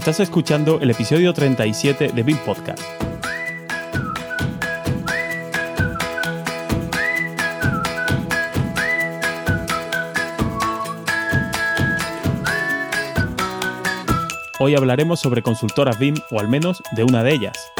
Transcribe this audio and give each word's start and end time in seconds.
Estás 0.00 0.18
escuchando 0.20 0.80
el 0.80 0.88
episodio 0.88 1.34
37 1.34 2.12
de 2.14 2.22
BIM 2.22 2.38
Podcast. 2.38 2.80
Hoy 14.58 14.74
hablaremos 14.74 15.20
sobre 15.20 15.42
consultoras 15.42 15.98
BIM 15.98 16.14
o 16.30 16.40
al 16.40 16.48
menos 16.48 16.82
de 16.92 17.04
una 17.04 17.22
de 17.22 17.34
ellas. 17.34 17.70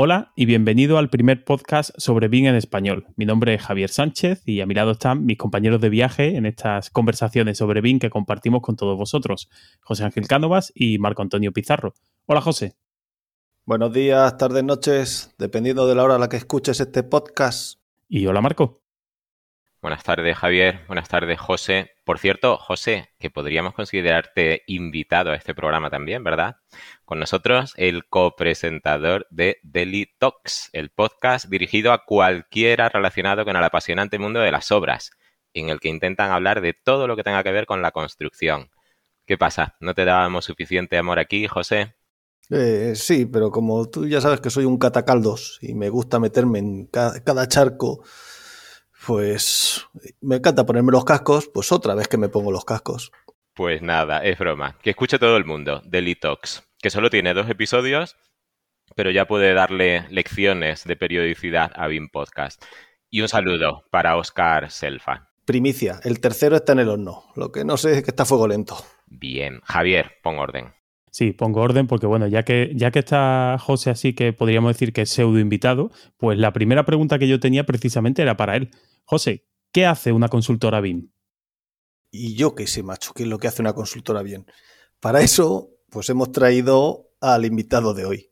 Hola 0.00 0.32
y 0.36 0.46
bienvenido 0.46 0.96
al 0.96 1.10
primer 1.10 1.44
podcast 1.44 1.90
sobre 1.96 2.28
BIM 2.28 2.46
en 2.46 2.54
español. 2.54 3.08
Mi 3.16 3.26
nombre 3.26 3.54
es 3.54 3.62
Javier 3.62 3.90
Sánchez 3.90 4.46
y 4.46 4.60
a 4.60 4.66
mi 4.66 4.72
lado 4.72 4.92
están 4.92 5.26
mis 5.26 5.36
compañeros 5.36 5.80
de 5.80 5.88
viaje 5.88 6.36
en 6.36 6.46
estas 6.46 6.90
conversaciones 6.90 7.58
sobre 7.58 7.80
BIM 7.80 7.98
que 7.98 8.08
compartimos 8.08 8.62
con 8.62 8.76
todos 8.76 8.96
vosotros, 8.96 9.50
José 9.80 10.04
Ángel 10.04 10.28
Cánovas 10.28 10.70
y 10.72 10.98
Marco 10.98 11.22
Antonio 11.22 11.52
Pizarro. 11.52 11.94
Hola 12.26 12.40
José. 12.40 12.76
Buenos 13.64 13.92
días, 13.92 14.38
tardes, 14.38 14.62
noches, 14.62 15.34
dependiendo 15.36 15.88
de 15.88 15.96
la 15.96 16.04
hora 16.04 16.14
a 16.14 16.18
la 16.20 16.28
que 16.28 16.36
escuches 16.36 16.78
este 16.78 17.02
podcast. 17.02 17.80
Y 18.08 18.24
hola 18.28 18.40
Marco. 18.40 18.82
Buenas 19.80 20.02
tardes, 20.02 20.36
Javier. 20.36 20.80
Buenas 20.88 21.08
tardes, 21.08 21.38
José. 21.38 21.92
Por 22.04 22.18
cierto, 22.18 22.56
José, 22.56 23.10
que 23.20 23.30
podríamos 23.30 23.74
considerarte 23.74 24.64
invitado 24.66 25.30
a 25.30 25.36
este 25.36 25.54
programa 25.54 25.88
también, 25.88 26.24
¿verdad? 26.24 26.56
Con 27.04 27.20
nosotros, 27.20 27.74
el 27.76 28.08
copresentador 28.08 29.28
de 29.30 29.58
Daily 29.62 30.10
Talks, 30.18 30.70
el 30.72 30.90
podcast 30.90 31.46
dirigido 31.46 31.92
a 31.92 32.04
cualquiera 32.04 32.88
relacionado 32.88 33.44
con 33.44 33.54
el 33.54 33.62
apasionante 33.62 34.18
mundo 34.18 34.40
de 34.40 34.50
las 34.50 34.72
obras, 34.72 35.12
en 35.54 35.68
el 35.68 35.78
que 35.78 35.90
intentan 35.90 36.32
hablar 36.32 36.60
de 36.60 36.74
todo 36.74 37.06
lo 37.06 37.14
que 37.14 37.22
tenga 37.22 37.44
que 37.44 37.52
ver 37.52 37.66
con 37.66 37.80
la 37.80 37.92
construcción. 37.92 38.70
¿Qué 39.26 39.38
pasa? 39.38 39.76
¿No 39.78 39.94
te 39.94 40.04
dábamos 40.04 40.44
suficiente 40.44 40.98
amor 40.98 41.20
aquí, 41.20 41.46
José? 41.46 41.94
Eh, 42.50 42.94
sí, 42.96 43.26
pero 43.26 43.52
como 43.52 43.88
tú 43.88 44.08
ya 44.08 44.20
sabes 44.20 44.40
que 44.40 44.50
soy 44.50 44.64
un 44.64 44.78
catacaldos 44.78 45.58
y 45.62 45.74
me 45.74 45.88
gusta 45.88 46.18
meterme 46.18 46.58
en 46.58 46.86
cada 46.86 47.46
charco 47.46 48.02
pues 49.06 49.86
me 50.20 50.36
encanta 50.36 50.66
ponerme 50.66 50.92
los 50.92 51.04
cascos, 51.04 51.48
pues 51.52 51.72
otra 51.72 51.94
vez 51.94 52.08
que 52.08 52.18
me 52.18 52.28
pongo 52.28 52.52
los 52.52 52.64
cascos. 52.64 53.12
Pues 53.54 53.82
nada, 53.82 54.24
es 54.24 54.38
broma. 54.38 54.78
Que 54.82 54.90
escuche 54.90 55.18
todo 55.18 55.36
el 55.36 55.44
mundo, 55.44 55.82
Talks, 56.20 56.62
que 56.80 56.90
solo 56.90 57.10
tiene 57.10 57.34
dos 57.34 57.48
episodios, 57.48 58.16
pero 58.94 59.10
ya 59.10 59.26
puede 59.26 59.54
darle 59.54 60.06
lecciones 60.10 60.84
de 60.84 60.96
periodicidad 60.96 61.72
a 61.74 61.86
BIM 61.88 62.08
Podcast. 62.08 62.64
Y 63.10 63.20
un 63.20 63.28
saludo 63.28 63.84
para 63.90 64.16
Oscar 64.16 64.70
Selfa. 64.70 65.30
Primicia, 65.44 65.98
el 66.04 66.20
tercero 66.20 66.56
está 66.56 66.72
en 66.72 66.80
el 66.80 66.88
horno. 66.88 67.24
Lo 67.34 67.50
que 67.50 67.64
no 67.64 67.76
sé 67.78 67.92
es 67.92 68.04
que 68.04 68.10
está 68.10 68.24
fuego 68.24 68.46
lento. 68.46 68.76
Bien, 69.06 69.60
Javier, 69.64 70.18
pon 70.22 70.38
orden. 70.38 70.74
Sí, 71.18 71.32
pongo 71.32 71.62
orden 71.62 71.88
porque, 71.88 72.06
bueno, 72.06 72.28
ya 72.28 72.44
que, 72.44 72.70
ya 72.76 72.92
que 72.92 73.00
está 73.00 73.56
José 73.58 73.90
así 73.90 74.14
que 74.14 74.32
podríamos 74.32 74.72
decir 74.72 74.92
que 74.92 75.02
es 75.02 75.10
pseudo 75.10 75.40
invitado, 75.40 75.90
pues 76.16 76.38
la 76.38 76.52
primera 76.52 76.84
pregunta 76.84 77.18
que 77.18 77.26
yo 77.26 77.40
tenía 77.40 77.66
precisamente 77.66 78.22
era 78.22 78.36
para 78.36 78.54
él. 78.54 78.70
José, 79.04 79.44
¿qué 79.72 79.84
hace 79.84 80.12
una 80.12 80.28
consultora 80.28 80.80
BIM? 80.80 81.10
Y 82.12 82.36
yo 82.36 82.54
qué 82.54 82.68
sé, 82.68 82.84
macho, 82.84 83.14
qué 83.14 83.24
es 83.24 83.28
lo 83.28 83.40
que 83.40 83.48
hace 83.48 83.62
una 83.62 83.72
consultora 83.72 84.22
BIM. 84.22 84.44
Para 85.00 85.20
eso, 85.20 85.70
pues 85.90 86.08
hemos 86.08 86.30
traído 86.30 87.10
al 87.20 87.44
invitado 87.44 87.94
de 87.94 88.04
hoy. 88.04 88.30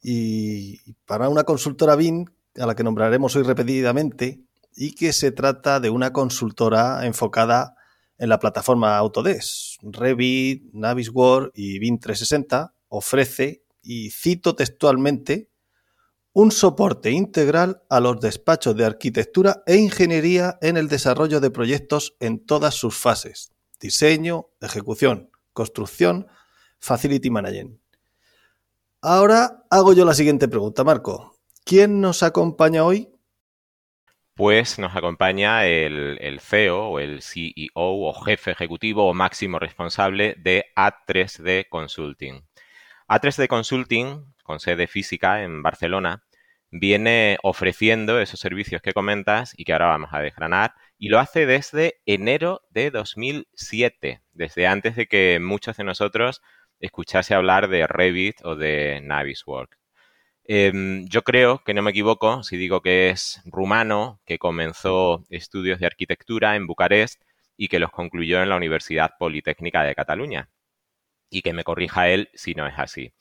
Y 0.00 0.94
para 1.04 1.28
una 1.28 1.44
consultora 1.44 1.96
BIM, 1.96 2.24
a 2.58 2.64
la 2.64 2.74
que 2.74 2.82
nombraremos 2.82 3.36
hoy 3.36 3.42
repetidamente, 3.42 4.40
y 4.74 4.94
que 4.94 5.12
se 5.12 5.32
trata 5.32 5.80
de 5.80 5.90
una 5.90 6.14
consultora 6.14 7.04
enfocada 7.04 7.76
en 8.18 8.28
la 8.28 8.38
plataforma 8.38 8.96
Autodesk. 8.96 9.80
Revit, 9.82 10.64
Navisworks 10.72 11.50
y 11.54 11.78
BIM 11.78 11.98
360 11.98 12.74
ofrece, 12.88 13.62
y 13.82 14.10
cito 14.10 14.54
textualmente, 14.54 15.50
un 16.32 16.50
soporte 16.50 17.10
integral 17.10 17.82
a 17.88 17.98
los 18.00 18.20
despachos 18.20 18.76
de 18.76 18.84
arquitectura 18.84 19.62
e 19.66 19.76
ingeniería 19.76 20.58
en 20.60 20.76
el 20.76 20.88
desarrollo 20.88 21.40
de 21.40 21.50
proyectos 21.50 22.14
en 22.20 22.44
todas 22.44 22.74
sus 22.74 22.94
fases, 22.94 23.52
diseño, 23.80 24.48
ejecución, 24.60 25.30
construcción, 25.54 26.26
facility 26.78 27.30
management. 27.30 27.80
Ahora 29.00 29.64
hago 29.70 29.94
yo 29.94 30.04
la 30.04 30.14
siguiente 30.14 30.48
pregunta, 30.48 30.84
Marco. 30.84 31.36
¿Quién 31.64 32.00
nos 32.00 32.22
acompaña 32.22 32.84
hoy? 32.84 33.08
Pues 34.36 34.78
nos 34.78 34.94
acompaña 34.94 35.64
el, 35.64 36.18
el 36.20 36.40
CEO 36.40 36.90
o 36.90 36.98
el 37.00 37.22
CEO 37.22 37.70
o 37.74 38.12
jefe 38.22 38.50
ejecutivo 38.50 39.08
o 39.08 39.14
máximo 39.14 39.58
responsable 39.58 40.34
de 40.36 40.66
A3D 40.76 41.66
Consulting. 41.70 42.44
A3D 43.08 43.48
Consulting, 43.48 44.34
con 44.42 44.60
sede 44.60 44.88
física 44.88 45.42
en 45.42 45.62
Barcelona, 45.62 46.22
viene 46.70 47.38
ofreciendo 47.42 48.20
esos 48.20 48.38
servicios 48.38 48.82
que 48.82 48.92
comentas 48.92 49.54
y 49.56 49.64
que 49.64 49.72
ahora 49.72 49.86
vamos 49.86 50.10
a 50.12 50.20
desgranar, 50.20 50.74
y 50.98 51.08
lo 51.08 51.18
hace 51.18 51.46
desde 51.46 52.02
enero 52.04 52.60
de 52.68 52.90
2007, 52.90 54.20
desde 54.32 54.66
antes 54.66 54.96
de 54.96 55.06
que 55.06 55.38
muchos 55.40 55.78
de 55.78 55.84
nosotros 55.84 56.42
escuchase 56.78 57.34
hablar 57.34 57.68
de 57.68 57.86
Revit 57.86 58.44
o 58.44 58.54
de 58.54 59.00
Navisworks. 59.02 59.85
Em, 60.48 61.06
yo 61.08 61.22
creo 61.22 61.62
que 61.64 61.74
no 61.74 61.82
me 61.82 61.90
equivoco 61.90 62.42
si 62.42 62.56
digo 62.56 62.80
que 62.80 63.10
es 63.10 63.42
rumano, 63.44 64.20
que 64.24 64.38
comenzó 64.38 65.24
estudios 65.28 65.80
de 65.80 65.86
arquitectura 65.86 66.56
en 66.56 66.66
Bucarest 66.66 67.20
y 67.56 67.68
que 67.68 67.78
los 67.78 67.90
concluyó 67.90 68.42
en 68.42 68.48
la 68.48 68.56
Universidad 68.56 69.12
Politécnica 69.18 69.82
de 69.82 69.94
Cataluña. 69.94 70.50
Y 71.30 71.42
que 71.42 71.52
me 71.52 71.64
corrija 71.64 72.08
él 72.08 72.30
si 72.34 72.54
no 72.54 72.66
es 72.66 72.74
así. 72.78 73.12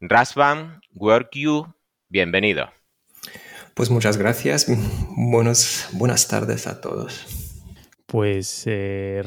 Rasvan 0.00 0.80
WorkU 0.94 1.74
Bienvenido. 2.12 2.70
Pues 3.72 3.88
muchas 3.88 4.18
gracias. 4.18 4.66
buenas 5.92 6.28
tardes 6.28 6.66
a 6.66 6.82
todos. 6.82 7.41
Pues 8.12 8.64
eh, 8.66 9.22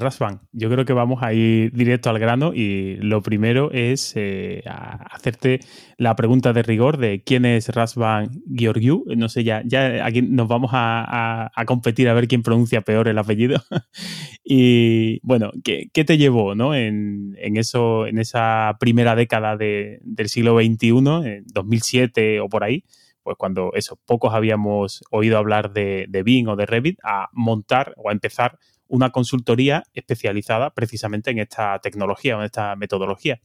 yo 0.52 0.70
creo 0.70 0.86
que 0.86 0.94
vamos 0.94 1.24
a 1.24 1.34
ir 1.34 1.72
directo 1.72 2.12
al 2.12 2.20
grano 2.20 2.54
y 2.54 2.98
lo 2.98 3.24
primero 3.24 3.72
es 3.72 4.14
eh, 4.16 4.62
hacerte 4.68 5.62
la 5.98 6.16
pregunta 6.16 6.54
de 6.54 6.62
rigor 6.62 6.98
de 6.98 7.24
quién 7.24 7.46
es 7.46 7.70
Rasvan 7.70 8.44
Georgiou. 8.56 9.04
No 9.18 9.28
sé, 9.28 9.44
ya, 9.44 9.64
ya 9.66 10.06
aquí 10.06 10.22
nos 10.22 10.48
vamos 10.48 10.70
a, 10.72 11.50
competir 11.66 12.10
a 12.10 12.14
ver 12.14 12.28
quién 12.28 12.44
pronuncia 12.44 12.82
peor 12.82 13.08
el 13.08 13.18
apellido. 13.18 13.60
y 14.44 15.20
bueno, 15.24 15.52
¿qué, 15.64 15.90
te 15.92 16.20
llevó 16.20 16.54
¿no? 16.54 16.76
en, 16.76 17.36
eso, 17.40 18.06
en 18.06 18.20
esa 18.20 18.78
primera 18.80 19.16
década 19.16 19.58
del 19.58 20.30
siglo 20.30 20.60
XXI, 20.60 20.90
en 20.90 21.44
2007 21.48 22.40
o 22.40 22.50
por 22.50 22.64
ahí? 22.64 22.84
pues 23.24 23.38
cuando 23.38 23.72
eso, 23.74 24.00
pocos 24.06 24.36
habíamos 24.36 25.04
oído 25.10 25.40
hablar 25.40 25.74
de, 25.74 26.06
de 26.10 26.22
Bing 26.22 26.48
o 26.48 26.56
de 26.56 26.68
Revit, 26.68 27.00
a 27.02 27.28
montar 27.34 27.96
o 27.98 28.10
a 28.10 28.12
empezar 28.12 28.60
una 28.88 29.12
consultoría 29.12 29.84
especializada 29.94 30.74
precisamente 30.74 31.32
en 31.32 31.40
esta 31.40 31.80
tecnología 31.80 32.38
o 32.38 32.40
en 32.40 32.46
esta 32.46 32.76
metodología. 32.76 33.42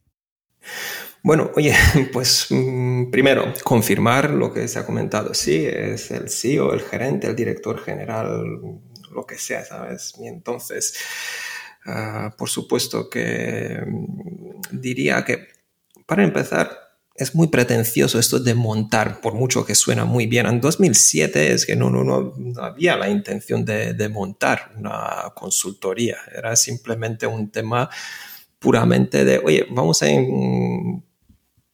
Bueno, 1.22 1.50
oye, 1.54 1.74
pues 2.12 2.46
mm, 2.50 3.10
primero, 3.10 3.52
confirmar 3.64 4.30
lo 4.30 4.52
que 4.52 4.68
se 4.68 4.78
ha 4.78 4.86
comentado. 4.86 5.34
Sí, 5.34 5.64
es 5.66 6.10
el 6.10 6.30
CEO, 6.30 6.72
el 6.72 6.80
gerente, 6.80 7.26
el 7.26 7.36
director 7.36 7.78
general, 7.82 8.80
lo 9.12 9.26
que 9.26 9.36
sea, 9.36 9.64
¿sabes? 9.64 10.14
Y 10.18 10.28
entonces, 10.28 10.96
ah, 11.86 12.34
por 12.36 12.48
supuesto 12.48 13.10
que 13.10 13.82
mm, 13.86 14.60
diría 14.80 15.24
que, 15.24 15.48
para 16.06 16.24
empezar, 16.24 16.70
es 17.20 17.34
muy 17.34 17.48
pretencioso 17.48 18.18
esto 18.18 18.40
de 18.40 18.54
montar, 18.54 19.20
por 19.20 19.34
mucho 19.34 19.66
que 19.66 19.74
suena 19.74 20.06
muy 20.06 20.26
bien. 20.26 20.46
En 20.46 20.58
2007 20.58 21.52
es 21.52 21.66
que 21.66 21.76
no, 21.76 21.90
no, 21.90 22.02
no, 22.02 22.32
había 22.62 22.96
la 22.96 23.10
intención 23.10 23.62
de, 23.62 23.92
de, 23.92 24.08
montar 24.08 24.72
una 24.78 25.30
consultoría, 25.34 26.16
era 26.34 26.56
simplemente 26.56 27.26
un 27.26 27.50
tema 27.50 27.90
puramente 28.58 29.26
de, 29.26 29.38
oye, 29.38 29.66
vamos 29.70 30.02
a 30.02 30.06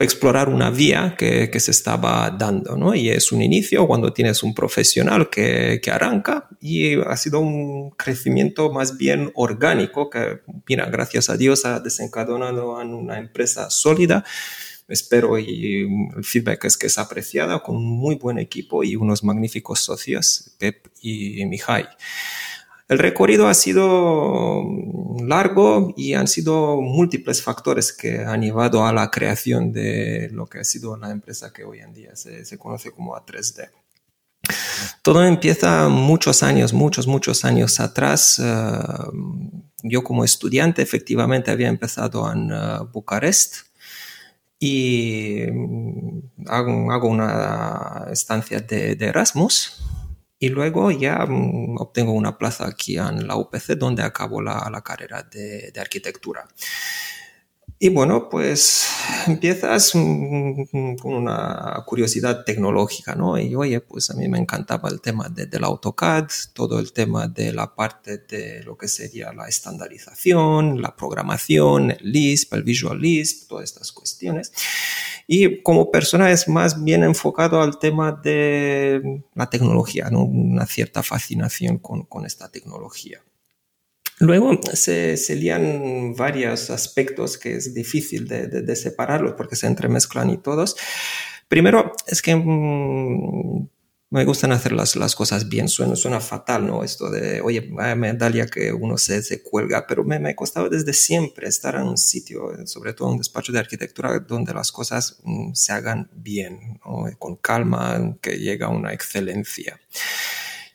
explorar 0.01 0.49
una 0.49 0.71
vía 0.71 1.15
que, 1.17 1.49
que, 1.49 1.61
se 1.61 1.71
estaba 1.71 2.29
dando, 2.37 2.77
¿no? 2.77 2.97
Y 2.97 3.11
es 3.11 3.31
un 3.31 3.41
inicio 3.41 3.87
cuando 3.87 4.13
tienes 4.13 4.43
un 4.43 4.53
profesional 4.53 5.31
que, 5.31 5.81
que 5.81 5.91
arranca 5.93 6.49
y 6.61 7.01
ha 7.01 7.17
sido 7.17 7.39
un 7.39 7.91
crecimiento 7.91 8.73
más 8.73 8.97
bien 8.99 9.31
orgánico 9.37 10.11
que, 10.11 10.41
mira, 10.69 10.87
gracias 10.87 11.31
a 11.31 11.37
Dios 11.37 11.65
ha 11.65 11.79
desencadenado 11.79 12.83
en 12.83 12.95
una 12.95 13.19
empresa 13.19 13.71
sólida 13.71 14.25
espero 14.89 15.39
y 15.39 15.83
el 16.17 16.25
feedback 16.25 16.65
es 16.65 16.77
que 16.77 16.87
es 16.87 16.99
apreciada 16.99 17.63
con 17.63 17.77
un 17.77 17.87
muy 17.87 18.17
buen 18.17 18.39
equipo 18.39 18.85
y 18.85 18.97
unos 18.97 19.25
magníficos 19.25 19.81
socios, 19.81 20.55
Pep 20.59 20.87
y 21.01 21.45
Mihai. 21.47 21.89
El 22.89 22.99
recorrido 22.99 23.49
ha 23.49 23.55
sido 23.55 24.63
largo 25.27 25.93
y 25.97 26.15
han 26.15 26.29
sido 26.29 26.81
múltiples 26.81 27.43
factores 27.43 27.93
que 27.93 28.21
han 28.21 28.43
llevado 28.43 28.87
a 28.87 28.93
la 28.93 29.11
creación 29.11 29.73
de 29.73 30.29
lo 30.33 30.47
que 30.47 30.61
ha 30.61 30.65
sido 30.65 30.97
la 30.97 31.11
empresa 31.11 31.53
que 31.53 31.65
hoy 31.65 31.81
en 31.81 31.93
día 31.93 32.15
se, 32.15 32.45
se 32.45 32.59
conoce 32.59 32.93
como 32.93 33.17
A3D. 33.17 33.71
Todo 35.03 35.25
empieza 35.25 35.89
muchos 35.89 36.43
años, 36.43 36.73
muchos, 36.73 37.07
muchos 37.07 37.45
años 37.45 37.81
atrás. 37.81 38.41
Eh, 38.43 38.53
yo 39.83 40.03
como 40.03 40.25
estudiante 40.25 40.83
efectivamente 40.83 41.51
había 41.51 41.69
empezado 41.69 42.31
en 42.33 42.53
uh, 42.53 42.89
Bucarest 42.93 43.66
y 44.59 45.45
mm, 45.53 46.49
hago, 46.49 47.09
una 47.09 48.07
estancia 48.11 48.61
de, 48.61 48.97
Erasmus 49.01 49.83
y 50.39 50.49
luego 50.49 50.91
ya 50.91 51.27
mm, 51.27 51.77
obtengo 51.79 52.13
una 52.13 52.39
plaza 52.39 52.67
aquí 52.67 52.99
en 52.99 53.27
la 53.27 53.37
UPC 53.37 53.77
donde 53.77 54.03
acabo 54.03 54.41
la, 54.43 54.83
carrera 54.85 55.23
de, 55.23 55.71
de 55.73 55.81
arquitectura. 55.81 56.47
Y 57.79 57.91
bueno, 57.91 58.31
pues 58.31 58.87
empiezas 59.27 59.93
con 59.93 60.97
una 61.03 61.83
curiosidad 61.85 62.43
tecnológica, 62.45 63.15
¿no? 63.15 63.39
Y 63.39 63.55
oye, 63.55 63.81
pues 63.81 64.09
a 64.09 64.15
mí 64.15 64.29
me 64.29 64.39
encantaba 64.39 64.89
el 64.89 65.03
tema 65.03 65.29
de, 65.29 65.45
del 65.45 65.63
AutoCAD, 65.63 66.27
todo 66.55 66.79
el 66.79 66.95
tema 66.95 67.29
de 67.29 67.53
la 67.53 67.75
parte 67.75 68.17
de 68.17 68.63
lo 68.63 68.79
que 68.79 68.89
sería 68.89 69.31
la 69.35 69.47
estandarización, 69.47 70.81
la 70.81 70.97
programación, 70.97 71.91
el 71.91 72.13
Lisp, 72.13 72.55
el 72.55 72.63
Visual 72.63 72.99
Lisp, 72.99 73.47
todas 73.47 73.65
estas 73.65 73.93
cuestiones. 73.93 74.53
Y 75.27 75.63
como 75.63 75.91
persona 75.91 76.31
es 76.31 76.49
más 76.49 76.83
bien 76.83 77.03
enfocado 77.03 77.61
al 77.61 77.79
tema 77.79 78.11
de 78.11 79.23
la 79.35 79.51
tecnología, 79.51 80.09
¿no? 80.09 80.25
Una 80.25 80.65
cierta 80.65 81.03
fascinación 81.03 81.77
con, 81.77 82.05
con 82.05 82.25
esta 82.25 82.49
tecnología. 82.51 83.26
Luego 84.19 84.59
se, 84.73 85.17
se, 85.19 85.37
lían 85.37 86.15
varios 86.15 86.71
aspectos 86.71 87.37
que 87.37 87.57
es 87.57 87.75
difícil 87.75 88.27
de, 88.27 88.77
separarlos 88.77 89.35
porque 89.37 89.57
se 89.57 89.67
entremezclan 89.67 90.31
y 90.31 90.39
todos. 90.39 90.77
Primero, 91.49 91.93
es 92.07 92.23
que 92.23 92.35
mm, 92.35 93.69
me 94.09 94.25
gustan 94.25 94.53
hacer 94.53 94.73
las, 94.73 94.97
las 94.97 95.15
cosas 95.15 95.51
bien. 95.51 95.69
Suena, 95.69 95.97
suena 95.97 96.21
fatal, 96.21 96.67
¿no? 96.67 96.83
Esto 96.83 97.11
de, 97.11 97.43
oye, 97.43 97.61
medalla 97.61 98.47
que 98.47 98.73
uno 98.73 98.97
se, 98.97 99.23
se 99.23 99.43
cuelga, 99.43 99.87
pero 99.87 100.03
me, 100.03 100.19
me, 100.19 100.35
costado 100.35 100.71
desde 100.71 100.95
siempre 100.95 101.47
estar 101.47 101.75
en 101.75 101.83
un 101.83 101.99
sitio, 101.99 102.53
sobre 102.65 102.95
todo 102.95 103.09
en 103.09 103.13
un 103.13 103.19
despacho 103.19 103.53
de 103.53 103.59
arquitectura, 103.59 104.19
donde 104.21 104.55
las 104.55 104.73
cosas 104.73 105.21
mm, 105.25 105.53
se 105.53 105.73
hagan 105.73 106.09
bien, 106.15 106.81
con 107.19 107.37
calma, 107.37 108.17
que 108.23 108.39
llega 108.39 108.69
a 108.69 108.71
una 108.71 108.95
excelencia. 108.95 109.79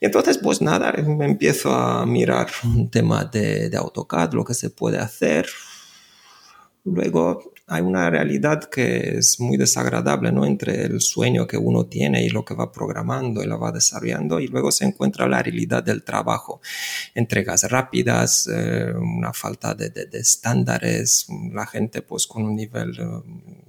Y 0.02 0.06
entonces, 0.06 0.36
pues 0.36 0.60
nada, 0.60 0.92
empiezo 0.96 1.72
a 1.72 2.04
mirar 2.06 2.48
un 2.64 2.90
tema 2.90 3.24
de, 3.24 3.70
de 3.70 3.76
AutoCAD, 3.76 4.32
lo 4.32 4.44
que 4.44 4.52
se 4.52 4.68
puede 4.68 4.98
hacer. 4.98 5.46
Luego 6.82 7.51
hay 7.72 7.82
una 7.82 8.10
realidad 8.10 8.64
que 8.64 9.16
es 9.18 9.40
muy 9.40 9.56
desagradable, 9.56 10.30
¿no? 10.30 10.44
Entre 10.44 10.84
el 10.84 11.00
sueño 11.00 11.46
que 11.46 11.56
uno 11.56 11.86
tiene 11.86 12.22
y 12.22 12.28
lo 12.28 12.44
que 12.44 12.54
va 12.54 12.70
programando 12.70 13.42
y 13.42 13.46
lo 13.46 13.58
va 13.58 13.72
desarrollando 13.72 14.40
y 14.40 14.48
luego 14.48 14.70
se 14.70 14.84
encuentra 14.84 15.26
la 15.26 15.42
realidad 15.42 15.82
del 15.82 16.02
trabajo. 16.02 16.60
Entregas 17.14 17.70
rápidas, 17.70 18.46
eh, 18.52 18.92
una 18.94 19.32
falta 19.32 19.74
de, 19.74 19.88
de, 19.88 20.06
estándares, 20.18 21.26
la 21.50 21.66
gente 21.66 22.02
pues 22.02 22.26
con 22.26 22.44
un 22.44 22.56
nivel 22.56 22.90
eh, 22.98 23.04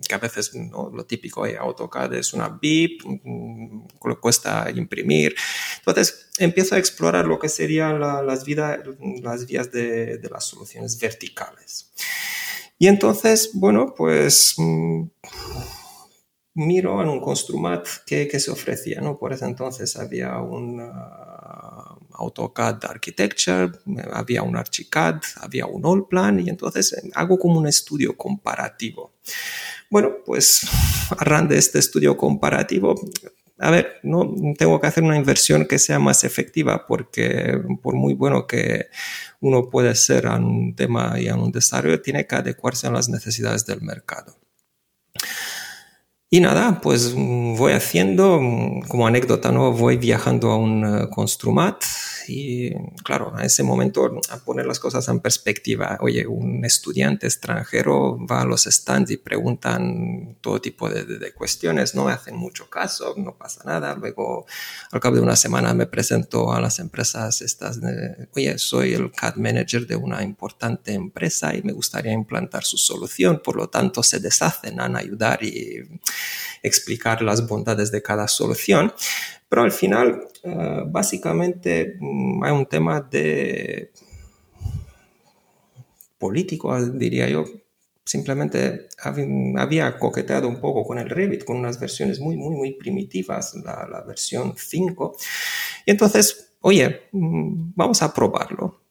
que 0.06 0.16
a 0.16 0.18
veces 0.18 0.54
¿no? 0.54 0.92
lo 0.94 1.06
típico 1.06 1.46
de 1.46 1.58
AutoCAD 1.58 2.16
es 2.16 2.34
una 2.34 2.50
BIP, 2.50 3.06
mm, 3.06 3.84
le 4.06 4.16
cuesta 4.18 4.70
imprimir. 4.76 5.34
Entonces 5.78 6.28
empiezo 6.40 6.76
a 6.76 6.78
explorar 6.78 7.26
lo 7.26 7.40
que 7.40 7.48
serían 7.48 8.02
las, 8.02 8.24
las 8.26 8.44
vías 8.44 9.72
de 9.72 10.30
las 10.30 10.44
soluciones 10.44 11.00
verticales. 11.00 11.94
Y 12.78 12.88
entonces, 12.88 13.52
bueno, 13.54 13.94
pues 13.96 14.56
mm, 14.58 15.04
miro 16.56 17.02
en 17.02 17.10
un 17.10 17.22
Construmat 17.22 17.88
que, 18.06 18.28
que, 18.28 18.40
se 18.40 18.52
ofrecía, 18.52 19.02
¿no? 19.02 19.18
Por 19.18 19.34
ese 19.34 19.46
entonces 19.46 19.96
había 19.96 20.38
un 20.40 20.81
AutoCAD 22.14 22.86
Architecture, 22.86 23.72
había 24.12 24.44
un 24.44 24.56
Archicad, 24.56 25.22
había 25.38 25.66
un 25.66 25.86
Allplan 25.86 26.40
y 26.40 26.50
entonces 26.50 26.96
hago 27.16 27.38
como 27.38 27.60
un 27.60 27.68
estudio 27.68 28.16
comparativo. 28.18 29.14
Bueno, 29.90 30.12
pues 30.26 30.62
a 31.18 31.42
de 31.44 31.58
este 31.58 31.80
estudio 31.80 32.18
comparativo, 32.18 32.96
a 33.60 33.72
ver, 33.72 34.00
no 34.04 34.34
tengo 34.58 34.80
que 34.82 34.88
hacer 34.88 35.04
una 35.04 35.18
inversión 35.18 35.66
que 35.68 35.80
sea 35.80 36.00
más 36.00 36.24
efectiva 36.24 36.86
porque 36.88 37.60
por 37.82 37.96
muy 37.96 38.14
bueno 38.14 38.48
que 38.48 38.88
uno 39.42 39.70
puede 39.70 39.96
ser 39.96 40.26
en 40.26 40.44
un 40.44 40.76
tema 40.76 41.20
y 41.20 41.28
en 41.28 41.40
un 41.40 41.52
desarrollo, 41.52 42.02
tiene 42.02 42.26
que 42.26 42.36
adecuarse 42.36 42.88
a 42.88 42.92
las 42.92 43.10
necesidades 43.10 43.66
del 43.66 43.82
mercado. 43.82 44.38
Y 46.30 46.40
nada, 46.40 46.82
pues 46.82 47.14
mm, 47.16 47.56
voy 47.58 47.74
haciendo, 47.74 48.40
mm, 48.42 48.88
como 48.88 49.06
anécdota, 49.06 49.52
¿no? 49.52 49.72
Voy 49.72 49.98
viajando 49.98 50.50
a 50.50 50.58
un 50.58 50.84
uh, 50.84 51.10
Construmat 51.10 51.84
y, 52.28 52.74
claro, 53.04 53.34
a 53.36 53.46
ese 53.46 53.64
momento 53.64 54.22
a 54.30 54.38
poner 54.38 54.66
las 54.66 54.80
cosas 54.80 55.08
en 55.08 55.20
perspectiva. 55.20 55.98
Oye, 56.02 56.25
un 56.28 56.66
estudiante 56.66 57.28
extranjero 57.28 58.18
va 58.25 58.42
a 58.42 58.46
los 58.46 58.64
stands 58.64 59.12
y 59.12 59.18
preguntan 59.18 60.38
todo 60.42 60.62
tipo 60.62 60.90
de, 60.90 61.06
de, 61.06 61.34
cuestiones, 61.34 61.96
no 61.96 62.08
hacen 62.08 62.36
mucho 62.36 62.70
caso, 62.70 63.16
no 63.18 63.38
pasa 63.38 63.62
nada. 63.66 63.96
Luego, 63.96 64.46
al 64.92 65.00
cabo 65.00 65.16
de 65.16 65.22
una 65.22 65.36
semana, 65.36 65.74
me 65.74 65.86
presento 65.86 66.54
a 66.54 66.62
las 66.62 66.80
empresas 66.80 67.42
estas 67.42 67.81
de, 67.81 68.28
oye, 68.36 68.58
soy 68.58 68.94
el 68.94 69.12
CAD 69.12 69.36
manager 69.36 69.88
de 69.88 69.96
una 69.96 70.24
importante 70.24 70.94
empresa 70.94 71.56
y 71.56 71.62
me 71.64 71.74
gustaría 71.74 72.14
implantar 72.14 72.64
su 72.64 72.78
solución, 72.78 73.42
por 73.44 73.56
lo 73.56 73.69
tanto, 73.69 74.04
se 74.04 74.19
deshacen 74.19 74.80
en 74.80 74.96
ayudar 74.96 75.44
y 75.44 75.84
explicar 76.63 77.21
las 77.21 77.48
bondades 77.48 77.92
de 77.92 78.01
cada 78.01 78.27
solución. 78.27 78.94
Pero 79.50 79.62
al 79.62 79.71
final, 79.71 80.27
eh, 80.44 80.83
básicamente, 80.88 81.98
mm, 82.00 82.44
hay 82.44 82.51
un 82.51 82.65
tema 82.65 83.01
de 83.01 83.92
político, 86.18 86.81
diría 86.81 87.30
yo. 87.30 87.45
Simplemente 88.06 88.88
había 89.56 89.98
coqueteado 89.98 90.48
un 90.48 90.60
poco 90.60 90.83
con 90.83 90.98
el 91.00 91.10
Revit, 91.10 91.45
con 91.45 91.57
unas 91.57 91.80
versiones 91.80 92.19
muy, 92.19 92.36
muy, 92.36 92.56
muy 92.56 92.74
primitivas, 92.74 93.56
la, 93.56 93.88
la 93.89 94.01
versión 94.01 94.56
5. 94.57 95.16
Y 95.86 95.92
entonces, 95.92 96.56
oye, 96.62 97.04
mm, 97.12 97.74
vamos 97.75 98.01
a 98.01 98.13
probarlo. 98.13 98.81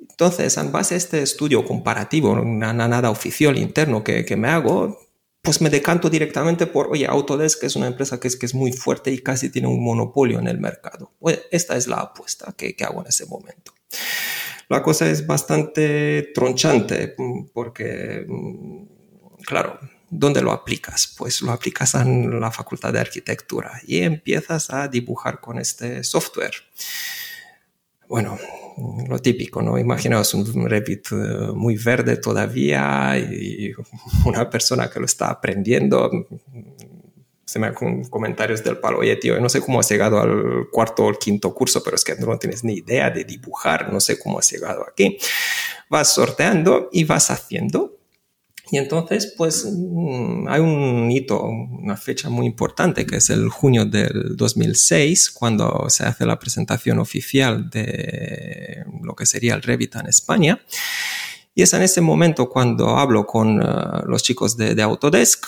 Entonces, 0.00 0.56
en 0.56 0.72
base 0.72 0.94
a 0.94 0.98
este 0.98 1.22
estudio 1.22 1.64
comparativo, 1.64 2.36
nada, 2.44 2.88
nada 2.88 3.10
oficial 3.10 3.56
interno 3.56 4.02
que, 4.02 4.24
que 4.24 4.36
me 4.36 4.48
hago, 4.48 4.98
pues 5.42 5.60
me 5.60 5.70
decanto 5.70 6.10
directamente 6.10 6.66
por, 6.66 6.88
oye, 6.88 7.06
Autodesk 7.06 7.64
es 7.64 7.76
una 7.76 7.86
empresa 7.86 8.20
que 8.20 8.28
es, 8.28 8.36
que 8.36 8.46
es 8.46 8.54
muy 8.54 8.72
fuerte 8.72 9.10
y 9.10 9.18
casi 9.18 9.50
tiene 9.50 9.68
un 9.68 9.82
monopolio 9.82 10.38
en 10.38 10.48
el 10.48 10.58
mercado. 10.58 11.12
esta 11.50 11.76
es 11.76 11.86
la 11.86 11.96
apuesta 11.96 12.52
que, 12.56 12.76
que 12.76 12.84
hago 12.84 13.00
en 13.00 13.08
ese 13.08 13.26
momento. 13.26 13.72
La 14.68 14.82
cosa 14.82 15.10
es 15.10 15.26
bastante 15.26 16.30
tronchante 16.34 17.14
mm, 17.18 17.46
porque, 17.52 18.24
mm, 18.28 18.84
claro, 19.44 19.80
¿dónde 20.10 20.42
lo 20.42 20.52
aplicas? 20.52 21.12
Pues 21.16 21.42
lo 21.42 21.50
aplicas 21.52 21.94
en 21.94 22.38
la 22.38 22.52
facultad 22.52 22.92
de 22.92 23.00
arquitectura 23.00 23.80
y 23.86 23.98
empiezas 24.02 24.70
a 24.70 24.86
dibujar 24.88 25.40
con 25.40 25.58
este 25.58 26.04
software. 26.04 26.54
Bueno, 28.08 28.38
lo 29.08 29.18
típico, 29.18 29.62
¿no? 29.62 29.78
Imaginaos 29.78 30.34
un 30.34 30.68
Revit 30.68 31.08
eh, 31.12 31.52
muy 31.54 31.76
verde 31.76 32.16
todavía 32.16 33.18
y 33.18 33.72
una 34.24 34.48
persona 34.48 34.90
que 34.90 35.00
lo 35.00 35.06
está 35.06 35.30
aprendiendo. 35.30 36.26
Se 37.44 37.58
me 37.58 37.74
con 37.74 38.04
comentarios 38.04 38.62
del 38.62 38.78
palo, 38.78 38.98
oye 38.98 39.16
tío, 39.16 39.40
no 39.40 39.48
sé 39.48 39.60
cómo 39.60 39.80
has 39.80 39.88
llegado 39.90 40.20
al 40.20 40.68
cuarto 40.70 41.06
o 41.06 41.12
quinto 41.12 41.52
curso, 41.52 41.82
pero 41.82 41.96
es 41.96 42.04
que 42.04 42.14
no 42.14 42.38
tienes 42.38 42.62
ni 42.62 42.74
idea 42.74 43.10
de 43.10 43.24
dibujar, 43.24 43.92
no 43.92 44.00
sé 44.00 44.18
cómo 44.18 44.38
has 44.38 44.50
llegado 44.50 44.86
aquí. 44.88 45.18
Vas 45.88 46.12
sorteando 46.14 46.88
y 46.92 47.04
vas 47.04 47.30
haciendo 47.30 47.99
y 48.70 48.78
entonces, 48.78 49.34
pues 49.36 49.66
mm, 49.66 50.46
hay 50.48 50.60
un 50.60 51.10
hito, 51.10 51.42
una 51.42 51.96
fecha 51.96 52.30
muy 52.30 52.46
importante, 52.46 53.04
que 53.04 53.16
es 53.16 53.28
el 53.30 53.48
junio 53.48 53.84
del 53.84 54.36
2006, 54.36 55.30
cuando 55.30 55.86
se 55.88 56.04
hace 56.04 56.24
la 56.24 56.38
presentación 56.38 57.00
oficial 57.00 57.68
de 57.68 58.84
lo 59.02 59.16
que 59.16 59.26
sería 59.26 59.54
el 59.54 59.62
Revit 59.62 59.96
en 59.96 60.06
España. 60.06 60.60
Y 61.52 61.62
es 61.62 61.72
en 61.74 61.82
ese 61.82 62.00
momento 62.00 62.48
cuando 62.48 62.96
hablo 62.96 63.26
con 63.26 63.60
eh, 63.60 63.64
los 64.06 64.22
chicos 64.22 64.56
de, 64.56 64.76
de 64.76 64.82
Autodesk, 64.82 65.46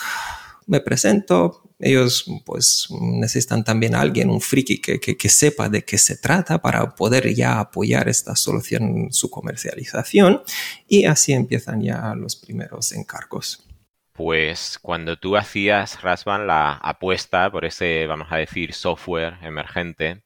me 0.66 0.80
presento, 0.80 1.62
ellos 1.78 2.26
pues 2.44 2.88
necesitan 2.90 3.64
también 3.64 3.94
a 3.94 4.00
alguien, 4.00 4.30
un 4.30 4.40
friki 4.40 4.80
que, 4.80 4.98
que, 5.00 5.28
sepa 5.28 5.68
de 5.68 5.84
qué 5.84 5.98
se 5.98 6.16
trata 6.16 6.62
para 6.62 6.94
poder 6.94 7.34
ya 7.34 7.58
apoyar 7.58 8.08
esta 8.08 8.36
solución 8.36 9.08
su 9.10 9.30
comercialización 9.30 10.42
y 10.86 11.04
así 11.04 11.32
empiezan 11.32 11.82
ya 11.82 12.14
los 12.14 12.36
primeros 12.36 12.92
encargos. 12.92 13.66
Pues 14.12 14.78
cuando 14.80 15.16
tú 15.16 15.36
hacías, 15.36 16.02
Rasvan, 16.02 16.46
la 16.46 16.74
apuesta 16.74 17.50
por 17.50 17.64
ese, 17.64 18.06
vamos 18.06 18.28
a 18.30 18.36
decir, 18.36 18.74
software 18.74 19.38
emergente, 19.42 20.22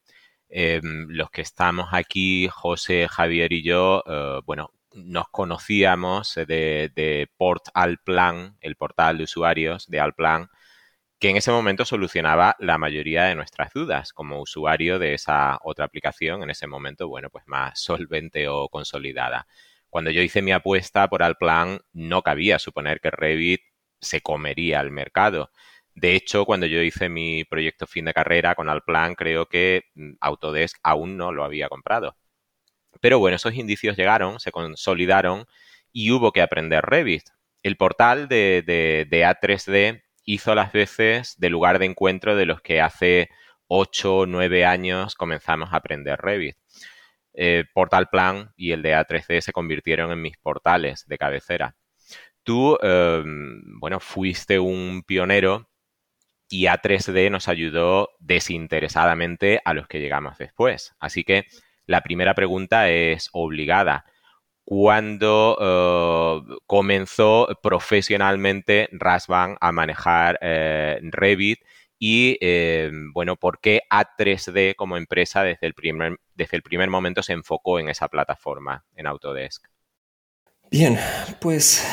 em, 0.49 1.07
los 1.09 1.31
que 1.31 1.43
estamos 1.43 1.89
aquí, 1.93 2.49
José, 2.49 3.07
Javier 3.09 3.53
y 3.53 3.63
yo, 3.63 4.03
eh, 4.07 4.41
bueno, 4.45 4.73
nos 4.97 5.29
conocíamos 5.29 6.35
de, 6.35 6.91
de 6.95 7.31
Port 7.37 7.67
Alplan, 7.75 8.57
el 8.61 8.77
portal 8.77 9.19
de 9.19 9.25
usuarios 9.25 9.87
de 9.89 10.01
Alplan, 10.01 10.49
que 11.19 11.31
en 11.31 11.37
ese 11.37 11.51
momento 11.51 11.85
solucionaba 11.85 12.57
la 12.59 12.79
mayoría 12.79 13.25
de 13.25 13.35
nuestras 13.35 13.73
dudas 13.73 14.13
como 14.13 14.41
usuario 14.41 14.99
de 14.99 15.15
esa 15.15 15.59
otra 15.63 15.87
aplicación, 15.87 16.43
en 16.43 16.51
ese 16.51 16.67
momento, 16.67 17.09
bueno, 17.09 17.31
pues 17.31 17.45
más 17.47 17.81
solvente 17.81 18.49
o 18.49 18.69
consolidada. 18.69 19.47
Cuando 19.89 20.11
yo 20.11 20.23
hice 20.23 20.43
mi 20.43 20.53
apuesta 20.53 21.09
por 21.09 21.23
Alplan, 21.23 21.81
no 21.93 22.23
cabía 22.23 22.59
suponer 22.59 23.01
que 23.01 23.11
Revit 23.11 23.63
se 24.01 24.21
comería 24.21 24.81
al 24.81 24.91
mercado. 24.91 25.51
De 25.95 26.15
hecho, 26.15 26.45
cuando 26.45 26.67
yo 26.67 26.83
hice 26.83 27.09
mi 27.09 27.45
proyecto 27.45 27.87
fin 27.87 28.05
de 28.05 28.13
carrera 28.13 28.55
con 28.55 28.69
Alplan, 28.69 29.15
creo 29.15 29.47
que 29.47 29.85
mm, 29.95 30.15
Autodesk 30.21 30.79
aún 30.83 31.17
no 31.17 31.33
lo 31.33 31.45
había 31.45 31.69
comprado. 31.69 32.17
Pero 33.01 33.19
bueno, 33.19 33.37
esos 33.37 33.55
indicios 33.55 33.97
llegaron, 33.97 34.41
se 34.41 34.53
consolidaron 34.53 35.47
y 35.93 36.11
hubo 36.11 36.33
que 36.33 36.43
aprender 36.43 36.85
Revit. 36.85 37.25
El 37.63 37.77
portal 37.77 38.29
de, 38.29 38.63
de 38.67 39.25
A3D 39.25 40.03
hizo 40.25 40.55
las 40.55 40.73
veces 40.73 41.37
de 41.39 41.51
lugar 41.51 41.79
de 41.79 41.87
encuentro 41.87 42.37
de 42.37 42.47
los 42.47 42.61
que 42.61 42.81
hace 42.81 43.31
8 43.69 44.17
o 44.19 44.27
9 44.27 44.65
años 44.65 45.15
comenzamos 45.15 45.73
a 45.73 45.77
aprender 45.77 46.19
Revit. 46.21 46.57
Eh, 47.39 47.65
Portal 47.75 48.09
Plan 48.09 48.53
y 48.57 48.73
el 48.73 48.83
de 48.83 48.95
A3D 48.95 49.43
se 49.43 49.53
convirtieron 49.53 50.11
en 50.11 50.23
mis 50.23 50.39
portales 50.39 51.07
de 51.07 51.19
cabecera. 51.19 51.77
Tú, 52.43 52.79
em, 52.83 53.79
bueno, 53.79 54.01
fuiste 54.01 54.59
un 54.59 55.03
pionero 55.03 55.69
y 56.49 56.67
A3D 56.67 57.31
nos 57.31 57.49
ayudó 57.49 58.11
desinteresadamente 58.21 59.61
a 59.65 59.75
los 59.75 59.87
que 59.89 60.01
llegamos 60.01 60.39
después. 60.39 60.95
Así 60.99 61.25
que 61.25 61.47
la 61.87 62.03
primera 62.03 62.35
pregunta 62.35 62.91
es 62.91 63.29
obligada 63.33 64.05
cuando 64.67 65.57
eh, 65.61 66.57
comenzó 66.67 67.49
profesionalmente 67.63 68.89
Rasban 68.91 69.57
a 69.61 69.71
manejar 69.71 70.39
eh, 70.43 70.99
Revit 71.03 71.61
y, 72.01 72.37
eh, 72.41 72.91
bueno, 73.15 73.37
por 73.37 73.61
qué 73.61 73.83
A3D 73.89 74.75
como 74.75 74.97
empresa 74.97 75.45
desde 75.45 75.69
el, 75.69 75.75
primer, 75.75 76.19
desde 76.35 76.57
el 76.57 76.63
primer 76.63 76.91
momento 76.91 77.23
se 77.23 77.33
enfocó 77.33 77.79
en 77.79 77.89
esa 77.89 78.09
plataforma, 78.09 78.85
en 78.97 79.07
Autodesk. 79.07 79.67
Bien, 80.69 80.99
pues 81.41 81.87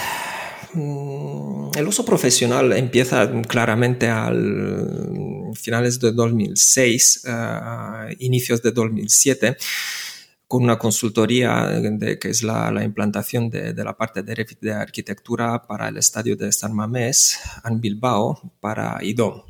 el 0.75 1.87
uso 1.87 2.03
profesional 2.03 2.73
empieza 2.73 3.31
claramente 3.43 4.07
al 4.09 5.51
finales 5.55 5.99
de 5.99 6.11
2006, 6.11 7.23
inicios 8.19 8.61
de 8.61 8.71
2007 8.71 9.57
con 10.47 10.63
una 10.63 10.77
consultoría 10.77 11.65
de, 11.67 12.19
que 12.19 12.29
es 12.29 12.43
la, 12.43 12.71
implantación 12.83 13.49
de, 13.49 13.73
la 13.73 13.97
parte 13.97 14.21
de, 14.21 14.45
de 14.61 14.71
arquitectura 14.71 15.63
para 15.63 15.87
el 15.87 15.97
estadio 15.97 16.35
de 16.35 16.51
San 16.51 16.75
Mamés 16.75 17.39
en 17.65 17.81
Bilbao 17.81 18.53
para 18.59 18.99
IDOM. 19.01 19.41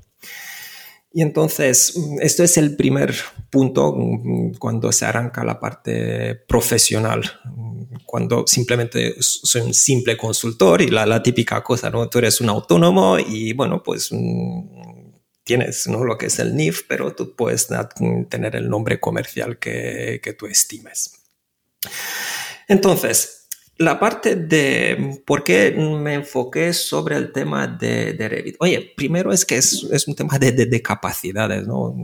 Y 1.15 1.22
entonces, 1.22 1.93
esto 2.22 2.43
es 2.43 2.58
el 2.58 2.75
primer 2.75 3.13
punto 3.51 3.93
mm, 3.96 4.55
cuando 4.55 4.91
se 4.91 5.05
arranca 5.05 5.43
la 5.43 5.60
parte 5.60 6.34
profesional, 6.36 7.22
cuando 8.03 8.46
simplemente 8.48 9.15
soy 9.20 9.62
un 9.62 9.75
simple 9.75 10.17
consultor 10.17 10.82
y 10.82 10.88
la, 10.88 11.22
típica 11.22 11.63
cosa, 11.63 11.91
¿no? 11.91 12.10
Tú 12.10 12.17
eres 12.17 12.41
un 12.41 12.50
autónomo 12.50 13.20
y 13.20 13.53
bueno, 13.53 13.84
pues 13.84 14.10
mm, 14.12 15.12
tienes 15.43 15.86
lo 15.86 16.17
que 16.17 16.25
es 16.25 16.39
el 16.39 16.55
NIF, 16.55 16.82
pero 16.88 17.13
tú 17.13 17.36
puedes 17.36 17.67
tener 18.29 18.55
el 18.55 18.67
nombre 18.67 19.00
comercial 19.00 19.60
que 19.60 20.36
tú 20.38 20.48
estimes. 20.48 21.13
Entonces, 22.67 23.43
la 23.77 24.00
parte 24.00 24.36
de 24.36 25.22
por 25.25 25.44
qué 25.44 25.72
me 25.72 26.13
enfoqué 26.13 26.74
sobre 26.74 27.15
el 27.18 27.32
tema 27.32 27.65
de, 27.68 28.13
de 28.13 28.30
Revit. 28.30 28.56
Oye, 28.60 28.94
primero 28.96 29.32
es 29.32 29.46
que 29.46 29.58
es, 29.58 29.84
un 30.08 30.15
tema 30.15 30.38
de, 30.38 30.51
de, 30.51 30.82
capacidades, 30.82 31.65
¿no? 31.65 31.96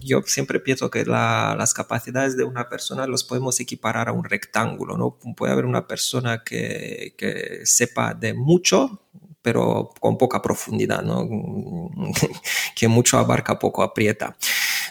Yo 0.00 0.22
siempre 0.24 0.60
pienso 0.60 0.88
que 0.88 1.04
la, 1.04 1.56
las 1.58 1.74
capacidades 1.74 2.36
de 2.36 2.44
una 2.44 2.68
persona 2.68 3.06
los 3.06 3.24
podemos 3.24 3.58
equiparar 3.58 4.08
a 4.08 4.12
un 4.12 4.24
rectángulo, 4.24 4.96
¿no? 4.96 5.18
Puede 5.36 5.52
haber 5.52 5.64
una 5.64 5.86
persona 5.86 6.44
que, 6.44 7.14
que 7.18 7.60
sepa 7.64 8.14
de 8.14 8.32
mucho, 8.32 9.02
pero 9.42 9.90
con 10.00 10.18
poca 10.18 10.40
profundidad, 10.40 11.02
¿no? 11.02 11.28
que 12.76 12.86
mucho 12.86 13.18
abarca, 13.18 13.58
poco 13.58 13.82
aprieta. 13.82 14.36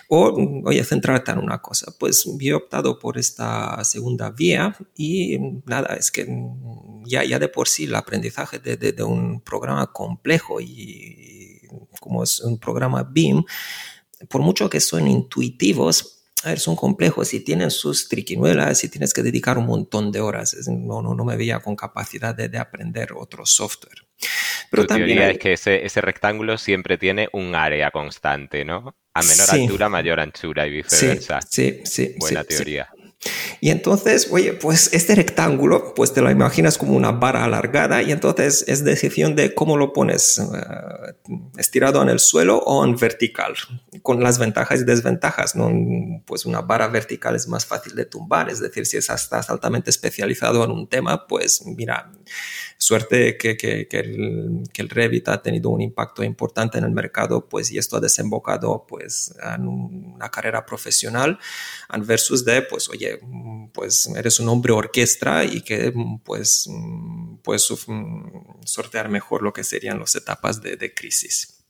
O, 0.08 0.62
oye, 0.66 0.84
centrarte 0.84 1.32
en 1.32 1.40
una 1.40 1.62
cosa. 1.62 1.94
Pues 1.98 2.26
yo 2.26 2.52
he 2.52 2.54
optado 2.54 3.00
por 3.00 3.18
esta 3.18 3.84
segunda 3.84 4.32
vía 4.32 4.76
y 4.96 5.38
nada, 5.66 5.96
es 5.96 6.12
que 6.12 6.28
ya, 7.06 7.24
ya 7.24 7.40
de 7.40 7.48
por 7.48 7.68
sí 7.68 7.86
el 7.86 7.96
aprendizaje 7.96 8.60
de, 8.60 8.78
de, 8.78 8.92
de 8.92 9.04
un 9.04 9.42
programa 9.42 9.92
complejo 9.92 10.62
y 10.62 11.62
como 12.00 12.24
es 12.24 12.40
un 12.42 12.60
programa 12.60 13.04
BIM, 13.04 13.44
por 14.30 14.42
mucho 14.42 14.70
que 14.70 14.80
son 14.80 15.08
intuitivos, 15.08 16.24
a 16.44 16.50
ver, 16.50 16.60
son 16.60 16.76
complejos 16.76 17.34
y 17.34 17.40
tienen 17.40 17.72
sus 17.72 18.08
triquinuelas 18.08 18.84
y 18.84 18.90
tienes 18.90 19.14
que 19.14 19.24
dedicar 19.24 19.58
un 19.58 19.66
montón 19.66 20.12
de 20.12 20.22
horas. 20.22 20.56
No, 20.68 21.02
no, 21.02 21.16
no 21.16 21.26
me 21.26 21.36
veía 21.38 21.60
con 21.60 21.76
capacidad 21.76 22.36
de, 22.36 22.50
de 22.50 22.60
aprender 22.60 23.14
otro 23.14 23.46
software. 23.46 24.06
Pero 24.70 24.86
también 24.86 25.18
teoría 25.18 25.32
es 25.32 25.40
que 25.40 25.54
ese, 25.54 25.86
ese, 25.86 26.02
rectángulo 26.02 26.58
siempre 26.58 26.98
tiene 26.98 27.30
un 27.34 27.56
área 27.56 27.92
constante, 27.92 28.64
¿no? 28.64 28.96
A 29.16 29.22
menor 29.22 29.50
altura, 29.50 29.90
mayor 29.90 30.20
anchura 30.20 30.68
y 30.68 30.72
viceversa. 30.72 31.40
Sí, 31.42 31.82
sí, 31.86 32.08
sí. 32.08 32.16
Buena 32.20 32.44
teoría. 32.44 32.90
Y 33.62 33.70
entonces, 33.70 34.28
oye, 34.32 34.54
pues 34.54 34.94
este 34.94 35.16
rectángulo, 35.16 35.94
pues 35.96 36.14
te 36.14 36.22
lo 36.22 36.30
imaginas 36.30 36.78
como 36.78 36.96
una 36.96 37.12
vara 37.12 37.44
alargada 37.44 38.02
y 38.02 38.12
entonces 38.12 38.66
es 38.68 38.84
decisión 38.84 39.36
de 39.36 39.56
cómo 39.56 39.78
lo 39.78 39.94
pones, 39.94 40.38
uh, 40.38 41.34
estirado 41.58 42.02
en 42.04 42.10
el 42.10 42.20
suelo 42.20 42.58
o 42.60 42.86
en 42.86 42.96
vertical, 42.96 43.56
con 44.04 44.22
las 44.22 44.38
ventajas 44.38 44.82
y 44.82 44.84
desventajas. 44.84 45.56
¿no? 45.56 45.72
Pues 46.26 46.46
una 46.46 46.62
vara 46.62 46.88
vertical 46.88 47.36
es 47.36 47.48
más 47.48 47.66
fácil 47.66 47.96
de 47.96 48.06
tumbar, 48.06 48.50
es 48.50 48.60
decir, 48.60 48.86
si 48.86 48.98
estás 48.98 49.50
altamente 49.50 49.90
especializado 49.90 50.64
en 50.64 50.72
un 50.72 50.88
tema, 50.88 51.26
pues 51.26 51.64
mira, 51.66 52.12
suerte 52.86 53.36
que, 53.38 53.58
que, 53.58 53.88
que, 53.88 53.98
el, 53.98 54.64
que, 54.72 54.82
el, 54.84 54.90
Revit 54.90 55.28
ha 55.30 55.42
tenido 55.42 55.72
un 55.72 55.82
impacto 55.82 56.24
importante 56.24 56.78
en 56.78 56.84
el 56.84 56.92
mercado, 56.92 57.50
pues 57.50 57.72
y 57.72 57.80
esto 57.80 57.98
ha 57.98 58.00
desembocado 58.00 58.86
pues 58.88 59.34
en 59.56 59.68
una 59.68 60.30
carrera 60.30 60.66
profesional 60.66 61.40
versus 62.00 62.46
de, 62.46 62.62
pues 62.62 62.88
oye, 62.90 63.20
pues 63.74 64.08
eres 64.16 64.40
un 64.40 64.50
hombre 64.50 64.72
orquesta 64.72 65.44
y 65.44 65.62
que 65.62 65.92
pues 66.24 66.70
puedes 67.44 67.68
sortear 68.66 69.10
mejor 69.10 69.42
lo 69.42 69.52
que 69.52 69.64
serían 69.64 70.00
las 70.00 70.16
etapas 70.16 70.62
de, 70.62 70.78
de 70.78 70.94
crisis. 70.94 71.66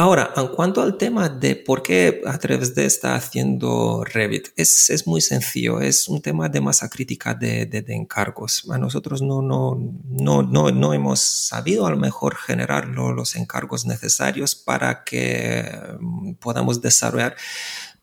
Ahora, 0.00 0.32
en 0.36 0.46
cuanto 0.46 0.80
al 0.80 0.96
tema 0.96 1.28
de 1.28 1.56
por 1.56 1.82
qué 1.82 2.22
a 2.24 2.38
través 2.38 2.72
de 2.76 2.86
está 2.86 3.16
haciendo 3.16 4.04
Revit, 4.04 4.50
es, 4.54 4.90
es, 4.90 5.08
muy 5.08 5.20
sencillo, 5.20 5.80
es 5.80 6.06
un 6.08 6.22
tema 6.22 6.48
de 6.48 6.60
masa 6.60 6.88
crítica 6.88 7.34
de, 7.34 7.66
de, 7.66 7.82
de 7.82 7.96
encargos. 7.96 8.64
A 8.70 8.78
nosotros 8.78 9.22
no, 9.22 9.42
no, 9.42 9.76
no, 10.08 10.44
no, 10.44 10.70
no 10.70 10.94
hemos 10.94 11.18
sabido 11.18 11.84
a 11.84 11.90
lo 11.90 11.96
mejor 11.96 12.36
generar 12.36 12.86
los 12.86 13.34
encargos 13.34 13.86
necesarios 13.86 14.54
para 14.54 15.02
que 15.02 15.68
mm, 15.98 16.34
podamos 16.34 16.80
desarrollar 16.80 17.34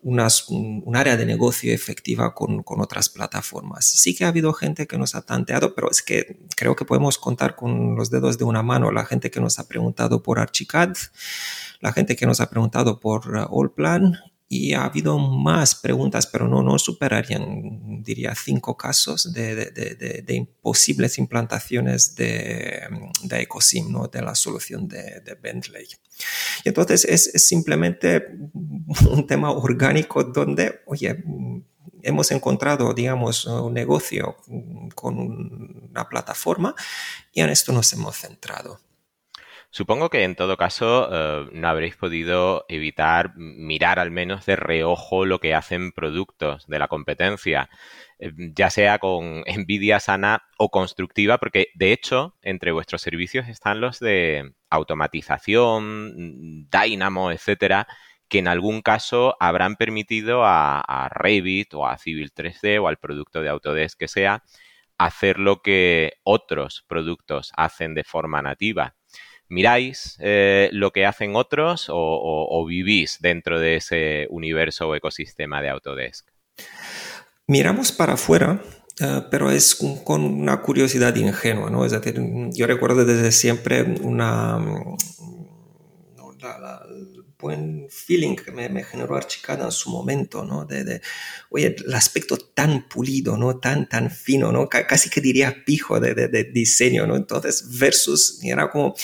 unas, 0.06 0.50
un 0.50 0.96
área 0.96 1.18
de 1.18 1.25
negocio 1.25 1.74
efectiva 1.74 2.36
con, 2.36 2.62
con, 2.62 2.80
otras 2.80 3.10
plataformas. 3.10 3.86
Sí 3.86 4.14
que 4.14 4.24
ha 4.24 4.28
habido 4.28 4.54
gente 4.54 4.86
que 4.86 5.00
nos 5.00 5.16
ha 5.16 5.22
tanteado, 5.22 5.74
pero 5.74 5.90
es 5.90 6.04
que 6.04 6.42
creo 6.56 6.75
que 6.75 6.86
podemos 6.86 7.18
contar 7.18 7.56
con 7.56 7.96
los 7.96 8.12
dedos 8.12 8.38
de 8.38 8.44
una 8.44 8.62
mano 8.62 8.92
la 8.92 9.06
gente 9.06 9.32
que 9.32 9.40
nos 9.40 9.58
ha 9.58 9.68
preguntado 9.68 10.22
por 10.22 10.38
Archicad, 10.40 10.96
la 11.86 11.94
gente 11.94 12.15
que 12.15 12.25
nos 12.25 12.42
ha 12.42 12.50
preguntado 12.50 13.00
por 13.00 13.30
uh, 13.30 13.62
Allplan 13.62 14.18
y 14.48 14.74
ha 14.74 14.86
habido 14.86 15.20
más 15.20 15.75
preguntas, 15.75 16.25
pero 16.25 16.48
no, 16.48 16.63
no 16.63 16.80
superarían, 16.80 18.01
diría, 18.01 18.34
cinco 18.34 18.75
casos 18.75 19.32
de, 19.32 19.56
de, 19.56 20.34
imposibles 20.34 21.20
implantaciones 21.20 22.15
de, 22.15 22.82
de 23.24 23.42
EcoSim, 23.42 23.92
¿no? 23.92 24.08
de 24.08 24.22
la 24.24 24.34
solución 24.34 24.88
de, 24.88 25.38
Bentley. 25.39 25.88
Y 26.63 26.70
entonces 26.70 27.06
es, 27.06 27.27
es, 27.27 27.48
simplemente 27.48 28.24
un 28.54 29.27
tema 29.27 29.51
orgánico 29.51 30.24
donde, 30.24 30.82
oye, 30.88 31.24
hemos 32.01 32.32
encontrado, 32.32 32.94
digamos, 32.96 33.46
un 33.46 33.74
negocio 33.75 34.38
con 34.96 35.20
una 35.92 36.10
plataforma 36.10 36.74
y 37.32 37.42
en 37.42 37.50
esto 37.51 37.72
nos 37.72 37.94
hemos 37.94 38.18
centrado. 38.18 38.80
Supongo 39.75 40.10
que 40.10 40.24
en 40.24 40.36
todo 40.36 40.55
caso 40.55 41.10
eh, 41.12 41.50
no 41.51 41.67
habréis 41.67 41.98
podido 41.98 42.63
evitar 42.70 43.36
mirar 43.36 44.00
al 44.00 44.10
menos 44.10 44.46
de 44.46 44.55
reojo 44.55 45.25
lo 45.25 45.41
que 45.41 45.53
hacen 45.53 45.91
productos 45.91 46.65
de 46.67 46.79
la 46.79 46.88
competencia, 46.88 47.70
eh, 48.17 48.32
ya 48.55 48.70
sea 48.70 49.00
con 49.00 49.44
envidia 49.46 50.00
sana 50.00 50.44
o 50.58 50.72
constructiva, 50.72 51.39
porque 51.39 51.67
de 51.75 51.91
hecho 51.91 52.38
entre 52.41 52.72
vuestros 52.72 53.01
servicios 53.01 53.50
están 53.50 53.82
los 53.82 54.00
de 54.00 54.53
automatización, 54.70 56.70
Dynamo, 56.72 57.32
etcétera, 57.32 57.86
que 58.29 58.39
en 58.39 58.48
algún 58.48 58.82
caso 58.82 59.36
habrán 59.41 59.75
permitido 59.75 60.46
a, 60.46 60.79
a 60.79 61.10
Revit 61.10 61.74
o 61.74 61.86
a 61.86 61.98
Civil 61.98 62.32
3D 62.34 62.82
o 62.82 62.88
al 62.88 62.96
producto 62.96 63.41
de 63.41 63.50
Autodesk 63.50 64.00
que 64.00 64.08
sea 64.08 64.41
hacer 64.98 65.39
lo 65.39 65.62
que 65.62 66.13
otros 66.24 66.86
productos 66.88 67.51
hacen 67.58 67.94
de 67.94 68.03
forma 68.03 68.41
nativa. 68.41 68.96
¿Miráis 69.48 70.18
eh, 70.20 70.70
lo 70.72 70.92
que 70.92 71.06
hacen 71.06 71.36
otros 71.36 71.88
o, 71.90 72.66
vivís 72.68 73.20
dentro 73.22 73.60
de 73.60 73.75
ese 73.75 74.28
universo 74.30 74.88
o 74.88 74.96
ecosistema 74.96 75.62
de 75.62 75.70
Autodesk? 75.70 76.28
Miramos 77.48 77.92
para 77.92 78.14
afuera, 78.14 78.62
eh, 79.00 79.22
pero 79.30 79.52
es 79.52 79.75
con 80.04 80.24
una 80.24 80.62
curiosidad 80.62 81.16
ingenua, 81.16 81.70
¿no? 81.70 81.86
Es 81.86 81.92
decir, 81.92 82.20
yo 82.54 82.66
recuerdo 82.66 83.06
desde 83.06 83.32
siempre 83.32 83.84
una, 83.84 84.58
buen 87.39 87.88
feeling 87.89 88.36
que 88.36 88.51
me, 88.51 88.84
generó 88.84 89.15
Archicad 89.15 89.62
en 89.62 89.72
su 89.72 89.89
momento, 89.89 90.44
¿no? 90.44 90.65
De, 90.65 91.01
oye, 91.50 91.75
el 91.86 91.94
aspecto 91.94 92.38
tan 92.38 92.88
pulido, 92.88 93.38
¿no? 93.38 93.58
Tan, 93.58 93.88
tan 93.89 94.10
fino, 94.10 94.51
¿no? 94.51 94.70
casi 94.70 95.10
que 95.10 95.22
diría 95.22 95.63
pijo 95.65 96.00
de, 96.00 96.13
de, 96.13 96.44
diseño, 96.46 97.06
¿no? 97.06 97.15
Entonces, 97.15 97.77
versus, 97.77 98.39
era 98.44 98.70
como, 98.70 98.96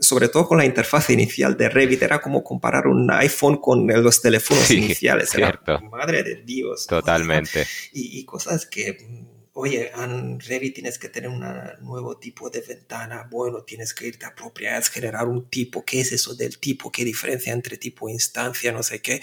sobre 0.00 0.28
todo 0.28 0.46
con 0.46 0.58
la 0.58 0.64
interfaz 0.64 1.10
inicial 1.10 1.56
de 1.56 1.68
Revit, 1.68 2.02
era 2.02 2.20
como 2.20 2.44
comparar 2.44 2.86
un 2.86 3.10
iPhone 3.10 3.58
con 3.58 3.86
los 3.86 4.20
teléfonos 4.20 4.70
iniciales. 4.70 5.30
Cierto. 5.30 5.80
madre 5.90 6.22
de 6.22 6.42
Dios. 6.44 6.86
Totalmente. 6.86 7.66
Y, 7.92 8.18
y 8.18 8.24
cosas 8.24 8.66
que 8.66 9.31
oye, 9.54 9.92
en 9.94 10.40
Revit 10.40 10.74
tienes 10.74 10.98
que 10.98 11.08
tener 11.08 11.28
un 11.28 11.44
nuevo 11.80 12.16
tipo 12.16 12.48
de 12.48 12.60
ventana, 12.60 13.28
bueno, 13.30 13.62
tienes 13.62 13.92
que 13.92 14.06
irte 14.06 14.24
a 14.24 14.34
propiedades, 14.34 14.88
generar 14.88 15.28
un 15.28 15.48
tipo, 15.48 15.84
¿qué 15.84 16.00
es 16.00 16.12
eso 16.12 16.34
del 16.34 16.58
tipo? 16.58 16.90
¿Qué 16.90 17.04
diferencia 17.04 17.52
entre 17.52 17.76
tipo 17.76 18.08
e 18.08 18.12
instancia? 18.12 18.72
No 18.72 18.82
sé 18.82 19.00
qué. 19.00 19.20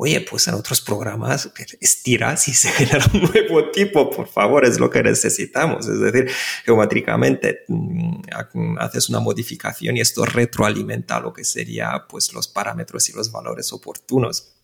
Oye, 0.00 0.20
pues 0.20 0.46
en 0.46 0.54
otros 0.54 0.80
programas 0.80 1.50
estiras 1.80 2.46
y 2.46 2.54
se 2.54 2.68
genera 2.72 3.04
un 3.12 3.22
nuevo 3.22 3.70
tipo, 3.72 4.08
por 4.10 4.28
favor, 4.28 4.64
es 4.64 4.78
lo 4.78 4.88
que 4.88 5.02
necesitamos. 5.02 5.88
Es 5.88 6.00
decir, 6.00 6.30
geométricamente 6.64 7.64
mm, 7.66 8.78
haces 8.78 9.08
una 9.08 9.18
modificación 9.18 9.96
y 9.96 10.00
esto 10.00 10.24
retroalimenta 10.24 11.18
lo 11.20 11.32
que 11.32 11.44
sería 11.44 12.06
pues 12.08 12.32
los 12.32 12.46
parámetros 12.46 13.08
y 13.08 13.12
los 13.12 13.32
valores 13.32 13.72
oportunos. 13.72 14.54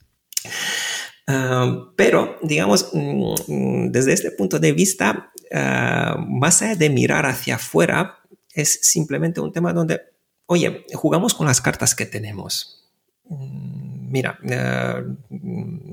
Ah, 1.27 1.91
pero, 1.97 2.39
digamos, 2.43 2.91
mm, 2.93 3.91
desde 3.91 4.13
este 4.13 4.31
punto 4.31 4.59
de 4.59 4.73
vista, 4.73 5.33
ah, 5.53 6.17
más 6.29 6.63
allá 6.63 6.77
de 6.77 6.91
mirar 6.91 7.27
hacia 7.27 7.57
afuera, 7.57 8.19
es 8.53 8.81
simplemente 8.83 9.41
un 9.41 9.53
tema 9.53 9.73
donde, 9.73 10.01
oye, 10.47 10.85
jugamos 10.93 11.35
con 11.35 11.47
las 11.47 11.61
cartas 11.61 11.95
que 11.95 12.07
tenemos. 12.07 12.91
Mm, 13.25 14.11
mira, 14.11 14.39
ah, 14.51 15.03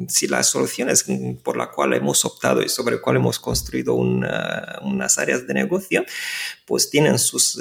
si 0.10 0.28
las 0.28 0.48
soluciones 0.48 1.06
por 1.44 1.56
la 1.56 1.72
cual 1.72 1.94
hemos 1.94 2.26
optado 2.26 2.62
y 2.62 2.68
sobre 2.70 3.00
cual 3.00 3.16
hemos 3.16 3.40
construido 3.40 3.96
unas 3.96 5.18
áreas 5.18 5.48
de 5.48 5.54
negocio, 5.54 6.04
pues 6.66 6.90
tienen 6.90 7.18
sus 7.20 7.58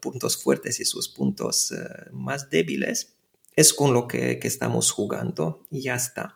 puntos 0.00 0.36
fuertes 0.40 0.78
y 0.80 0.84
sus 0.84 1.08
puntos 1.08 1.74
más 2.12 2.48
débiles, 2.48 3.14
es 3.54 3.74
con 3.74 3.92
lo 3.92 4.08
que, 4.08 4.40
estamos 4.42 4.90
jugando 4.90 5.62
y 5.70 5.82
ya 5.82 5.94
está. 5.94 6.34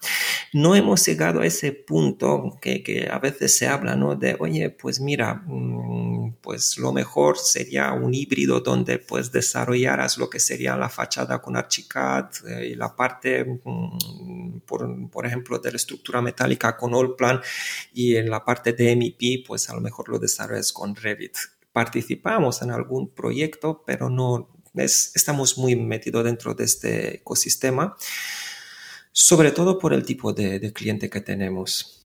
No 0.52 0.74
hemos 0.76 1.04
llegado 1.06 1.40
a 1.40 1.46
ese 1.46 1.72
punto 1.72 2.58
que, 2.60 3.08
a 3.10 3.18
veces 3.18 3.56
se 3.56 3.66
habla, 3.66 3.96
¿no? 3.96 4.14
De, 4.16 4.36
oye, 4.38 4.70
pues 4.70 5.00
mira, 5.00 5.42
mm, 5.46 6.36
pues 6.40 6.78
lo 6.78 6.92
mejor 6.92 7.38
sería 7.38 7.92
un 7.92 8.14
híbrido 8.14 8.60
donde 8.60 8.98
pues 8.98 9.32
desarrollaras 9.32 10.18
lo 10.18 10.28
que 10.28 10.40
sería 10.40 10.76
la 10.76 10.88
fachada 10.88 11.40
con 11.40 11.56
Archicad 11.56 12.28
eh, 12.48 12.68
y 12.72 12.74
la 12.74 12.94
parte, 12.94 13.44
mm, 13.44 14.60
por, 14.66 15.10
por, 15.10 15.26
ejemplo, 15.26 15.58
de 15.58 15.70
la 15.70 15.76
estructura 15.76 16.20
metálica 16.20 16.76
con 16.76 16.94
Allplan 16.94 17.40
y 17.94 18.16
en 18.16 18.30
la 18.30 18.44
parte 18.44 18.72
de 18.72 18.94
MEP, 18.96 19.46
pues 19.46 19.68
a 19.70 19.74
lo 19.74 19.80
mejor 19.80 20.08
lo 20.08 20.18
desarrollas 20.18 20.72
con 20.72 20.94
Revit 20.94 21.36
participamos 21.76 22.62
en 22.62 22.70
algún 22.70 23.10
proyecto, 23.10 23.82
pero 23.84 24.08
no, 24.08 24.48
estamos 24.84 25.58
muy 25.58 25.76
metidos 25.76 26.24
dentro 26.24 26.54
de 26.54 26.64
este 26.64 27.16
ecosistema, 27.16 27.96
sobre 29.12 29.50
todo 29.50 29.78
por 29.78 29.92
el 29.92 30.04
tipo 30.04 30.32
de, 30.32 30.72
cliente 30.72 31.08
que 31.08 31.20
tenemos. 31.20 32.04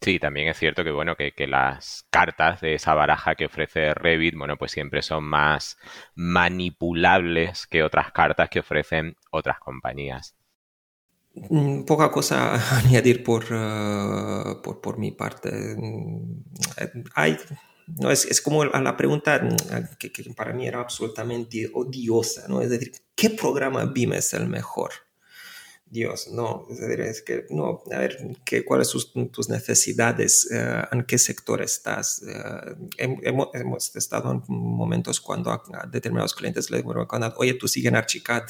Sí, 0.00 0.18
también 0.18 0.48
es 0.48 0.58
cierto 0.58 0.84
que 0.84 0.92
bueno, 0.92 1.16
que, 1.16 1.32
las 1.46 2.04
cartas 2.10 2.60
de 2.60 2.74
esa 2.74 2.94
baraja 2.94 3.34
que 3.34 3.46
ofrece 3.46 3.94
Revit, 3.94 4.36
bueno, 4.36 4.56
pues 4.56 4.70
siempre 4.70 5.02
son 5.02 5.24
más 5.24 5.76
manipulables 6.14 7.66
que 7.66 7.82
otras 7.82 8.12
cartas 8.12 8.48
que 8.48 8.60
ofrecen 8.60 9.16
otras 9.30 9.58
compañías. 9.58 10.36
Mm, 11.34 11.84
poca 11.84 12.10
cosa 12.10 12.54
a 12.54 12.78
añadir 12.84 13.24
por, 13.24 13.44
eh, 13.50 14.54
por, 14.62 14.80
por, 14.80 14.98
mi 14.98 15.10
parte. 15.12 15.50
Mm, 15.76 16.44
hay 17.14 17.36
¿no? 18.00 18.10
Es, 18.10 18.24
es 18.26 18.40
como 18.40 18.64
la 18.64 18.96
pregunta 18.96 19.40
mm, 19.42 19.96
que, 19.98 20.12
que, 20.12 20.24
para 20.34 20.52
mí 20.52 20.66
era 20.66 20.80
absolutamente 20.80 21.70
odiosa, 21.72 22.46
¿no? 22.48 22.60
Es 22.60 22.70
decir, 22.70 22.92
¿qué 23.14 23.30
programa 23.30 23.84
BIM 23.86 24.14
es 24.14 24.34
el 24.34 24.48
mejor? 24.48 24.92
Dios, 25.90 26.28
no, 26.28 26.66
es 26.70 26.80
decir, 26.80 27.00
es 27.00 27.22
que, 27.22 27.46
no, 27.48 27.82
a 27.90 27.98
ver, 27.98 28.18
¿qué, 28.44 28.62
¿cuáles 28.62 28.88
son 28.88 29.30
tus 29.30 29.48
necesidades? 29.48 30.46
Eh, 30.50 30.82
¿En 30.92 31.04
qué 31.04 31.16
sector 31.16 31.62
estás? 31.62 32.22
Eh, 32.28 33.16
hemos, 33.22 33.48
hemos, 33.54 33.96
estado 33.96 34.32
en 34.32 34.42
momentos 34.48 35.18
cuando 35.20 35.50
a, 35.50 35.62
determinados 35.90 36.34
clientes 36.34 36.70
les 36.70 36.82
digo, 36.82 37.08
oye, 37.36 37.54
tú 37.54 37.68
sigues 37.68 37.88
en 37.88 37.96
Archicad, 37.96 38.42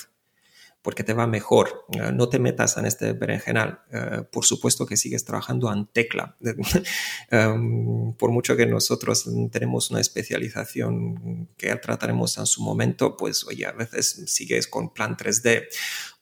porque 0.88 1.04
te 1.04 1.12
va 1.12 1.26
mejor. 1.26 1.84
Eh, 1.92 2.12
no 2.14 2.30
te 2.30 2.38
metas 2.38 2.78
en 2.78 2.86
este 2.86 3.12
berenjenal. 3.12 3.82
Eh, 3.92 4.22
por 4.32 4.46
supuesto 4.46 4.86
que 4.86 4.96
sigues 4.96 5.22
trabajando 5.22 5.70
en 5.70 5.84
tecla. 5.84 6.38
Em, 7.30 8.14
por 8.14 8.30
mucho 8.30 8.56
que 8.56 8.64
nosotros 8.64 9.28
tenemos 9.52 9.90
una 9.90 10.00
especialización 10.00 11.50
que 11.58 11.76
trataremos 11.76 12.38
en 12.38 12.46
su 12.46 12.62
momento, 12.62 13.18
pues 13.18 13.44
oye, 13.44 13.66
a 13.66 13.72
veces 13.72 14.24
sigues 14.28 14.66
con 14.66 14.94
plan 14.94 15.14
3D. 15.14 15.66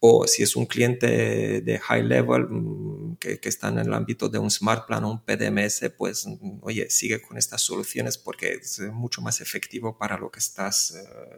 O 0.01 0.27
si 0.27 0.43
es 0.43 0.57
un 0.57 0.67
cliente 0.67 1.61
de 1.61 1.79
high 1.79 2.03
level 2.03 2.49
mm, 2.49 3.17
que, 3.21 3.39
que 3.39 3.49
está 3.49 3.69
en 3.69 3.79
el 3.79 3.95
ámbito 3.95 4.29
de 4.29 4.41
un 4.41 4.51
smart 4.51 4.85
plan 4.89 5.05
o 5.05 5.13
un 5.13 5.25
PDMS, 5.25 5.93
pues 5.97 6.27
oye, 6.63 6.91
sigue 6.91 7.23
con 7.23 7.39
estas 7.39 7.61
soluciones 7.61 8.19
porque 8.19 8.55
es 8.55 8.81
mucho 8.93 9.23
más 9.23 9.41
efectivo 9.41 9.97
para 9.97 10.19
lo 10.19 10.29
que 10.33 10.41
estás 10.41 10.93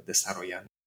desarrollando 0.07 0.78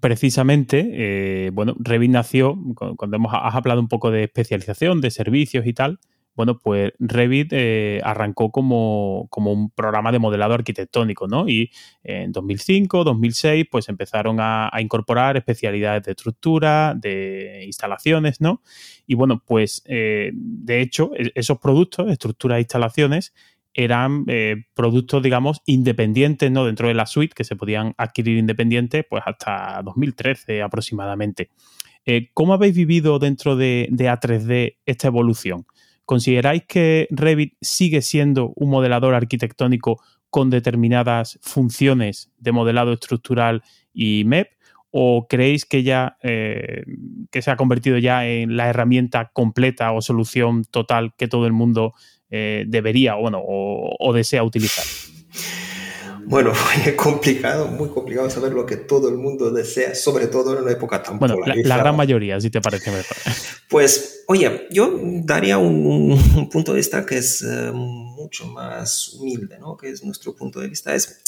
precisamente, 0.00 0.90
eh, 0.92 1.50
bueno, 1.50 1.74
Revit 1.78 2.10
nació, 2.10 2.58
cuando 2.96 3.16
hemos, 3.16 3.32
has 3.34 3.54
hablado 3.54 3.80
un 3.80 3.88
poco 3.88 4.10
de 4.10 4.24
especialización, 4.24 5.00
de 5.00 5.10
servicios 5.10 5.66
y 5.66 5.72
tal, 5.72 5.98
bueno, 6.36 6.58
pues 6.58 6.92
Revit 6.98 7.52
eh, 7.52 8.00
arrancó 8.02 8.50
como, 8.50 9.28
un 9.30 9.70
programa 9.70 10.10
de 10.10 10.18
modelado 10.18 10.54
arquitectónico, 10.54 11.28
¿no? 11.28 11.48
Y 11.48 11.70
en 12.02 12.32
2005, 12.32 13.04
2006, 13.04 13.66
pues 13.70 13.88
empezaron 13.88 14.38
a, 14.40 14.70
incorporar 14.80 15.36
especialidades 15.36 16.02
de 16.02 16.10
estructura, 16.12 16.94
de 16.96 17.62
instalaciones, 17.66 18.40
¿no? 18.40 18.62
Y 19.06 19.14
bueno, 19.14 19.42
pues 19.46 19.82
eh, 19.86 20.32
de 20.34 20.80
hecho, 20.80 21.12
e-, 21.16 21.30
esos 21.36 21.58
productos, 21.58 22.10
estructuras 22.10 22.56
e 22.56 22.62
instalaciones, 22.62 23.32
eran 23.74 24.24
eh, 24.28 24.64
productos, 24.74 25.22
digamos, 25.22 25.60
independientes, 25.66 26.50
¿no? 26.50 26.64
Dentro 26.64 26.88
de 26.88 26.94
la 26.94 27.06
suite, 27.06 27.34
que 27.34 27.44
se 27.44 27.56
podían 27.56 27.94
adquirir 27.98 28.38
independientes, 28.38 29.04
pues 29.08 29.24
hasta 29.26 29.82
2013 29.84 30.62
aproximadamente. 30.62 31.50
Eh, 32.06 32.30
¿Cómo 32.34 32.54
habéis 32.54 32.76
vivido 32.76 33.18
dentro 33.18 33.56
de, 33.56 33.88
A3D 33.90 34.76
esta 34.86 35.08
evolución? 35.08 35.66
¿Consideráis 36.04 36.64
que 36.66 37.08
Revit 37.10 37.54
sigue 37.60 38.00
siendo 38.02 38.52
un 38.56 38.70
modelador 38.70 39.14
arquitectónico 39.14 40.00
con 40.30 40.50
determinadas 40.50 41.38
funciones 41.42 42.30
de 42.38 42.52
modelado 42.52 42.92
estructural 42.92 43.62
y 43.92 44.24
MEP? 44.24 44.50
¿O 44.96 45.26
creéis 45.28 45.64
que 45.64 45.82
ya 45.82 46.18
eh, 46.22 46.84
que 47.32 47.42
se 47.42 47.50
ha 47.50 47.56
convertido 47.56 47.98
ya 47.98 48.28
en 48.28 48.56
la 48.56 48.68
herramienta 48.68 49.30
completa 49.32 49.90
o 49.90 50.00
solución 50.00 50.62
total 50.64 51.14
que 51.16 51.26
todo 51.26 51.48
el 51.48 51.52
mundo 51.52 51.94
eh, 52.30 52.64
debería 52.66 53.14
bueno, 53.14 53.42
o, 53.44 54.12
desea 54.12 54.42
utilizar? 54.42 54.84
Bueno, 56.26 56.52
es 56.86 56.94
complicado, 56.94 57.68
muy 57.68 57.88
complicado 57.88 58.30
saber 58.30 58.52
lo 58.52 58.64
que 58.66 58.76
todo 58.76 59.08
el 59.08 59.16
mundo 59.16 59.50
desea, 59.50 59.94
sobre 59.94 60.26
todo 60.26 60.56
en 60.56 60.62
una 60.62 60.72
época 60.72 61.02
tan 61.02 61.18
Bueno, 61.18 61.36
la, 61.44 61.76
gran 61.76 61.96
mayoría, 61.96 62.40
si 62.40 62.50
te 62.50 62.60
parece 62.60 62.90
mejor. 62.90 63.16
Pues, 63.68 64.22
oye, 64.28 64.68
yo 64.70 65.00
daría 65.24 65.58
un, 65.58 66.48
punto 66.52 66.72
de 66.72 66.76
vista 66.76 67.04
que 67.04 67.18
es 67.18 67.42
eh, 67.42 67.72
mucho 67.72 68.46
más 68.46 69.14
humilde, 69.14 69.58
¿no? 69.58 69.76
Que 69.76 69.88
es 69.88 70.04
nuestro 70.04 70.36
punto 70.36 70.60
de 70.60 70.68
vista. 70.68 70.94
Es 70.94 71.22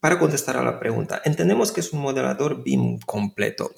para 0.00 0.18
contestar 0.18 0.56
a 0.56 0.62
la 0.62 0.78
pregunta. 0.78 1.20
Entendemos 1.24 1.72
que 1.72 1.80
es 1.80 1.92
un 1.92 2.00
modelador 2.00 2.62
BIM 2.62 3.00
completo. 3.00 3.74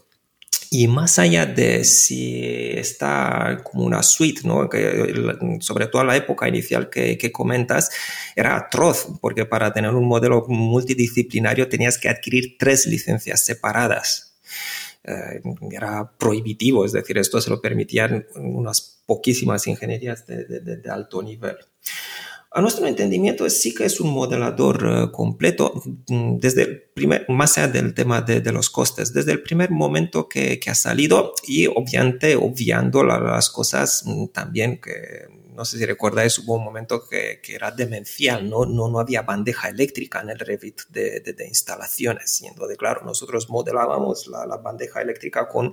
Y 0.70 0.87
más 0.87 1.18
allá 1.18 1.46
de 1.46 1.85
si 1.85 2.42
está 2.42 3.62
como 3.64 3.85
una 3.85 4.02
suite, 4.02 4.42
¿no? 4.44 4.68
que 4.68 5.14
sobre 5.61 5.87
todo 5.87 6.04
la 6.04 6.16
época 6.16 6.46
inicial 6.48 6.90
que, 6.90 7.16
que, 7.16 7.33
comentas, 7.33 7.90
era 8.37 8.57
atroz, 8.57 9.09
porque 9.20 9.46
para 9.46 9.72
tener 9.72 9.94
un 9.94 10.07
modelo 10.07 10.44
multidisciplinario 10.46 11.68
tenías 11.68 11.96
que 11.96 12.09
adquirir 12.09 12.57
tres 12.59 12.87
licencias 12.87 13.44
separadas. 13.44 14.37
Eh, 15.04 15.40
era 15.70 16.11
prohibitivo, 16.18 16.85
es 16.85 16.92
decir, 16.92 17.16
esto 17.16 17.40
se 17.40 17.48
lo 17.48 17.62
permitían 17.62 18.26
unas 18.35 19.00
poquísimas 19.07 19.66
ingenierías 19.66 20.26
de, 20.26 20.44
de, 20.44 20.76
de 20.76 20.90
alto 20.90 21.22
nivel. 21.22 21.57
A 22.50 22.62
nuestro 22.62 22.87
entendimiento 22.87 23.48
sí 23.50 23.74
que 23.74 23.84
es 23.84 24.00
un 24.00 24.11
modelador 24.11 24.87
eh, 24.90 25.12
completo 25.12 25.82
mm, 26.08 26.38
desde 26.38 26.62
el 26.62 26.82
primer, 26.94 27.26
más 27.28 27.58
allá 27.58 27.68
del 27.68 27.92
tema 27.92 28.22
de, 28.22 28.40
los 28.52 28.70
costes, 28.70 29.12
desde 29.12 29.32
el 29.32 29.42
primer 29.42 29.70
momento 29.70 30.28
que, 30.28 30.58
ha 30.66 30.74
salido 30.74 31.34
y 31.46 31.66
obviamente 31.66 32.37
obviando 32.37 33.04
las 33.04 33.50
cosas 33.50 34.02
mm, 34.06 34.28
también 34.28 34.80
que 34.80 35.26
no 35.58 35.64
sé 35.64 35.76
si 35.76 35.84
recordáis, 35.84 36.38
hubo 36.38 36.54
un 36.54 36.62
momento 36.62 37.04
que, 37.08 37.40
era 37.48 37.72
demencial, 37.72 38.48
¿no? 38.48 38.64
¿no? 38.64 38.88
No 38.88 39.00
había 39.00 39.22
bandeja 39.22 39.68
eléctrica 39.68 40.20
en 40.20 40.30
el 40.30 40.38
Revit 40.38 40.82
de, 40.88 41.18
de, 41.18 41.48
instalaciones. 41.48 42.40
Y 42.42 42.46
entonces, 42.46 42.78
claro, 42.78 43.02
nosotros 43.04 43.50
modelábamos 43.50 44.28
la, 44.28 44.46
bandeja 44.58 45.02
eléctrica 45.02 45.48
con, 45.48 45.72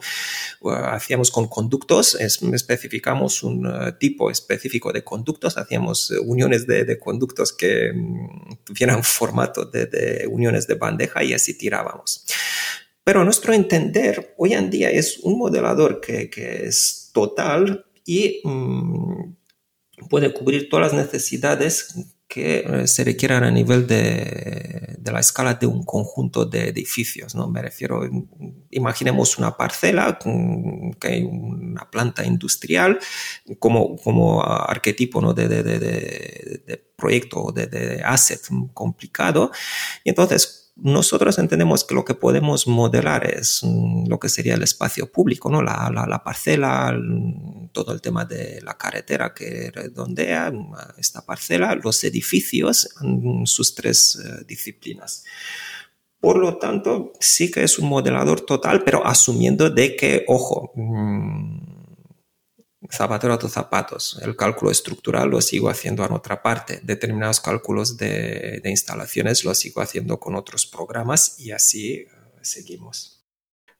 uh, 0.61 0.69
hacíamos 0.71 1.29
con 1.29 1.47
conductos, 1.47 2.15
especificamos 2.15 3.43
un 3.43 3.67
uh, 3.67 3.91
tipo 3.99 4.31
específico 4.31 4.91
de 4.91 5.03
conductos, 5.03 5.55
hacíamos 5.55 6.09
uh, 6.09 6.23
uniones 6.23 6.65
de, 6.65 6.97
conductos 6.97 7.53
que 7.53 7.91
um, 7.91 8.57
tuvieran 8.63 9.03
formato 9.03 9.65
de, 9.65 10.27
uniones 10.31 10.65
de 10.65 10.73
bandeja 10.73 11.23
y 11.23 11.35
así 11.35 11.55
tirábamos. 11.55 12.25
Pero 13.03 13.21
a 13.21 13.23
nuestro 13.23 13.53
entender, 13.53 14.33
hoy 14.39 14.53
en 14.53 14.71
día 14.71 14.89
es 14.89 15.19
un 15.19 15.37
modelador 15.37 16.01
que, 16.01 16.27
que 16.31 16.65
es 16.65 17.11
total 17.13 17.85
y 18.03 18.41
mm, 18.43 19.44
puede 20.10 20.34
cubrir 20.34 20.69
todas 20.69 20.93
las 20.93 21.05
necesidades 21.05 21.95
que 22.27 22.65
eh, 22.67 22.88
se 22.88 23.03
requieran 23.03 23.43
a 23.43 23.51
nivel 23.51 23.86
de, 23.88 24.95
de, 24.97 25.12
la 25.12 25.19
escala 25.19 25.53
de 25.53 25.67
un 25.67 25.84
conjunto 25.84 26.45
de 26.45 26.69
edificios. 26.69 27.36
¿no? 27.36 27.47
Me 27.47 27.62
refiero, 27.62 28.01
imaginemos 28.71 29.38
una 29.38 29.55
parcela, 29.55 30.17
que 30.99 31.08
hay 31.08 31.23
una 31.23 31.89
planta 31.89 32.25
industrial 32.25 32.99
como, 33.60 33.95
como 33.97 34.43
arquetipo 34.43 35.21
¿no? 35.21 35.34
de, 35.34 35.47
de, 35.47 35.63
de 35.63 36.86
proyecto 36.95 37.43
o 37.43 37.51
de, 37.51 38.01
asset 38.03 38.41
complicado. 38.73 39.51
Entonces, 40.03 40.64
nosotros 40.75 41.39
entendemos 41.39 41.85
que 41.85 41.95
lo 41.95 42.03
que 42.03 42.15
podemos 42.15 42.67
modelar 42.67 43.25
es 43.25 43.61
mm, 43.63 44.07
lo 44.07 44.19
que 44.19 44.27
sería 44.27 44.55
el 44.55 44.63
espacio 44.63 45.09
público, 45.11 45.49
¿no? 45.49 45.61
La, 45.61 45.89
la, 45.89 46.23
parcela, 46.23 46.93
todo 47.71 47.93
el 47.93 48.01
tema 48.01 48.25
de 48.25 48.61
la 48.61 48.77
carretera 48.77 49.33
que 49.33 49.71
redondea 49.73 50.51
mm, 50.51 50.75
esta 50.97 51.25
parcela, 51.25 51.75
los 51.75 52.03
edificios, 52.03 52.89
mm, 53.01 53.45
sus 53.45 53.73
tres 53.73 54.21
eh, 54.23 54.43
disciplinas. 54.45 55.23
Por 56.19 56.38
lo 56.38 56.57
tanto, 56.57 57.13
sí 57.19 57.51
que 57.51 57.63
es 57.63 57.79
un 57.79 57.88
modelador 57.88 58.41
total, 58.41 58.83
pero 58.83 59.05
asumiendo 59.05 59.69
de 59.69 59.95
que, 59.95 60.25
ojo, 60.27 60.73
zapatero 62.91 63.33
a 63.33 63.39
tus 63.39 63.51
zapatos. 63.51 64.19
El 64.21 64.35
cálculo 64.35 64.71
estructural 64.71 65.29
lo 65.29 65.41
sigo 65.41 65.69
haciendo 65.69 66.05
en 66.05 66.13
otra 66.13 66.41
parte. 66.41 66.79
Determinados 66.83 67.39
cálculos 67.39 67.97
de, 67.97 68.61
instalaciones 68.65 69.45
lo 69.45 69.53
sigo 69.53 69.81
haciendo 69.81 70.19
con 70.19 70.35
otros 70.35 70.65
programas 70.65 71.39
y 71.39 71.51
así 71.51 71.93
eh, 71.93 72.07
seguimos. 72.41 73.25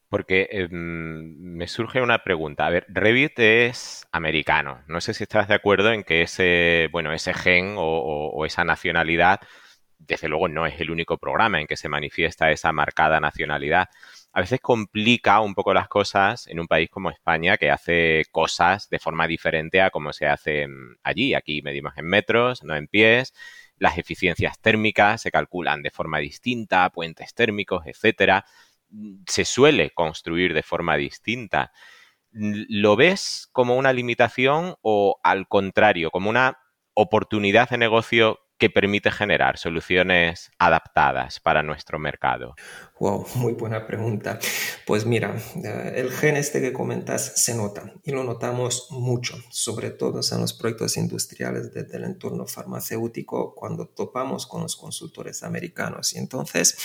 Porque 0.10 0.48
em, 0.52 1.38
me 1.38 1.68
surge 1.68 2.02
una 2.02 2.24
pregunta. 2.24 2.66
A 2.66 2.70
ver, 2.70 2.86
Revit 2.90 3.40
es 3.40 4.06
americano. 4.12 4.84
No 4.88 5.02
sé 5.02 5.14
si 5.14 5.24
estás 5.24 5.48
de 5.48 5.56
acuerdo 5.56 5.92
en 5.92 6.04
que 6.04 6.22
ese, 6.22 6.90
bueno, 6.92 7.14
ese 7.14 7.34
gen 7.34 7.76
o 7.78 8.46
esa 8.46 8.64
nacionalidad, 8.64 9.40
desde 9.98 10.28
luego 10.28 10.48
no 10.48 10.66
es 10.66 10.80
el 10.80 10.92
único 10.92 11.18
programa 11.18 11.60
en 11.60 11.68
que 11.68 11.78
se 11.78 11.90
manifiesta 11.90 12.52
esa 12.52 12.72
marcada 12.72 13.20
nacionalidad 13.20 13.90
a 14.36 14.42
veces 14.42 14.60
complica 14.60 15.40
un 15.40 15.56
poco 15.56 15.74
las 15.74 15.88
cosas 15.88 16.48
en 16.48 16.60
un 16.60 16.68
país 16.68 16.90
como 16.90 17.10
España 17.10 17.56
que 17.56 17.72
hace 17.72 18.26
cosas 18.34 18.90
de 18.90 19.00
forma 19.00 19.28
diferente 19.28 19.82
a 19.82 19.92
como 19.92 20.12
se 20.12 20.28
hace 20.28 20.68
allí. 21.04 21.34
Aquí 21.34 21.62
medimos 21.62 21.94
en 21.98 22.06
metros, 22.06 22.62
no 22.62 22.76
en 22.76 22.88
pies. 22.88 23.34
Las 23.78 23.98
eficiencias 23.98 24.60
térmicas 24.60 25.22
se 25.22 25.32
calculan 25.32 25.82
de 25.82 25.90
forma 25.90 26.20
distinta, 26.20 26.90
puentes 26.90 27.34
térmicos, 27.34 27.88
etcétera. 27.88 28.44
Se 29.26 29.46
suele 29.46 29.92
construir 29.92 30.54
de 30.54 30.64
forma 30.64 30.98
distinta. 30.98 31.72
¿Lo 32.32 32.98
ves 32.98 33.48
como 33.54 33.78
una 33.78 33.94
limitación 33.94 34.76
o 34.82 35.18
al 35.24 35.48
contrario, 35.48 36.12
como 36.12 36.30
una 36.30 36.60
oportunidad 36.94 37.70
de 37.70 37.78
negocio 37.78 38.42
que 38.58 38.70
permite 38.70 39.12
generar 39.12 39.58
soluciones 39.58 40.52
adaptadas 40.60 41.40
para 41.40 41.62
nuestro 41.62 42.00
mercado? 42.00 42.56
Wow, 43.00 43.28
muy 43.36 43.54
buena 43.54 43.86
pregunta. 43.86 44.40
Pues 44.86 45.06
mira, 45.06 45.36
eh, 45.64 45.94
el 45.96 46.12
gen 46.12 46.38
este 46.38 46.62
que 46.62 46.74
comentas 46.74 47.34
se 47.36 47.56
nota 47.56 47.94
y 48.04 48.12
lo 48.12 48.24
notamos 48.24 48.88
mucho, 48.92 49.36
sobre 49.50 49.92
todo 49.92 50.22
en 50.32 50.42
los 50.42 50.54
proyectos 50.54 50.98
industriales 50.98 51.74
desde 51.74 51.98
el 51.98 52.06
entorno 52.06 52.48
farmacéutico 52.48 53.54
cuando 53.56 53.88
topamos 53.88 54.48
con 54.48 54.62
los 54.62 54.76
consultores 54.76 55.44
americanos. 55.44 56.14
Y 56.14 56.20
entonces, 56.20 56.78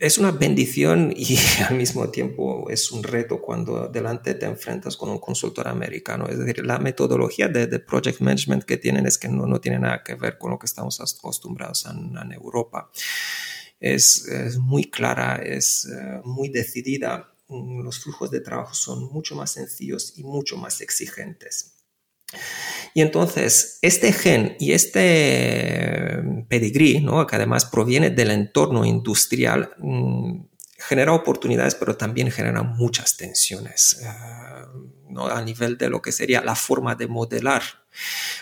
es 0.00 0.18
una 0.18 0.32
bendición 0.32 1.12
y 1.16 1.38
al 1.68 1.76
mismo 1.76 2.10
tiempo 2.10 2.68
es 2.70 2.90
un 2.90 3.02
reto 3.02 3.40
cuando 3.40 3.88
delante 3.88 4.34
te 4.34 4.46
enfrentas 4.46 4.96
con 4.96 5.08
un 5.10 5.18
consultor 5.18 5.68
americano. 5.68 6.26
Es 6.28 6.38
decir, 6.38 6.64
la 6.64 6.78
metodología 6.78 7.48
de, 7.48 7.78
project 7.78 8.20
management 8.20 8.64
que 8.64 8.76
tienen 8.76 9.06
es 9.06 9.18
que 9.18 9.28
no, 9.28 9.46
no, 9.46 9.60
tiene 9.60 9.78
nada 9.78 10.02
que 10.02 10.14
ver 10.14 10.38
con 10.38 10.50
lo 10.50 10.58
que 10.58 10.66
estamos 10.66 11.00
acostumbrados 11.00 11.86
en, 11.86 12.32
Europa. 12.32 12.90
Es, 13.78 14.26
muy 14.58 14.90
clara, 14.90 15.36
es 15.36 15.86
eh, 15.86 16.20
muy 16.24 16.48
decidida. 16.48 17.32
Los 17.48 18.00
flujos 18.00 18.30
de 18.30 18.40
trabajo 18.40 18.74
son 18.74 19.04
mucho 19.12 19.36
más 19.36 19.52
sencillos 19.52 20.14
y 20.16 20.24
mucho 20.24 20.56
más 20.56 20.80
exigentes. 20.80 21.75
Y 22.94 23.02
entonces, 23.02 23.78
este 23.82 24.12
gen 24.12 24.56
y 24.58 24.72
este 24.72 26.22
pedigrí, 26.48 27.04
que 27.28 27.36
además 27.36 27.66
proviene 27.66 28.10
del 28.10 28.30
entorno 28.30 28.84
industrial, 28.84 29.70
mm, 29.78 30.40
genera 30.78 31.12
oportunidades, 31.12 31.74
pero 31.74 31.96
también 31.96 32.30
genera 32.30 32.62
muchas 32.62 33.16
tensiones 33.16 34.00
eh, 34.02 34.06
a 34.06 35.42
nivel 35.42 35.78
de 35.78 35.88
lo 35.88 36.02
que 36.02 36.12
sería 36.12 36.42
la 36.42 36.54
forma 36.54 36.94
de 36.94 37.06
modelar, 37.06 37.62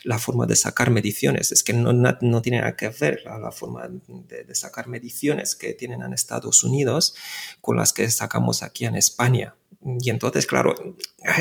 la 0.02 0.18
forma 0.18 0.46
de 0.46 0.56
sacar 0.56 0.90
mediciones. 0.90 1.52
Es 1.52 1.62
que 1.62 1.72
no, 1.72 1.92
no, 1.92 2.42
tiene 2.42 2.58
nada 2.58 2.76
que 2.76 2.88
ver 2.88 3.22
la, 3.24 3.52
forma 3.52 3.88
de, 3.88 4.44
de, 4.44 4.54
sacar 4.54 4.88
mediciones 4.88 5.54
que 5.54 5.74
tienen 5.74 6.02
en 6.02 6.12
Estados 6.12 6.64
Unidos 6.64 7.14
con 7.60 7.76
las 7.76 7.92
que 7.92 8.10
sacamos 8.10 8.62
aquí 8.62 8.84
en 8.86 8.96
España. 8.96 9.54
Y 9.84 10.08
entonces, 10.08 10.46
claro, 10.46 10.74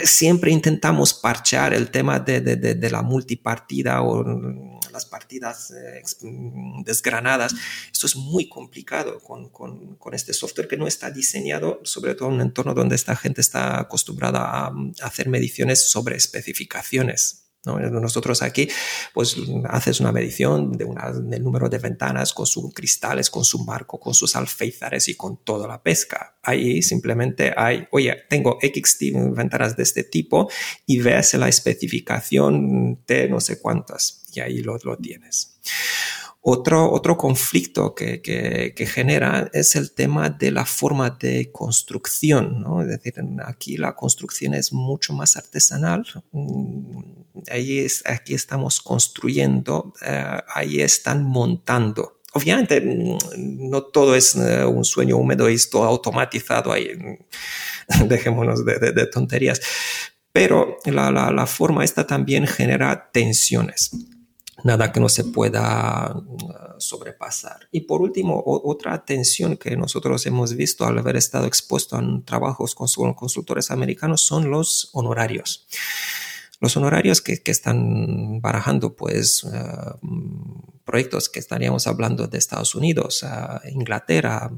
siempre 0.03 0.51
intentamos 0.51 1.13
parchear 1.13 1.73
el 1.73 1.89
tema 1.91 2.19
de, 2.19 2.41
de, 2.41 2.55
de, 2.57 2.89
la 2.89 3.01
multipartida 3.01 4.01
o 4.01 4.21
las 4.91 5.05
partidas 5.05 5.71
eh, 5.71 6.03
desgranadas. 6.83 7.55
Esto 7.91 8.07
es 8.07 8.17
muy 8.17 8.49
complicado 8.49 9.19
con, 9.19 9.47
con, 9.49 9.95
con, 9.95 10.13
este 10.13 10.33
software 10.33 10.67
que 10.67 10.75
no 10.75 10.87
está 10.87 11.09
diseñado, 11.09 11.79
sobre 11.83 12.15
todo 12.15 12.29
en 12.29 12.35
un 12.35 12.41
entorno 12.41 12.73
donde 12.73 12.95
esta 12.95 13.15
gente 13.15 13.39
está 13.39 13.79
acostumbrada 13.79 14.41
a 14.41 14.73
hacer 15.01 15.29
mediciones 15.29 15.89
sobre 15.89 16.17
especificaciones 16.17 17.42
nosotros 17.65 18.41
aquí, 18.41 18.67
pues 19.13 19.37
haces 19.69 19.99
una 19.99 20.11
medición 20.11 20.73
de 20.73 20.85
una, 20.85 21.11
del 21.11 21.43
número 21.43 21.69
de 21.69 21.77
ventanas 21.77 22.33
con 22.33 22.45
sus 22.45 22.73
cristales, 22.73 23.29
con 23.29 23.45
su 23.45 23.63
marco, 23.63 23.99
con 23.99 24.13
sus 24.13 24.35
alféizares 24.35 25.07
y 25.07 25.15
con 25.15 25.37
toda 25.43 25.67
la 25.67 25.81
pesca. 25.81 26.37
Ahí 26.43 26.81
simplemente 26.81 27.53
hay, 27.55 27.87
oye, 27.91 28.15
tengo 28.29 28.57
X 28.61 28.97
ventanas 29.33 29.77
de 29.77 29.83
este 29.83 30.03
tipo 30.03 30.49
y 30.85 30.99
ves 30.99 31.33
la 31.35 31.47
especificación 31.47 33.03
de 33.07 33.29
no 33.29 33.39
sé 33.39 33.61
cuántas 33.61 34.23
y 34.33 34.41
ahí 34.41 34.59
lo, 34.59 34.77
lo 34.83 34.97
tienes. 34.97 35.59
Otro, 36.45 36.91
otro 36.91 37.15
conflicto 37.15 37.95
que, 37.95 38.21
que, 38.21 38.85
genera 38.85 39.49
es 39.53 39.77
el 39.77 39.93
tema 39.93 40.29
de 40.29 40.51
la 40.51 40.65
forma 40.65 41.09
de 41.11 41.53
construcción, 41.53 42.59
¿no? 42.59 42.81
Es 42.81 42.89
decir, 42.89 43.13
aquí 43.45 43.77
la 43.77 43.95
construcción 43.95 44.53
es 44.53 44.73
mucho 44.73 45.13
más 45.13 45.37
artesanal. 45.37 46.05
Mm, 46.33 47.01
ahí 47.49 47.87
aquí 48.03 48.33
estamos 48.33 48.81
construyendo, 48.81 49.93
eh, 50.05 50.37
ahí 50.53 50.81
están 50.81 51.23
montando. 51.23 52.19
Obviamente, 52.33 52.81
mm, 52.81 53.69
no 53.69 53.83
todo 53.83 54.13
es 54.13 54.35
eh, 54.35 54.65
un 54.65 54.83
sueño 54.83 55.15
húmedo 55.15 55.49
y 55.49 55.57
todo 55.71 55.85
automatizado 55.85 56.73
ahí. 56.73 56.89
Dejémonos 58.05 58.65
de, 58.65 58.91
de, 58.91 59.05
tonterías. 59.07 59.61
Pero 60.33 60.77
la, 60.87 61.09
la, 61.09 61.31
la 61.31 61.47
forma 61.47 61.85
esta 61.85 62.05
también 62.05 62.47
genera 62.47 63.11
tensiones 63.13 63.91
nada 64.63 64.91
que 64.91 64.99
no 64.99 65.09
se 65.09 65.25
pueda 65.25 66.15
uh, 66.15 66.79
sobrepasar. 66.79 67.67
Y 67.71 67.81
por 67.81 68.01
último, 68.01 68.41
otra 68.45 69.05
tensión 69.05 69.57
que 69.57 69.75
nosotros 69.75 70.25
hemos 70.25 70.55
visto 70.55 70.85
al 70.85 70.97
haber 70.97 71.17
estado 71.17 71.45
expuesto 71.45 71.99
en 71.99 72.23
trabajos 72.23 72.73
con 72.73 72.87
consultores 73.13 73.71
americanos 73.71 74.21
son 74.21 74.49
los 74.49 74.89
honorarios. 74.93 75.67
Los 76.59 76.77
honorarios 76.77 77.21
que, 77.21 77.41
están 77.45 78.39
barajando, 78.39 78.95
pues, 78.95 79.43
uh, 79.43 79.97
proyectos 80.85 81.27
que 81.27 81.39
estaríamos 81.39 81.87
hablando 81.87 82.27
de 82.27 82.37
Estados 82.37 82.73
Unidos, 82.73 83.23
uh, 83.23 83.67
Inglaterra, 83.67 84.49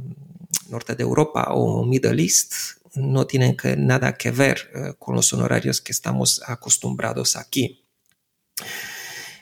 norte 0.69 0.95
de 0.95 1.03
Europa 1.03 1.47
o 1.49 1.83
Middle 1.83 2.21
East, 2.21 2.53
no 2.95 3.27
tienen 3.27 3.57
nada 3.79 4.13
que 4.13 4.31
ver 4.31 4.95
con 4.99 5.15
los 5.15 5.33
honorarios 5.33 5.81
que 5.81 5.91
estamos 5.91 6.41
acostumbrados 6.47 7.35
aquí. 7.35 7.83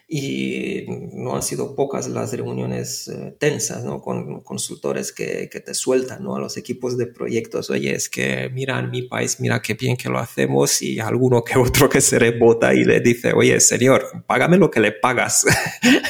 Y 0.08 0.86
no 1.14 1.36
han 1.36 1.42
sido 1.42 1.76
pocas 1.76 2.08
las 2.08 2.34
reuniones 2.34 3.08
eh, 3.08 3.36
tensas 3.40 3.84
¿no? 3.84 4.02
con 4.02 4.42
consultores 4.42 5.12
que, 5.12 5.50
que, 5.52 5.60
te 5.60 5.74
sueltan 5.74 6.24
¿no? 6.24 6.36
a 6.36 6.40
los 6.40 6.58
equipos 6.58 6.98
de 6.98 7.08
proyectos, 7.08 7.70
oye, 7.70 7.96
es 7.96 8.10
que 8.10 8.50
mira 8.54 8.80
en 8.80 8.92
mi 8.92 9.04
país, 9.04 9.40
mira 9.40 9.62
qué 9.62 9.74
bien 9.76 9.96
que 9.96 10.10
lo 10.10 10.20
hacemos 10.20 10.82
y 10.82 11.00
alguno 11.00 11.44
que 11.44 11.58
otro 11.58 11.90
que 11.90 12.02
se 12.02 12.20
rebota 12.20 12.74
y 12.74 12.84
le 12.84 13.00
dice, 13.00 13.34
oye, 13.34 13.60
señor, 13.60 14.24
págame 14.28 14.58
lo 14.58 14.70
que 14.70 14.82
le 14.82 14.92
pagas 14.92 15.46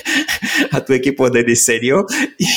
a 0.71 0.83
tu 0.83 0.93
equipo 0.93 1.29
de 1.29 1.43
diseño 1.43 2.05
y, 2.37 2.47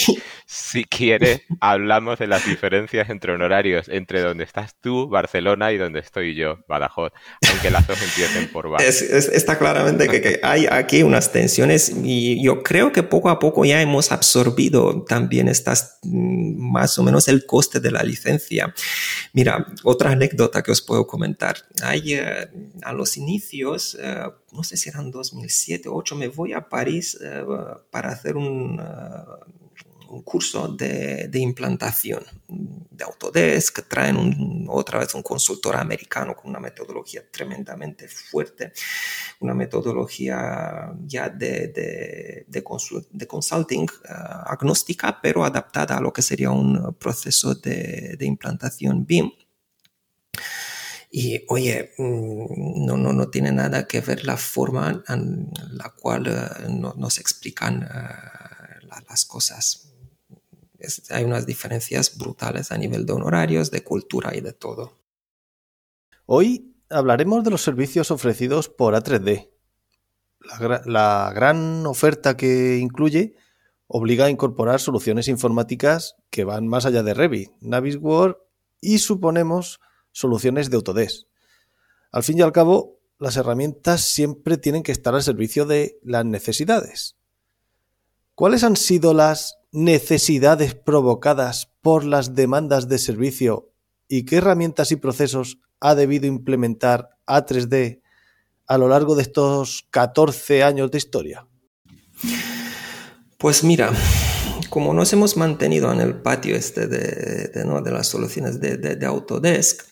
si 0.48 0.84
quiere, 0.84 1.42
hablamos 1.60 2.20
de 2.20 2.28
las 2.28 2.46
diferencias 2.46 3.10
entre 3.10 3.32
honorarios 3.32 3.88
entre 3.88 4.20
donde 4.20 4.44
estás 4.44 4.76
tú, 4.80 5.08
Barcelona, 5.08 5.72
y 5.72 5.76
donde 5.76 5.98
estoy 5.98 6.36
yo, 6.36 6.60
Badajoz, 6.68 7.12
aunque 7.50 7.68
las 7.68 7.84
dos 7.86 8.00
empiecen 8.00 8.48
por 8.52 8.70
Bar. 8.70 8.80
está 8.80 9.58
claramente 9.58 10.08
que, 10.08 10.38
hay 10.44 10.66
aquí 10.66 11.02
unas 11.02 11.32
tensiones 11.32 11.92
y 12.02 12.40
yo 12.44 12.62
creo 12.62 12.92
que 12.92 13.02
poco 13.02 13.28
a 13.28 13.40
poco 13.40 13.64
ya 13.64 13.82
hemos 13.82 14.12
absorbido 14.12 15.02
también 15.02 15.48
estas, 15.48 15.98
mm, 16.04 16.70
más 16.70 16.96
o 16.98 17.02
menos 17.02 17.26
el 17.26 17.44
coste 17.44 17.80
de 17.80 17.90
la 17.90 18.04
licencia. 18.04 18.72
Mira, 19.32 19.66
otra 19.82 20.12
anécdota 20.12 20.62
que 20.62 20.70
os 20.70 20.80
puedo 20.80 21.08
comentar. 21.08 21.56
Hay, 21.82 22.14
eh, 22.14 22.48
a 22.82 22.92
los 22.92 23.16
inicios, 23.16 23.98
eh, 24.00 24.22
no 24.52 24.62
sé 24.62 24.76
si 24.76 24.90
eran 24.90 25.10
2007 25.10 25.88
o 25.88 25.96
2008, 25.96 26.14
me 26.14 26.28
voy 26.28 26.52
a 26.52 26.68
París 26.68 27.18
eh, 27.20 27.42
para 27.90 28.10
hacer 28.10 28.36
un 28.36 28.80
un 30.08 30.22
curso 30.22 30.68
de, 30.68 31.30
implantación 31.34 32.24
de 32.48 33.04
Autodesk, 33.04 33.86
traen 33.88 34.66
otra 34.68 35.00
vez 35.00 35.14
un 35.14 35.22
consultor 35.22 35.76
americano 35.76 36.34
con 36.34 36.50
una 36.50 36.60
metodología 36.60 37.22
tremendamente 37.30 38.08
fuerte, 38.08 38.72
una 39.40 39.54
metodología 39.54 40.92
ya 41.04 41.28
de, 41.28 42.44
de, 42.48 43.26
consulting 43.26 43.84
eh, 43.84 44.12
agnóstica, 44.46 45.20
pero 45.20 45.44
adaptada 45.44 45.96
a 45.96 46.00
lo 46.00 46.12
que 46.12 46.22
sería 46.22 46.50
un 46.50 46.94
proceso 46.94 47.54
de, 47.54 48.16
implantación 48.20 49.06
BIM. 49.06 49.30
Y 51.10 51.44
oye, 51.48 51.92
mm, 51.96 52.84
no, 52.84 52.96
no, 52.96 53.12
no 53.12 53.28
tiene 53.28 53.52
nada 53.52 53.86
que 53.86 54.00
ver 54.00 54.24
la 54.24 54.36
forma 54.36 55.02
en 55.08 55.50
la 55.70 55.90
cual 55.90 56.26
eh, 56.26 56.68
nos 56.68 57.18
explican 57.18 57.82
eh, 57.82 58.86
las 59.08 59.24
cosas 59.24 59.85
hay 61.10 61.24
unas 61.24 61.46
diferencias 61.46 62.16
brutales 62.16 62.72
a 62.72 62.78
nivel 62.78 63.06
de 63.06 63.12
honorarios, 63.12 63.70
de 63.70 63.82
cultura 63.82 64.36
y 64.36 64.40
de 64.40 64.52
todo. 64.52 64.98
Hoy 66.26 66.74
hablaremos 66.90 67.44
de 67.44 67.50
los 67.50 67.62
servicios 67.62 68.10
ofrecidos 68.10 68.68
por 68.68 68.94
A3D. 68.94 69.50
La, 70.84 71.32
gran 71.34 71.86
oferta 71.86 72.36
que 72.36 72.78
incluye 72.78 73.34
obliga 73.88 74.26
a 74.26 74.30
incorporar 74.30 74.80
soluciones 74.80 75.28
informáticas 75.28 76.16
que 76.30 76.44
van 76.44 76.68
más 76.68 76.86
allá 76.86 77.02
de 77.02 77.14
Revit, 77.14 77.50
Navisworks 77.60 78.40
y 78.80 78.98
suponemos 78.98 79.80
soluciones 80.12 80.70
de 80.70 80.76
Autodesk. 80.76 81.26
Al 82.12 82.22
fin 82.22 82.38
y 82.38 82.42
al 82.42 82.52
cabo, 82.52 83.00
las 83.18 83.36
herramientas 83.36 84.02
siempre 84.02 84.58
tienen 84.58 84.82
que 84.82 84.92
estar 84.92 85.14
al 85.14 85.22
servicio 85.22 85.66
de 85.66 85.98
las 86.02 86.24
necesidades. 86.24 87.16
¿Cuáles 88.34 88.64
han 88.64 88.76
sido 88.76 89.14
las 89.14 89.58
necesidades 89.76 90.74
provocadas 90.74 91.70
por 91.82 92.02
las 92.04 92.34
demandas 92.34 92.88
de 92.88 92.98
servicio 92.98 93.74
y 94.08 94.24
qué 94.24 94.36
herramientas 94.36 94.90
y 94.90 94.96
procesos 94.96 95.58
ha 95.80 95.94
debido 95.94 96.26
implementar 96.26 97.10
A3D 97.26 98.00
a 98.66 98.78
lo 98.78 98.88
largo 98.88 99.14
de 99.14 99.22
estos 99.22 99.86
14 99.90 100.62
años 100.62 100.90
de 100.90 100.96
historia? 100.96 101.46
Pues 103.36 103.62
mira, 103.64 103.92
como 104.70 104.94
nos 104.94 105.12
hemos 105.12 105.36
mantenido 105.36 105.92
en 105.92 106.00
el 106.00 106.22
patio 106.22 106.56
este 106.56 106.86
de, 106.86 107.64
las 107.92 108.06
soluciones 108.06 108.58
de, 108.58 108.98
Autodesk, 109.04 109.82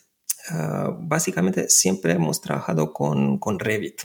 ah, 0.49 0.97
básicamente 0.99 1.69
siempre 1.69 2.13
hemos 2.13 2.41
trabajado 2.41 2.91
con, 2.91 3.37
con 3.37 3.59
Revit. 3.59 4.01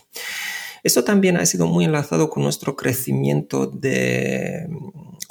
Esto 0.83 1.05
también 1.05 1.39
ha 1.39 1.47
sido 1.47 1.67
muy 1.67 1.87
enlazado 1.87 2.29
con 2.29 2.43
nuestro 2.43 2.77
crecimiento 2.77 3.67
de, 3.67 4.69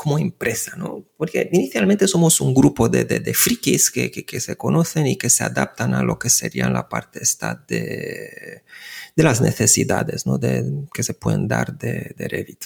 como 0.01 0.17
empresa, 0.17 0.77
¿no? 0.77 1.03
Porque 1.17 1.49
inicialmente 1.51 2.07
somos 2.07 2.39
un 2.39 2.53
grupo 2.53 2.87
de, 2.87 3.33
frikis 3.33 3.91
que, 3.91 4.39
se 4.39 4.55
conocen 4.55 5.07
y 5.07 5.17
que 5.17 5.29
se 5.29 5.43
adaptan 5.43 5.93
a 5.93 6.03
lo 6.03 6.17
que 6.17 6.29
sería 6.29 6.69
la 6.69 6.87
parte 6.87 7.21
esta 7.21 7.65
de, 7.67 8.63
de 9.13 9.23
las 9.23 9.41
necesidades, 9.41 10.25
¿no? 10.25 10.37
De, 10.37 10.63
que 10.93 11.03
se 11.03 11.13
pueden 11.15 11.49
dar 11.49 11.77
de, 11.77 12.15
de 12.15 12.27
Revit. 12.29 12.63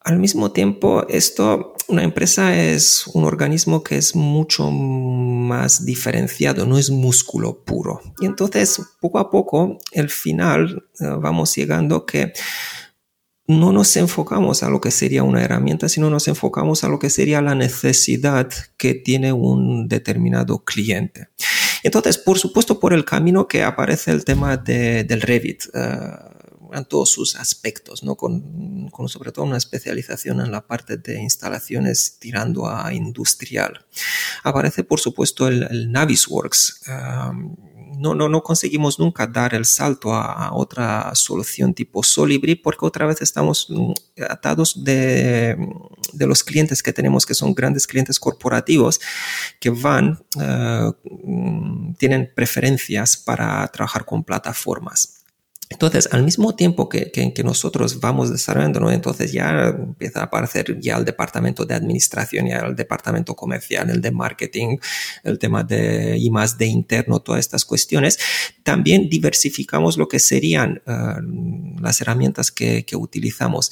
Al 0.00 0.18
mismo 0.18 0.52
tiempo, 0.52 1.06
esto, 1.08 1.74
una 1.88 2.02
empresa 2.02 2.54
es 2.54 3.06
un 3.06 3.24
organismo 3.24 3.82
que 3.82 3.96
es 3.96 4.14
mucho 4.14 4.70
más 4.70 5.86
diferenciado, 5.86 6.66
no 6.66 6.76
es 6.76 6.90
músculo 6.90 7.64
puro. 7.64 8.02
Y 8.20 8.26
entonces, 8.26 8.78
poco 9.00 9.18
a 9.18 9.30
poco, 9.30 9.78
el 9.92 10.10
final, 10.10 10.84
eh, 11.00 11.06
vamos 11.18 11.56
llegando 11.56 12.04
que 12.04 12.34
no 13.46 13.72
nos 13.72 13.96
enfocamos 13.96 14.62
a 14.62 14.70
lo 14.70 14.80
que 14.80 14.90
sería 14.90 15.24
una 15.24 15.42
herramienta, 15.42 15.88
sino 15.88 16.10
nos 16.10 16.28
enfocamos 16.28 16.84
a 16.84 16.88
lo 16.88 16.98
que 16.98 17.10
sería 17.10 17.42
la 17.42 17.54
necesidad 17.54 18.48
que 18.76 18.94
tiene 18.94 19.32
un 19.32 19.88
determinado 19.88 20.64
cliente. 20.64 21.28
Entonces, 21.82 22.18
por 22.18 22.38
supuesto, 22.38 22.78
por 22.78 22.92
el 22.92 23.04
camino 23.04 23.48
que 23.48 23.64
aparece 23.64 24.12
el 24.12 24.24
tema 24.24 24.56
del 24.56 25.20
Revit. 25.20 25.64
Eh, 25.74 26.31
en 26.72 26.84
todos 26.84 27.10
sus 27.10 27.36
aspectos, 27.36 28.02
¿no? 28.02 28.16
Con, 28.16 28.90
sobre 29.06 29.32
todo 29.32 29.44
una 29.44 29.56
especialización 29.56 30.40
en 30.40 30.50
la 30.50 30.66
parte 30.66 30.96
de 30.96 31.20
instalaciones 31.20 32.16
tirando 32.18 32.68
a 32.68 32.92
industrial. 32.92 33.84
Aparece, 34.42 34.84
por 34.84 35.00
supuesto, 35.00 35.48
el, 35.48 35.90
Navisworks. 35.90 36.82
No, 37.98 38.14
no, 38.14 38.28
no 38.28 38.42
conseguimos 38.42 38.98
nunca 38.98 39.26
dar 39.26 39.54
el 39.54 39.64
salto 39.64 40.14
a, 40.14 40.52
otra 40.54 41.14
solución 41.14 41.74
tipo 41.74 42.02
Solibri 42.02 42.54
porque 42.54 42.86
otra 42.86 43.06
vez 43.06 43.20
estamos 43.20 43.68
mm, 43.68 43.92
atados 44.28 44.82
de, 44.82 45.56
de, 46.12 46.26
los 46.26 46.42
clientes 46.42 46.82
que 46.82 46.92
tenemos, 46.92 47.26
que 47.26 47.34
son 47.34 47.54
grandes 47.54 47.86
clientes 47.86 48.18
corporativos, 48.18 49.00
que 49.60 49.70
van, 49.70 50.24
eh, 50.40 50.90
mm, 51.04 51.94
tienen 51.94 52.32
preferencias 52.34 53.16
para 53.16 53.68
trabajar 53.68 54.04
con 54.04 54.24
plataformas. 54.24 55.21
Entonces, 55.72 56.08
al 56.12 56.22
mismo 56.22 56.54
tiempo 56.54 56.88
que, 56.88 57.10
que, 57.10 57.42
nosotros 57.42 57.98
vamos 57.98 58.30
desarrollando, 58.30 58.90
entonces 58.90 59.32
ya 59.32 59.68
empieza 59.68 60.20
a 60.20 60.24
aparecer 60.24 60.78
ya 60.80 60.96
el 60.96 61.04
departamento 61.04 61.64
de 61.64 61.74
administración, 61.74 62.46
ya 62.46 62.58
el 62.58 62.76
departamento 62.76 63.34
comercial, 63.34 63.88
el 63.88 64.00
de 64.02 64.10
marketing, 64.10 64.76
el 65.24 65.38
tema 65.38 65.64
de 65.64 66.18
y 66.18 66.30
más 66.30 66.58
de 66.58 66.66
interno, 66.66 67.20
todas 67.20 67.40
estas 67.40 67.64
cuestiones. 67.64 68.18
También 68.62 69.08
diversificamos 69.08 69.96
lo 69.96 70.08
que 70.08 70.18
serían 70.18 70.82
eh, 70.86 70.92
las 71.80 72.00
herramientas 72.02 72.50
que, 72.50 72.84
que 72.84 72.96
utilizamos 72.96 73.70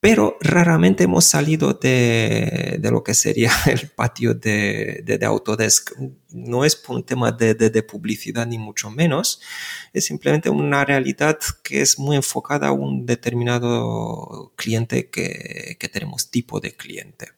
pero 0.00 0.36
raramente 0.40 1.04
hemos 1.04 1.24
salido 1.24 1.72
de, 1.74 2.76
de, 2.78 2.90
lo 2.90 3.02
que 3.02 3.14
sería 3.14 3.50
el 3.66 3.88
patio 3.88 4.34
de, 4.34 5.02
de, 5.04 5.26
Autodesk. 5.26 5.92
No 6.30 6.64
es 6.64 6.76
por 6.76 6.96
un 6.96 7.04
tema 7.04 7.32
de, 7.32 7.82
publicidad 7.82 8.46
ni 8.46 8.58
mucho 8.58 8.90
menos, 8.90 9.40
es 9.92 10.06
simplemente 10.06 10.50
una 10.50 10.84
realidad 10.84 11.38
que 11.62 11.80
es 11.80 11.98
muy 11.98 12.16
enfocada 12.16 12.68
a 12.68 12.72
un 12.72 13.06
determinado 13.06 14.52
cliente 14.56 15.08
que, 15.10 15.76
que 15.80 15.88
tenemos, 15.88 16.30
tipo 16.30 16.60
de 16.60 16.76
cliente. 16.76 17.28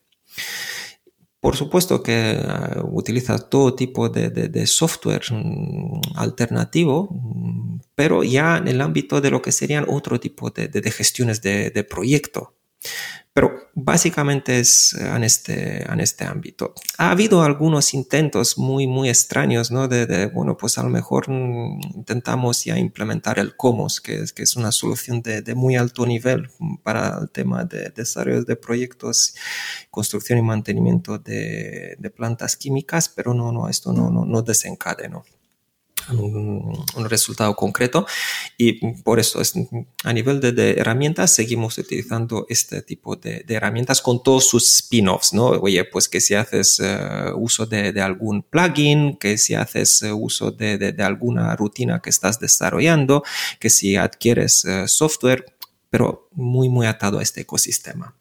Por 1.41 1.55
supuesto 1.55 2.03
que 2.03 2.37
uh, 2.37 2.85
utiliza 2.97 3.39
todo 3.39 3.75
tipo 3.75 4.09
de, 4.09 4.31
de, 4.31 4.67
software 4.67 5.23
mm, 5.31 6.01
alternativo, 6.17 7.09
mm, 7.13 7.81
pero 7.95 8.25
ya 8.25 8.57
en 8.57 8.67
el 8.67 8.81
ámbito 8.81 9.21
de 9.21 9.31
lo 9.31 9.41
que 9.41 9.53
serían 9.53 9.85
otro 9.89 10.19
tipo 10.19 10.51
de, 10.51 10.91
gestiones 10.91 11.41
de, 11.41 11.87
proyecto. 11.89 12.55
Pero 13.39 13.71
básicamente 13.73 14.59
es 14.59 14.95
eh, 14.95 15.07
en 15.15 15.23
este, 15.23 15.85
en 15.89 16.01
este 16.01 16.25
ámbito. 16.25 16.75
Ha 16.97 17.13
habido 17.13 17.45
algunos 17.45 17.95
intentos 17.95 18.59
muy, 18.59 18.89
muy 18.89 19.09
extraños, 19.09 19.71
¿no? 19.71 19.87
De, 19.87 20.27
bueno, 20.27 20.57
pues 20.57 20.77
a 20.77 20.83
lo 20.83 20.89
mejor 20.89 21.31
mm, 21.31 21.79
intentamos 21.95 22.65
ya 22.65 22.77
implementar 22.77 23.39
el 23.39 23.55
COMOS, 23.55 24.01
que 24.01 24.25
que 24.35 24.43
es 24.43 24.57
una 24.57 24.73
solución 24.73 25.23
de, 25.23 25.43
de 25.43 25.55
muy 25.55 25.77
alto 25.77 26.05
nivel 26.05 26.51
para 26.83 27.17
el 27.23 27.31
tema 27.31 27.63
de 27.65 27.91
desarrollo 27.91 28.43
de 28.43 28.57
proyectos, 28.57 29.37
construcción 29.93 30.41
y 30.41 30.43
mantenimiento 30.43 31.17
de, 31.19 31.95
de 31.97 32.11
plantas 32.11 32.57
químicas, 32.57 33.09
pero 33.09 33.35
no, 33.35 33.53
no, 33.53 33.69
esto 33.69 33.93
no, 33.93 34.11
no, 34.11 34.25
no 34.25 34.43
desencadenó. 34.43 35.23
Un, 36.13 37.09
resultado 37.09 37.55
concreto 37.55 38.07
y 38.57 38.95
por 39.03 39.19
eso 39.19 39.41
es, 39.41 39.55
a 40.05 40.13
nivel 40.13 40.41
de, 40.41 40.73
herramientas 40.73 41.35
seguimos 41.35 41.79
utilizando 41.79 42.47
este 42.49 42.83
tipo 42.83 43.17
de, 43.17 43.45
herramientas 43.49 44.03
con 44.03 44.23
todos 44.23 44.49
sus 44.49 44.69
spin-offs, 44.81 45.33
¿no? 45.33 45.47
Oye, 45.47 45.85
pues 45.85 46.09
que 46.09 46.21
si 46.21 46.35
haces 46.35 46.81
eh, 46.81 47.33
uso 47.35 47.67
de, 47.67 48.01
algún 48.01 48.43
plugin, 48.43 49.17
que 49.17 49.39
si 49.39 49.55
haces 49.55 50.03
eh, 50.03 50.13
uso 50.13 50.51
de, 50.51 50.95
alguna 50.99 51.55
rutina 51.57 52.01
que 52.01 52.11
estás 52.11 52.39
desarrollando, 52.41 53.23
que 53.59 53.71
si 53.71 53.97
adquieres 53.97 54.65
eh, 54.65 54.89
software, 54.89 55.47
pero 55.91 56.29
muy, 56.33 56.69
muy 56.69 56.87
atado 56.87 57.19
a 57.19 57.23
este 57.23 57.43
ecosistema. 57.43 58.15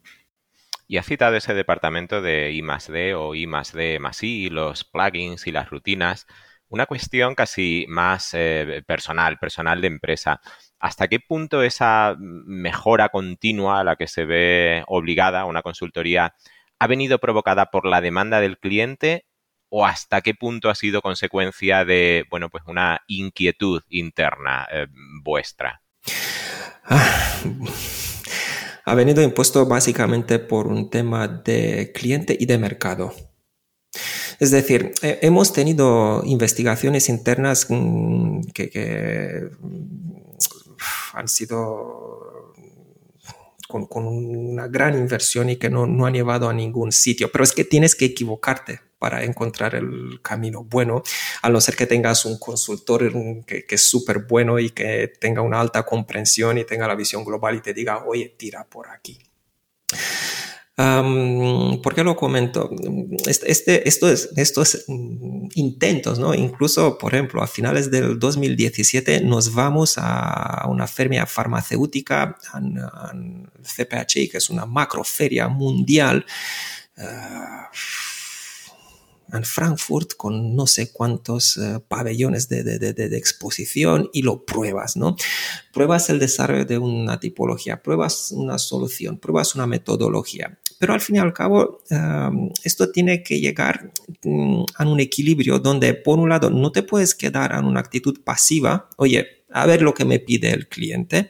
Y 0.87 0.97
ha 0.97 1.03
citado 1.03 1.35
ese 1.35 1.53
departamento 1.53 2.21
de 2.21 2.53
I 2.53 2.61
D 2.61 3.13
o 3.13 3.35
I 3.35 3.45
D 3.73 3.99
más 3.99 4.23
I, 4.23 4.49
los 4.49 4.85
plugins 4.85 5.45
y 5.45 5.51
las 5.51 5.69
rutinas 5.69 6.27
una 6.69 6.85
cuestión 6.85 7.35
casi 7.35 7.85
más 7.87 8.31
eh, 8.33 8.83
personal, 8.85 9.37
personal 9.37 9.81
de 9.81 9.87
empresa. 9.87 10.41
¿Hasta 10.79 11.07
qué 11.07 11.19
punto 11.19 11.63
esa 11.63 12.15
mejora 12.19 13.09
continua 13.09 13.79
a 13.79 13.83
la 13.83 13.95
que 13.95 14.07
se 14.07 14.25
ve 14.25 14.83
obligada 14.87 15.45
una 15.45 15.61
consultoría 15.61 16.35
ha 16.79 16.87
venido 16.87 17.19
provocada 17.19 17.67
por 17.67 17.85
la 17.85 18.01
demanda 18.01 18.39
del 18.39 18.59
cliente 18.59 19.25
o 19.69 19.85
hasta 19.85 20.21
qué 20.21 20.33
punto 20.33 20.69
ha 20.69 20.75
sido 20.75 21.01
consecuencia 21.01 21.85
de, 21.85 22.25
bueno, 22.29 22.49
pues 22.49 22.63
una 22.67 23.01
inquietud 23.07 23.81
interna 23.89 24.67
eh, 24.71 24.87
vuestra? 25.23 25.81
Ah, 26.83 27.41
ha 28.85 28.95
venido 28.95 29.21
impuesto 29.21 29.65
básicamente 29.65 30.39
por 30.39 30.67
un 30.67 30.89
tema 30.89 31.27
de 31.27 31.91
cliente 31.93 32.37
y 32.39 32.45
de 32.45 32.57
mercado. 32.57 33.13
Es 34.39 34.51
decir, 34.51 34.93
eh, 35.01 35.19
hemos 35.21 35.51
tenido 35.51 36.21
investigaciones 36.25 37.09
internas 37.09 37.67
mm, 37.69 38.41
que, 38.53 39.49
han 41.13 41.27
sido 41.27 42.53
con, 43.67 43.87
una 44.05 44.67
gran 44.67 44.95
inversión 44.97 45.49
y 45.49 45.55
que 45.55 45.69
no, 45.69 46.05
han 46.05 46.13
llevado 46.13 46.49
a 46.49 46.53
ningún 46.53 46.91
sitio. 46.91 47.31
Pero 47.31 47.43
es 47.43 47.51
que 47.51 47.63
tienes 47.63 47.95
que 47.95 48.05
equivocarte 48.05 48.81
para 48.99 49.23
encontrar 49.23 49.75
el 49.75 50.19
camino 50.21 50.63
bueno, 50.63 51.03
a 51.41 51.49
no 51.49 51.61
ser 51.61 51.75
que 51.75 51.85
tengas 51.85 52.25
un 52.25 52.39
consultor 52.39 53.11
que, 53.45 53.65
que 53.65 53.75
es 53.75 53.89
súper 53.89 54.25
bueno 54.25 54.57
y 54.59 54.71
que 54.71 55.13
tenga 55.19 55.41
una 55.41 55.59
alta 55.59 55.83
comprensión 55.83 56.57
y 56.57 56.63
tenga 56.65 56.87
la 56.87 56.95
visión 56.95 57.23
global 57.23 57.55
y 57.55 57.61
te 57.61 57.73
diga, 57.73 58.05
oye, 58.05 58.35
tira 58.37 58.65
por 58.65 58.89
aquí. 58.89 59.19
¿Por 60.77 61.95
qué 61.95 62.03
lo 62.03 62.15
comento? 62.15 62.69
Este, 63.25 63.87
esto 63.87 64.09
es, 64.09 64.29
estos 64.35 64.85
mm, 64.87 65.47
intentos, 65.55 66.19
¿no? 66.19 66.35
Incluso, 66.35 66.99
por 66.99 67.15
ejemplo, 67.15 67.41
a 67.41 67.47
finales 67.47 67.89
del 67.89 68.19
2017 68.19 69.21
nos 69.21 69.55
vamos 69.55 69.95
a 69.97 70.67
una 70.69 70.85
feria 70.85 71.25
farmacéutica, 71.25 72.37
en, 72.53 73.49
CPHI, 73.63 74.29
que 74.29 74.37
es 74.37 74.51
una 74.51 74.67
macroferia 74.67 75.47
mundial. 75.47 76.23
Ah, 76.95 77.71
en 79.33 79.43
Frankfurt 79.43 80.13
con 80.15 80.55
no 80.55 80.67
sé 80.67 80.91
cuántos 80.91 81.57
eh, 81.57 81.81
pabellones 81.85 82.47
de, 82.47 82.63
de, 82.63 82.93
de, 82.93 83.17
exposición 83.17 84.09
y 84.13 84.21
lo 84.21 84.45
pruebas, 84.45 84.95
¿no? 84.95 85.15
Pruebas 85.73 86.09
el 86.09 86.19
desarrollo 86.19 86.65
de 86.65 86.77
una 86.77 87.19
tipología, 87.19 87.81
pruebas 87.81 88.31
una 88.31 88.57
solución, 88.57 89.17
pruebas 89.17 89.55
una 89.55 89.67
metodología. 89.67 90.57
Pero 90.79 90.93
al 90.93 91.01
fin 91.01 91.15
y 91.15 91.19
al 91.19 91.33
cabo, 91.33 91.79
esto 92.63 92.91
tiene 92.91 93.23
que 93.23 93.39
llegar 93.39 93.91
mm, 94.23 94.63
a 94.75 94.87
un 94.87 94.99
equilibrio 94.99 95.59
donde, 95.59 95.93
por 95.93 96.19
un 96.19 96.29
lado, 96.29 96.49
no 96.49 96.71
te 96.71 96.83
puedes 96.83 97.15
quedar 97.15 97.53
en 97.53 97.65
una 97.65 97.79
actitud 97.79 98.21
pasiva, 98.23 98.89
oye, 98.97 99.37
a 99.49 99.65
ver 99.65 99.81
lo 99.81 99.93
que 99.93 100.05
me 100.05 100.19
pide 100.19 100.51
el 100.51 100.67
cliente. 100.67 101.29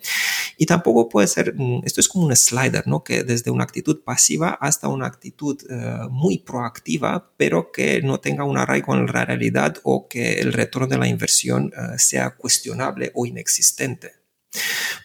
Y 0.57 0.65
tampoco 0.65 1.07
puede 1.07 1.27
ser, 1.27 1.53
mm, 1.55 1.81
esto 1.85 2.01
es 2.01 2.09
como 2.09 2.25
un 2.25 2.35
slider, 2.35 2.87
¿no? 2.87 3.03
Que 3.03 3.23
desde 3.23 3.51
una 3.51 3.63
actitud 3.63 4.01
pasiva 4.03 4.57
hasta 4.59 4.87
una 4.87 5.05
actitud 5.05 5.57
eh, 5.69 6.07
muy 6.09 6.39
proactiva, 6.39 7.31
pero 7.37 7.71
que 7.71 8.01
no 8.01 8.19
tenga 8.19 8.43
un 8.43 8.57
arraigo 8.57 8.95
en 8.95 9.05
la 9.05 9.25
realidad 9.25 9.77
o 9.83 10.07
que 10.07 10.39
el 10.39 10.53
retorno 10.53 10.87
de 10.87 10.97
la 10.97 11.07
inversión 11.07 11.71
eh, 11.75 11.99
sea 11.99 12.35
cuestionable 12.35 13.11
o 13.13 13.25
inexistente. 13.25 14.16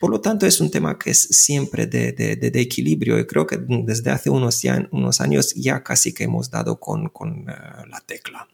Por 0.01 0.11
lo 0.11 0.21
tanto, 0.21 0.47
es 0.47 0.61
un 0.61 0.71
tema 0.71 0.99
que 0.99 1.11
es 1.11 1.23
siempre 1.31 1.87
de, 1.87 2.51
equilibrio 2.55 3.19
y 3.19 3.27
creo 3.27 3.47
que 3.47 3.59
desde 3.59 4.11
hace 4.11 4.31
unos, 4.31 4.65
años 5.21 5.55
ya 5.55 5.83
casi 5.83 6.13
que 6.13 6.25
hemos 6.25 6.51
dado 6.51 6.81
con, 6.81 7.07
eh, 7.07 7.53
la 7.89 8.01
tecla. 8.05 8.49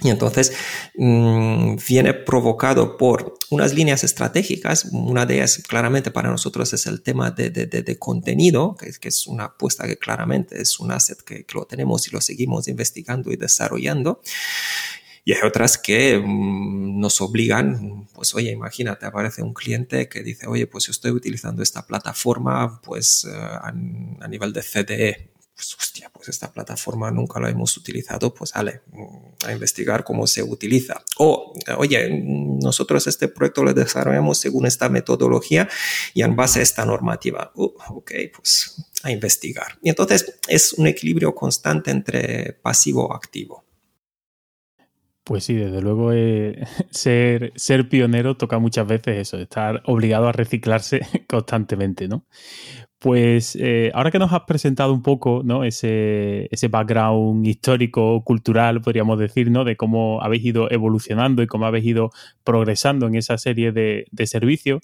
Y 0.00 0.10
entonces 0.10 0.52
mm, 0.96 1.76
viene 1.88 2.14
provocado 2.14 2.96
por 2.96 3.34
unas 3.50 3.74
líneas 3.74 4.04
estratégicas. 4.04 4.86
Una 4.92 5.26
de 5.26 5.36
ellas 5.36 5.60
claramente 5.66 6.12
para 6.12 6.30
nosotros 6.30 6.72
es 6.72 6.86
el 6.86 7.02
tema 7.02 7.32
de, 7.32 7.96
contenido, 7.98 8.76
que, 8.76 9.08
es 9.08 9.26
una 9.26 9.46
apuesta 9.46 9.88
que 9.88 9.96
claramente 9.96 10.60
es 10.60 10.78
un 10.78 10.92
asset 10.92 11.20
que, 11.22 11.44
lo 11.52 11.66
tenemos 11.66 12.06
y 12.06 12.12
lo 12.12 12.20
seguimos 12.20 12.68
investigando 12.68 13.32
y 13.32 13.36
desarrollando. 13.36 14.20
Y 15.28 15.34
hay 15.34 15.42
otras 15.46 15.76
que 15.76 16.18
mm, 16.18 16.98
nos 16.98 17.20
obligan, 17.20 18.08
pues 18.14 18.34
oye, 18.34 18.50
imagínate, 18.50 19.04
aparece 19.04 19.42
un 19.42 19.52
cliente 19.52 20.08
que 20.08 20.22
dice, 20.22 20.46
oye, 20.46 20.66
pues 20.66 20.86
yo 20.86 20.90
estoy 20.90 21.10
utilizando 21.10 21.62
esta 21.62 21.86
plataforma 21.86 22.80
pues 22.80 23.26
eh, 23.30 23.36
a, 23.36 23.70
nivel 24.26 24.54
de 24.54 24.62
CDE 24.62 25.30
pues 25.54 25.76
hostia, 25.78 26.08
pues 26.14 26.30
esta 26.30 26.50
plataforma 26.50 27.10
nunca 27.10 27.40
la 27.40 27.50
hemos 27.50 27.76
utilizado, 27.76 28.32
pues 28.32 28.54
vale, 28.54 28.80
mm, 28.90 29.46
a 29.46 29.52
investigar 29.52 30.02
cómo 30.02 30.26
se 30.26 30.42
utiliza. 30.42 31.04
O, 31.18 31.52
oye, 31.76 32.08
nosotros 32.08 33.06
este 33.06 33.28
proyecto 33.28 33.64
lo 33.64 33.74
desarrollamos 33.74 34.38
según 34.38 34.64
esta 34.64 34.88
metodología 34.88 35.68
y 36.14 36.22
en 36.22 36.36
base 36.36 36.60
a 36.60 36.62
esta 36.62 36.86
normativa. 36.86 37.52
Uh, 37.54 37.74
ok, 37.90 38.12
pues 38.34 38.82
a 39.02 39.10
investigar. 39.10 39.76
Y 39.82 39.90
entonces 39.90 40.38
es 40.48 40.72
un 40.72 40.86
equilibrio 40.86 41.34
constante 41.34 41.90
entre 41.90 42.54
pasivo 42.62 43.10
y 43.12 43.14
activo. 43.14 43.67
Pues 45.28 45.44
sí, 45.44 45.52
desde 45.56 45.82
luego 45.82 46.14
eh, 46.14 46.64
ser, 46.90 47.52
ser 47.54 47.90
pionero 47.90 48.38
toca 48.38 48.58
muchas 48.58 48.86
veces 48.86 49.18
eso, 49.18 49.36
estar 49.36 49.82
obligado 49.84 50.26
a 50.26 50.32
reciclarse 50.32 51.02
constantemente, 51.28 52.08
¿no? 52.08 52.24
Pues 52.98 53.54
eh, 53.60 53.90
ahora 53.92 54.10
que 54.10 54.18
nos 54.18 54.32
has 54.32 54.44
presentado 54.46 54.94
un 54.94 55.02
poco 55.02 55.42
¿no? 55.44 55.64
ese, 55.64 56.48
ese 56.50 56.68
background 56.68 57.46
histórico, 57.46 58.24
cultural, 58.24 58.80
podríamos 58.80 59.18
decir, 59.18 59.50
¿no? 59.50 59.64
de 59.64 59.76
cómo 59.76 60.22
habéis 60.22 60.46
ido 60.46 60.70
evolucionando 60.70 61.42
y 61.42 61.46
cómo 61.46 61.66
habéis 61.66 61.84
ido 61.84 62.10
progresando 62.42 63.06
en 63.06 63.14
esa 63.14 63.36
serie 63.36 63.70
de, 63.70 64.06
servicios, 64.24 64.80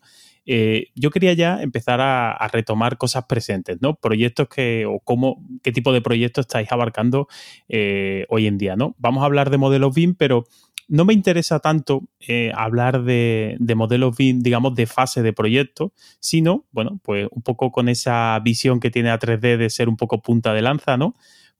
eh, 0.46 0.88
yo 0.94 1.10
quería 1.10 1.32
ya 1.32 1.62
empezar 1.62 2.00
a, 2.00 2.48
retomar 2.52 2.98
cosas 2.98 3.24
presentes, 3.24 3.78
¿no? 3.80 3.94
Proyectos 3.94 4.48
que, 4.48 4.86
o 4.86 5.00
cómo, 5.00 5.42
qué 5.62 5.72
tipo 5.72 5.92
de 5.92 6.02
proyectos 6.02 6.42
estáis 6.46 6.70
abarcando 6.70 7.26
eh, 7.68 8.26
hoy 8.28 8.46
en 8.46 8.58
día, 8.58 8.76
¿no? 8.76 8.94
Vamos 8.98 9.22
a 9.22 9.26
hablar 9.26 9.50
de 9.50 9.58
modelos 9.58 9.94
BIM, 9.94 10.14
pero 10.14 10.44
no 10.88 11.04
me 11.04 11.14
interesa 11.14 11.60
tanto 11.60 12.02
eh, 12.20 12.52
hablar 12.54 13.02
de, 13.02 13.56
modelos 13.74 14.16
BIM, 14.16 14.40
digamos, 14.40 14.74
de 14.74 14.86
fase 14.86 15.22
de 15.22 15.32
proyecto, 15.32 15.92
sino, 16.20 16.66
bueno, 16.72 17.00
pues 17.02 17.28
un 17.30 17.42
poco 17.42 17.72
con 17.72 17.88
esa 17.88 18.38
visión 18.40 18.80
que 18.80 18.90
tiene 18.90 19.10
A3D 19.10 19.56
de 19.56 19.70
ser 19.70 19.88
un 19.88 19.96
poco 19.96 20.20
punta 20.20 20.52
de 20.52 20.62
lanza, 20.62 20.96
¿no? 20.96 21.14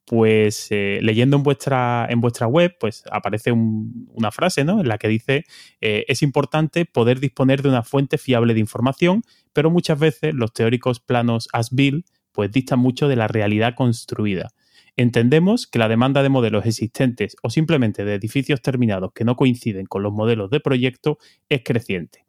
Pues 0.07 0.67
eh, 0.71 0.99
leyendo 1.03 1.39
en 1.39 1.43
vuestra, 1.43 2.07
en 2.11 2.21
vuestra 2.21 2.47
web, 2.47 2.77
pues 2.79 3.05
aparece 3.11 3.53
una 3.53 4.31
frase, 4.31 4.63
¿no? 4.63 4.81
En 4.81 4.89
la 4.89 4.99
que 4.99 5.09
dice, 5.09 5.45
eh, 5.81 6.05
es 6.09 6.23
importante 6.23 6.85
poder 6.85 7.21
disponer 7.21 7.63
de 7.63 7.71
una 7.71 7.83
fuente 7.83 8.19
fiable 8.19 8.53
de 8.53 8.61
información, 8.61 9.23
pero 9.55 9.71
muchas 9.71 9.99
veces 9.99 10.35
los 10.35 10.53
teóricos 10.53 11.01
planos 11.01 11.49
as-built, 11.55 12.07
pues 12.33 12.53
distan 12.53 12.81
mucho 12.81 13.09
de 13.09 13.17
la 13.17 13.29
realidad 13.29 13.75
construida. 13.75 14.51
Entendemos 14.97 15.67
que 15.67 15.79
la 15.79 15.89
demanda 15.89 16.23
de 16.23 16.29
modelos 16.29 16.67
existentes 16.67 17.37
o 17.43 17.51
simplemente 17.51 18.05
de 18.05 18.15
edificios 18.15 18.61
terminados 18.63 19.13
que 19.15 19.25
no 19.25 19.37
coinciden 19.37 19.87
con 19.87 20.03
los 20.03 20.13
modelos 20.13 20.51
de 20.51 20.61
proyecto 20.61 21.19
es 21.49 21.63
creciente. 21.65 22.24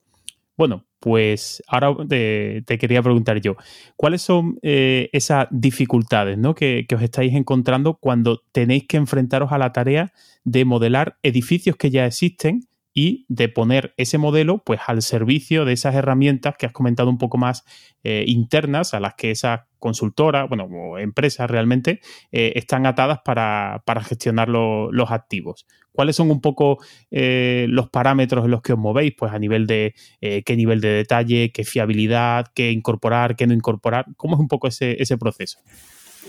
Bueno, 0.57 0.85
pues 0.99 1.61
ahora 1.67 1.93
te, 2.07 2.63
quería 2.79 3.03
preguntar 3.03 3.41
yo, 3.41 3.57
¿cuáles 3.95 4.21
son 4.21 4.57
eh, 4.61 5.09
esas 5.11 5.47
dificultades 5.51 6.37
que, 6.55 6.85
que 6.87 6.95
os 6.95 7.01
estáis 7.01 7.33
encontrando 7.33 7.95
cuando 7.95 8.41
tenéis 8.51 8.87
que 8.87 8.97
enfrentaros 8.97 9.51
a 9.51 9.57
la 9.57 9.73
tarea 9.73 10.13
de 10.45 10.63
modelar 10.63 11.17
edificios 11.23 11.75
que 11.75 11.91
ya 11.91 12.05
existen 12.05 12.67
y 12.97 13.25
de 13.27 13.49
poner 13.49 13.93
ese 13.97 14.17
modelo 14.17 14.63
pues 14.63 14.79
al 14.87 15.01
servicio 15.01 15.65
de 15.65 15.73
esas 15.73 15.93
herramientas 15.95 16.55
que 16.57 16.65
has 16.65 16.71
comentado 16.71 17.09
un 17.09 17.17
poco 17.17 17.37
más 17.37 17.65
eh, 18.03 18.23
internas 18.25 18.93
a 18.93 19.01
las 19.01 19.15
que 19.15 19.31
esas 19.31 19.61
consultoras, 19.85 20.49
bueno, 20.49 20.63
o 20.65 20.97
empresas 20.97 21.47
realmente 21.47 21.99
eh, 22.31 22.53
están 22.55 22.87
atadas 22.87 23.19
para, 23.23 23.83
gestionar 24.03 24.49
los 24.49 25.11
activos. 25.11 25.67
¿Cuáles 25.91 26.15
son 26.15 26.31
un 26.31 26.41
poco 26.41 26.79
eh, 27.11 27.67
los 27.69 27.89
parámetros 27.91 28.45
en 28.45 28.51
los 28.51 28.63
que 28.63 28.73
os 28.73 28.79
movéis? 28.79 29.13
Pues 29.15 29.31
a 29.31 29.37
nivel 29.37 29.67
de 29.67 29.93
qué 30.19 30.55
nivel 30.55 30.81
de 30.81 30.89
detalle, 30.89 31.51
qué 31.51 31.63
fiabilidad, 31.63 32.47
qué 32.55 32.71
incorporar, 32.71 33.35
qué 33.35 33.45
no 33.45 33.53
incorporar. 33.53 34.05
¿Cómo 34.17 34.33
es 34.35 34.39
un 34.39 34.47
poco 34.47 34.67
ese, 34.67 34.99
ese 34.99 35.17
proceso? 35.17 35.59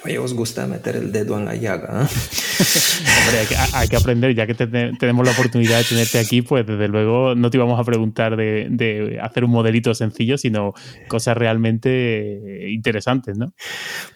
Oye, 0.05 0.19
os 0.19 0.35
gusta 0.35 0.67
meter 0.67 0.97
el 0.97 1.11
dedo 1.11 1.39
en 1.39 1.47
la 1.47 1.55
llaga. 1.55 2.03
¿eh? 2.03 2.07
Hombre, 3.27 3.57
hay 3.73 3.89
que, 3.89 3.97
aprender, 3.97 4.35
ya 4.35 4.47
que 4.47 4.55
tenemos 4.55 5.27
la 5.27 5.33
oportunidad 5.33 5.79
de 5.79 5.85
tenerte 5.85 6.19
aquí, 6.19 6.43
pues 6.43 6.67
desde 6.67 6.89
luego 6.89 7.35
no 7.35 7.51
te 7.51 7.57
íbamos 7.57 7.81
a 7.81 7.85
preguntar 7.85 8.37
de, 8.37 9.19
hacer 9.23 9.45
un 9.45 9.51
modelito 9.51 9.95
sencillo, 9.95 10.39
sino 10.39 10.75
cosas 11.09 11.37
realmente 11.37 12.69
interesantes, 12.69 13.37
¿no? 13.37 13.55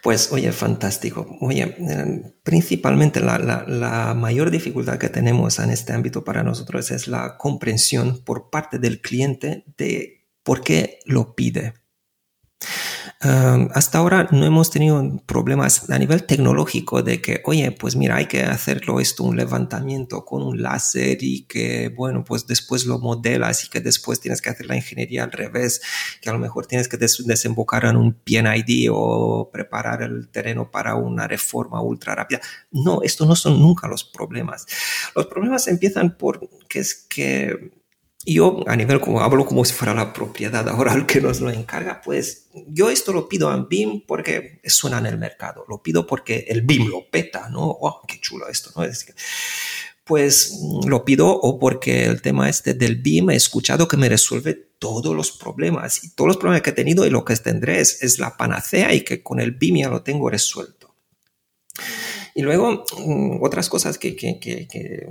Pues, 0.03 0.31
oye, 0.33 0.53
fantástico. 0.53 1.27
Oye, 1.41 1.75
eh, 1.79 2.35
principalmente 2.43 3.21
la, 3.21 3.39
la 3.39 4.15
mayor 4.15 4.51
dificultad 4.51 4.99
que 4.99 5.09
tenemos 5.09 5.59
en 5.59 5.71
este 5.71 5.93
ámbito 5.93 6.25
para 6.25 6.43
nosotros 6.43 6.91
es 6.91 7.09
la 7.09 7.37
comprensión 7.37 8.23
por 8.25 8.51
parte 8.51 8.79
del 8.79 9.01
cliente 9.01 9.65
de 9.77 10.27
por 10.43 10.63
qué 10.63 10.99
lo 11.07 11.35
pide 11.35 11.75
hasta 13.23 13.99
ahora 13.99 14.29
no 14.31 14.47
hemos 14.47 14.71
tenido 14.71 15.21
problemas 15.27 15.91
a 15.91 15.99
nivel 15.99 16.25
tecnológico 16.25 17.03
de 17.03 17.21
que, 17.21 17.43
oye, 17.45 17.71
pues 17.71 17.95
mira, 17.95 18.17
hay 18.17 18.27
que 18.27 18.43
hacerlo 18.43 18.99
esto, 18.99 19.25
un 19.25 19.37
levantamiento 19.37 20.25
con 20.25 20.43
un 20.43 20.63
láser 20.63 21.19
y 21.21 21.43
que, 21.43 21.91
bueno, 21.95 22.25
pues 22.25 22.47
después 22.47 22.87
lo 22.87 22.99
modelas 22.99 23.67
y 23.67 23.69
que 23.69 23.81
después 23.81 24.21
tienes 24.21 24.41
que 24.41 24.49
hacer 24.49 24.67
la 24.67 24.77
ingeniería 24.77 25.25
al 25.25 25.33
revés, 25.33 25.83
que 26.23 26.31
a 26.31 26.33
lo 26.33 26.39
mejor 26.39 26.67
tienes 26.67 26.89
que 26.89 26.97
desembocar 26.97 27.85
en 27.85 27.97
un 27.97 28.15
PNID 28.15 28.89
o 28.91 29.51
preparar 29.53 30.03
el 30.03 30.29
terreno 30.29 30.71
para 30.71 30.95
una 30.95 31.29
reforma 31.29 31.83
ultra 31.83 32.15
rápida. 32.15 32.41
No, 32.71 33.03
esto 33.03 33.27
no 33.27 33.37
son 33.37 33.61
nunca 33.61 33.87
los 33.87 34.03
problemas. 34.03 34.67
Los 35.15 35.27
problemas 35.27 35.69
empiezan 35.69 36.17
por 36.17 36.49
que 36.69 36.79
es 36.79 36.95
que 36.95 37.80
yo 38.25 38.63
a 38.67 38.77
nivel 38.77 39.01
como 39.01 39.21
hablo 39.21 39.47
como 39.47 39.65
si 39.65 39.73
fuera 39.73 39.95
la 39.95 40.13
propiedad 40.13 40.69
ahora 40.69 40.95
el 40.95 41.07
que 41.07 41.21
nos 41.21 41.41
lo 41.41 41.51
encarga, 41.51 42.01
pues 42.03 42.49
yo 42.69 42.91
esto 42.91 43.13
lo 43.13 43.29
pido 43.29 43.49
a 43.49 43.57
BIM 43.57 44.03
porque 44.07 44.61
suena 44.65 44.99
en 44.99 45.07
el 45.07 45.19
mercado, 45.19 45.65
lo 45.69 45.83
pido 45.83 46.07
porque 46.07 46.47
el 46.49 46.63
BIM 46.63 46.89
lo 46.89 47.11
peta, 47.11 47.49
¿no? 47.49 47.63
¡Oh, 47.63 48.03
qué 48.07 48.21
chulo 48.21 48.49
esto! 48.49 48.71
¿no? 48.77 48.85
Es 48.85 49.07
pues 50.05 50.59
lo 50.87 51.05
pido 51.05 51.29
o 51.29 51.61
porque 51.61 52.05
el 52.05 52.21
tema 52.21 52.49
este 52.49 52.75
del 52.75 52.97
BIM 52.97 53.31
he 53.31 53.37
escuchado 53.37 53.87
que 53.87 53.97
me 53.97 54.09
resuelve 54.09 54.55
todos 54.81 55.15
los 55.15 55.31
problemas 55.31 56.03
y 56.03 56.11
todos 56.17 56.27
los 56.27 56.37
problemas 56.37 56.63
que 56.63 56.71
he 56.71 56.73
tenido 56.73 57.07
y 57.07 57.11
lo 57.11 57.25
que 57.25 57.37
tendré 57.37 57.81
es, 57.81 58.03
es 58.03 58.19
la 58.19 58.37
panacea 58.37 58.93
y 58.93 59.03
que 59.03 59.23
con 59.23 59.39
el 59.39 59.53
BIM 59.53 59.77
ya 59.77 59.89
lo 59.89 60.03
tengo 60.03 60.29
resuelto. 60.29 60.97
Y 62.41 62.43
luego, 62.43 62.87
mm, 62.97 63.43
otras 63.43 63.69
cosas 63.69 63.99
que, 63.99 64.17
que, 64.17 64.41
que, 64.41 64.67
que, 64.67 65.07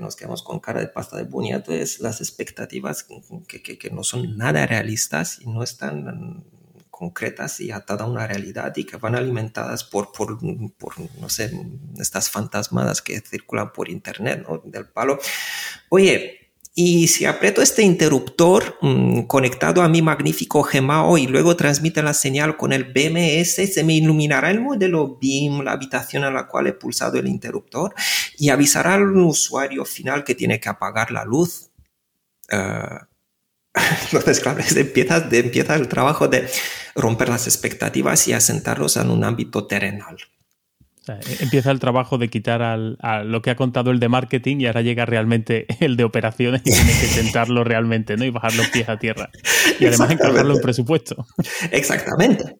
nos 0.00 0.16
quedamos 0.16 0.42
con 0.42 0.58
cara 0.58 0.80
de 0.80 0.88
pasta 0.88 1.16
de 1.16 1.22
boniato 1.22 1.72
es 1.72 2.00
las 2.00 2.20
expectativas 2.20 3.04
que, 3.04 3.90
no 3.92 4.02
son 4.02 4.36
nada 4.36 4.66
realistas 4.66 5.38
y 5.40 5.48
no 5.48 5.62
están 5.62 6.42
concretas 6.90 7.60
y 7.60 7.70
atadas 7.70 8.02
a 8.02 8.10
una 8.10 8.26
realidad 8.26 8.72
y 8.74 8.82
que 8.82 8.96
van 8.96 9.14
alimentadas 9.14 9.84
por, 9.84 10.10
por, 10.10 10.40
por, 10.76 10.94
no 11.20 11.28
sé, 11.28 11.52
estas 12.00 12.28
fantasmadas 12.28 13.00
que 13.00 13.20
circulan 13.20 13.72
por 13.72 13.88
internet. 13.88 14.44
Del 14.64 14.88
palo. 14.88 15.20
Oye, 15.88 16.41
y 16.74 17.08
si 17.08 17.26
aprieto 17.26 17.60
este 17.60 17.82
interruptor 17.82 18.78
mm, 18.80 19.22
conectado 19.22 19.82
a 19.82 19.88
mi 19.90 20.00
magnífico 20.00 20.62
Gemao 20.62 21.18
y 21.18 21.26
luego 21.26 21.54
transmite 21.54 22.02
la 22.02 22.14
señal 22.14 22.56
con 22.56 22.72
el 22.72 22.84
BMS, 22.84 23.74
se 23.74 23.84
me 23.84 23.94
iluminará 23.94 24.50
el 24.50 24.60
modelo 24.60 25.18
BIM, 25.20 25.62
la 25.62 25.72
habitación 25.72 26.24
a 26.24 26.30
la 26.30 26.46
cual 26.48 26.68
he 26.68 26.72
pulsado 26.72 27.18
el 27.18 27.28
interruptor 27.28 27.94
y 28.38 28.48
avisará 28.48 28.94
al 28.94 29.14
usuario 29.18 29.84
final 29.84 30.24
que 30.24 30.34
tiene 30.34 30.60
que 30.60 30.70
apagar 30.70 31.10
la 31.10 31.26
luz. 31.26 31.68
Uh, 32.50 33.04
entonces, 34.04 34.40
claro, 34.40 34.62
empieza, 34.74 35.28
empieza 35.30 35.74
el 35.74 35.88
trabajo 35.88 36.28
de 36.28 36.48
romper 36.94 37.28
las 37.28 37.46
expectativas 37.46 38.28
y 38.28 38.32
asentarlos 38.32 38.96
en 38.96 39.10
un 39.10 39.24
ámbito 39.24 39.66
terrenal. 39.66 40.16
E-, 41.08 41.42
empieza 41.42 41.70
el 41.70 41.80
trabajo 41.80 42.18
de 42.18 42.28
quitar 42.28 42.62
al, 42.62 42.96
a 43.00 43.24
lo 43.24 43.42
que 43.42 43.50
ha 43.50 43.56
contado 43.56 43.90
el 43.90 44.00
de 44.00 44.08
marketing 44.08 44.58
y 44.60 44.66
ahora 44.66 44.82
llega 44.82 45.04
realmente 45.04 45.66
el 45.80 45.96
de 45.96 46.04
operaciones 46.04 46.62
y 46.64 46.72
tiene 46.72 46.92
que 46.98 47.06
intentarlo 47.06 47.64
realmente, 47.64 48.16
¿no? 48.16 48.24
Y 48.24 48.30
bajar 48.30 48.54
los 48.54 48.68
pies 48.68 48.88
a 48.88 48.98
tierra. 48.98 49.30
Y 49.78 49.86
además 49.86 50.10
encargarlo 50.10 50.54
en 50.54 50.60
presupuesto. 50.60 51.26
Exactamente. 51.70 52.56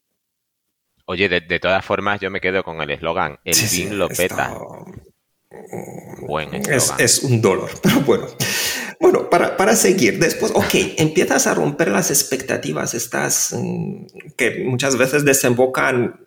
Oye, 1.05 1.29
de, 1.29 1.61
todas 1.61 1.85
formas, 1.85 2.21
yo 2.21 2.31
me 2.31 2.41
quedo 2.41 2.63
con 2.63 2.81
el 2.81 2.91
eslogan: 2.91 3.39
el 3.45 3.57
BIM 3.71 3.93
lo 3.95 4.09
peta. 4.09 4.57
Buen 6.27 6.55
es, 6.55 6.95
es, 6.99 7.23
un 7.23 7.43
dolor, 7.43 7.71
pero 7.83 8.01
bueno. 8.01 8.27
Bueno, 9.01 9.29
para, 9.29 9.57
para, 9.57 9.75
seguir, 9.75 10.19
después, 10.19 10.53
ok, 10.55 10.75
empiezas 10.97 11.47
a 11.47 11.55
romper 11.55 11.89
las 11.89 12.11
expectativas, 12.11 12.95
estas 12.95 13.53
mm, 13.53 14.07
que 14.37 14.65
muchas 14.65 14.97
veces 14.97 15.25
desembocan, 15.25 16.21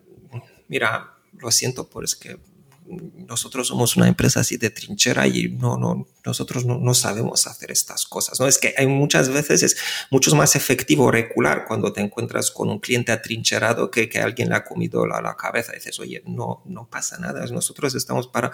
mira, 0.68 1.15
lo 1.46 1.52
siento, 1.52 1.88
pero 1.88 2.04
es 2.04 2.16
que 2.16 2.38
nosotros 3.28 3.68
somos 3.68 3.96
una 3.98 4.08
empresa 4.08 4.42
así 4.42 4.58
de 4.58 4.70
trinchera 4.70 5.28
y 5.28 5.50
no, 5.50 5.78
no, 5.78 6.08
nosotros 6.24 6.66
no, 6.66 6.78
no, 6.78 6.94
sabemos 6.94 7.48
hacer 7.48 7.72
estas 7.72 8.06
cosas. 8.06 8.40
¿no? 8.40 8.48
Es 8.48 8.58
que 8.58 8.76
hay 8.78 8.88
muchas 8.88 9.30
veces 9.30 9.64
es 9.64 9.78
mucho 10.12 10.36
más 10.36 10.56
efectivo 10.56 11.10
recular 11.10 11.66
cuando 11.68 11.94
te 11.94 12.02
encuentras 12.02 12.52
con 12.52 12.70
un 12.70 12.80
cliente 12.80 13.12
atrincherado 13.12 13.90
que, 13.90 14.08
que 14.08 14.20
alguien 14.20 14.50
le 14.50 14.56
ha 14.56 14.64
comido 14.64 15.06
la, 15.08 15.22
la 15.22 15.36
cabeza. 15.36 15.72
Y 15.74 15.78
dices, 15.78 16.00
oye, 16.00 16.22
no, 16.26 16.62
no 16.66 16.88
pasa 16.88 17.18
nada, 17.18 17.46
nosotros 17.48 17.96
estamos 17.96 18.28
para 18.28 18.52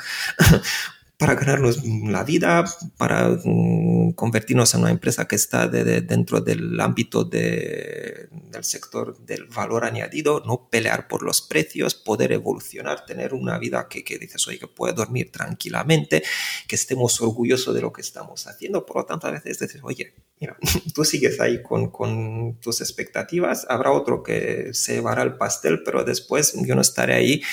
para 1.21 1.35
ganarnos 1.35 1.85
la 1.85 2.23
vida, 2.23 2.65
para 2.97 3.29
mm, 3.43 4.13
convertirnos 4.13 4.73
en 4.73 4.81
una 4.81 4.89
empresa 4.89 5.27
que 5.27 5.35
está 5.35 5.67
dentro 5.67 6.41
del 6.41 6.79
ámbito 6.81 7.23
del 7.23 8.27
sector 8.61 9.23
del 9.23 9.45
valor 9.45 9.85
añadido, 9.85 10.41
no 10.47 10.67
pelear 10.71 11.07
por 11.07 11.21
los 11.21 11.43
precios, 11.43 11.93
poder 11.93 12.31
evolucionar, 12.31 13.05
tener 13.05 13.35
una 13.35 13.59
vida 13.59 13.87
que, 13.87 14.03
que 14.03 14.17
dices, 14.17 14.47
oye, 14.47 14.57
que 14.57 14.67
puede 14.67 14.93
dormir 14.93 15.31
tranquilamente, 15.31 16.23
que 16.67 16.75
estemos 16.75 17.21
orgullosos 17.21 17.75
de 17.75 17.81
lo 17.81 17.93
que 17.93 18.01
estamos 18.01 18.47
haciendo. 18.47 18.83
Por 18.83 18.95
lo 18.95 19.05
tanto, 19.05 19.27
a 19.27 19.31
veces 19.31 19.59
dices, 19.59 19.79
oye, 19.83 20.15
mira, 20.39 20.57
tú 20.95 21.05
sigues 21.05 21.39
ahí 21.39 21.61
con, 21.61 21.91
con 21.91 22.59
tus 22.61 22.81
expectativas, 22.81 23.67
habrá 23.69 23.91
otro 23.91 24.23
que 24.23 24.73
se 24.73 24.95
llevará 24.95 25.21
el 25.21 25.37
pastel, 25.37 25.83
pero 25.83 26.03
después 26.03 26.55
yo 26.65 26.73
no 26.73 26.81
estaré 26.81 27.13
ahí 27.13 27.43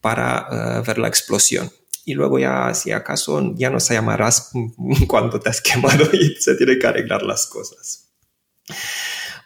para 0.00 0.80
eh, 0.80 0.82
ver 0.84 0.98
la 0.98 1.06
explosión 1.06 1.70
y 2.04 2.14
luego 2.14 2.38
ya, 2.38 2.74
si 2.74 2.92
acaso, 2.92 3.54
ya 3.54 3.70
no 3.70 3.80
se 3.80 3.94
llamarás 3.94 4.50
cuando 5.06 5.38
te 5.40 5.50
has 5.50 5.60
quemado 5.60 6.04
y 6.12 6.36
se 6.36 6.54
tiene 6.56 6.78
que 6.78 6.86
arreglar 6.86 7.22
las 7.22 7.46
cosas. 7.46 8.10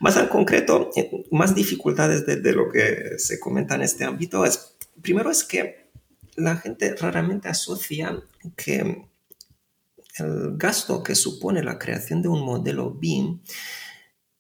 Más 0.01 0.17
en 0.17 0.29
concreto, 0.29 0.91
eh, 0.97 1.11
más 1.31 1.55
dificultades 1.55 2.27
de, 2.27 2.37
de 2.37 2.53
lo 2.53 2.71
que 2.71 3.19
se 3.19 3.41
comenta 3.41 3.75
en 3.75 3.83
este 3.83 4.05
ámbito 4.05 4.45
es, 4.45 4.77
primero 5.01 5.31
es 5.31 5.45
que 5.45 5.91
la 6.37 6.57
gente 6.57 6.95
raramente 6.95 7.49
asocia 7.49 8.23
que 8.57 9.09
el 10.19 10.57
gasto 10.57 11.03
que 11.03 11.15
supone 11.15 11.63
la 11.63 11.79
creación 11.79 12.23
de 12.23 12.29
un 12.29 12.45
modelo 12.45 12.91
BIM 12.93 13.41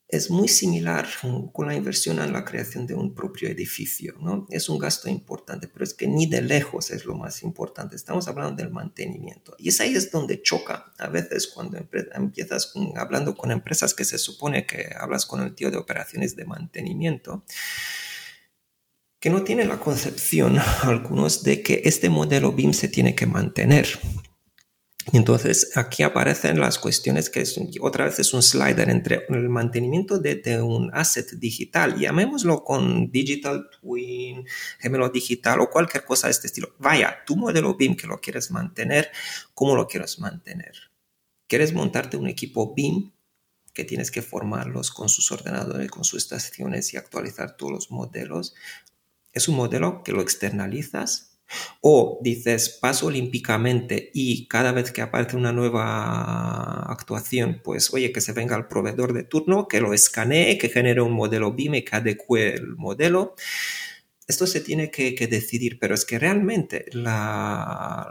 es 0.09 0.31
muy 0.31 0.49
similar 0.49 1.09
con 1.53 1.67
la 1.67 1.75
inversión 1.75 2.21
en 2.21 2.33
la 2.33 2.45
creación 2.45 2.87
de 2.87 2.95
un 2.95 3.15
propio 3.15 3.49
edificio. 3.49 4.15
¿no? 4.21 4.47
Es 4.51 4.69
un 4.69 4.79
gasto 4.79 5.09
importante, 5.09 5.69
pero 5.69 5.85
es 5.85 5.95
que 5.95 6.07
ni 6.07 6.27
de 6.27 6.43
lejos 6.43 6.91
es 6.91 7.05
lo 7.05 7.15
más 7.15 7.43
importante. 7.43 7.97
Estamos 7.97 8.29
hablando 8.29 8.63
del 8.63 8.73
mantenimiento. 8.73 9.55
Y 9.59 9.69
es 9.69 9.81
ahí 9.81 9.95
es 9.95 10.11
donde 10.11 10.43
choca 10.43 10.93
a 10.99 11.09
veces 11.09 11.49
cuando 11.49 11.79
empiezas 12.15 12.73
hablando 12.97 13.35
con 13.35 13.51
empresas 13.51 13.95
que 13.95 14.05
se 14.05 14.19
supone 14.19 14.67
que 14.67 14.91
hablas 14.99 15.27
con 15.27 15.43
el 15.43 15.55
tío 15.55 15.71
de 15.71 15.77
operaciones 15.77 16.37
de 16.37 16.45
mantenimiento 16.45 17.45
que 19.19 19.31
no 19.31 19.43
tienen 19.43 19.69
la 19.69 19.81
concepción 19.81 20.59
algunos 20.83 21.43
de 21.43 21.63
que 21.63 21.83
este 21.85 22.11
modelo 22.11 22.53
BIM 22.53 22.73
se 22.73 22.89
tiene 22.89 23.15
que 23.15 23.27
mantener. 23.27 23.99
Entonces 25.13 25.77
aquí 25.77 26.03
aparecen 26.03 26.59
las 26.59 26.79
cuestiones 26.79 27.31
que 27.31 27.41
es, 27.41 27.59
otra 27.81 28.07
vez 28.07 28.19
es 28.19 28.35
un 28.35 28.43
slider 28.43 28.91
entre 28.91 29.25
el 29.29 29.49
mantenimiento 29.49 30.19
de, 30.19 30.61
un 30.61 30.91
asset 30.93 31.31
digital, 31.35 31.97
llamémoslo 31.97 32.65
con 32.65 33.11
digital 33.13 33.69
twin, 33.81 34.45
gemelo 34.81 35.09
digital 35.09 35.61
o 35.61 35.71
cualquier 35.71 36.05
cosa 36.05 36.27
de 36.27 36.33
este 36.33 36.49
estilo. 36.49 36.75
Vaya, 36.79 37.19
tu 37.25 37.37
modelo 37.37 37.77
BIM 37.77 37.97
que 37.97 38.09
lo 38.09 38.21
quieres 38.21 38.51
mantener, 38.51 39.11
¿cómo 39.55 39.77
lo 39.77 39.87
quieres 39.87 40.19
mantener? 40.19 40.75
¿Quieres 41.47 41.73
montarte 41.73 42.17
un 42.17 42.27
equipo 42.27 42.75
BIM 42.75 43.13
que 43.73 43.85
tienes 43.85 44.11
que 44.11 44.23
formarlos 44.23 44.91
con 44.91 45.09
sus 45.09 45.31
ordenadores, 45.31 45.89
con 45.89 46.03
sus 46.03 46.25
estaciones 46.25 46.93
y 46.93 46.97
actualizar 46.97 47.57
todos 47.57 47.71
los 47.71 47.91
modelos? 47.93 48.57
Es 49.33 49.47
un 49.47 49.55
modelo 49.55 50.03
que 50.03 50.11
lo 50.11 50.21
externalizas 50.21 51.26
o 51.81 52.19
dices, 52.23 52.79
paso 52.81 53.07
olímpicamente 53.07 54.11
y 54.15 54.47
cada 54.49 54.73
vez 54.73 54.91
que 54.93 55.03
aparece 55.03 55.37
una 55.37 55.53
nueva 55.53 56.83
actuación, 56.91 57.61
pues 57.63 57.93
oye, 57.93 58.13
que 58.13 58.21
se 58.21 58.33
venga 58.33 58.57
al 58.57 58.69
proveedor 58.69 59.13
de 59.13 59.25
turno, 59.25 59.69
que 59.69 59.81
lo 59.81 59.95
escanee, 59.95 60.59
que 60.59 60.69
genere 60.69 61.01
un 61.01 61.13
modelo 61.13 61.53
BIM 61.53 61.77
y 61.77 61.83
que 61.85 61.97
adecue 61.97 62.55
el 62.55 62.77
modelo. 62.77 63.35
esto 64.27 64.47
se 64.47 64.61
tiene 64.61 64.91
que, 64.91 65.15
decidir, 65.29 65.79
pero 65.79 65.95
es 65.95 66.05
que 66.05 66.19
realmente 66.19 66.87
la, 66.93 68.09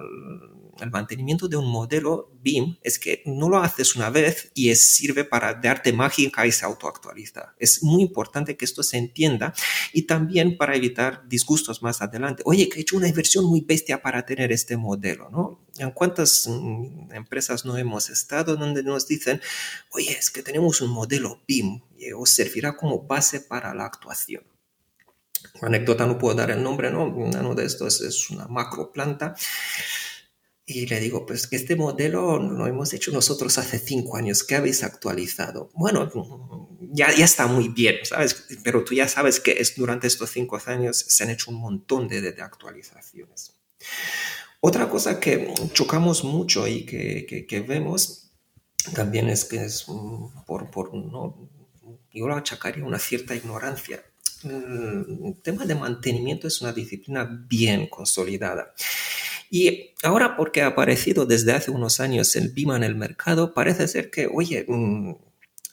el 0.80 0.92
mantenimiento 0.92 1.48
de 1.48 1.58
un 1.58 1.68
modelo 1.68 2.32
BIM 2.42 2.78
es 2.82 3.00
que 3.00 3.24
no 3.26 3.50
lo 3.50 3.58
haces 3.60 3.96
una 3.96 4.10
vez 4.10 4.52
y 4.54 4.74
sirve 4.76 5.24
para 5.24 5.54
darte 5.54 5.94
mágica 5.94 6.46
y 6.46 6.52
se 6.52 6.66
autoactualiza. 6.66 7.56
Es 7.58 7.84
muy 7.84 8.02
importante 8.02 8.58
que 8.58 8.66
esto 8.66 8.84
se 8.84 8.98
entienda 8.98 9.54
y 9.94 10.04
también 10.04 10.58
para 10.58 10.76
evitar 10.76 11.28
disgustos 11.28 11.82
más 11.82 12.02
adelante. 12.02 12.44
Oye, 12.46 12.70
que 12.70 12.80
he 12.80 12.82
hecho 12.82 12.98
una 12.98 13.08
inversión 13.08 13.46
muy 13.46 13.62
bestia 13.62 14.02
para 14.02 14.26
tener 14.26 14.52
este 14.52 14.78
modelo, 14.78 15.30
¿no? 15.30 15.66
¿En 15.78 15.92
cuántas 15.92 16.48
mm, 16.48 17.14
empresas 17.14 17.66
no 17.66 17.78
hemos 17.78 18.10
estado 18.10 18.56
donde 18.56 18.84
nos 18.84 19.08
dicen, 19.08 19.42
oye, 19.92 20.12
es 20.12 20.30
que 20.30 20.44
tenemos 20.44 20.82
un 20.82 20.92
modelo 20.92 21.44
BIM 21.48 21.82
y 21.98 22.12
os 22.12 22.30
servirá 22.30 22.76
como 22.76 23.04
base 23.04 23.42
para 23.42 23.74
la 23.74 23.86
actuación? 23.86 24.44
anécdota 25.62 26.06
no 26.06 26.18
puedo 26.18 26.36
dar 26.36 26.52
el 26.52 26.62
nombre, 26.62 26.92
¿no? 26.92 27.06
Uno 27.06 27.56
de 27.56 27.66
estos 27.66 28.02
es 28.02 28.30
una 28.30 28.48
macro 28.48 28.92
planta. 28.92 29.36
Y 30.68 30.88
le 30.88 31.00
digo, 31.00 31.26
pues 31.26 31.46
que 31.46 31.56
este 31.56 31.76
modelo 31.76 32.40
lo 32.40 32.66
hemos 32.66 32.92
hecho 32.94 33.12
nosotros 33.12 33.58
hace 33.60 33.78
cinco 33.78 34.18
años, 34.18 34.44
¿qué 34.44 34.56
habéis 34.56 34.84
actualizado? 34.84 35.70
Bueno, 35.76 36.10
ya, 36.92 37.14
ya 37.16 37.26
está 37.26 37.46
muy 37.46 37.68
bien, 37.68 37.98
¿sabes? 38.04 38.46
Pero 38.64 38.84
tú 38.84 38.96
ya 38.96 39.08
sabes 39.08 39.40
que 39.40 39.52
es, 39.52 39.76
durante 39.76 40.08
estos 40.08 40.32
cinco 40.32 40.60
años 40.66 40.98
se 40.98 41.24
han 41.24 41.30
hecho 41.30 41.52
un 41.52 41.58
montón 41.58 42.08
de, 42.08 42.22
de, 42.22 42.42
actualizaciones. 42.42 43.56
Otra 44.60 44.90
cosa 44.90 45.20
que 45.20 45.54
chocamos 45.74 46.24
mucho 46.24 46.68
y 46.68 46.86
que, 46.86 47.28
que, 47.30 47.46
que 47.46 47.62
vemos 47.62 48.32
también 48.96 49.30
es 49.30 49.46
que 49.46 49.64
es 49.64 49.86
por, 50.48 50.72
por 50.72 50.96
no, 50.96 51.48
yo 52.12 52.28
lo 52.28 52.36
achacaría 52.36 52.84
una 52.84 52.98
cierta 52.98 53.36
ignorancia 53.36 54.04
el 54.44 55.40
tema 55.42 55.66
de 55.66 55.76
mantenimiento 55.76 56.48
es 56.48 56.62
una 56.62 56.74
disciplina 56.74 57.24
bien 57.48 57.88
consolidada. 57.88 58.74
Y 59.50 59.92
ahora 60.04 60.36
porque 60.36 60.62
ha 60.62 60.68
aparecido 60.68 61.26
desde 61.26 61.54
hace 61.54 61.72
unos 61.72 62.00
años 62.00 62.36
el 62.36 62.50
BIM 62.50 62.72
en 62.72 62.84
el 62.84 62.96
mercado, 62.96 63.54
parece 63.54 63.88
ser 63.88 64.10
que, 64.10 64.28
oye, 64.28 64.66
mm, 64.68 65.14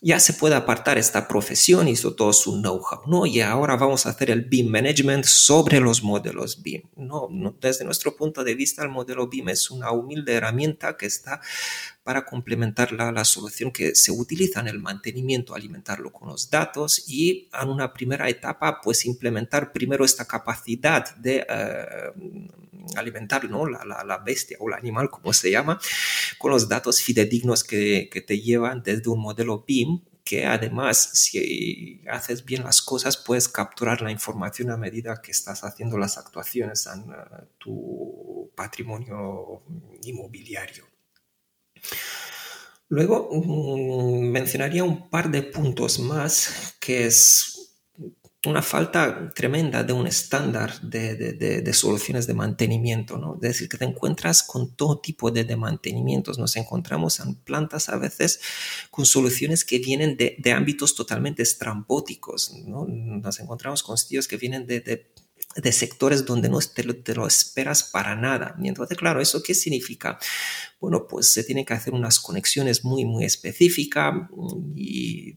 ya 0.04 0.18
se 0.18 0.32
puede 0.32 0.56
apartar 0.56 0.98
esta 0.98 1.28
profesión, 1.28 1.86
hizo 1.86 2.14
todo 2.14 2.32
su 2.32 2.60
know-how, 2.60 3.02
¿no? 3.06 3.24
Y 3.24 3.40
ahora 3.40 3.76
vamos 3.76 4.04
a 4.04 4.10
hacer 4.10 4.32
el 4.32 4.42
BIM 4.42 4.68
Management 4.68 5.24
sobre 5.24 5.78
los 5.78 6.02
modelos 6.02 6.60
BIM. 6.60 6.82
No, 6.96 7.28
no, 7.30 7.56
desde 7.60 7.84
nuestro 7.84 8.16
punto 8.16 8.42
de 8.42 8.56
vista, 8.56 8.82
el 8.82 8.88
modelo 8.88 9.28
BIM 9.28 9.50
es 9.50 9.70
una 9.70 9.92
humilde 9.92 10.34
herramienta 10.34 10.96
que 10.96 11.06
está 11.06 11.40
para 12.02 12.24
complementar 12.24 12.92
la, 12.92 13.12
la, 13.12 13.24
solución 13.24 13.70
que 13.70 13.94
se 13.94 14.10
utiliza 14.10 14.60
en 14.60 14.68
el 14.68 14.80
mantenimiento, 14.80 15.54
alimentarlo 15.54 16.12
con 16.12 16.28
los 16.28 16.50
datos 16.50 17.04
y 17.08 17.48
en 17.60 17.68
una 17.68 17.92
primera 17.92 18.28
etapa, 18.28 18.80
pues 18.80 19.04
implementar 19.06 19.72
primero 19.72 20.04
esta 20.04 20.24
capacidad 20.24 21.14
de 21.16 21.46
eh, 21.48 22.12
alimentar 22.96 23.48
¿no? 23.48 23.66
la, 23.66 23.84
la, 23.84 24.18
bestia 24.18 24.56
o 24.60 24.68
el 24.68 24.74
animal, 24.74 25.10
como 25.10 25.32
se 25.32 25.50
llama, 25.50 25.80
con 26.38 26.50
los 26.50 26.68
datos 26.68 27.00
fidedignos 27.00 27.62
que, 27.62 28.08
que 28.12 28.20
te 28.20 28.40
llevan 28.40 28.82
desde 28.82 29.08
un 29.08 29.20
modelo 29.20 29.64
BIM 29.66 30.00
que 30.24 30.46
además 30.46 31.10
si 31.14 32.00
haces 32.08 32.44
bien 32.44 32.62
las 32.62 32.80
cosas 32.80 33.16
puedes 33.16 33.48
capturar 33.48 34.02
la 34.02 34.12
información 34.12 34.70
a 34.70 34.76
medida 34.76 35.20
que 35.20 35.32
estás 35.32 35.64
haciendo 35.64 35.98
las 35.98 36.16
actuaciones 36.16 36.86
en 36.86 37.10
uh, 37.10 37.44
tu 37.58 38.50
patrimonio 38.54 39.62
inmobiliario. 40.04 40.91
Luego 42.88 43.30
mm, 43.32 44.20
mencionaría 44.30 44.84
un 44.84 45.08
par 45.08 45.30
de 45.30 45.42
puntos 45.42 45.98
más, 45.98 46.76
que 46.78 47.06
es 47.06 47.52
una 48.44 48.60
falta 48.60 49.32
tremenda 49.34 49.84
de 49.84 49.92
un 49.92 50.06
estándar 50.08 50.80
de, 50.80 51.14
de, 51.14 51.62
de, 51.62 51.72
soluciones 51.72 52.26
de 52.26 52.34
mantenimiento, 52.34 53.16
¿no? 53.16 53.34
Es 53.36 53.40
decir, 53.40 53.68
que 53.68 53.78
te 53.78 53.84
encuentras 53.84 54.42
con 54.42 54.74
todo 54.74 54.98
tipo 54.98 55.30
de, 55.30 55.44
de, 55.44 55.56
mantenimientos. 55.56 56.38
Nos 56.38 56.56
encontramos 56.56 57.20
en 57.20 57.36
plantas 57.36 57.88
a 57.88 57.96
veces 57.96 58.40
con 58.90 59.06
soluciones 59.06 59.64
que 59.64 59.78
vienen 59.78 60.16
de, 60.16 60.52
ámbitos 60.52 60.96
totalmente 60.96 61.42
estrambóticos, 61.42 62.52
¿no? 62.66 62.84
Nos 62.88 63.38
encontramos 63.38 63.84
con 63.84 63.96
sitios 63.96 64.26
que 64.26 64.36
vienen 64.36 64.66
de, 64.66 65.12
de 65.56 65.72
sectores 65.72 66.24
donde 66.24 66.48
no 66.48 66.58
te 66.60 67.14
lo, 67.14 67.26
esperas 67.26 67.82
para 67.82 68.16
nada. 68.16 68.54
Y 68.60 68.68
entonces, 68.68 68.96
claro, 68.96 69.20
¿eso 69.20 69.42
qué 69.42 69.54
significa? 69.54 70.18
Bueno, 70.80 71.06
pues 71.06 71.32
se 71.32 71.44
tienen 71.44 71.64
que 71.64 71.74
hacer 71.74 71.94
unas 71.94 72.18
conexiones 72.20 72.84
muy, 72.84 73.04
muy 73.04 73.24
específicas 73.24 74.14
y 74.74 75.36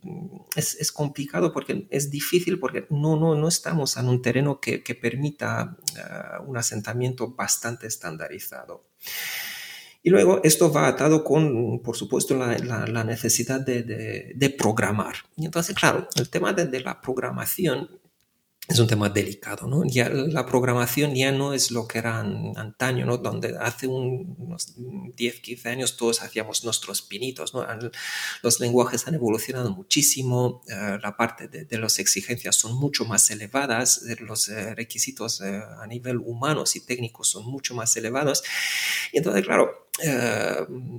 es, 0.56 0.92
complicado 0.92 1.52
porque 1.54 1.88
es 1.90 2.10
difícil 2.10 2.60
porque 2.60 2.88
no, 2.90 3.18
no, 3.18 3.36
no 3.36 3.48
estamos 3.48 3.98
en 3.98 4.08
un 4.08 4.22
terreno 4.22 4.60
que, 4.60 4.80
permita 4.96 5.78
eh, 5.98 6.02
un 6.48 6.58
asentamiento 6.58 7.36
bastante 7.36 7.88
estandarizado. 7.88 8.86
Y 10.02 10.12
luego 10.12 10.40
esto 10.44 10.72
va 10.72 10.88
atado 10.88 11.24
con, 11.24 11.80
por 11.80 11.98
supuesto, 11.98 12.38
la, 12.38 13.04
necesidad 13.04 13.60
de, 13.60 14.56
programar. 14.58 15.16
Y 15.36 15.46
entonces, 15.46 15.76
claro, 15.76 16.08
el 16.16 16.30
tema 16.30 16.54
de 16.54 16.80
la 16.80 17.02
programación 17.02 17.90
es 18.68 18.80
un 18.80 18.88
tema 18.88 19.10
delicado, 19.10 19.68
¿no? 19.68 19.84
Ya 19.86 20.10
la 20.10 20.46
programación 20.46 21.14
ya 21.14 21.32
no 21.32 21.54
es 21.54 21.70
lo 21.70 21.88
que 21.88 22.00
era 22.00 22.20
antaño, 22.20 23.06
¿no? 23.06 23.18
Donde 23.18 23.56
hace 23.60 23.88
unos 23.88 24.74
10, 25.16 25.40
15 25.42 25.70
años 25.70 25.98
todos 25.98 26.24
hacíamos 26.24 26.64
nuestros 26.64 27.04
pinitos, 27.04 27.54
¿no? 27.54 27.66
Los 28.42 28.60
lenguajes 28.60 29.08
han 29.08 29.14
evolucionado 29.16 29.70
muchísimo, 29.72 30.64
eh, 30.68 30.98
la 31.02 31.16
parte 31.16 31.48
de, 31.48 31.66
de, 31.66 31.78
las 31.78 32.00
exigencias 32.00 32.56
son 32.56 32.76
mucho 32.76 33.06
más 33.06 33.30
elevadas, 33.30 34.04
eh, 34.08 34.16
los 34.20 34.50
eh, 34.50 34.74
requisitos 34.74 35.42
a 35.42 35.86
nivel 35.88 36.18
humanos 36.18 36.76
y 36.76 36.80
técnicos 36.80 37.30
son 37.30 37.46
mucho 37.46 37.76
más 37.76 37.96
elevados. 37.98 38.44
Y 39.12 39.20
entonces, 39.20 39.46
claro, 39.46 39.85
eh, 40.04 40.58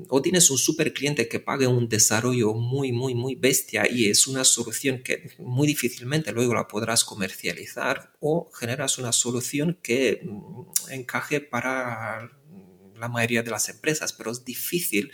o 0.08 0.22
tienes 0.22 0.50
un 0.50 0.56
super 0.56 0.92
cliente 0.94 1.28
que 1.28 1.38
pague 1.38 1.66
un 1.66 1.86
desarrollo 1.88 2.54
muy, 2.54 2.92
muy, 2.92 3.14
muy 3.14 3.34
bestia 3.34 3.86
y 3.90 4.08
es 4.08 4.26
una 4.26 4.42
solución 4.42 5.02
que 5.02 5.32
muy 5.38 5.66
difícilmente 5.66 6.32
luego 6.32 6.54
la 6.54 6.66
podrás 6.66 7.04
comercializar 7.04 8.12
o 8.20 8.50
generas 8.54 8.98
una 8.98 9.12
solución 9.12 9.78
que 9.82 10.22
mm, 10.24 10.92
encaje 10.92 11.42
para 11.42 12.30
la 12.98 13.08
mayoría 13.08 13.42
de 13.42 13.50
las 13.50 13.68
empresas, 13.68 14.14
pero 14.14 14.30
es 14.30 14.46
difícil 14.46 15.12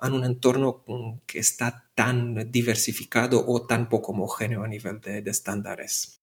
en 0.00 0.12
un 0.12 0.24
entorno 0.24 0.84
mm, 0.86 1.18
que 1.26 1.40
está 1.40 1.90
tan 1.96 2.52
diversificado 2.52 3.44
o 3.48 3.66
tan 3.66 3.88
poco 3.88 4.12
homogéneo 4.12 4.62
a 4.62 4.68
nivel 4.68 5.00
de 5.00 5.28
estándares. 5.28 6.20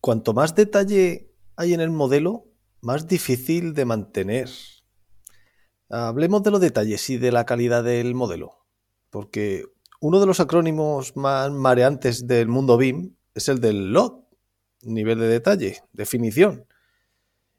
Cuanto 0.00 0.32
más 0.32 0.56
detalle 0.56 1.30
hay 1.54 1.74
en 1.74 1.80
el 1.80 1.90
modelo, 1.90 2.48
más 2.80 3.06
difícil 3.06 3.74
de 3.74 3.84
mantener 3.84 4.48
Hablemos 5.92 6.44
de 6.44 6.52
los 6.52 6.60
detalles 6.60 7.10
y 7.10 7.18
de 7.18 7.32
la 7.32 7.44
calidad 7.44 7.82
del 7.82 8.14
modelo, 8.14 8.52
porque 9.10 9.64
uno 10.00 10.20
de 10.20 10.26
los 10.26 10.38
acrónimos 10.38 11.16
más 11.16 11.50
mareantes 11.50 12.28
del 12.28 12.46
mundo 12.46 12.76
BIM 12.76 13.16
es 13.34 13.48
el 13.48 13.60
del 13.60 13.92
LOT, 13.92 14.24
nivel 14.82 15.18
de 15.18 15.26
detalle, 15.26 15.82
definición. 15.92 16.64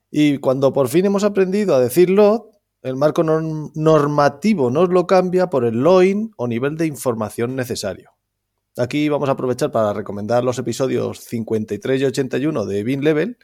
Y 0.10 0.38
cuando 0.38 0.72
por 0.72 0.88
fin 0.88 1.06
hemos 1.06 1.26
aprendido 1.26 1.76
a 1.76 1.82
decir 1.82 2.10
LOT, 2.10 2.56
el 2.84 2.96
marco 2.96 3.22
normativo 3.22 4.72
nos 4.72 4.88
lo 4.88 5.06
cambia 5.06 5.50
por 5.50 5.66
el 5.66 5.84
LOIN 5.84 6.32
o 6.38 6.48
nivel 6.48 6.78
de 6.78 6.86
información 6.86 7.58
necesario. 7.58 8.12
Aquí 8.78 9.10
vamos 9.10 9.28
a 9.28 9.34
aprovechar 9.34 9.74
para 9.74 9.92
recomendar 9.92 10.46
los 10.46 10.58
episodios 10.58 11.20
53 11.20 12.02
y 12.02 12.06
81 12.06 12.66
de 12.66 12.84
BIM 12.86 13.02
Level, 13.02 13.38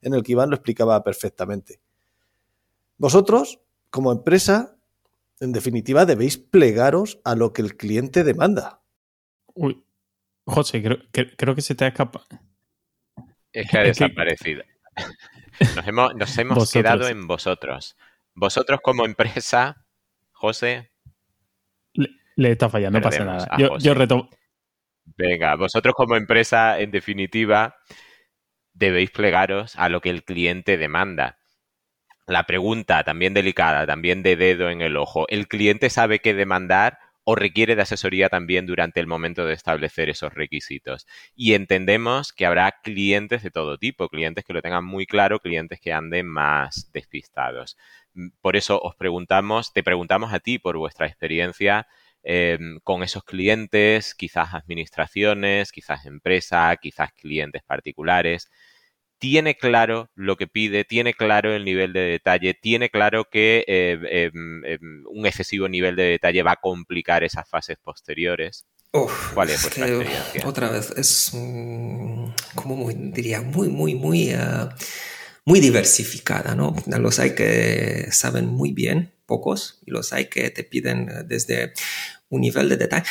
en 0.00 0.14
el 0.14 0.22
que 0.22 0.32
Iván 0.32 0.48
lo 0.48 0.56
explicaba 0.56 1.04
perfectamente. 1.04 1.82
Vosotros 2.96 3.60
como 3.90 4.12
empresa, 4.12 4.76
en 5.40 5.52
definitiva, 5.52 6.06
debéis 6.06 6.38
plegaros 6.38 7.20
a 7.24 7.34
lo 7.34 7.52
que 7.52 7.62
el 7.62 7.76
cliente 7.76 8.24
demanda. 8.24 8.82
Uy, 9.54 9.84
José, 10.44 10.82
creo, 10.82 11.54
que 11.54 11.62
se 11.62 11.74
te 11.74 11.84
ha 11.84 11.88
escapado. 11.88 12.26
Es 13.52 13.68
que 13.68 13.78
ha 13.78 13.82
desaparecido. 13.82 14.62
Nos 16.16 16.38
hemos, 16.38 16.72
quedado 16.72 17.08
en 17.08 17.26
vosotros. 17.26 17.96
Vosotros 18.34 18.80
como 18.82 19.04
empresa, 19.04 19.84
José. 20.32 20.92
Le, 22.36 22.52
está 22.52 22.68
fallando, 22.70 22.98
no 22.98 23.02
pasa 23.02 23.24
nada. 23.24 23.48
Yo, 23.58 23.76
yo 23.78 23.92
retomo. 23.92 24.30
Venga, 25.16 25.56
vosotros 25.56 25.94
como 25.94 26.16
empresa, 26.16 26.78
en 26.80 26.90
definitiva, 26.90 27.76
debéis 28.72 29.10
plegaros 29.10 29.76
a 29.76 29.88
lo 29.88 30.00
que 30.00 30.10
el 30.10 30.24
cliente 30.24 30.78
demanda 30.78 31.39
la 32.30 32.44
pregunta 32.44 33.02
también 33.02 33.34
delicada, 33.34 33.86
también 33.86 34.22
de 34.22 34.36
dedo 34.36 34.70
en 34.70 34.80
el 34.82 34.96
ojo, 34.96 35.26
¿el 35.28 35.48
cliente 35.48 35.90
sabe 35.90 36.20
qué 36.20 36.32
demandar 36.32 36.98
o 37.24 37.34
requiere 37.34 37.76
de 37.76 37.82
asesoría 37.82 38.28
también 38.28 38.66
durante 38.66 39.00
el 39.00 39.06
momento 39.06 39.44
de 39.44 39.54
establecer 39.54 40.08
esos 40.08 40.32
requisitos? 40.32 41.06
Y 41.34 41.54
entendemos 41.54 42.32
que 42.32 42.46
habrá 42.46 42.72
clientes 42.82 43.42
de 43.42 43.50
todo 43.50 43.78
tipo, 43.78 44.08
clientes 44.08 44.44
que 44.44 44.52
lo 44.52 44.62
tengan 44.62 44.84
muy 44.84 45.06
claro, 45.06 45.40
clientes 45.40 45.80
que 45.80 45.92
anden 45.92 46.26
más 46.28 46.90
despistados. 46.92 47.76
Mm, 48.14 48.28
por 48.40 48.56
eso 48.56 48.80
os 48.80 48.94
preguntamos, 48.94 49.72
te 49.72 49.82
preguntamos 49.82 50.32
a 50.32 50.38
ti 50.38 50.58
por 50.60 50.76
vuestra 50.78 51.06
experiencia 51.06 51.88
em, 52.22 52.78
con 52.84 53.02
esos 53.02 53.24
clientes, 53.24 54.14
quizás 54.14 54.54
administraciones, 54.54 55.72
quizás 55.72 56.06
empresa, 56.06 56.76
quizás 56.80 57.12
clientes 57.12 57.62
particulares. 57.64 58.50
Tiene 59.20 59.54
claro 59.56 60.10
lo 60.16 60.36
que 60.36 60.48
pide, 60.48 60.84
tiene 60.84 61.14
claro 61.14 61.54
el 61.54 61.64
nivel 61.64 61.92
de 61.92 62.00
detalle, 62.00 62.54
tiene 62.54 62.88
claro 62.88 63.26
que 63.30 63.64
eh, 63.68 63.98
em, 64.10 64.64
em, 64.64 65.04
un 65.08 65.26
excesivo 65.26 65.68
nivel 65.68 65.94
de 65.94 66.04
detalle 66.04 66.42
va 66.42 66.52
a 66.52 66.56
complicar 66.56 67.22
esas 67.22 67.48
fases 67.48 67.76
posteriores. 67.82 68.66
¿Cuál 69.34 69.50
es? 69.50 69.64
Otra 70.44 70.70
vez, 70.70 70.90
es 70.96 71.30
como 71.30 72.76
muy, 72.76 72.94
diría, 72.94 73.42
muy, 73.42 73.68
muy, 73.68 73.94
muy, 73.94 74.32
ah, 74.32 74.74
muy 75.44 75.60
diversificada, 75.60 76.54
¿no? 76.56 76.74
Los 76.86 77.18
hay 77.20 77.34
que 77.34 78.08
saben 78.10 78.46
muy 78.46 78.72
bien, 78.72 79.12
pocos, 79.26 79.80
y 79.86 79.92
los 79.92 80.12
hay 80.12 80.24
que 80.24 80.50
te 80.50 80.64
piden 80.64 81.08
eh, 81.08 81.22
desde 81.24 81.72
un 82.30 82.40
nivel 82.40 82.68
de 82.70 82.78
detalle. 82.78 83.06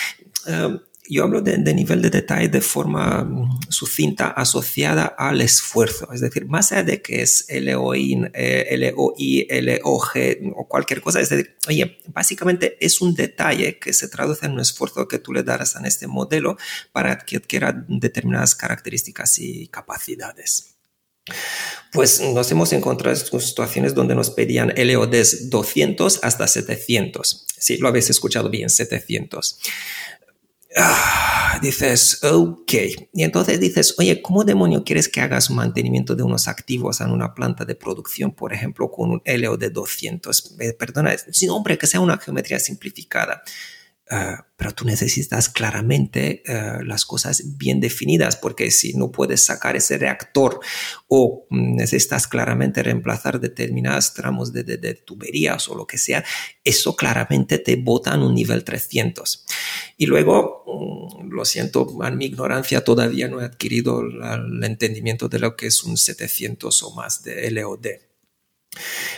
Yo 1.10 1.24
hablo 1.24 1.42
de, 1.42 1.58
nivel 1.74 2.02
de 2.02 2.10
detalle 2.10 2.50
de 2.50 2.62
forma 2.62 3.24
mm, 3.24 3.60
sucinta 3.70 4.30
asociada 4.30 5.06
al 5.06 5.42
esfuerzo. 5.42 6.08
Es 6.14 6.22
decir, 6.22 6.46
más 6.46 6.72
allá 6.72 6.84
de 6.84 7.02
que 7.02 7.22
es 7.22 7.48
LOI, 7.50 8.30
eh, 8.34 8.78
LOI, 8.78 9.48
LOG 9.50 10.54
o 10.56 10.68
cualquier 10.68 11.02
cosa, 11.02 11.20
es 11.20 11.30
decir, 11.30 11.58
oye, 11.68 12.00
básicamente 12.08 12.78
es 12.80 13.02
un 13.02 13.16
detalle 13.16 13.80
que 13.80 13.94
se 13.94 14.08
traduce 14.08 14.46
en 14.46 14.54
un 14.54 14.60
esfuerzo 14.60 15.08
que 15.08 15.20
tú 15.20 15.34
le 15.34 15.44
darás 15.44 15.76
a 15.76 15.88
este 15.88 16.08
modelo 16.08 16.58
para 16.92 17.18
que 17.18 17.38
adquiera 17.38 17.86
determinadas 17.88 18.56
características 18.56 19.40
y 19.40 19.68
capacidades. 19.68 20.76
Pues 21.92 22.22
nos 22.22 22.52
hemos 22.52 22.72
encontrado 22.74 23.18
en 23.18 23.42
situaciones 23.42 23.96
donde 23.96 24.14
nos 24.14 24.30
pedían 24.30 24.74
LODs 24.76 25.50
200 25.50 26.20
hasta 26.24 26.48
700. 26.48 27.48
Sí, 27.58 27.78
lo 27.78 27.88
habéis 27.88 28.10
escuchado 28.10 28.50
bien, 28.50 28.70
700. 28.70 29.60
Ah, 30.78 31.60
dices, 31.62 32.24
ok. 32.24 32.74
Y 33.14 33.24
entonces 33.24 33.60
dices, 33.60 33.96
oye, 33.98 34.22
¿cómo 34.22 34.44
demonio 34.44 34.84
quieres 34.84 35.10
que 35.10 35.20
hagas 35.20 35.50
mantenimiento 35.50 36.16
de 36.16 36.24
unos 36.24 36.48
activos 36.48 37.02
en 37.02 37.10
una 37.12 37.34
planta 37.34 37.66
de 37.66 37.76
producción, 37.76 38.32
por 38.32 38.54
ejemplo, 38.54 38.92
con 38.92 39.10
un 39.12 39.22
LO 39.26 39.58
de 39.58 39.72
200? 39.72 40.58
Eh, 40.60 40.74
perdona, 40.74 41.16
sin 41.32 41.50
hombre, 41.50 41.78
que 41.78 41.88
sea 41.88 42.00
una 42.02 42.18
geometría 42.18 42.60
simplificada. 42.60 43.42
Ah, 44.12 44.48
pero 44.58 44.72
tú 44.72 44.86
necesitas 44.86 45.50
claramente 45.50 46.42
ah, 46.48 46.80
las 46.84 47.06
cosas 47.06 47.44
bien 47.60 47.80
definidas, 47.80 48.38
porque 48.38 48.72
si 48.72 48.94
no 48.94 49.12
puedes 49.12 49.46
sacar 49.46 49.76
ese 49.76 50.00
reactor 50.00 50.60
o 51.08 51.46
mm, 51.52 51.76
necesitas 51.76 52.28
claramente 52.28 52.82
reemplazar 52.82 53.40
determinados 53.40 54.16
tramos 54.16 54.52
de, 54.52 54.64
de, 54.64 54.94
tuberías 54.96 55.70
o 55.70 55.76
lo 55.76 55.86
que 55.86 56.00
sea, 56.00 56.26
eso 56.64 56.96
claramente 56.96 57.60
te 57.60 57.76
bota 57.76 58.16
en 58.16 58.22
un 58.22 58.34
nivel 58.34 58.64
300. 58.64 59.46
Y 59.98 60.08
luego, 60.08 60.64
mm, 60.66 61.30
lo 61.32 61.46
siento, 61.46 61.88
en 62.04 62.18
mi 62.18 62.26
ignorancia 62.26 62.84
todavía 62.84 63.28
no 63.28 63.42
he 63.42 63.46
adquirido 63.46 64.02
el 64.02 64.64
entendimiento 64.64 65.30
de 65.30 65.38
lo 65.38 65.56
que 65.56 65.68
es 65.68 65.84
un 65.84 65.98
700 65.98 66.82
o 66.82 66.96
más 66.96 67.22
de 67.22 67.52
LOD. 67.52 68.09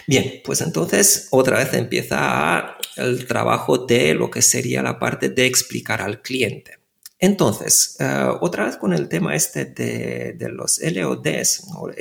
Bien, 0.07 0.41
pues 0.43 0.62
entonces 0.62 1.28
otra 1.32 1.57
vez 1.57 1.74
empieza 1.74 2.78
el 2.95 3.26
trabajo 3.28 3.78
de 3.78 4.14
lo 4.14 4.30
que 4.30 4.41
sería 4.41 4.82
la 4.82 4.99
parte 4.99 5.30
de 5.30 5.45
explicar 5.45 6.01
al 6.01 6.22
cliente. 6.22 6.80
Entonces, 7.24 7.97
eh, 7.99 8.30
otra 8.41 8.66
vez 8.66 8.78
con 8.78 8.93
el 8.93 9.07
tema 9.07 9.36
este 9.36 9.66
de, 9.66 10.49
los 10.49 10.82
LODs 10.82 11.68
o 11.76 11.91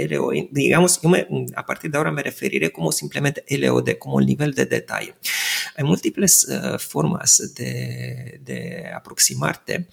digamos, 0.51 1.01
yo 1.03 1.11
a 1.57 1.67
partir 1.67 1.91
de 1.91 1.99
ahora 1.99 2.11
me 2.11 2.23
referiré 2.23 2.73
como 2.73 2.91
simplemente 2.91 3.45
LOD, 3.51 3.99
como 3.99 4.19
el 4.19 4.25
nivel 4.25 4.55
de 4.55 4.65
detalle. 4.65 5.15
Hay 5.77 5.85
múltiples 5.85 6.49
eh, 6.49 6.79
formas 6.79 7.53
de 7.55 8.91
aproximarte 8.95 9.89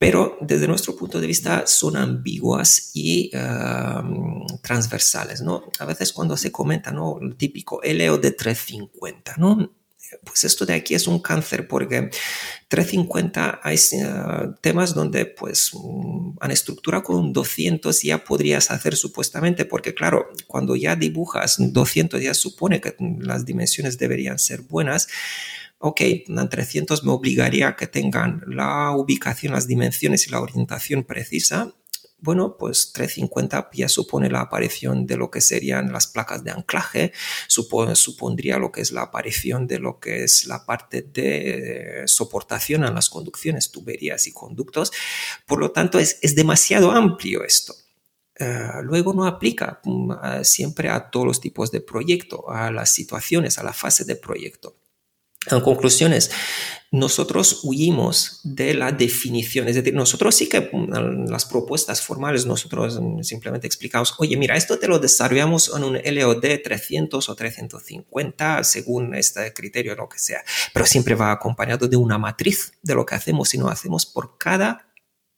pero 0.00 0.38
desde 0.40 0.66
nuestro 0.66 0.96
punto 0.96 1.20
de 1.20 1.26
vista 1.26 1.66
son 1.66 1.94
ambiguas 1.94 2.90
y 2.94 3.30
um, 3.36 4.46
transversales, 4.62 5.42
¿no? 5.42 5.64
A 5.78 5.84
veces 5.84 6.14
cuando 6.14 6.38
se 6.38 6.50
comenta, 6.50 6.90
¿no? 6.90 7.18
El 7.20 7.36
típico 7.36 7.82
LEO 7.84 8.16
de 8.16 8.30
350, 8.30 9.34
¿no? 9.36 9.70
Pues 10.24 10.44
esto 10.44 10.64
de 10.64 10.72
aquí 10.72 10.94
es 10.94 11.06
un 11.06 11.18
cáncer 11.18 11.68
porque 11.68 12.08
350 12.68 13.60
hay 13.62 13.76
uh, 13.76 14.54
temas 14.62 14.94
donde 14.94 15.26
pues 15.26 15.74
um, 15.74 16.34
en 16.40 16.50
estructura 16.50 17.02
con 17.02 17.16
un 17.16 17.32
200 17.34 18.00
ya 18.00 18.24
podrías 18.24 18.70
hacer 18.70 18.96
supuestamente 18.96 19.66
porque 19.66 19.92
claro, 19.92 20.30
cuando 20.46 20.76
ya 20.76 20.96
dibujas 20.96 21.56
200 21.58 22.22
ya 22.22 22.32
supone 22.32 22.80
que 22.80 22.96
las 23.18 23.44
dimensiones 23.44 23.98
deberían 23.98 24.38
ser 24.38 24.62
buenas, 24.62 25.08
ok, 25.80 26.00
en 26.02 26.48
300 26.48 27.04
me 27.04 27.12
obligaría 27.12 27.68
a 27.68 27.76
que 27.76 27.86
tengan 27.86 28.42
la 28.46 28.90
ubicación, 28.92 29.54
las 29.54 29.66
dimensiones 29.66 30.26
y 30.26 30.30
la 30.30 30.40
orientación 30.40 31.04
precisa. 31.04 31.74
Bueno, 32.18 32.58
pues 32.58 32.92
350 32.92 33.70
ya 33.72 33.88
supone 33.88 34.28
la 34.28 34.42
aparición 34.42 35.06
de 35.06 35.16
lo 35.16 35.30
que 35.30 35.40
serían 35.40 35.90
las 35.90 36.06
placas 36.06 36.44
de 36.44 36.50
anclaje, 36.50 37.12
supondría 37.48 38.58
lo 38.58 38.70
que 38.70 38.82
es 38.82 38.92
la 38.92 39.02
aparición 39.02 39.66
de 39.66 39.78
lo 39.78 39.98
que 39.98 40.24
es 40.24 40.46
la 40.46 40.66
parte 40.66 41.00
de 41.00 42.02
soportación 42.04 42.84
a 42.84 42.92
las 42.92 43.08
conducciones, 43.08 43.70
tuberías 43.70 44.26
y 44.26 44.32
conductos. 44.32 44.92
Por 45.46 45.60
lo 45.60 45.70
tanto, 45.70 45.98
es, 45.98 46.20
demasiado 46.36 46.90
amplio 46.90 47.42
esto. 47.42 47.74
Eh, 48.38 48.68
luego 48.82 49.14
no 49.14 49.26
aplica 49.26 49.80
mm, 49.82 50.42
siempre 50.42 50.90
a 50.90 51.08
todos 51.08 51.26
los 51.26 51.40
tipos 51.40 51.70
de 51.70 51.80
proyecto, 51.80 52.50
a 52.50 52.70
las 52.70 52.92
situaciones, 52.92 53.58
a 53.58 53.62
la 53.62 53.72
fase 53.72 54.04
de 54.04 54.16
proyecto. 54.16 54.79
En 55.46 55.60
conclusiones, 55.62 56.30
nosotros 56.92 57.60
huimos 57.62 58.40
de 58.42 58.74
la 58.74 58.92
definición, 58.92 59.68
es 59.68 59.76
decir, 59.76 59.94
nosotros 59.94 60.34
sí 60.34 60.48
que 60.48 60.68
mm, 60.72 61.30
las 61.30 61.46
propuestas 61.46 62.02
formales, 62.02 62.44
nosotros 62.44 63.00
mm, 63.00 63.22
simplemente 63.22 63.66
explicamos, 63.66 64.14
oye, 64.18 64.36
mira, 64.36 64.56
esto 64.56 64.78
te 64.78 64.88
lo 64.88 64.98
desarrollamos 64.98 65.72
en 65.74 65.84
un 65.84 65.94
LOD 65.94 66.44
300 66.62 67.28
o 67.28 67.34
350 67.34 68.64
según 68.64 69.14
este 69.14 69.52
criterio, 69.54 69.94
lo 69.94 70.08
que 70.08 70.18
sea, 70.18 70.42
pero 70.74 70.84
siempre 70.84 71.14
va 71.14 71.32
acompañado 71.32 71.88
de 71.88 71.96
una 71.96 72.18
matriz 72.18 72.72
de 72.82 72.94
lo 72.94 73.06
que 73.06 73.14
hacemos 73.14 73.54
y 73.54 73.58
no 73.58 73.68
hacemos 73.68 74.04
por 74.04 74.36
cada 74.36 74.92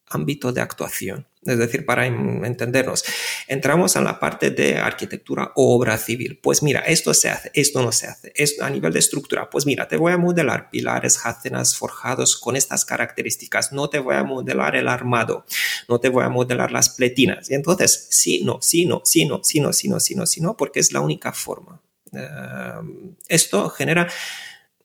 ámbito 0.07 0.53
de 0.53 0.63
actuación. 0.63 1.27
Es 1.45 1.59
decir, 1.59 1.85
para 1.85 2.07
entendernos, 2.07 3.05
entramos 3.49 3.97
en 3.97 4.05
la 4.05 4.21
parte 4.21 4.51
de 4.51 4.79
arquitectura 4.79 5.53
o 5.57 5.75
obra 5.77 5.99
civil. 5.99 6.39
Pues 6.41 6.63
mira, 6.63 6.81
esto 6.81 7.13
se 7.15 7.31
hace, 7.31 7.51
esto 7.55 7.83
no 7.83 7.91
se 7.91 8.07
hace. 8.07 8.33
A 8.61 8.71
nivel 8.71 8.93
de 8.93 9.01
estructura, 9.01 9.51
pues 9.51 9.67
mira, 9.67 9.89
te 9.89 9.97
voy 9.97 10.13
a 10.13 10.19
modelar 10.19 10.71
pilares, 10.71 11.19
jácenas, 11.19 11.77
forjados 11.77 12.37
con 12.37 12.55
estas 12.55 12.85
características. 12.85 13.73
No 13.73 13.91
te 13.91 13.99
voy 13.99 14.15
a 14.15 14.23
modelar 14.23 14.77
el 14.77 14.87
armado, 14.87 15.45
no 15.89 15.99
te 15.99 16.11
voy 16.11 16.25
a 16.25 16.29
modelar 16.29 16.71
las 16.71 16.91
pletinas. 16.91 17.51
Y 17.51 17.55
entonces, 17.55 18.07
sí, 18.11 18.43
no, 18.45 18.59
sí, 18.63 18.87
no, 18.87 19.03
sí, 19.05 19.25
no, 19.25 19.41
sí, 19.43 19.59
no, 19.61 19.73
sí, 19.73 19.89
no, 19.89 19.99
sí, 19.99 20.15
no, 20.15 20.25
no, 20.43 20.57
porque 20.57 20.81
es 20.81 20.93
la 20.93 21.01
única 21.01 21.33
forma. 21.33 21.81
Eh, 22.13 23.09
esto 23.29 23.71
genera 23.71 24.09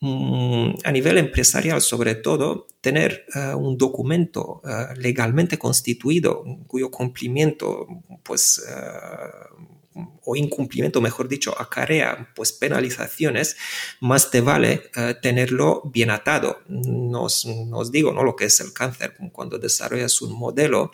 a 0.01 0.91
nivel 0.91 1.17
empresarial, 1.17 1.81
sobre 1.81 2.15
todo, 2.15 2.67
tener 2.81 3.25
eh, 3.33 3.53
un 3.55 3.77
documento 3.77 4.61
eh, 4.63 4.93
legalmente 4.97 5.57
constituido 5.57 6.43
cuyo 6.67 6.91
cumplimiento, 6.91 7.87
pues, 8.23 8.63
eh, 8.69 10.03
o 10.25 10.35
incumplimiento, 10.35 11.01
mejor 11.01 11.27
dicho, 11.27 11.59
acarea 11.59 12.31
pues 12.35 12.51
penalizaciones, 12.51 13.57
más 13.99 14.29
te 14.29 14.41
vale 14.41 14.91
tenerlo 15.23 15.81
bien 15.91 16.11
atado. 16.11 16.59
Nos, 16.67 17.47
nos 17.47 17.91
digo, 17.91 18.13
¿no? 18.13 18.23
Lo 18.23 18.35
que 18.35 18.45
es 18.45 18.59
el 18.59 18.73
cáncer, 18.73 19.15
cuando 19.31 19.57
desarrollas 19.57 20.21
un 20.21 20.37
modelo 20.37 20.91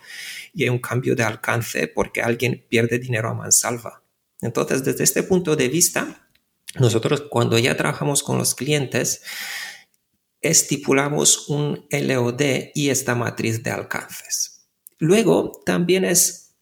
y 0.53 0.63
hay 0.63 0.69
un 0.69 0.79
cambio 0.79 1.17
de 1.17 1.23
alcance 1.23 1.89
porque 1.89 2.21
alguien 2.21 2.65
pierde 2.69 2.97
dinero 2.97 3.27
a 3.27 3.33
mansalva. 3.33 4.03
Entonces, 4.39 4.85
desde 4.85 5.03
este 5.03 5.23
punto 5.23 5.57
de 5.57 5.67
vista, 5.67 6.29
nosotros 6.79 7.25
cuando 7.29 7.57
ya 7.59 7.77
trabajamos 7.77 8.23
con 8.23 8.37
los 8.37 8.55
clientes, 8.55 9.21
estipulamos 10.41 11.49
un 11.49 11.85
LOD 11.89 12.41
y 12.73 12.89
esta 12.89 13.15
matriz 13.15 13.63
de 13.63 13.71
alcances. 13.71 14.67
Luego 14.99 15.51
también 15.65 16.05
es 16.05 16.55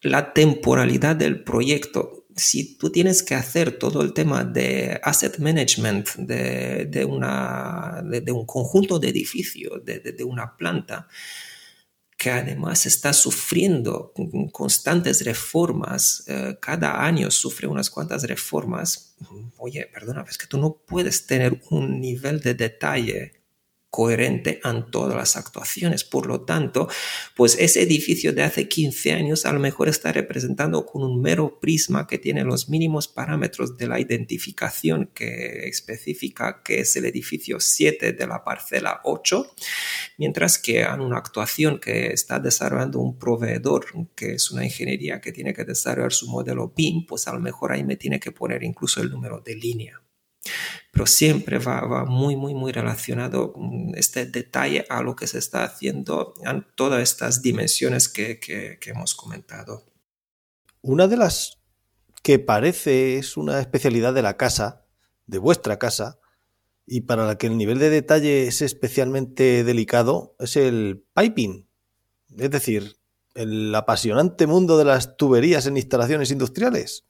la 0.00 0.32
temporalidad 0.32 1.16
del 1.16 1.42
proyecto. 1.42 2.26
Si 2.36 2.76
tú 2.76 2.90
tienes 2.90 3.22
que 3.22 3.34
hacer 3.34 3.78
todo 3.78 4.02
el 4.02 4.12
tema 4.12 4.44
de 4.44 5.00
asset 5.02 5.38
management 5.38 6.08
de, 6.16 7.04
una, 7.04 8.02
de, 8.04 8.32
un 8.32 8.46
conjunto 8.46 8.98
de 8.98 9.08
edificios, 9.08 9.84
de 9.84 10.24
una 10.24 10.56
planta, 10.56 11.08
que 12.16 12.30
además 12.30 12.86
está 12.86 13.12
sufriendo 13.12 14.12
constantes 14.52 15.24
reformas, 15.24 16.24
eh, 16.26 16.56
cada 16.60 17.04
año 17.04 17.30
sufre 17.30 17.66
unas 17.66 17.90
cuantas 17.90 18.22
reformas, 18.24 19.14
oye, 19.58 19.86
perdona, 19.92 20.24
es 20.28 20.38
que 20.38 20.46
tú 20.46 20.58
no 20.58 20.72
puedes 20.86 21.26
tener 21.26 21.60
un 21.70 22.00
nivel 22.00 22.40
de 22.40 22.54
detalle 22.54 23.32
coherente 23.96 24.60
en 24.62 24.90
todas 24.90 25.16
las 25.16 25.36
actuaciones. 25.38 26.04
Por 26.04 26.26
lo 26.26 26.42
tanto, 26.42 26.86
pues 27.34 27.56
ese 27.58 27.80
edificio 27.80 28.34
de 28.34 28.42
hace 28.42 28.68
15 28.68 29.12
años 29.14 29.46
a 29.46 29.54
lo 29.54 29.58
mejor 29.58 29.88
está 29.88 30.12
representando 30.12 30.84
con 30.84 31.02
un 31.02 31.22
mero 31.22 31.58
prisma 31.58 32.06
que 32.06 32.18
tiene 32.18 32.44
los 32.44 32.68
mínimos 32.68 33.08
parámetros 33.08 33.78
de 33.78 33.88
la 33.88 33.98
identificación 33.98 35.08
que 35.14 35.66
especifica 35.66 36.62
que 36.62 36.80
es 36.80 36.94
el 36.96 37.06
edificio 37.06 37.58
7 37.58 38.12
de 38.12 38.26
la 38.26 38.44
parcela 38.44 39.00
8, 39.04 39.54
mientras 40.18 40.58
que 40.58 40.82
en 40.82 41.00
una 41.00 41.16
actuación 41.16 41.80
que 41.80 42.08
está 42.08 42.38
desarrollando 42.38 42.98
un 42.98 43.18
proveedor, 43.18 43.86
que 44.14 44.34
es 44.34 44.50
una 44.50 44.62
ingeniería 44.62 45.22
que 45.22 45.32
tiene 45.32 45.54
que 45.54 45.64
desarrollar 45.64 46.12
su 46.12 46.28
modelo 46.28 46.70
BIM, 46.76 47.06
pues 47.06 47.28
a 47.28 47.32
lo 47.32 47.40
mejor 47.40 47.72
ahí 47.72 47.82
me 47.82 47.96
tiene 47.96 48.20
que 48.20 48.30
poner 48.30 48.62
incluso 48.62 49.00
el 49.00 49.08
número 49.08 49.40
de 49.40 49.54
línea 49.54 50.02
pero 50.96 51.04
siempre 51.04 51.58
va, 51.58 52.06
muy, 52.06 52.36
muy, 52.36 52.54
muy 52.54 52.72
relacionado 52.72 53.52
este 53.96 54.24
detalle 54.24 54.86
a 54.88 55.02
lo 55.02 55.14
que 55.14 55.26
se 55.26 55.36
está 55.36 55.62
haciendo 55.62 56.32
en 56.42 56.66
todas 56.74 57.02
estas 57.02 57.42
dimensiones 57.42 58.08
que, 58.08 58.40
que, 58.40 58.78
hemos 58.86 59.14
comentado. 59.14 59.84
Una 60.80 61.06
de 61.06 61.18
las 61.18 61.58
que 62.22 62.38
parece 62.38 63.18
es 63.18 63.36
una 63.36 63.60
especialidad 63.60 64.14
de 64.14 64.22
la 64.22 64.38
casa, 64.38 64.86
de 65.26 65.36
vuestra 65.36 65.78
casa, 65.78 66.18
y 66.86 67.02
para 67.02 67.26
la 67.26 67.36
que 67.36 67.48
el 67.48 67.58
nivel 67.58 67.78
de 67.78 67.90
detalle 67.90 68.46
es 68.46 68.62
especialmente 68.62 69.64
delicado, 69.64 70.34
es 70.38 70.56
el 70.56 71.04
piping. 71.14 71.68
Es 72.38 72.50
decir, 72.50 72.96
el 73.34 73.74
apasionante 73.74 74.46
mundo 74.46 74.78
de 74.78 74.86
las 74.86 75.18
tuberías 75.18 75.66
en 75.66 75.76
instalaciones 75.76 76.30
industriales. 76.30 77.04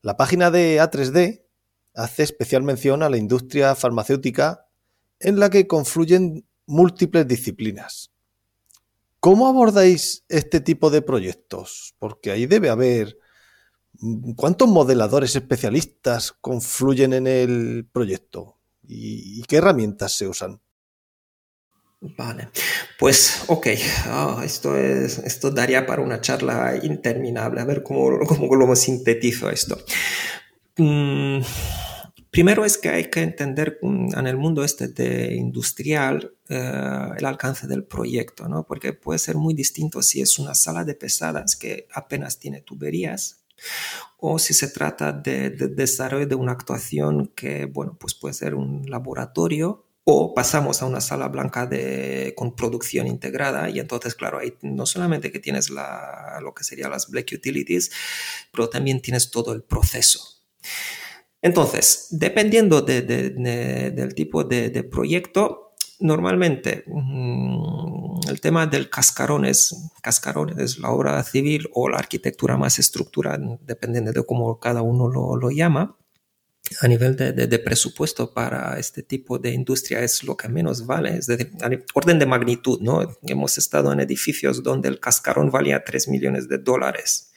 La 0.00 0.16
página 0.16 0.52
de 0.52 0.80
A3D 0.80 1.43
hace 1.94 2.24
especial 2.24 2.62
mención 2.62 3.02
a 3.02 3.08
la 3.08 3.16
industria 3.16 3.74
farmacéutica 3.74 4.66
en 5.20 5.38
la 5.38 5.48
que 5.48 5.66
confluyen 5.66 6.46
múltiples 6.66 7.26
disciplinas. 7.26 8.10
¿Cómo 9.20 9.48
abordáis 9.48 10.24
este 10.28 10.60
tipo 10.60 10.90
de 10.90 11.00
proyectos? 11.00 11.94
Porque 11.98 12.30
ahí 12.30 12.46
debe 12.46 12.68
haber... 12.68 13.18
¿Cuántos 14.36 14.68
modeladores 14.68 15.36
especialistas 15.36 16.32
confluyen 16.32 17.12
en 17.14 17.26
el 17.26 17.88
proyecto? 17.90 18.58
¿Y, 18.86 19.42
qué 19.44 19.56
herramientas 19.56 20.12
se 20.12 20.28
usan? 20.28 20.60
Vale, 22.00 22.50
pues 22.98 23.44
ok, 23.46 23.68
ah, 24.08 24.42
esto, 24.44 24.76
es, 24.76 25.18
esto 25.20 25.50
daría 25.50 25.86
para 25.86 26.02
una 26.02 26.20
charla 26.20 26.78
interminable, 26.82 27.62
a 27.62 27.64
ver 27.64 27.82
cómo, 27.82 28.18
cómo 28.26 28.54
lo 28.56 28.76
sintetizo 28.76 29.48
esto. 29.48 29.78
Mm, 30.76 31.40
primero 32.30 32.64
es 32.64 32.78
que 32.78 32.88
hay 32.88 33.08
que 33.08 33.22
entender 33.22 33.78
mm, 33.80 34.18
en 34.18 34.26
el 34.26 34.36
mundo 34.36 34.64
este 34.64 34.88
de 34.88 35.34
industrial 35.36 36.34
eh, 36.48 37.10
el 37.16 37.24
alcance 37.24 37.68
del 37.68 37.84
proyecto, 37.84 38.48
¿no? 38.48 38.66
porque 38.66 38.92
puede 38.92 39.18
ser 39.20 39.36
muy 39.36 39.54
distinto 39.54 40.02
si 40.02 40.20
es 40.20 40.38
una 40.38 40.54
sala 40.54 40.84
de 40.84 40.94
pesadas 40.94 41.54
que 41.54 41.86
apenas 41.92 42.38
tiene 42.40 42.60
tuberías 42.60 43.44
o 44.18 44.38
si 44.38 44.52
se 44.54 44.68
trata 44.68 45.12
de, 45.12 45.50
desarrollo 45.50 46.26
de 46.26 46.34
una 46.34 46.52
actuación 46.52 47.28
que, 47.36 47.66
bueno, 47.66 47.96
pues 47.98 48.14
puede 48.14 48.34
ser 48.34 48.54
un 48.54 48.84
laboratorio 48.90 49.86
o 50.04 50.34
pasamos 50.34 50.82
a 50.82 50.86
una 50.86 51.00
sala 51.00 51.28
blanca 51.28 51.66
de, 51.66 52.34
con 52.36 52.56
producción 52.56 53.06
integrada 53.06 53.70
y 53.70 53.80
entonces, 53.80 54.14
claro, 54.14 54.38
ahí 54.38 54.54
no 54.62 54.86
solamente 54.86 55.30
que 55.30 55.38
tienes 55.38 55.70
lo 55.70 56.54
que 56.54 56.64
serían 56.64 56.90
las 56.90 57.08
Black 57.08 57.30
Utilities, 57.32 57.90
pero 58.52 58.68
también 58.68 59.00
tienes 59.00 59.30
todo 59.30 59.52
el 59.52 59.62
proceso. 59.62 60.33
Entonces, 61.44 62.06
dependiendo 62.10 62.80
del 62.80 64.14
tipo 64.14 64.44
de, 64.44 64.82
proyecto, 64.84 65.74
normalmente 66.00 66.84
mm, 66.86 68.30
el 68.30 68.40
tema 68.40 68.66
del 68.66 68.88
cascarón 68.88 69.44
es, 69.44 69.90
cascarón 70.00 70.58
es 70.58 70.78
la 70.78 70.88
obra 70.88 71.22
civil 71.22 71.68
o 71.74 71.90
la 71.90 71.98
arquitectura 71.98 72.56
más 72.56 72.78
estructura, 72.78 73.38
dependiendo 73.60 74.10
de 74.10 74.24
cómo 74.24 74.58
cada 74.58 74.80
uno 74.80 75.08
lo, 75.08 75.50
llama. 75.50 75.98
A 76.80 76.88
nivel 76.88 77.14
de, 77.14 77.58
presupuesto 77.58 78.32
para 78.32 78.78
este 78.78 79.02
tipo 79.02 79.38
de 79.38 79.50
industria 79.50 80.00
es 80.00 80.24
lo 80.24 80.38
que 80.38 80.48
menos 80.48 80.86
vale, 80.86 81.18
es 81.18 81.26
decir, 81.26 81.52
orden 81.92 82.18
de 82.18 82.24
magnitud, 82.24 82.80
¿no? 82.80 83.06
Hemos 83.22 83.58
estado 83.58 83.92
en 83.92 84.00
edificios 84.00 84.62
donde 84.62 84.88
el 84.88 84.98
cascarón 84.98 85.50
valía 85.50 85.84
3 85.84 86.08
millones 86.08 86.48
de 86.48 86.56
dólares 86.56 87.34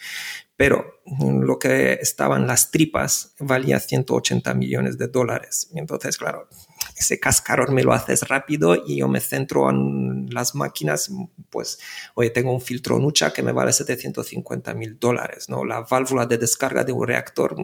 pero 0.58 1.02
lo 1.08 1.60
que 1.60 1.94
estaban 2.02 2.48
las 2.48 2.72
tripas 2.72 3.36
valía 3.40 3.80
180 3.80 4.56
millones 4.56 4.98
de 4.98 5.08
dólares. 5.08 5.70
Entonces, 5.76 6.18
claro, 6.18 6.50
ese 6.98 7.20
cascarón 7.20 7.76
me 7.76 7.84
lo 7.84 7.94
haces 7.94 8.28
rápido 8.28 8.76
y 8.76 8.98
yo 8.98 9.08
me 9.08 9.20
centro 9.20 9.70
en 9.70 10.28
las 10.34 10.56
máquinas, 10.56 11.12
pues, 11.52 11.80
oye, 12.16 12.32
tengo 12.32 12.52
un 12.52 12.60
filtro 12.60 12.98
Nucha 12.98 13.32
que 13.32 13.44
me 13.44 13.52
vale 13.52 13.72
750 13.72 14.74
mil 14.74 15.00
dólares, 15.00 15.48
¿no? 15.48 15.64
La 15.64 15.82
válvula 15.82 16.26
de 16.26 16.40
descarga 16.40 16.84
de 16.84 16.92
un 16.92 17.08
reactor, 17.08 17.56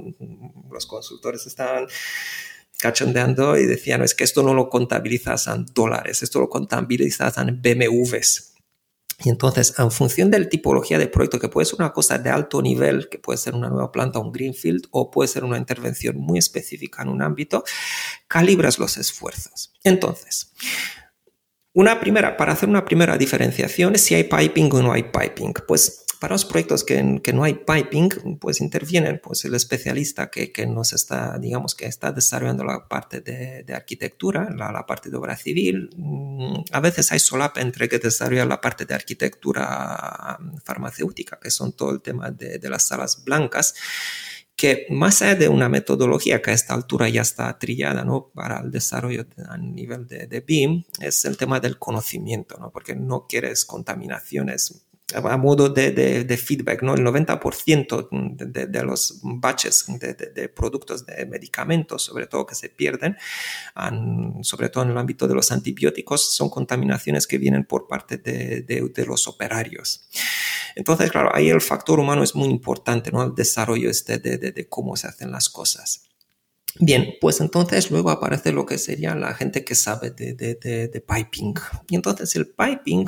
los 0.71 0.85
consultores 0.85 1.47
estaban 1.47 1.87
cachondeando 2.79 3.57
y 3.57 3.65
decían, 3.65 4.03
es 4.03 4.13
que 4.13 4.23
esto 4.23 4.43
no 4.43 4.53
lo 4.53 4.69
contabilizas 4.69 5.47
en 5.47 5.65
dólares, 5.73 6.21
esto 6.21 6.39
lo 6.39 6.49
contabilizas 6.49 7.37
en 7.39 7.59
BMWs 7.59 8.52
y 9.23 9.29
entonces, 9.29 9.73
en 9.77 9.89
función 9.89 10.29
de 10.29 10.39
la 10.39 10.49
tipología 10.49 10.97
de 10.97 11.07
proyecto, 11.07 11.39
que 11.39 11.47
puede 11.47 11.65
ser 11.65 11.75
una 11.79 11.93
cosa 11.93 12.17
de 12.17 12.29
alto 12.29 12.61
nivel, 12.61 13.07
que 13.09 13.19
puede 13.19 13.37
ser 13.37 13.55
una 13.55 13.69
nueva 13.69 13.91
planta, 13.91 14.19
un 14.19 14.31
greenfield, 14.31 14.87
o 14.91 15.09
puede 15.09 15.29
ser 15.29 15.45
una 15.45 15.57
intervención 15.57 16.17
muy 16.17 16.39
específica 16.39 17.03
en 17.03 17.09
un 17.09 17.21
ámbito, 17.21 17.63
calibras 18.27 18.79
los 18.79 18.97
esfuerzos. 18.97 19.73
Entonces, 19.83 20.51
una 21.73 21.99
primera, 21.99 22.35
para 22.35 22.51
hacer 22.51 22.67
una 22.67 22.83
primera 22.83 23.17
diferenciación, 23.17 23.97
si 23.97 24.13
hay 24.13 24.25
piping 24.25 24.73
o 24.73 24.81
no 24.81 24.91
hay 24.91 25.03
piping, 25.03 25.53
pues 25.67 26.02
para 26.23 26.35
los 26.35 26.45
proyectos 26.45 26.85
que, 26.85 27.19
que, 27.21 27.33
no 27.33 27.43
hay 27.43 27.53
piping, 27.55 28.37
pues 28.39 28.61
intervienen 28.61 29.19
pues 29.21 29.43
el 29.43 29.55
especialista 29.55 30.31
que, 30.31 30.53
que, 30.53 30.65
nos 30.65 30.93
está, 30.93 31.37
digamos, 31.37 31.75
que 31.75 31.85
está 31.85 32.13
desarrollando 32.13 32.63
la 32.63 32.87
parte 32.87 33.19
de, 33.19 33.63
de 33.63 33.73
arquitectura, 33.73 34.49
la, 34.55 34.71
la, 34.71 34.85
parte 34.85 35.09
de 35.09 35.17
obra 35.17 35.35
civil. 35.35 35.89
Mm, 35.97 36.63
a 36.71 36.79
veces 36.79 37.11
hay 37.11 37.19
solapa 37.19 37.59
entre 37.59 37.89
que 37.89 37.99
desarrolla 37.99 38.45
la 38.45 38.61
parte 38.61 38.85
de 38.85 38.93
arquitectura 38.93 40.37
mm, 40.39 40.59
farmacéutica, 40.63 41.37
que 41.41 41.51
son 41.51 41.73
todo 41.73 41.91
el 41.91 41.99
tema 41.99 42.31
de, 42.31 42.57
de 42.57 42.69
las 42.69 42.83
salas 42.83 43.21
blancas 43.25 43.75
que 44.55 44.85
más 44.91 45.21
allá 45.21 45.35
de 45.35 45.49
una 45.49 45.67
metodología 45.67 46.41
que 46.41 46.51
a 46.51 46.53
esta 46.53 46.73
altura 46.73 47.09
ya 47.09 47.23
está 47.23 47.59
trillada 47.59 48.05
¿no? 48.05 48.31
para 48.33 48.61
el 48.61 48.71
desarrollo 48.71 49.25
a 49.49 49.57
nivel 49.57 50.07
de, 50.07 50.27
de, 50.27 50.39
BIM, 50.39 50.85
es 51.01 51.25
el 51.25 51.35
tema 51.35 51.59
del 51.59 51.79
conocimiento, 51.79 52.57
¿no? 52.59 52.71
porque 52.71 52.95
no 52.95 53.25
quieres 53.27 53.65
contaminaciones 53.65 54.85
a 55.13 55.37
modo 55.37 55.69
de, 55.69 56.37
feedback, 56.37 56.81
¿no? 56.81 56.95
El 56.95 57.03
90% 57.05 58.09
de, 58.37 58.67
de, 58.67 58.83
los 58.83 59.19
batches 59.23 59.85
de, 59.99 60.49
productos 60.49 61.05
de 61.05 61.25
medicamentos, 61.25 62.03
sobre 62.03 62.27
todo 62.27 62.45
que 62.45 62.55
se 62.55 62.69
pierden, 62.69 63.17
sobre 64.41 64.69
todo 64.69 64.83
en 64.83 64.91
el 64.91 64.97
ámbito 64.97 65.27
de 65.27 65.35
los 65.35 65.51
antibióticos, 65.51 66.33
son 66.35 66.49
contaminaciones 66.49 67.27
que 67.27 67.37
vienen 67.37 67.65
por 67.65 67.87
parte 67.87 68.17
de, 68.17 69.05
los 69.05 69.27
operarios. 69.27 70.07
Entonces, 70.75 71.11
claro, 71.11 71.29
ahí 71.33 71.49
el 71.49 71.61
factor 71.61 71.99
humano 71.99 72.23
es 72.23 72.33
muy 72.33 72.49
importante, 72.49 73.11
¿no? 73.11 73.23
El 73.23 73.35
desarrollo 73.35 73.89
este 73.89 74.17
de, 74.17 74.67
cómo 74.67 74.95
se 74.95 75.07
hacen 75.07 75.31
las 75.31 75.49
cosas. 75.49 76.03
Bien, 76.79 77.13
pues 77.21 77.39
entonces 77.39 77.91
luego 77.91 78.09
aparece 78.09 78.51
lo 78.51 78.65
que 78.65 78.79
sería 78.79 79.13
la 79.13 79.35
gente 79.35 79.63
que 79.63 79.75
sabe 79.75 80.09
de, 80.09 81.05
piping. 81.07 81.53
Y 81.89 81.95
entonces 81.95 82.35
el 82.35 82.47
piping 82.47 83.05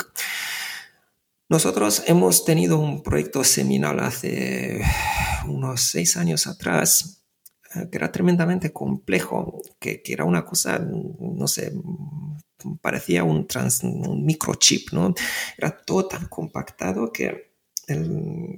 nosotros 1.49 2.03
hemos 2.07 2.43
tenido 2.45 2.79
un 2.79 3.03
proyecto 3.03 3.43
seminal 3.43 3.99
hace 3.99 4.81
unos 5.47 5.81
seis 5.81 6.17
años 6.17 6.47
atrás 6.47 7.23
eh, 7.75 7.87
que 7.91 7.97
era 7.97 8.11
tremendamente 8.11 8.71
complejo, 8.71 9.61
que, 9.79 10.01
era 10.07 10.23
una 10.23 10.45
cosa, 10.45 10.79
no 10.79 11.47
sé, 11.47 11.73
parecía 12.81 13.23
un, 13.23 13.47
trans, 13.47 13.83
un 13.83 14.25
microchip, 14.25 14.91
¿no? 14.91 15.13
Era 15.57 15.77
todo 15.77 16.07
tan 16.07 16.27
compactado 16.27 17.11
que 17.11 17.53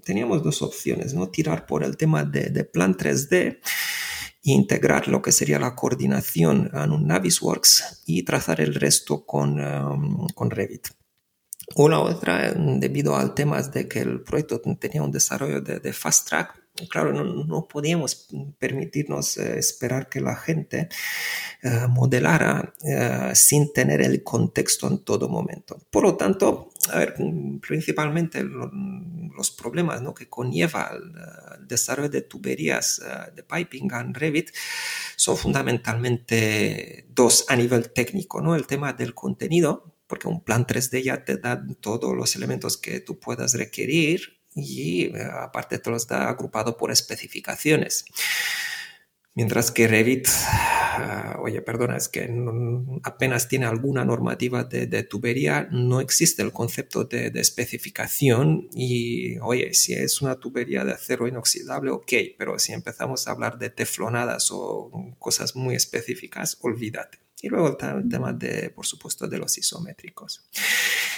teníamos 0.05 0.41
dos 0.41 0.61
opciones, 0.61 1.13
¿no? 1.13 1.29
Tirar 1.29 1.65
por 1.65 1.83
el 1.83 1.97
tema 1.97 2.23
de, 2.23 2.63
plan 2.63 2.95
3D 2.95 3.33
e 3.33 4.51
integrar 4.51 5.07
lo 5.09 5.21
que 5.21 5.33
sería 5.33 5.59
la 5.59 5.75
coordinación 5.75 6.71
en 6.73 6.91
un 6.91 7.07
Navisworks 7.07 8.03
y 8.05 8.23
trazar 8.23 8.61
el 8.61 8.75
resto 8.75 9.25
con, 9.25 9.59
um, 9.59 10.27
con 10.29 10.49
Revit. 10.49 10.96
La 11.75 11.99
otra, 11.99 12.53
debido 12.53 13.15
al 13.15 13.33
tema 13.33 13.61
de 13.61 13.87
que 13.87 13.99
el 13.99 14.21
proyecto 14.21 14.61
tenía 14.79 15.03
un 15.03 15.11
desarrollo 15.11 15.61
de, 15.61 15.93
fast 15.93 16.29
track, 16.29 16.63
claro, 16.89 17.11
no, 17.11 17.67
podíamos 17.67 18.29
permitirnos 18.57 19.37
eh, 19.37 19.59
esperar 19.59 20.07
que 20.07 20.21
la 20.21 20.35
gente 20.35 20.87
eh, 21.61 21.87
modelara 21.89 22.73
eh, 22.83 23.31
sin 23.35 23.73
tener 23.73 24.01
el 24.01 24.23
contexto 24.23 24.87
en 24.87 25.03
todo 25.03 25.27
momento. 25.27 25.77
Por 25.91 26.03
lo 26.03 26.15
tanto, 26.15 26.69
a 26.89 26.99
ver, 26.99 27.15
principalmente 27.61 28.43
lo, 28.43 28.71
los 29.35 29.51
problemas 29.51 30.01
¿no? 30.01 30.13
que 30.13 30.29
conlleva 30.29 30.91
el, 30.93 31.67
desarrollo 31.67 32.09
de 32.09 32.21
tuberías 32.21 33.01
de 33.35 33.43
piping 33.43 33.91
en 33.93 34.13
Revit 34.13 34.51
son 35.17 35.35
fundamentalmente 35.35 37.05
dos 37.09 37.45
a 37.49 37.57
nivel 37.57 37.91
técnico, 37.91 38.39
¿no? 38.39 38.55
El 38.55 38.65
tema 38.65 38.93
del 38.93 39.13
contenido, 39.13 39.96
porque 40.07 40.27
un 40.27 40.43
plan 40.43 40.65
3D 40.65 41.03
ya 41.03 41.23
te 41.23 41.37
da 41.37 41.63
todos 41.81 42.15
los 42.15 42.35
elementos 42.35 42.77
que 42.77 42.99
tú 42.99 43.19
puedas 43.19 43.53
requerir 43.53 44.39
y 44.55 45.11
aparte 45.19 45.77
te 45.77 45.89
los 45.89 46.07
da 46.07 46.29
agrupado 46.29 46.77
por 46.77 46.91
especificaciones. 46.91 48.05
Mientras 49.37 49.69
que 49.69 49.87
Revit, 49.87 50.27
ah, 50.47 51.37
oye, 51.39 51.61
perdona, 51.61 51.95
es 51.95 52.09
que 52.09 52.27
apenas 53.03 53.47
tiene 53.47 53.67
alguna 53.67 54.03
normativa 54.03 54.63
de, 54.63 55.03
tubería, 55.03 55.67
no 55.69 56.01
existe 56.01 56.41
el 56.41 56.51
concepto 56.51 57.03
de, 57.03 57.31
especificación 57.35 58.67
y, 58.73 59.37
oye, 59.37 59.75
si 59.75 59.93
es 59.93 60.23
una 60.23 60.39
tubería 60.39 60.83
de 60.83 60.93
acero 60.93 61.27
inoxidable, 61.27 61.91
ok, 61.91 62.13
pero 62.35 62.57
si 62.57 62.73
empezamos 62.73 63.27
a 63.27 63.31
hablar 63.31 63.59
de 63.59 63.69
teflonadas 63.69 64.49
o 64.49 64.91
cosas 65.19 65.55
muy 65.55 65.75
específicas, 65.75 66.57
olvídate. 66.61 67.26
Y 67.39 67.49
luego 67.49 67.69
está 67.69 67.91
el 67.91 68.09
tema 68.09 68.33
de, 68.33 68.71
por 68.71 68.85
supuesto, 68.85 69.27
de 69.27 69.37
los 69.37 69.57
isométricos. 69.57 70.43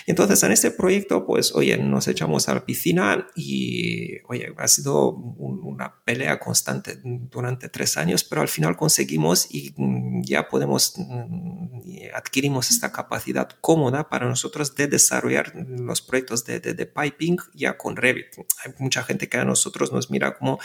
Entonces, 0.05 0.41
en 0.43 0.51
este 0.51 0.71
proyecto, 0.71 1.25
pues, 1.25 1.53
oye, 1.55 1.77
nos 1.77 2.07
echamos 2.07 2.49
a 2.49 2.55
la 2.55 2.65
piscina 2.65 3.27
y, 3.35 4.17
oye, 4.27 4.53
ha 4.57 4.67
sido 4.67 5.11
una 5.11 6.03
pelea 6.03 6.39
constante 6.39 6.99
durante 7.03 7.69
tres 7.69 7.95
años, 7.95 8.23
pero 8.23 8.41
al 8.41 8.49
final 8.49 8.75
conseguimos 8.75 9.47
y 9.49 9.73
mm, 9.77 10.23
ya 10.23 10.49
podemos, 10.49 10.95
mm, 10.97 12.09
adquirimos 12.13 12.69
esta 12.69 12.91
capacidad 12.91 13.47
cómoda 13.61 14.09
para 14.09 14.27
nosotros 14.27 14.75
de 14.75 14.87
desarrollar 14.87 15.53
los 15.55 16.01
proyectos 16.01 16.43
de, 16.43 16.59
de, 16.59 16.73
de 16.73 16.85
piping 16.85 17.37
ya 17.53 17.77
con 17.77 17.95
Revit. 17.95 18.35
Hay 18.65 18.73
mucha 18.79 19.03
gente 19.03 19.29
que 19.29 19.37
a 19.37 19.45
nosotros 19.45 19.93
nos 19.93 20.11
mira 20.11 20.37
como 20.37 20.59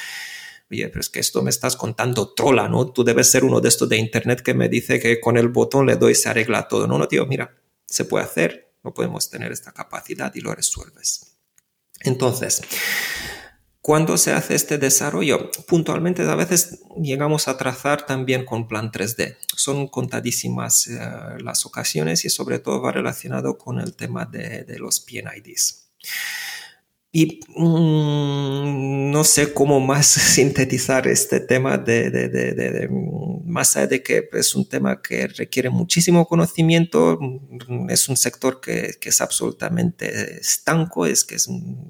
oye, 0.71 0.89
pero 0.89 1.01
es 1.01 1.09
que 1.09 1.21
esto 1.21 1.43
me 1.43 1.51
estás 1.51 1.77
contando 1.77 2.35
trola, 2.35 2.69
¿no? 2.69 2.91
Tú 2.93 3.05
debes 3.05 3.31
ser 3.31 3.45
uno 3.45 3.61
de 3.61 3.69
estos 3.69 3.89
de 3.89 3.97
internet 3.97 4.43
que 4.43 4.55
me 4.55 4.69
dice 4.69 5.01
que 5.01 5.21
con 5.21 5.37
el 5.37 5.49
botón 5.49 5.87
le 5.87 5.97
doy 5.97 6.15
se 6.15 6.29
arregla 6.29 6.69
todo. 6.69 6.87
No, 6.87 6.99
no, 6.99 7.09
tío, 7.09 7.27
mira, 7.27 7.55
se 7.87 8.05
puede 8.05 8.25
hacer, 8.25 8.73
no 8.83 8.93
podemos 8.93 9.31
tener 9.31 9.53
esta 9.53 9.73
capacidad 9.73 10.35
y 10.35 10.41
lo 10.41 10.55
resuelves. 10.55 11.37
Entonces, 12.01 12.63
cuando 13.81 14.17
se 14.17 14.33
hace 14.33 14.55
este 14.55 14.79
desarrollo, 14.79 15.51
puntualmente 15.67 16.23
a 16.23 16.35
veces 16.35 16.81
llegamos 17.01 17.49
a 17.49 17.59
trazar 17.59 18.07
también 18.07 18.47
con 18.47 18.67
plan 18.67 18.91
3D. 18.91 19.37
Son 19.57 19.89
contadísimas 19.89 20.87
eh, 20.87 20.99
las 21.41 21.67
ocasiones 21.67 22.25
y 22.25 22.31
sobre 22.31 22.59
todo 22.59 22.81
va 22.81 22.93
relacionado 22.93 23.59
con 23.59 23.81
el 23.81 23.95
tema 23.95 24.25
de, 24.25 24.65
de 24.65 24.79
los 24.79 25.01
PNIDs. 25.01 25.91
Y 27.17 27.39
mm, 27.55 29.13
no 29.13 29.23
sé 29.23 29.55
cómo 29.55 29.79
más 29.79 30.07
sintetizar 30.35 31.07
este 31.07 31.39
tema 31.39 31.79
de, 31.79 32.11
de, 32.11 32.89
más 33.45 33.77
allá 33.77 33.87
de 33.87 34.03
que 34.03 34.29
es 34.33 34.57
un 34.57 34.69
tema 34.69 35.01
que 35.01 35.29
requiere 35.29 35.71
muchísimo 35.71 36.27
conocimiento, 36.27 37.17
mm, 37.21 37.89
es 37.89 38.09
un 38.09 38.17
sector 38.17 38.61
que, 38.61 38.99
es 39.01 39.21
absolutamente 39.21 40.41
estanco, 40.41 41.07
es 41.07 41.23
que 41.23 41.39
son 41.39 41.87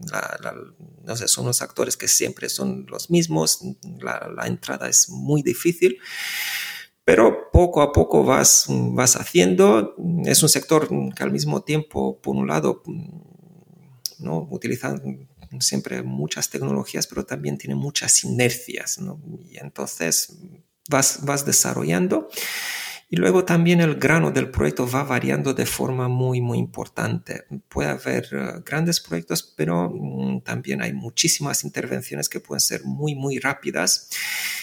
los 1.46 1.62
actores 1.62 1.96
que 1.96 2.06
siempre 2.06 2.50
son 2.50 2.84
los 2.90 3.08
mismos, 3.08 3.60
la, 4.00 4.30
la 4.36 4.46
entrada 4.46 4.90
es 4.90 5.08
muy 5.08 5.42
difícil 5.42 5.96
pero 7.06 7.50
poco 7.52 7.82
a 7.82 7.92
poco 7.92 8.24
vas, 8.24 8.64
vas 8.68 9.16
haciendo. 9.16 9.94
Es 10.24 10.42
un 10.42 10.48
sector 10.48 10.88
que 11.14 11.22
al 11.22 11.32
mismo 11.32 11.62
tiempo, 11.62 12.18
por 12.22 12.34
un 12.34 12.46
lado, 12.46 12.82
¿no? 14.18 14.46
Utilizan 14.50 15.28
siempre 15.60 16.02
muchas 16.02 16.50
tecnologías, 16.50 17.06
pero 17.06 17.24
también 17.24 17.58
tiene 17.58 17.74
muchas 17.74 18.24
inercias, 18.24 18.98
Y 19.50 19.58
entonces 19.58 20.36
vas, 20.88 21.20
vas 21.22 21.46
desarrollando 21.46 22.28
y 23.14 23.16
luego 23.16 23.44
también 23.44 23.80
el 23.80 23.94
grano 23.94 24.32
del 24.32 24.50
proyecto 24.50 24.90
va 24.90 25.04
variando 25.04 25.54
de 25.54 25.66
forma 25.66 26.08
muy, 26.08 26.40
muy 26.40 26.58
importante. 26.58 27.44
Puede 27.68 27.90
haber 27.90 28.28
eh, 28.32 28.62
grandes 28.64 28.98
proyectos, 28.98 29.54
pero 29.56 29.88
mm, 29.88 30.40
también 30.40 30.82
hay 30.82 30.92
muchísimas 30.92 31.62
intervenciones 31.62 32.28
que 32.28 32.40
pueden 32.40 32.60
ser 32.60 32.84
muy, 32.84 33.14
muy 33.14 33.38
rápidas. 33.38 34.10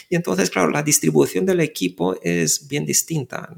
Y 0.09 0.17
entonces, 0.17 0.49
claro, 0.49 0.69
la 0.69 0.83
distribución 0.83 1.45
del 1.45 1.61
equipo 1.61 2.19
es 2.21 2.67
bien 2.67 2.85
distinta 2.85 3.55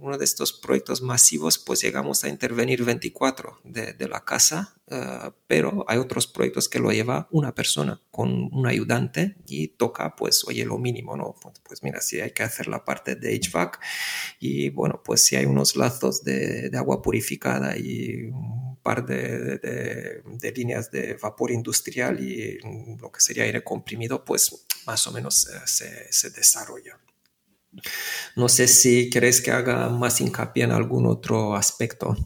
uno 0.00 0.18
de 0.18 0.24
estos 0.24 0.52
proyectos 0.52 1.02
masivos, 1.02 1.58
pues 1.58 1.80
llegamos 1.82 2.24
a 2.24 2.28
intervenir 2.28 2.84
24 2.84 3.60
de, 3.64 4.08
la 4.08 4.24
casa, 4.24 4.76
eh, 4.88 5.30
pero 5.46 5.84
hay 5.88 5.98
otros 5.98 6.26
proyectos 6.26 6.68
que 6.68 6.78
lo 6.78 6.90
lleva 6.90 7.28
una 7.30 7.54
persona 7.54 8.00
con 8.10 8.48
un 8.52 8.66
ayudante 8.66 9.36
y 9.46 9.68
toca, 9.68 10.16
pues, 10.16 10.44
oye, 10.46 10.64
lo 10.64 10.78
mínimo, 10.78 11.16
¿no? 11.16 11.34
Pues, 11.40 11.60
pues 11.60 11.82
mira, 11.82 12.00
si 12.00 12.20
hay 12.20 12.30
que 12.30 12.42
hacer 12.42 12.68
la 12.68 12.84
parte 12.84 13.16
de 13.16 13.38
HVAC 13.38 13.80
y, 14.40 14.70
bueno, 14.70 15.02
pues 15.04 15.22
si 15.22 15.36
hay 15.36 15.46
unos 15.46 15.76
lazos 15.76 16.24
de, 16.24 16.70
agua 16.78 17.02
purificada 17.02 17.76
y 17.76 18.26
un 18.26 18.78
par 18.82 19.04
de, 19.04 20.22
líneas 20.54 20.90
de 20.90 21.14
vapor 21.14 21.50
industrial 21.50 22.20
y 22.20 22.58
lo 23.00 23.10
que 23.10 23.20
sería 23.20 23.44
aire 23.44 23.64
comprimido, 23.64 24.24
pues 24.24 24.64
más 24.86 25.06
o 25.06 25.12
menos 25.12 25.48
eh, 25.48 26.08
se 26.10 26.30
desarrolla. 26.30 26.98
No 28.36 28.48
sé 28.48 28.68
si 28.68 29.10
queréis 29.10 29.40
que 29.40 29.50
haga 29.50 29.88
más 29.88 30.20
hincapié 30.20 30.64
en 30.64 30.72
algún 30.72 31.06
otro 31.06 31.54
aspecto. 31.54 32.16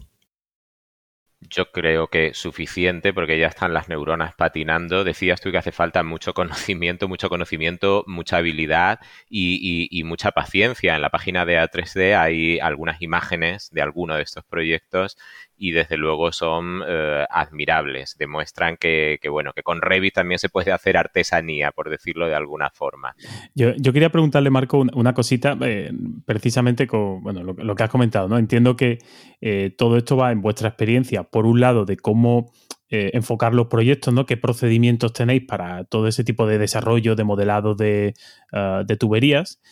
Yo 1.51 1.71
creo 1.73 2.09
que 2.09 2.35
suficiente 2.35 3.13
porque 3.13 3.39
ya 3.39 3.49
están 3.49 3.75
las 3.75 3.89
neuronas 3.89 4.35
patinando. 4.35 5.05
Decías 5.05 5.41
tú 5.41 5.51
que 5.51 5.59
hace 5.59 5.73
falta 5.73 6.03
mucho 6.03 6.35
conocimiento, 6.35 7.09
mucho 7.09 7.29
conocimiento, 7.29 8.05
mucha 8.07 8.39
habilidad 8.39 9.01
y, 9.29 10.03
mucha 10.05 10.31
paciencia. 10.33 10.95
En 10.95 11.03
la 11.03 11.11
página 11.11 11.45
de 11.45 11.59
A3D 11.59 12.17
hay 12.17 12.59
algunas 12.61 13.03
imágenes 13.03 13.71
de 13.71 13.83
alguno 13.83 14.15
de 14.15 14.23
estos 14.23 14.45
proyectos 14.45 15.19
y 15.63 15.71
desde 15.71 15.97
luego 15.97 16.33
son 16.33 16.83
eh, 16.89 17.25
admirables. 17.31 18.17
Demuestran 18.19 18.77
que, 18.77 19.21
bueno, 19.31 19.53
que 19.53 19.63
con 19.63 19.81
Revit 19.81 20.15
también 20.15 20.41
se 20.41 20.49
puede 20.49 20.73
hacer 20.73 20.97
artesanía, 20.97 21.71
por 21.71 21.89
decirlo 21.89 22.27
de 22.27 22.35
alguna 22.35 22.71
forma. 22.71 23.15
Yo, 23.55 23.73
quería 23.93 24.11
preguntarle, 24.11 24.51
Marco, 24.51 24.85
una, 24.93 25.15
cosita, 25.15 25.57
eh, 25.61 25.93
precisamente 26.27 26.89
con 26.89 27.23
bueno, 27.23 27.45
lo, 27.45 27.77
que 27.77 27.83
has 27.85 27.91
comentado, 27.91 28.27
¿no? 28.29 28.39
Entiendo 28.39 28.75
que 28.75 28.99
eh, 29.41 29.73
todo 29.79 29.97
esto 29.99 30.17
va 30.17 30.33
en 30.33 30.43
vuestra 30.43 30.67
experiencia, 30.67 31.23
por 31.23 31.47
un 31.47 31.61
lado, 31.61 31.85
de 31.85 31.97
cómo 31.97 32.51
enfocar 32.95 33.55
los 33.55 33.69
proyectos, 33.69 34.13
¿no? 34.13 34.27
¿Qué 34.27 34.37
procedimientos 34.37 35.15
tenéis 35.15 35.45
para 35.49 35.85
todo 35.85 36.09
ese 36.09 36.25
tipo 36.25 36.47
de 36.47 36.59
desarrollo, 36.59 37.17
de 37.17 37.25
modelado 37.25 37.75
de, 37.75 38.13
de 38.53 38.97
tuberías? 38.99 39.63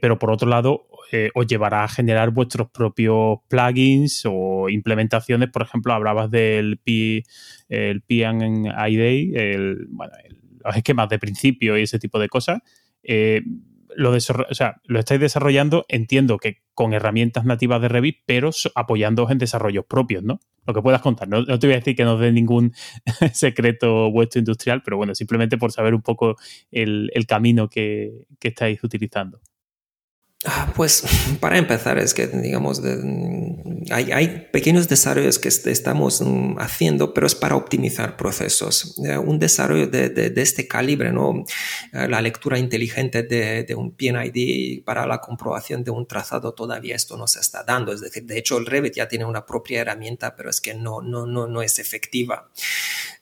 Pero 0.00 0.18
por 0.18 0.30
otro 0.30 0.48
lado, 0.48 0.86
eh, 1.12 1.30
os 1.34 1.46
llevará 1.46 1.84
a 1.84 1.88
generar 1.88 2.30
vuestros 2.30 2.70
propios 2.70 3.38
plugins 3.48 4.22
o 4.26 4.68
implementaciones. 4.68 5.50
Por 5.50 5.62
ejemplo, 5.62 5.92
hablabas 5.92 6.30
del 6.30 6.78
P, 6.78 7.24
el 7.68 8.02
ID, 8.08 9.36
el, 9.36 9.86
bueno, 9.88 10.12
los 10.64 10.76
esquemas 10.76 11.08
de 11.08 11.18
principio 11.18 11.78
y 11.78 11.82
ese 11.82 11.98
tipo 11.98 12.18
de 12.18 12.28
cosas. 12.28 12.60
Eh, 13.02 13.42
lo 13.96 14.14
estáis 14.14 15.20
desarrollando, 15.20 15.86
entiendo 15.88 16.36
que 16.36 16.58
con 16.74 16.92
herramientas 16.92 17.46
nativas 17.46 17.80
de 17.80 17.88
Revit, 17.88 18.18
pero 18.26 18.50
apoyándoos 18.74 19.30
en 19.30 19.38
desarrollos 19.38 19.86
propios, 19.86 20.22
¿no? 20.22 20.40
Lo 20.66 20.74
que 20.74 20.82
puedas 20.82 21.00
contar. 21.00 21.28
No, 21.28 21.46
te 21.46 21.66
voy 21.66 21.74
a 21.74 21.78
decir 21.78 21.96
que 21.96 22.04
nos 22.04 22.20
dé 22.20 22.30
ningún 22.30 22.74
secreto 23.32 24.10
vuestro 24.10 24.40
industrial, 24.40 24.82
pero 24.84 24.98
bueno, 24.98 25.14
simplemente 25.14 25.56
por 25.56 25.72
saber 25.72 25.94
un 25.94 26.02
poco 26.02 26.36
el, 26.70 27.10
camino 27.26 27.70
que 27.70 28.26
estáis 28.42 28.84
utilizando. 28.84 29.40
Ah, 30.48 30.72
pues 30.76 31.02
para 31.40 31.58
empezar 31.58 31.98
es 31.98 32.14
que 32.14 32.28
digamos 32.28 32.80
hay, 33.90 34.12
hay, 34.12 34.48
pequeños 34.52 34.88
desarrollos 34.88 35.40
que 35.40 35.48
estamos 35.48 36.20
mm, 36.20 36.58
haciendo 36.60 37.12
pero 37.12 37.26
es 37.26 37.34
para 37.34 37.56
optimizar 37.56 38.16
procesos. 38.16 38.94
Eh, 39.04 39.18
un 39.18 39.40
desarrollo 39.40 39.88
de, 39.88 40.08
de, 40.08 40.42
este 40.42 40.68
calibre 40.68 41.10
no 41.10 41.44
eh, 41.92 42.06
la 42.08 42.20
lectura 42.20 42.58
inteligente 42.58 43.24
de, 43.24 43.74
un 43.74 43.96
PNID 43.96 44.84
para 44.84 45.04
la 45.06 45.20
comprobación 45.20 45.82
de 45.82 45.90
un 45.90 46.06
trazado 46.06 46.54
todavía 46.54 46.94
esto 46.94 47.16
no 47.16 47.26
se 47.26 47.40
está 47.40 47.64
dando. 47.64 47.92
Es 47.92 48.00
decir 48.00 48.24
de 48.24 48.38
hecho 48.38 48.56
el 48.58 48.66
Revit 48.66 48.94
ya 48.94 49.08
tiene 49.08 49.24
una 49.24 49.44
propia 49.44 49.80
herramienta 49.80 50.36
pero 50.36 50.50
es 50.50 50.60
que 50.60 50.74
no 50.74 51.02
no 51.02 51.26
no, 51.26 51.48
no 51.48 51.60
es 51.60 51.80
efectiva. 51.80 52.48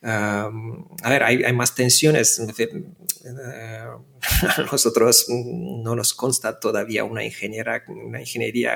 A 0.02 0.50
ver 1.08 1.22
hay, 1.22 1.42
hay, 1.42 1.52
más 1.54 1.74
tensiones 1.74 2.38
eh, 2.38 3.86
a 4.42 4.62
nosotros 4.72 5.26
no 5.28 5.94
nos 5.94 6.14
consta 6.14 6.58
todavía 6.58 7.04
una, 7.04 7.24
ingeniera, 7.24 7.84
una 7.88 8.20
ingeniería 8.20 8.74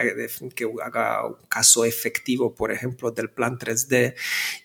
que 0.55 0.71
haga 0.85 1.27
un 1.27 1.37
caso 1.49 1.85
efectivo, 1.85 2.55
por 2.55 2.73
ejemplo, 2.73 3.11
del 3.11 3.31
plan 3.31 3.59
3D 3.59 4.15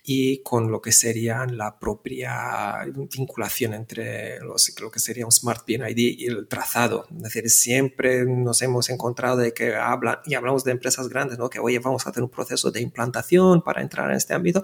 y 0.04 0.42
con 0.44 0.72
lo 0.72 0.82
que 0.82 0.92
sería 0.92 1.46
la 1.46 1.80
propia 1.80 2.84
vinculación 3.16 3.74
entre 3.74 4.40
los, 4.40 4.74
lo 4.82 4.92
que 4.92 5.00
sería 5.00 5.26
un 5.26 5.32
Smart 5.32 5.66
PNID 5.66 5.98
y 5.98 6.26
el 6.26 6.48
trazado. 6.48 7.08
Es 7.16 7.24
decir, 7.24 7.50
siempre 7.50 8.26
nos 8.26 8.62
hemos 8.62 8.90
encontrado 8.90 9.38
de 9.38 9.54
que 9.54 9.76
hablan, 9.76 10.20
y 10.26 10.36
hablamos 10.36 10.64
de 10.64 10.72
empresas 10.72 11.10
grandes, 11.10 11.38
¿no? 11.38 11.50
que 11.50 11.60
oye, 11.60 11.80
vamos 11.80 12.06
a 12.06 12.10
hacer 12.10 12.24
un 12.24 12.30
proceso 12.30 12.72
de 12.72 12.82
implantación 12.82 13.62
para 13.62 13.82
entrar 13.82 14.10
en 14.10 14.18
este 14.18 14.34
ámbito, 14.34 14.64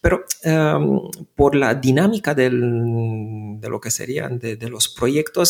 pero 0.00 0.24
em, 0.42 1.00
por 1.34 1.54
la 1.54 1.74
dinámica 1.74 2.34
de 2.34 2.50
lo 2.50 3.80
que 3.80 3.90
serían 3.90 4.38
de, 4.38 4.56
los 4.68 4.88
proyectos, 4.88 5.49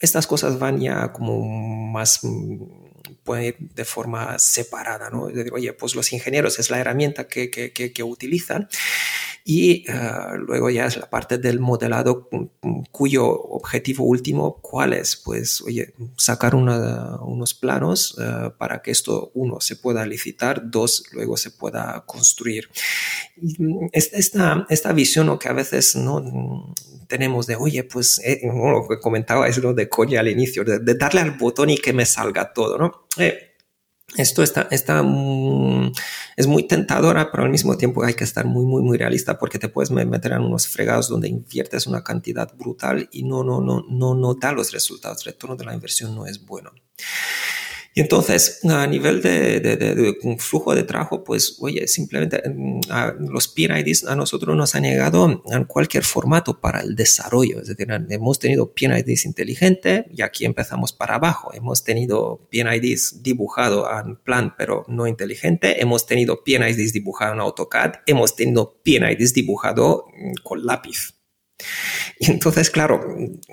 estas 0.00 0.26
cosas 0.26 0.58
van 0.58 0.80
ya 0.80 1.12
como 1.12 1.44
más 1.44 2.20
de 3.24 3.84
forma 3.84 4.38
separada, 4.38 5.10
¿no? 5.10 5.28
oye, 5.52 5.72
pues 5.72 5.94
los 5.94 6.12
ingenieros 6.12 6.58
es 6.58 6.70
la 6.70 6.78
herramienta 6.78 7.28
que, 7.28 7.50
que 7.50 8.02
utilizan 8.02 8.68
y 9.48 9.88
uh, 9.88 10.36
luego 10.38 10.70
ya 10.70 10.86
es 10.86 10.96
la 10.96 11.08
parte 11.08 11.38
del 11.38 11.60
modelado 11.60 12.28
cuyo 12.90 13.30
objetivo 13.30 14.02
último, 14.04 14.58
¿cuál 14.60 14.92
es? 14.92 15.14
Pues, 15.14 15.62
oye, 15.62 15.94
sacar 16.16 16.56
una, 16.56 17.20
unos 17.20 17.54
planos 17.54 18.18
uh, 18.18 18.50
para 18.58 18.82
que 18.82 18.90
esto, 18.90 19.30
uno, 19.34 19.60
se 19.60 19.76
pueda 19.76 20.04
licitar, 20.04 20.68
dos, 20.68 21.04
luego 21.12 21.36
se 21.36 21.52
pueda 21.52 22.02
construir. 22.06 22.68
Esta, 23.92 24.66
esta 24.68 24.92
visión 24.92 25.38
que 25.38 25.48
a 25.48 25.52
veces 25.52 25.94
no 25.94 26.74
tenemos 27.06 27.46
de, 27.46 27.54
oye, 27.54 27.84
pues, 27.84 28.20
eh, 28.24 28.40
lo 28.42 28.88
que 28.88 28.98
comentaba 28.98 29.46
es 29.46 29.58
lo 29.58 29.74
de 29.74 29.88
coña 29.88 30.18
al 30.18 30.28
inicio, 30.28 30.64
de, 30.64 30.80
de, 30.80 30.94
darle 30.96 31.20
al 31.20 31.38
botón 31.38 31.70
y 31.70 31.76
que 31.76 31.92
me 31.92 32.04
salga 32.04 32.52
todo, 32.52 32.78
¿no? 32.78 33.06
Eh, 33.16 33.54
esto 34.14 34.42
está, 34.42 34.68
está 34.70 35.02
mm, 35.02 35.92
es 36.36 36.46
muy 36.46 36.68
tentadora, 36.68 37.30
pero 37.30 37.42
al 37.44 37.50
mismo 37.50 37.76
tiempo 37.76 38.04
hay 38.04 38.14
que 38.14 38.24
estar 38.24 38.44
muy, 38.44 38.64
muy, 38.64 38.82
muy 38.82 38.96
realista 38.96 39.38
porque 39.38 39.58
te 39.58 39.68
puedes 39.68 39.90
meter 39.90 40.32
en 40.32 40.42
unos 40.42 40.68
fregados 40.68 41.08
donde 41.08 41.28
inviertes 41.28 41.86
una 41.86 42.04
cantidad 42.04 42.52
brutal 42.56 43.08
y 43.10 43.24
no, 43.24 43.42
no, 43.42 43.60
no, 43.60 43.84
no, 43.88 44.14
no 44.14 44.34
da 44.34 44.52
los 44.52 44.72
resultados. 44.72 45.26
El 45.26 45.32
retorno 45.32 45.56
de 45.56 45.64
la 45.64 45.74
inversión 45.74 46.14
no 46.14 46.26
es 46.26 46.44
bueno. 46.44 46.70
Y 47.96 48.02
entonces, 48.02 48.60
a 48.68 48.86
nivel 48.86 49.22
de, 49.22 50.18
flujo 50.38 50.74
de 50.74 50.82
trabajo, 50.82 51.24
pues, 51.24 51.56
oye, 51.60 51.88
simplemente 51.88 52.42
mm, 52.46 52.80
los 53.30 53.48
peer 53.48 53.70
IDs 53.78 54.04
a 54.04 54.14
nosotros 54.14 54.54
nos 54.54 54.74
han 54.74 54.82
llegado 54.82 55.42
en 55.50 55.64
cualquier 55.64 56.04
formato 56.04 56.60
para 56.60 56.82
el 56.82 56.94
desarrollo. 56.94 57.62
Es 57.62 57.68
decir, 57.68 57.88
hemos 58.10 58.38
tenido 58.38 58.74
peer 58.74 58.98
IDs 58.98 59.24
inteligente 59.24 60.04
y 60.12 60.20
aquí 60.20 60.44
empezamos 60.44 60.92
para 60.92 61.14
abajo. 61.14 61.54
Hemos 61.54 61.84
tenido 61.84 62.46
peer 62.50 62.66
IDs 62.74 63.22
dibujado 63.22 63.88
en 63.90 64.16
plan, 64.16 64.54
pero 64.58 64.84
no 64.88 65.06
inteligente. 65.06 65.80
Hemos 65.80 66.04
tenido 66.04 66.44
peer 66.44 66.68
IDs 66.68 66.92
dibujado 66.92 67.32
en 67.32 67.40
AutoCAD. 67.40 67.94
Hemos 68.04 68.36
tenido 68.36 68.78
peer 68.84 69.10
IDs 69.10 69.32
dibujado 69.32 70.04
mm, 70.14 70.42
con 70.42 70.66
lápiz. 70.66 71.16
Y 72.18 72.30
entonces, 72.30 72.70
claro, 72.70 73.00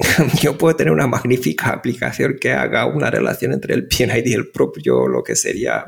yo 0.41 0.57
puedo 0.57 0.75
tener 0.75 0.93
una 0.93 1.07
magnífica 1.07 1.69
aplicación 1.69 2.37
que 2.39 2.53
haga 2.53 2.85
una 2.85 3.09
relación 3.09 3.51
entre 3.53 3.73
el 3.73 3.87
PNID 3.87 4.25
y 4.25 4.33
el 4.33 4.51
propio, 4.51 5.07
lo 5.07 5.23
que 5.23 5.35
sería 5.35 5.85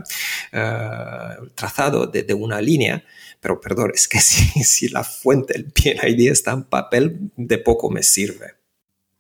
uh, 0.53 1.47
trazado 1.55 2.07
de, 2.07 2.34
una 2.34 2.61
línea, 2.61 3.03
pero 3.39 3.61
perdón, 3.61 3.91
es 3.93 4.07
que 4.07 4.20
si, 4.22 4.63
si 4.63 4.89
la 4.89 5.03
fuente, 5.03 5.55
el 5.55 5.66
PNID 5.66 6.32
está 6.32 6.51
en 6.51 6.63
papel, 6.63 7.32
de 7.38 7.57
poco 7.57 7.89
me 7.89 8.03
sirve. 8.03 8.55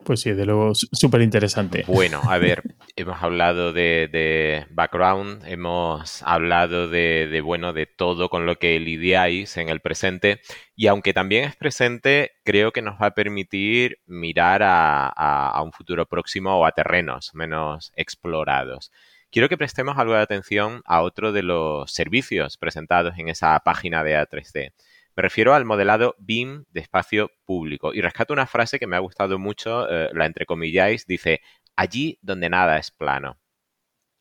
Pues 0.05 0.21
sí, 0.21 0.33
de 0.33 0.45
luego 0.45 0.73
súper 0.75 1.21
interesante. 1.21 1.83
Bueno, 1.87 2.21
a 2.29 2.37
ver, 2.37 2.61
hemos 2.95 3.23
hablado 3.23 3.73
de, 3.73 4.63
background, 4.69 5.43
hemos 5.47 6.21
hablado 6.21 6.87
de, 6.87 7.41
bueno, 7.43 7.73
de 7.73 7.87
todo 7.87 8.29
con 8.29 8.45
lo 8.45 8.57
que 8.59 8.79
lidiáis 8.79 9.57
en 9.57 9.69
el 9.69 9.79
presente 9.79 10.41
y 10.75 10.85
aunque 10.85 11.11
también 11.11 11.45
es 11.45 11.55
presente, 11.55 12.33
creo 12.43 12.71
que 12.71 12.83
nos 12.83 13.01
va 13.01 13.07
a 13.07 13.15
permitir 13.15 13.97
mirar 14.05 14.61
a, 14.63 15.59
un 15.63 15.71
futuro 15.71 16.05
próximo 16.05 16.55
o 16.55 16.67
a 16.67 16.71
terrenos 16.71 17.33
menos 17.33 17.91
explorados. 17.95 18.91
Quiero 19.31 19.49
que 19.49 19.57
prestemos 19.57 19.97
algo 19.97 20.13
de 20.13 20.21
atención 20.21 20.83
a 20.85 21.01
otro 21.01 21.31
de 21.31 21.41
los 21.41 21.91
servicios 21.91 22.57
presentados 22.57 23.17
en 23.17 23.29
esa 23.29 23.59
página 23.61 24.03
de 24.03 24.15
A3D. 24.19 24.71
Me 25.15 25.21
refiero 25.23 25.53
al 25.53 25.63
modelado 25.63 26.15
BIM 26.19 26.65
de 26.69 26.81
espacio 26.81 27.31
público. 27.45 27.93
Y 27.93 28.01
rescato 28.01 28.33
una 28.33 28.47
frase 28.47 28.79
que 28.79 28.87
me 28.87 28.97
ha 28.97 28.99
gustado 28.99 29.39
mucho, 29.39 29.89
eh, 29.89 30.09
la 30.13 30.25
entrecomilláis, 30.25 31.07
dice, 31.07 31.41
allí 31.75 32.19
donde 32.21 32.49
nada 32.49 32.77
es 32.77 32.91
plano. 32.91 33.39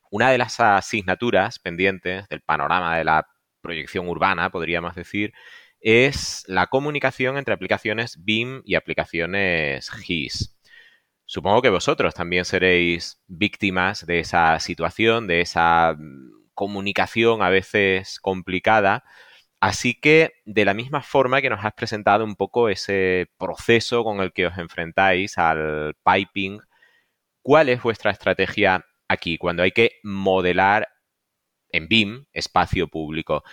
Una 0.09 0.29
de 0.29 0.37
las 0.37 0.59
asignaturas 0.59 1.59
pendientes 1.59 2.27
del 2.29 2.41
panorama 2.41 2.97
de 2.97 3.03
la 3.03 3.27
proyección 3.61 4.07
urbana, 4.07 4.49
podríamos 4.51 4.95
decir, 4.95 5.33
es 5.81 6.45
la 6.47 6.67
comunicación 6.67 7.37
entre 7.37 7.53
aplicaciones 7.53 8.23
BIM 8.23 8.61
y 8.63 8.75
aplicaciones 8.75 9.89
GIS. 9.91 10.55
Supongo 11.25 11.61
que 11.61 11.69
vosotros 11.69 12.13
también 12.13 12.45
seréis 12.45 13.21
víctimas 13.27 14.05
de 14.05 14.19
esa 14.19 14.59
situación, 14.59 15.27
de 15.27 15.41
esa 15.41 15.93
mm, 15.97 16.51
comunicación 16.53 17.41
a 17.41 17.49
veces 17.49 18.19
complicada, 18.21 19.03
Así 19.65 19.95
que, 19.95 20.33
de 20.45 20.63
la 20.63 20.75
misma 20.75 21.01
forma 21.01 21.41
que 21.41 21.49
nos 21.49 21.65
has 21.65 21.73
presentado 21.73 22.23
un 22.23 22.35
poco 22.35 22.69
ese 22.69 23.31
proceso 23.39 24.03
con 24.03 24.19
el 24.19 24.31
que 24.31 24.45
os 24.45 24.59
enfrentáis 24.59 25.39
al 25.39 25.95
piping, 26.03 26.59
¿cuál 27.41 27.69
es 27.69 27.81
vuestra 27.81 28.11
estrategia 28.11 28.85
aquí 29.07 29.39
cuando 29.39 29.63
hay 29.63 29.71
que 29.71 29.93
modelar 30.03 30.87
en 31.71 31.87
BIM 31.87 32.25
espacio 32.31 32.89
público? 32.89 33.43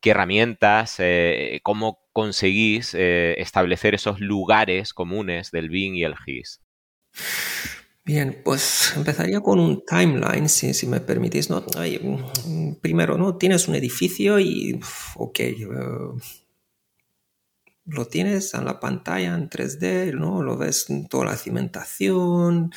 ¿Qué 0.00 0.10
herramientas, 0.10 0.96
eh, 0.98 1.60
cómo 1.62 2.00
conseguís 2.12 2.92
eh, 2.94 3.36
establecer 3.38 3.94
esos 3.94 4.18
lugares 4.18 4.92
comunes 4.92 5.52
del 5.52 5.68
BIM 5.68 5.94
y 5.94 6.02
el 6.02 6.16
GIS? 6.16 6.64
Bien, 8.10 8.42
pues 8.44 8.94
empezaría 8.96 9.40
con 9.40 9.60
un 9.60 9.84
timeline, 9.86 10.48
si, 10.48 10.74
si 10.74 10.88
me 10.88 10.98
permitís. 10.98 11.48
¿no? 11.48 11.60
Mm, 11.60 12.72
primero, 12.80 13.16
¿no? 13.16 13.36
Tienes 13.36 13.68
un 13.68 13.76
edificio 13.76 14.40
y, 14.40 14.80
ok, 15.14 15.38
eh, 15.38 15.64
lo 17.84 18.04
tienes 18.06 18.52
en 18.54 18.64
la 18.64 18.80
pantalla 18.80 19.36
en 19.36 19.48
3D, 19.48 20.12
¿no? 20.12 20.42
Lo 20.42 20.56
ves 20.56 20.90
en 20.90 21.06
toda 21.06 21.26
la 21.26 21.36
cimentación. 21.36 22.72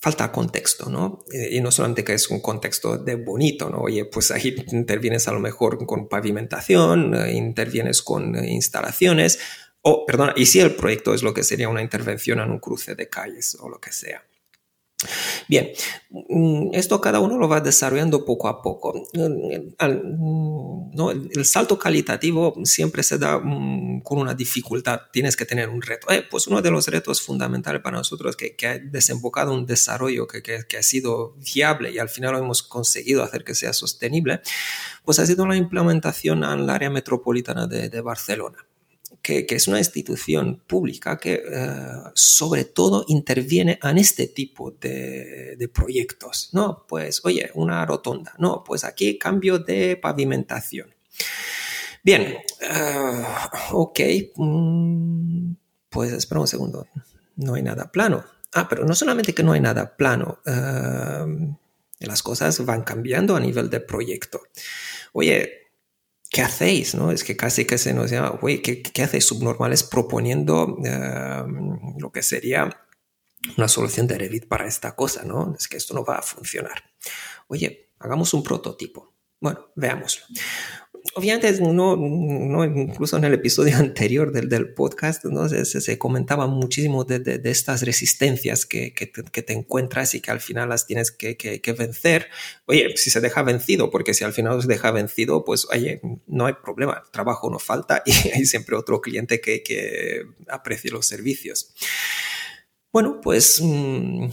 Falta 0.00 0.32
contexto, 0.32 0.88
¿no? 0.88 1.18
Y 1.50 1.60
no 1.60 1.70
solamente 1.70 2.02
que 2.02 2.14
es 2.14 2.30
un 2.30 2.40
contexto 2.40 2.96
de 2.96 3.16
bonito, 3.16 3.68
¿no? 3.68 3.80
Oye, 3.80 4.06
pues 4.06 4.30
ahí 4.30 4.54
intervienes 4.72 5.28
a 5.28 5.32
lo 5.32 5.40
mejor 5.40 5.84
con 5.84 6.08
pavimentación, 6.08 7.14
eh, 7.14 7.34
intervienes 7.34 8.00
con 8.00 8.36
eh, 8.36 8.50
instalaciones, 8.50 9.38
o, 9.86 10.06
perdona, 10.06 10.32
y 10.34 10.46
si 10.46 10.60
el 10.60 10.74
proyecto 10.74 11.12
es 11.12 11.22
lo 11.22 11.34
que 11.34 11.44
sería 11.44 11.68
una 11.68 11.82
intervención 11.82 12.40
en 12.40 12.50
un 12.50 12.58
cruce 12.58 12.94
de 12.94 13.10
calles 13.10 13.56
o 13.60 13.68
lo 13.68 13.78
que 13.78 13.92
sea. 13.92 14.24
Bien, 15.46 15.72
mm, 16.08 16.70
esto 16.72 17.02
cada 17.02 17.20
uno 17.20 17.36
lo 17.36 17.48
va 17.48 17.60
desarrollando 17.60 18.24
poco 18.24 18.48
a 18.48 18.62
poco. 18.62 18.94
¿no? 19.12 21.10
El 21.10 21.44
salto 21.44 21.78
calitativo 21.78 22.54
siempre 22.64 23.02
se 23.02 23.18
da 23.18 23.38
mm, 23.38 24.00
con 24.00 24.18
una 24.18 24.32
dificultad, 24.34 25.02
tienes 25.12 25.36
que 25.36 25.44
tener 25.44 25.68
un 25.68 25.82
reto. 25.82 26.10
Eh, 26.10 26.24
pues 26.30 26.46
uno 26.46 26.62
de 26.62 26.70
los 26.70 26.88
retos 26.88 27.20
fundamentales 27.20 27.82
para 27.82 27.98
nosotros 27.98 28.36
que, 28.36 28.56
que 28.56 28.66
ha 28.66 28.78
desembocado 28.78 29.52
un 29.52 29.66
desarrollo 29.66 30.26
que, 30.26 30.42
que, 30.42 30.76
ha 30.78 30.82
sido 30.82 31.34
viable 31.54 31.90
y 31.90 31.98
al 31.98 32.08
final 32.08 32.36
hemos 32.36 32.62
conseguido 32.62 33.22
hacer 33.22 33.44
que 33.44 33.54
sea 33.54 33.74
sostenible, 33.74 34.40
pues 35.04 35.18
ha 35.18 35.26
sido 35.26 35.46
la 35.46 35.56
implementación 35.56 36.42
en 36.42 36.60
el 36.60 36.70
área 36.70 36.88
metropolitana 36.88 37.66
de 37.66 38.00
Barcelona 38.00 38.66
que, 39.24 39.46
es 39.48 39.66
una 39.68 39.78
institución 39.78 40.62
pública 40.66 41.16
que 41.16 41.42
eh, 41.50 41.78
sobre 42.12 42.66
todo 42.66 43.06
interviene 43.08 43.78
en 43.82 43.96
este 43.96 44.28
tipo 44.28 44.70
de, 44.70 45.68
proyectos. 45.72 46.50
No, 46.52 46.84
pues 46.86 47.22
oye, 47.24 47.50
una 47.54 47.86
rotonda. 47.86 48.34
No, 48.38 48.62
pues 48.62 48.84
aquí 48.84 49.18
cambio 49.18 49.58
de 49.58 49.96
pavimentación. 49.96 50.94
Bien, 52.02 52.36
uh, 52.60 53.76
ok, 53.78 54.00
mm, 54.36 55.52
pues 55.88 56.12
espera 56.12 56.42
un 56.42 56.46
segundo, 56.46 56.86
no 57.36 57.54
hay 57.54 57.62
nada 57.62 57.90
plano. 57.90 58.24
Ah, 58.52 58.68
pero 58.68 58.84
no 58.84 58.94
solamente 58.94 59.34
que 59.34 59.42
no 59.42 59.52
hay 59.52 59.60
nada 59.60 59.96
plano, 59.96 60.40
eh, 60.44 61.54
las 62.00 62.22
cosas 62.22 62.62
van 62.66 62.82
cambiando 62.82 63.34
a 63.34 63.40
nivel 63.40 63.70
de 63.70 63.80
proyecto. 63.80 64.42
Oye, 65.14 65.63
¿qué 66.34 66.42
hacéis? 66.42 66.96
¿no? 66.96 67.12
Es 67.12 67.22
que 67.22 67.36
casi 67.36 67.64
que 67.64 67.78
se 67.78 67.94
nos 67.94 68.10
llama, 68.10 68.30
güey, 68.30 68.60
¿qué, 68.60 68.82
¿qué, 68.82 69.04
hacéis 69.04 69.24
subnormales 69.24 69.84
proponiendo 69.84 70.76
eh, 70.84 71.44
lo 71.98 72.10
que 72.10 72.22
sería 72.24 72.68
una 73.56 73.68
solución 73.68 74.08
de 74.08 74.18
Revit 74.18 74.48
para 74.48 74.66
esta 74.66 74.96
cosa? 74.96 75.24
¿no? 75.24 75.54
Es 75.56 75.68
que 75.68 75.76
esto 75.76 75.94
no 75.94 76.04
va 76.04 76.16
a 76.16 76.22
funcionar. 76.22 76.82
Oye, 77.46 77.92
hagamos 78.00 78.34
un 78.34 78.42
prototipo. 78.42 79.14
Bueno, 79.40 79.70
veámoslo 79.76 80.24
obviamente, 81.12 81.60
no, 81.60 81.96
no, 81.96 82.64
incluso 82.64 83.16
en 83.16 83.24
el 83.24 83.34
episodio 83.34 83.76
anterior 83.78 84.32
del, 84.32 84.48
del 84.48 84.72
podcast, 84.72 85.24
¿no? 85.24 85.48
se, 85.48 85.64
se, 85.64 85.98
comentaba 85.98 86.46
muchísimo 86.46 87.04
de, 87.04 87.18
de, 87.18 87.50
estas 87.50 87.82
resistencias 87.82 88.64
que, 88.64 88.92
que, 88.94 89.06
te, 89.06 89.22
que, 89.24 89.42
te, 89.42 89.52
encuentras 89.52 90.14
y 90.14 90.20
que 90.20 90.30
al 90.30 90.40
final 90.40 90.70
las 90.70 90.86
tienes 90.86 91.10
que, 91.10 91.36
que, 91.36 91.72
vencer. 91.72 92.28
Oye, 92.66 92.96
si 92.96 93.10
se 93.10 93.20
deja 93.20 93.42
vencido, 93.42 93.90
porque 93.90 94.14
si 94.14 94.24
al 94.24 94.32
final 94.32 94.60
se 94.62 94.68
deja 94.68 94.90
vencido, 94.90 95.44
pues 95.44 95.66
oye, 95.70 96.00
no 96.26 96.46
hay 96.46 96.54
problema, 96.54 97.02
trabajo 97.12 97.50
no 97.50 97.58
falta 97.58 98.02
y 98.06 98.12
hay 98.34 98.46
siempre 98.46 98.76
otro 98.76 99.00
cliente 99.00 99.40
que, 99.40 100.24
aprecie 100.48 100.90
los 100.90 101.06
servicios. 101.06 101.74
Bueno, 102.92 103.20
pues... 103.20 103.60
Mm, 103.62 104.28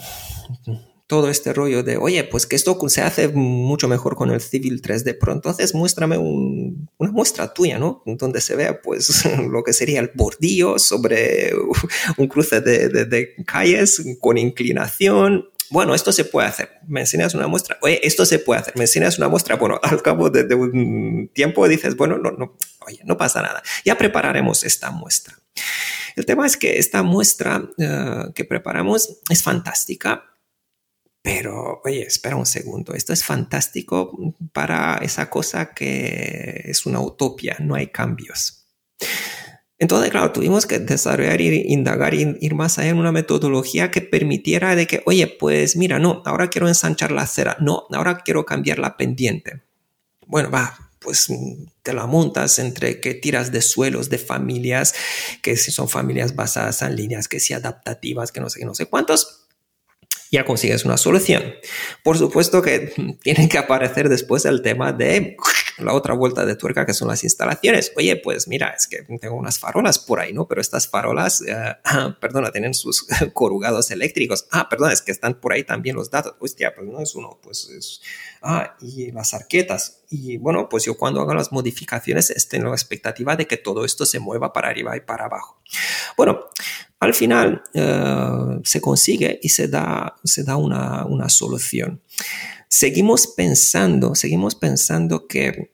todo 1.11 1.29
este 1.29 1.51
rollo 1.51 1.83
de, 1.83 1.97
oye, 1.97 2.23
pues 2.23 2.45
que 2.45 2.55
esto 2.55 2.79
se 2.87 3.01
hace 3.01 3.27
mucho 3.27 3.89
mejor 3.89 4.15
con 4.15 4.31
el 4.31 4.39
Civil 4.39 4.81
3D, 4.81 5.17
pero 5.19 5.33
entonces 5.33 5.75
muéstrame 5.75 6.17
una 6.17 7.11
muestra 7.11 7.53
tuya, 7.53 7.77
¿no? 7.77 8.01
Donde 8.05 8.39
se 8.39 8.55
vea 8.55 8.81
pues 8.81 9.25
lo 9.51 9.61
que 9.61 9.73
sería 9.73 9.99
el 9.99 10.09
bordillo 10.15 10.79
sobre 10.79 11.51
un 12.17 12.27
cruce 12.29 12.61
de, 12.61 12.87
de 12.87 13.35
calles 13.45 14.01
con 14.21 14.37
inclinación, 14.37 15.49
bueno, 15.69 15.93
esto 15.93 16.13
se 16.13 16.23
puede 16.23 16.47
hacer, 16.47 16.79
me 16.87 17.01
enseñas 17.01 17.35
una 17.35 17.47
muestra, 17.47 17.77
oye, 17.81 17.99
esto 18.07 18.25
se 18.25 18.39
puede 18.39 18.61
hacer, 18.61 18.77
me 18.77 18.83
enseñas 18.83 19.17
una 19.17 19.27
muestra, 19.27 19.57
bueno, 19.57 19.79
al 19.83 20.01
cabo 20.01 20.29
de, 20.29 20.55
un 20.55 21.29
tiempo 21.33 21.67
dices, 21.67 21.97
bueno, 21.97 22.17
no, 22.19 22.31
no, 22.31 22.55
oye, 22.87 23.01
no 23.03 23.17
pasa 23.17 23.41
nada, 23.41 23.61
ya 23.83 23.97
prepararemos 23.97 24.63
esta 24.63 24.91
muestra. 24.91 25.37
El 26.15 26.25
tema 26.25 26.47
es 26.47 26.55
que 26.55 26.79
esta 26.79 27.03
muestra 27.03 27.69
eh, 27.77 28.31
que 28.33 28.45
preparamos 28.45 29.19
es 29.29 29.43
fantástica, 29.43 30.30
pero, 31.21 31.81
oye, 31.83 32.01
espera 32.01 32.35
un 32.35 32.45
segundo, 32.45 32.93
esto 32.93 33.13
es 33.13 33.23
fantástico 33.23 34.35
para 34.53 34.97
esa 35.03 35.29
cosa 35.29 35.73
que 35.73 36.63
es 36.65 36.85
una 36.85 36.99
utopía, 36.99 37.57
no 37.59 37.75
hay 37.75 37.87
cambios. 37.87 38.65
Entonces, 39.77 40.11
claro, 40.11 40.31
tuvimos 40.31 40.67
que 40.67 40.79
desarrollar, 40.79 41.41
ir, 41.41 41.65
indagar, 41.67 42.13
ir, 42.13 42.37
ir, 42.39 42.53
más 42.53 42.77
allá 42.77 42.89
en 42.89 42.97
una 42.97 43.11
metodología 43.11 43.89
que 43.89 44.01
permitiera 44.01 44.75
de 44.75 44.85
que, 44.85 45.01
oye, 45.05 45.27
pues 45.27 45.75
mira, 45.75 45.97
no, 45.97 46.21
ahora 46.25 46.49
quiero 46.49 46.67
ensanchar 46.67 47.11
la 47.11 47.25
cera, 47.25 47.57
no, 47.59 47.87
ahora 47.91 48.19
quiero 48.23 48.45
cambiar 48.45 48.77
la 48.77 48.95
pendiente. 48.95 49.63
Bueno, 50.27 50.51
va, 50.51 50.91
pues 50.99 51.27
te 51.81 51.93
la 51.93 52.05
montas 52.05 52.59
entre 52.59 53.01
que 53.01 53.15
tiras 53.15 53.51
de 53.51 53.61
suelos 53.61 54.09
de 54.09 54.19
familias, 54.19 54.93
que 55.41 55.57
si 55.57 55.71
son 55.71 55.89
familias 55.89 56.35
basadas 56.35 56.83
en 56.83 56.95
líneas, 56.95 57.27
que 57.27 57.39
si 57.39 57.53
adaptativas, 57.53 58.31
que 58.31 58.39
no 58.39 58.49
sé 58.49 58.59
qué, 58.59 58.65
no 58.65 58.75
sé 58.75 58.85
cuántos, 58.85 59.40
ya 60.31 60.45
consigues 60.45 60.85
una 60.85 60.95
solución. 60.95 61.43
Por 62.03 62.17
supuesto 62.17 62.61
que 62.61 62.93
tiene 63.21 63.49
que 63.49 63.57
aparecer 63.57 64.07
después 64.07 64.45
el 64.45 64.61
tema 64.61 64.93
de 64.93 65.35
la 65.77 65.93
otra 65.93 66.13
vuelta 66.13 66.45
de 66.45 66.55
tuerca 66.55 66.85
que 66.85 66.93
son 66.93 67.09
las 67.09 67.23
instalaciones. 67.23 67.91
Oye, 67.97 68.15
pues 68.15 68.47
mira, 68.47 68.69
es 68.69 68.87
que 68.87 69.03
tengo 69.19 69.35
unas 69.35 69.59
farolas 69.59 69.99
por 69.99 70.21
ahí, 70.21 70.31
¿no? 70.31 70.47
Pero 70.47 70.61
estas 70.61 70.87
farolas, 70.87 71.41
eh, 71.41 71.75
perdona, 72.21 72.51
tienen 72.51 72.73
sus 72.73 73.05
corugados 73.33 73.91
eléctricos. 73.91 74.47
Ah, 74.51 74.69
perdona, 74.69 74.93
es 74.93 75.01
que 75.01 75.11
están 75.11 75.39
por 75.39 75.51
ahí 75.51 75.65
también 75.65 75.97
los 75.97 76.09
datos. 76.09 76.35
Hostia, 76.39 76.73
pues 76.73 76.87
no 76.87 77.01
es 77.01 77.13
uno, 77.13 77.39
pues 77.43 77.69
es... 77.69 78.01
Ah, 78.41 78.75
y 78.81 79.11
las 79.11 79.33
arquetas. 79.33 80.03
Y 80.09 80.37
bueno, 80.37 80.69
pues 80.69 80.85
yo 80.85 80.97
cuando 80.97 81.21
hago 81.21 81.33
las 81.33 81.51
modificaciones 81.51 82.33
tengo 82.49 82.69
la 82.69 82.75
expectativa 82.75 83.35
de 83.35 83.47
que 83.47 83.57
todo 83.57 83.85
esto 83.85 84.05
se 84.05 84.19
mueva 84.19 84.51
para 84.53 84.69
arriba 84.69 84.95
y 84.95 85.01
para 85.01 85.25
abajo. 85.25 85.61
Bueno, 86.17 86.47
al 87.01 87.13
final 87.13 87.61
eh, 87.73 88.61
se 88.63 88.79
consigue 88.79 89.39
y 89.43 89.49
se 89.49 89.67
da, 89.67 90.15
se 90.23 90.43
da 90.43 90.55
una, 90.55 91.05
una 91.05 91.27
solución 91.27 92.01
seguimos 92.71 93.27
pensando, 93.27 94.15
seguimos 94.15 94.55
pensando 94.55 95.27
que 95.27 95.73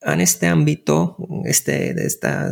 en 0.00 0.20
este 0.20 0.46
ámbito, 0.46 1.16
este, 1.44 1.90
esta, 2.06 2.50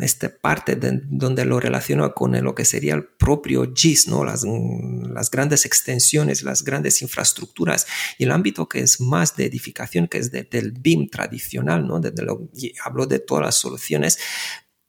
esta 0.00 0.28
parte 0.40 0.74
de, 0.74 1.02
donde 1.04 1.44
lo 1.44 1.60
relaciono 1.60 2.12
con 2.14 2.32
lo 2.42 2.54
que 2.54 2.64
sería 2.64 2.94
el 2.94 3.04
propio 3.04 3.72
GIS, 3.72 4.08
¿no? 4.08 4.24
las, 4.24 4.44
las 4.44 5.30
grandes 5.30 5.66
extensiones, 5.66 6.42
las 6.42 6.64
grandes 6.64 7.00
infraestructuras, 7.00 7.86
y 8.18 8.24
el 8.24 8.32
ámbito 8.32 8.68
que 8.68 8.80
es 8.80 9.00
más 9.00 9.36
de 9.36 9.46
edificación, 9.46 10.08
que 10.08 10.18
es 10.18 10.32
del 10.32 10.72
BIM 10.72 11.10
tradicional, 11.10 11.86
¿no? 11.86 12.00
lo, 12.00 12.50
hablo 12.84 13.06
de 13.06 13.20
todas 13.20 13.44
las 13.44 13.54
soluciones, 13.54 14.18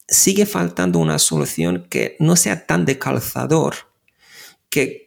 sigue 0.08 0.46
faltando 0.46 1.00
una 1.00 1.20
solución 1.20 1.88
que 1.90 2.16
no 2.20 2.36
sea 2.36 2.66
tan 2.66 2.86
de 2.86 3.00
calzador, 3.00 3.76
que 4.70 5.03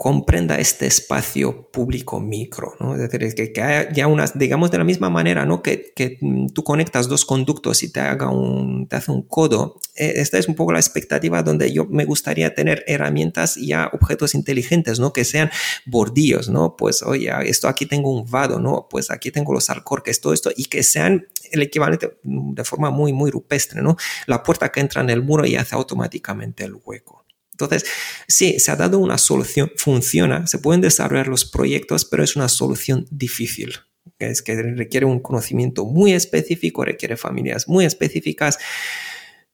comprenda 0.00 0.56
este 0.56 0.86
espacio 0.86 1.68
público 1.70 2.20
micro, 2.20 2.74
¿no? 2.80 2.94
Es 2.94 3.10
decir, 3.10 3.52
que, 3.52 3.60
haya 3.60 3.92
ya 3.92 4.06
unas, 4.06 4.38
digamos 4.38 4.70
de 4.70 4.78
la 4.78 4.84
misma 4.84 5.10
manera, 5.10 5.44
¿no? 5.44 5.62
Que, 5.62 5.92
que, 5.94 6.18
tú 6.54 6.64
conectas 6.64 7.06
dos 7.06 7.26
conductos 7.26 7.82
y 7.82 7.92
te 7.92 8.00
haga 8.00 8.30
un, 8.30 8.88
te 8.88 8.96
hace 8.96 9.12
un 9.12 9.20
codo. 9.20 9.78
E, 9.94 10.22
esta 10.22 10.38
es 10.38 10.48
un 10.48 10.54
poco 10.54 10.72
la 10.72 10.78
expectativa 10.78 11.42
donde 11.42 11.70
yo 11.70 11.84
me 11.84 12.06
gustaría 12.06 12.54
tener 12.54 12.82
herramientas 12.86 13.58
y 13.58 13.66
ya 13.66 13.90
objetos 13.92 14.34
inteligentes, 14.34 14.98
¿no? 15.00 15.12
Que 15.12 15.26
sean 15.26 15.50
bordillos, 15.84 16.48
¿no? 16.48 16.76
Pues, 16.76 17.02
oye, 17.02 17.30
esto 17.44 17.68
aquí 17.68 17.84
tengo 17.84 18.10
un 18.10 18.24
vado, 18.24 18.58
¿no? 18.58 18.86
Pues 18.88 19.10
aquí 19.10 19.30
tengo 19.30 19.52
los 19.52 19.68
alcorques, 19.68 20.22
todo 20.22 20.32
esto, 20.32 20.50
y 20.56 20.64
que 20.64 20.82
sean 20.82 21.26
el 21.52 21.60
equivalente 21.60 22.16
de 22.22 22.64
forma 22.64 22.88
muy, 22.88 23.12
muy 23.12 23.30
rupestre, 23.30 23.82
¿no? 23.82 23.98
La 24.26 24.42
puerta 24.42 24.72
que 24.72 24.80
entra 24.80 25.02
en 25.02 25.10
el 25.10 25.22
muro 25.22 25.44
y 25.44 25.56
hace 25.56 25.74
automáticamente 25.74 26.64
el 26.64 26.72
hueco. 26.82 27.19
Entonces, 27.60 27.90
sí, 28.28 28.58
se 28.58 28.70
ha 28.70 28.76
dado 28.76 28.98
una 28.98 29.18
solución, 29.18 29.72
funciona, 29.76 30.46
se 30.46 30.58
pueden 30.58 30.80
desarrollar 30.80 31.28
los 31.28 31.44
proyectos, 31.44 32.04
pero 32.04 32.22
es 32.22 32.36
una 32.36 32.48
solución 32.48 33.06
difícil. 33.10 33.74
Es 34.18 34.42
que 34.42 34.60
requiere 34.62 35.06
un 35.06 35.20
conocimiento 35.20 35.84
muy 35.84 36.12
específico, 36.12 36.84
requiere 36.84 37.16
familias 37.16 37.68
muy 37.68 37.84
específicas 37.84 38.58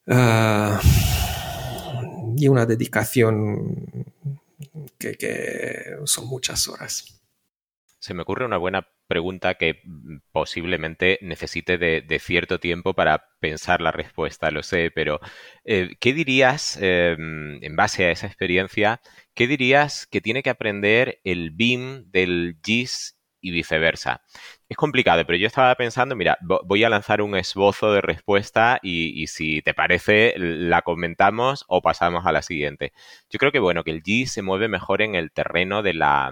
ah, 0.07 0.81
y 2.35 2.47
una 2.47 2.65
dedicación 2.65 4.13
que 4.97 5.95
son 6.05 6.27
muchas 6.27 6.67
horas. 6.67 7.17
Se 7.99 8.13
me 8.13 8.21
ocurre 8.21 8.45
una 8.45 8.57
buena 8.57 8.87
pregunta 9.07 9.55
que 9.55 9.81
posiblemente 10.31 11.17
necesite 11.21 11.77
de, 11.77 12.19
cierto 12.19 12.59
tiempo 12.59 12.93
para 12.93 13.29
pensar 13.39 13.81
la 13.81 13.91
respuesta, 13.91 14.51
lo 14.51 14.63
sé, 14.63 14.91
pero 14.93 15.19
eh, 15.69 15.97
¿qué 15.99 16.13
dirías, 16.13 16.77
em, 16.81 17.61
en 17.61 17.75
base 17.75 18.05
a 18.05 18.11
esa 18.11 18.25
experiencia, 18.25 19.01
qué 19.35 19.47
dirías 19.47 20.07
que 20.07 20.21
tiene 20.21 20.41
que 20.41 20.49
aprender 20.49 21.19
el 21.25 21.51
BIM 21.51 22.09
del 22.09 22.57
GIS 22.63 23.17
y 23.41 23.51
viceversa? 23.51 24.21
Es 24.69 24.77
complicado, 24.77 25.25
pero 25.25 25.37
yo 25.37 25.45
estaba 25.45 25.75
pensando, 25.75 26.15
mira, 26.15 26.37
voy 26.41 26.85
a 26.85 26.89
lanzar 26.89 27.21
un 27.21 27.35
esbozo 27.35 27.91
de 27.91 27.99
respuesta 27.99 28.79
y, 28.81 29.27
si 29.27 29.61
te 29.61 29.73
parece, 29.73 30.35
la 30.37 30.83
comentamos 30.83 31.65
o 31.67 31.81
pasamos 31.81 32.25
a 32.25 32.31
la 32.31 32.41
siguiente. 32.43 32.93
Yo 33.29 33.37
creo 33.37 33.51
que, 33.51 33.59
bueno, 33.59 33.83
que 33.83 33.91
el 33.91 34.01
GIS 34.01 34.31
se 34.31 34.41
mueve 34.43 34.69
mejor 34.69 35.01
en 35.01 35.15
el 35.15 35.33
terreno 35.33 35.83
de 35.83 35.93
la 35.93 36.31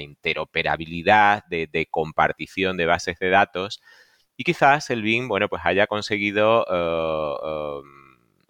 interoperabilidad, 0.00 1.44
de, 1.48 1.88
compartición 1.90 2.78
de 2.78 2.86
bases 2.86 3.18
de 3.18 3.28
datos. 3.28 3.82
Y 4.38 4.44
quizás 4.44 4.88
el 4.88 5.02
BIM, 5.02 5.28
bueno, 5.28 5.48
pues 5.50 5.62
haya 5.64 5.86
conseguido 5.86 6.64
um, 6.64 8.03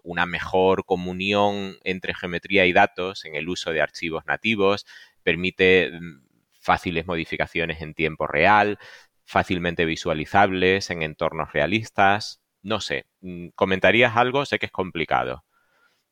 una 0.05 0.25
mejor 0.25 0.85
comunión 0.85 1.77
entre 1.83 2.13
geometría 2.13 2.65
y 2.65 2.73
datos 2.73 3.25
en 3.25 3.35
el 3.35 3.49
uso 3.49 3.71
de 3.71 3.81
archivos 3.81 4.25
nativos, 4.25 4.85
permite 5.23 5.91
mm, 5.91 6.23
fáciles 6.61 7.05
modificaciones 7.07 7.81
en 7.81 7.93
tiempo 7.93 8.27
real, 8.27 8.79
fácilmente 9.25 9.85
visualizables 9.85 10.89
en 10.91 11.01
entornos 11.01 11.51
realistas. 11.51 12.41
No 12.61 12.79
sé, 12.79 13.05
mm, 13.21 13.49
¿comentarías 13.55 14.15
algo? 14.15 14.45
Sé 14.45 14.59
que 14.59 14.67
es 14.67 14.71
complicado. 14.71 15.43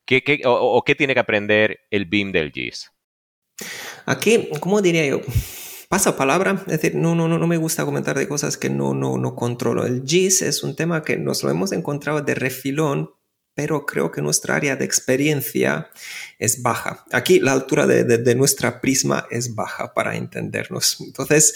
¿Qué, 0.06 0.42
o, 0.46 0.84
qué 0.84 0.96
tiene 0.96 1.14
que 1.14 1.22
aprender 1.22 1.80
el 1.90 2.06
BIM 2.06 2.34
del 2.34 2.52
GIS? 2.52 2.92
Aquí, 4.06 4.50
¿cómo 4.60 4.82
diría 4.82 5.08
yo? 5.08 5.22
Pasa 5.88 6.18
palabra, 6.18 6.62
es 6.62 6.82
decir, 6.82 6.96
no, 6.96 7.16
no, 7.16 7.28
no, 7.28 7.38
no 7.38 7.48
me 7.48 7.58
gusta 7.58 7.86
comentar 7.86 8.18
de 8.18 8.28
cosas 8.28 8.58
que 8.58 8.70
no, 8.70 8.94
no, 8.94 9.18
no 9.18 9.36
controlo. 9.36 9.86
El 9.86 10.04
GIS 10.04 10.42
es 10.42 10.64
un 10.64 10.76
tema 10.76 11.04
que 11.04 11.18
nos 11.18 11.44
lo 11.44 11.52
hemos 11.52 11.72
encontrado 11.72 12.22
de 12.22 12.36
refilón, 12.36 13.12
pero 13.56 13.86
creo 13.86 14.12
que 14.12 14.22
nuestra 14.22 14.56
área 14.56 14.76
de 14.76 14.86
experiencia 14.86 15.90
es 16.40 16.62
baja. 16.62 17.06
Aquí 17.12 17.40
la 17.40 17.54
altura 17.54 17.86
de, 17.88 18.04
de, 18.04 18.36
nuestra 18.36 18.82
prisma 18.82 19.28
es 19.30 19.54
baja 19.56 19.94
para 19.94 20.16
entendernos. 20.16 21.00
Entonces, 21.02 21.54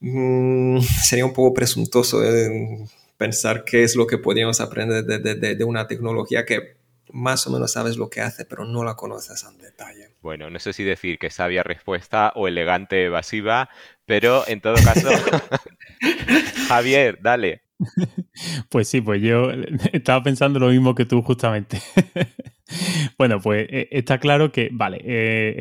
mmm, 0.00 0.80
sería 0.80 1.24
un 1.24 1.32
poco 1.32 1.54
presuntuoso 1.54 2.22
eh, 2.24 2.86
pensar 3.16 3.64
qué 3.64 3.84
es 3.84 3.96
lo 3.96 4.06
que 4.06 4.18
podríamos 4.18 4.60
aprender 4.60 5.04
de, 5.04 5.54
de 5.54 5.64
una 5.64 5.86
tecnología 5.86 6.44
que 6.44 6.76
más 7.14 7.46
o 7.46 7.50
menos 7.50 7.72
sabes 7.72 7.96
lo 7.96 8.10
que 8.10 8.20
hace, 8.20 8.44
pero 8.44 8.64
no 8.64 8.82
la 8.82 8.96
conoces 8.96 9.44
en 9.44 9.56
detalle. 9.58 10.10
Bueno, 10.20 10.50
no 10.50 10.58
sé 10.58 10.72
si 10.72 10.82
decir 10.82 11.18
que 11.18 11.30
sabia 11.30 11.62
respuesta 11.62 12.32
o 12.34 12.48
elegante 12.48 13.04
evasiva, 13.04 13.70
pero 14.04 14.46
en 14.48 14.60
todo 14.60 14.74
caso, 14.74 15.08
Javier, 16.68 17.18
dale. 17.22 17.63
Pues 18.68 18.88
sí, 18.88 19.00
pues 19.00 19.22
yo 19.22 19.50
estaba 19.92 20.22
pensando 20.22 20.58
lo 20.58 20.68
mismo 20.68 20.94
que 20.94 21.04
tú 21.04 21.22
justamente. 21.22 21.80
bueno, 23.18 23.40
pues 23.40 23.66
eh, 23.70 23.88
está 23.90 24.18
claro 24.18 24.52
que, 24.52 24.70
vale, 24.72 24.98
eh, 24.98 25.54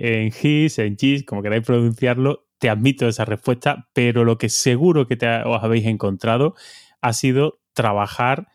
eh, 0.00 0.22
en 0.22 0.32
GIS, 0.32 0.78
en 0.78 0.96
GIS, 0.96 1.24
como 1.24 1.42
queráis 1.42 1.64
pronunciarlo, 1.64 2.46
te 2.58 2.68
admito 2.68 3.06
esa 3.06 3.24
respuesta, 3.24 3.88
pero 3.92 4.24
lo 4.24 4.38
que 4.38 4.48
seguro 4.48 5.06
que 5.06 5.16
os 5.44 5.62
habéis 5.62 5.86
encontrado 5.86 6.54
ha 7.00 7.12
sido 7.12 7.60
trabajar 7.72 8.48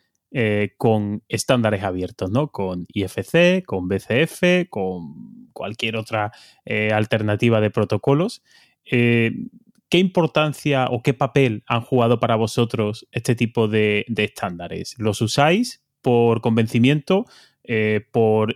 con 0.78 1.22
estándares 1.30 1.84
abiertos, 1.84 2.31
¿no? 2.31 2.48
Con 2.48 2.88
IFC, 2.91 3.64
con 3.64 3.88
BCF, 3.88 4.68
con 4.68 5.52
cualquier 5.53 5.95
otra 5.95 6.31
alternativa 6.65 7.61
de 7.61 7.69
protocolos. 7.69 8.41
¿Qué 9.94 9.99
importancia 9.99 10.88
o 10.90 11.03
qué 11.03 11.14
papel 11.14 11.64
han 11.68 11.82
jugado 11.82 12.20
para 12.20 12.36
vosotros 12.36 13.07
este 13.11 13.36
tipo 13.36 13.68
de, 13.68 14.03
estándares? 14.18 14.95
¿Los 14.98 15.22
usáis 15.22 15.84
por 16.02 16.41
convencimiento, 16.41 17.28
por 18.11 18.56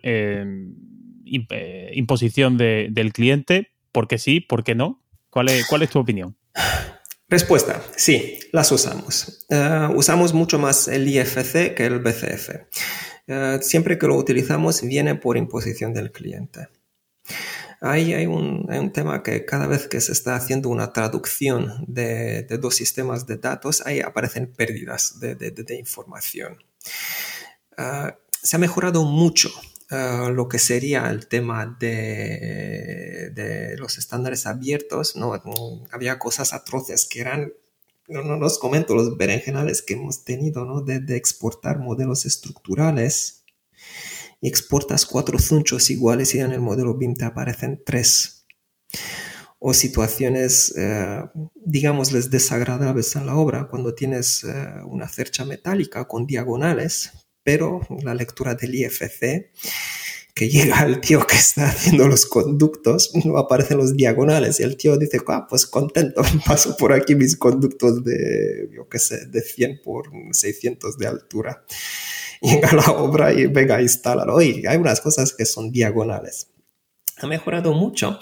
imposición 1.93 2.57
del 2.57 3.13
cliente? 3.13 3.69
¿Por 3.91 4.07
qué 4.07 4.17
sí? 4.17 4.39
¿Por 4.39 4.63
qué 4.63 4.73
no? 4.73 5.03
¿Cuál 5.29 5.49
es, 5.49 5.89
tu 5.91 5.99
opinión? 5.99 6.35
Respuesta, 7.29 7.83
sí, 7.95 8.39
las 8.51 8.71
usamos. 8.71 9.45
Eh, 9.51 9.89
usamos 9.93 10.33
mucho 10.33 10.57
más 10.57 10.87
el 10.87 11.07
IFC 11.07 11.75
que 11.75 11.85
el 11.85 11.99
BCF. 11.99 12.49
Eh, 13.27 13.59
siempre 13.61 13.99
que 13.99 14.07
lo 14.07 14.15
utilizamos 14.15 14.81
viene 14.81 15.13
por 15.13 15.37
imposición 15.37 15.93
del 15.93 16.11
cliente. 16.11 16.69
Ahí 17.79 18.13
hay 18.13 18.25
un, 18.25 18.91
tema 18.91 19.21
que 19.21 19.45
cada 19.45 19.67
vez 19.67 19.87
que 19.87 20.01
se 20.01 20.11
está 20.11 20.35
haciendo 20.35 20.69
una 20.69 20.93
traducción 20.93 21.85
de, 21.87 22.43
dos 22.59 22.75
sistemas 22.75 23.27
de 23.27 23.37
datos, 23.37 23.85
ahí 23.85 23.99
aparecen 23.99 24.47
pérdidas 24.47 25.19
de, 25.19 25.75
información. 25.77 26.57
Eh, 27.77 28.11
se 28.41 28.55
ha 28.55 28.59
mejorado 28.59 29.03
mucho 29.03 29.49
eh, 29.91 30.29
lo 30.33 30.47
que 30.47 30.57
sería 30.57 31.09
el 31.09 31.27
tema 31.27 31.77
de, 31.79 33.31
de, 33.33 33.77
los 33.77 33.99
estándares 33.99 34.47
abiertos, 34.47 35.15
¿no? 35.15 35.33
Había 35.91 36.17
cosas 36.17 36.53
atroces 36.53 37.05
que 37.05 37.21
eran, 37.21 37.53
no, 38.07 38.23
no 38.23 38.37
los 38.37 38.57
comento, 38.57 38.95
los 38.95 39.17
berenjenales 39.17 39.83
que 39.83 39.93
hemos 39.93 40.23
tenido, 40.23 40.65
¿no? 40.65 40.81
De, 40.81 40.99
de 40.99 41.15
exportar 41.15 41.77
modelos 41.77 42.25
estructurales 42.25 43.36
exportas 44.41 45.05
cuatro 45.05 45.39
zunchos 45.39 45.89
iguales 45.89 46.35
y 46.35 46.39
en 46.39 46.51
el 46.51 46.61
modelo 46.61 46.95
BIM 46.95 47.15
te 47.15 47.25
aparecen 47.25 47.81
tres. 47.85 48.45
O 49.59 49.73
situaciones, 49.73 50.73
eh, 50.77 51.23
digámosles, 51.55 52.29
desagradables 52.29 53.15
en 53.15 53.25
la 53.25 53.35
obra, 53.35 53.67
cuando 53.67 53.95
tienes 53.95 54.43
eh, 54.43 54.67
una 54.85 55.07
cercha 55.07 55.45
metálica 55.45 56.07
con 56.07 56.27
diagonales, 56.27 57.11
pero 57.43 57.81
la 58.03 58.13
lectura 58.13 58.53
del 58.53 58.75
IFC, 58.75 59.51
que 60.35 60.49
llega 60.49 60.83
el 60.83 61.01
tío 61.01 61.25
que 61.25 61.35
está 61.35 61.69
haciendo 61.69 62.07
los 62.07 62.27
conductos, 62.27 63.11
no 63.25 63.37
aparecen 63.39 63.79
los 63.79 63.97
diagonales 63.97 64.59
y 64.59 64.63
el 64.63 64.77
tío 64.77 64.95
dice, 64.97 65.19
ah, 65.27 65.47
pues 65.49 65.65
contento, 65.65 66.21
paso 66.45 66.77
por 66.77 66.93
aquí 66.93 67.15
mis 67.15 67.35
conductos 67.35 68.03
de, 68.03 68.69
yo 68.75 68.87
qué 68.87 68.99
sé, 68.99 69.25
de 69.25 69.41
100 69.41 69.81
por 69.83 70.11
600 70.31 70.99
de 70.99 71.07
altura. 71.07 71.65
Llega 72.41 72.71
la 72.73 72.91
obra 72.91 73.33
y 73.33 73.47
venga, 73.47 73.81
instálalo. 73.81 74.41
Y 74.41 74.65
hay 74.65 74.77
unas 74.77 75.01
cosas 75.01 75.33
que 75.33 75.45
son 75.45 75.71
diagonales. 75.71 76.49
Ha 77.17 77.27
mejorado 77.27 77.73
mucho. 77.73 78.19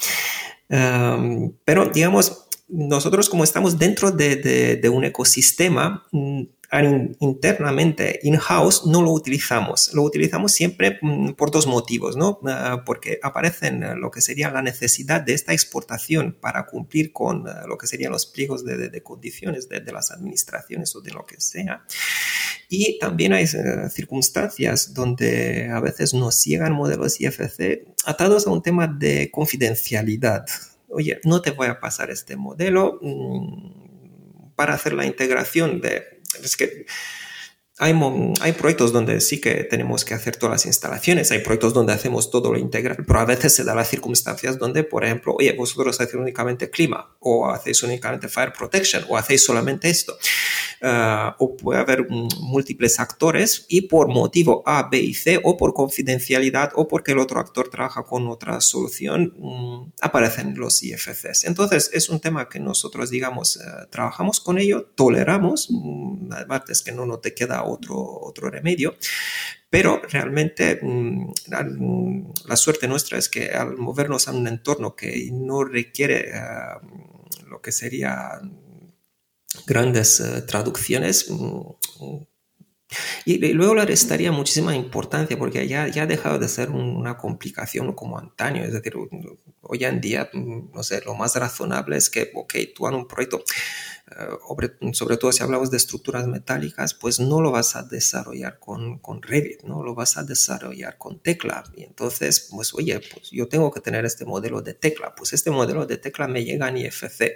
pero 0.68 1.86
digamos, 1.94 2.48
nosotros 2.68 3.30
como 3.30 3.44
estamos 3.44 3.78
dentro 3.78 4.12
de, 4.12 4.36
de 4.82 4.90
un 4.90 5.04
ecosistema, 5.04 6.06
mm, 6.12 6.44
internamente, 6.84 8.20
in-house, 8.24 8.86
no 8.86 9.02
lo 9.02 9.12
utilizamos. 9.12 9.94
Lo 9.94 10.04
utilizamos 10.04 10.52
siempre 10.52 10.98
mm, 11.02 11.34
por 11.34 11.52
dos 11.52 11.68
motivos, 11.68 12.18
¿no? 12.18 12.40
Ah, 12.46 12.84
porque 12.86 13.20
aparecen 13.24 13.84
eh, 13.84 13.96
lo 13.96 14.12
que 14.12 14.22
sería 14.22 14.50
la 14.52 14.62
necesidad 14.62 15.22
de 15.22 15.34
esta 15.34 15.54
exportación 15.54 16.38
para 16.40 16.66
cumplir 16.66 17.14
con 17.14 17.48
eh, 17.48 17.52
lo 17.68 17.78
que 17.78 17.88
serían 17.88 18.12
los 18.12 18.26
pliegos 18.26 18.66
de, 18.66 19.02
condiciones 19.04 19.70
de, 19.70 19.82
las 19.92 20.12
administraciones 20.12 20.96
o 20.96 21.02
de 21.02 21.12
lo 21.12 21.26
que 21.26 21.40
sea. 21.40 21.86
Y 22.68 22.98
también 23.00 23.34
hay 23.34 23.44
eh, 23.44 23.90
circunstancias 23.90 24.94
donde 24.94 25.70
a 25.72 25.80
veces 25.80 26.14
nos 26.14 26.44
llegan 26.44 26.74
modelos 26.74 27.22
IFC 27.22 27.86
atados 28.06 28.48
a 28.48 28.52
un 28.52 28.62
tema 28.62 28.88
de 28.88 29.30
confidencialidad. 29.32 30.46
Oye, 30.90 31.20
no 31.24 31.42
te 31.42 31.52
voy 31.52 31.68
a 31.68 31.80
pasar 31.80 32.10
este 32.10 32.36
modelo 32.36 33.00
mm, 33.02 34.54
para 34.56 34.74
hacer 34.74 34.94
la 34.94 35.06
integración 35.06 35.82
de 35.82 36.15
es 36.44 36.56
que 36.56 36.86
hay, 37.78 37.94
hay, 38.40 38.52
proyectos 38.54 38.94
donde 38.94 39.20
sí 39.20 39.42
que 39.42 39.66
tenemos 39.66 40.06
que 40.06 40.14
hacer 40.14 40.38
todas 40.38 40.54
las 40.54 40.66
instalaciones, 40.66 41.32
hay 41.32 41.40
proyectos 41.40 41.74
donde 41.74 41.92
hacemos 41.92 42.32
todo 42.32 42.54
lo 42.54 42.58
integral, 42.58 43.04
pero 43.06 43.20
a 43.20 43.26
veces 43.26 43.54
se 43.54 43.66
da 43.66 43.76
las 43.76 43.90
circunstancias 43.90 44.58
donde, 44.58 44.86
por 44.86 45.04
ejemplo, 45.04 45.36
oye, 45.38 45.52
vosotros 45.52 46.00
hacéis 46.00 46.16
únicamente 46.16 46.70
clima, 46.70 47.16
o 47.20 47.50
hacéis 47.50 47.84
únicamente 47.84 48.30
fire 48.30 48.54
protection, 48.54 49.04
o 49.10 49.18
hacéis 49.18 49.44
solamente 49.44 49.90
esto. 49.90 50.18
Ah, 50.82 51.36
o 51.40 51.56
puede 51.56 51.80
haber 51.80 52.08
múltiples 52.10 53.00
actores 53.00 53.66
y 53.70 53.82
por 53.82 54.08
motivo 54.08 54.62
A, 54.66 54.88
B 54.90 55.00
y 55.00 55.14
C, 55.14 55.40
o 55.44 55.58
por 55.58 55.74
confidencialidad, 55.74 56.72
o 56.76 56.88
porque 56.88 57.14
el 57.14 57.20
otro 57.20 57.40
actor 57.40 57.70
trabaja 57.70 58.04
con 58.04 58.28
otra 58.28 58.62
solución, 58.62 59.34
mm, 59.38 59.94
aparecen 60.02 60.56
los 60.58 60.84
IFCs. 60.84 61.46
Entonces, 61.46 61.90
es 61.94 62.10
un 62.10 62.20
tema 62.20 62.50
que 62.50 62.60
nosotros, 62.60 63.10
digamos, 63.10 63.58
eh, 63.58 63.62
trabajamos 63.90 64.40
con 64.40 64.60
ello, 64.60 64.86
toleramos, 64.96 65.70
mm, 65.72 66.32
además 66.32 66.62
es 66.70 66.82
que 66.82 66.92
no, 66.92 67.06
no 67.06 67.20
te 67.20 67.34
queda 67.34 67.64
otro, 67.66 67.96
otro 67.98 68.50
remedio. 68.50 68.96
Pero 69.70 70.02
realmente 70.10 70.80
mm, 70.82 71.32
mm, 71.50 72.34
la, 72.48 72.56
suerte 72.56 72.88
nuestra 72.88 73.18
es 73.18 73.30
que 73.30 73.50
al 73.50 73.78
movernos 73.78 74.28
a 74.28 74.32
un 74.32 74.48
entorno 74.48 74.96
que 74.96 75.30
no 75.32 75.64
requiere 75.64 76.30
eh, 76.30 76.40
lo 77.50 77.62
que 77.62 77.72
sería 77.72 78.40
grandes 79.68 80.20
eh, 80.20 80.42
traducciones, 80.44 81.30
mm, 81.30 82.24
y, 83.26 83.54
luego 83.54 83.76
le 83.76 83.86
restaría 83.86 84.32
muchísima 84.32 84.76
importancia 84.76 85.38
porque 85.38 85.68
ya, 85.68 85.88
ya 85.88 86.04
ha 86.04 86.08
dejado 86.08 86.40
de 86.40 86.48
ser 86.48 86.70
una 86.70 87.18
complicación 87.18 87.94
como 87.94 88.18
antaño. 88.18 88.64
Es 88.64 88.74
decir, 88.74 88.94
hoy 89.62 89.84
en 89.84 90.02
día, 90.02 90.30
no 90.34 90.84
sé, 90.84 91.02
lo 91.06 91.16
más 91.16 91.36
razonable 91.36 91.98
es 91.98 92.10
que, 92.10 92.32
ok, 92.34 92.54
tú 92.76 92.88
en 92.88 92.96
un 92.96 93.08
proyecto 93.08 93.44
sobre 94.94 95.18
todo 95.18 95.32
si 95.32 95.42
hablamos 95.42 95.72
de 95.72 95.78
estructuras 95.78 96.28
metálicas, 96.28 96.94
pues 96.94 97.20
no 97.20 97.42
lo 97.42 97.52
vas 97.52 97.76
a 97.76 97.84
desarrollar 97.84 98.60
con, 98.60 99.00
con 99.00 99.22
Revit, 99.22 99.64
no 99.64 99.84
lo 99.84 99.96
vas 99.96 100.18
a 100.18 100.24
desarrollar 100.24 100.98
con 100.98 101.20
tecla. 101.20 101.64
Y 101.76 101.84
entonces, 101.84 102.50
pues 102.52 102.74
oye, 102.76 103.00
pues 103.00 103.32
yo 103.32 103.48
tengo 103.48 103.72
que 103.72 103.82
tener 103.82 104.06
este 104.06 104.26
modelo 104.26 104.62
de 104.62 104.76
tecla. 104.76 105.16
Pues 105.16 105.34
este 105.34 105.50
modelo 105.50 105.86
de 105.88 105.98
tecla 105.98 106.28
me 106.28 106.46
llega 106.46 106.70
en 106.70 106.78
IFC. 106.78 107.34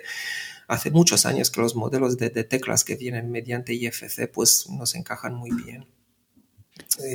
Hace 0.67 0.91
muchos 0.91 1.25
años 1.25 1.49
que 1.49 1.61
los 1.61 1.75
modelos 1.75 2.17
de, 2.17 2.29
teclas 2.29 2.83
que 2.83 2.95
vienen 2.95 3.31
mediante 3.31 3.73
IFC 3.73 4.31
pues 4.31 4.69
nos 4.69 4.93
encajan 4.93 5.33
muy 5.33 5.49
bien. 5.51 5.87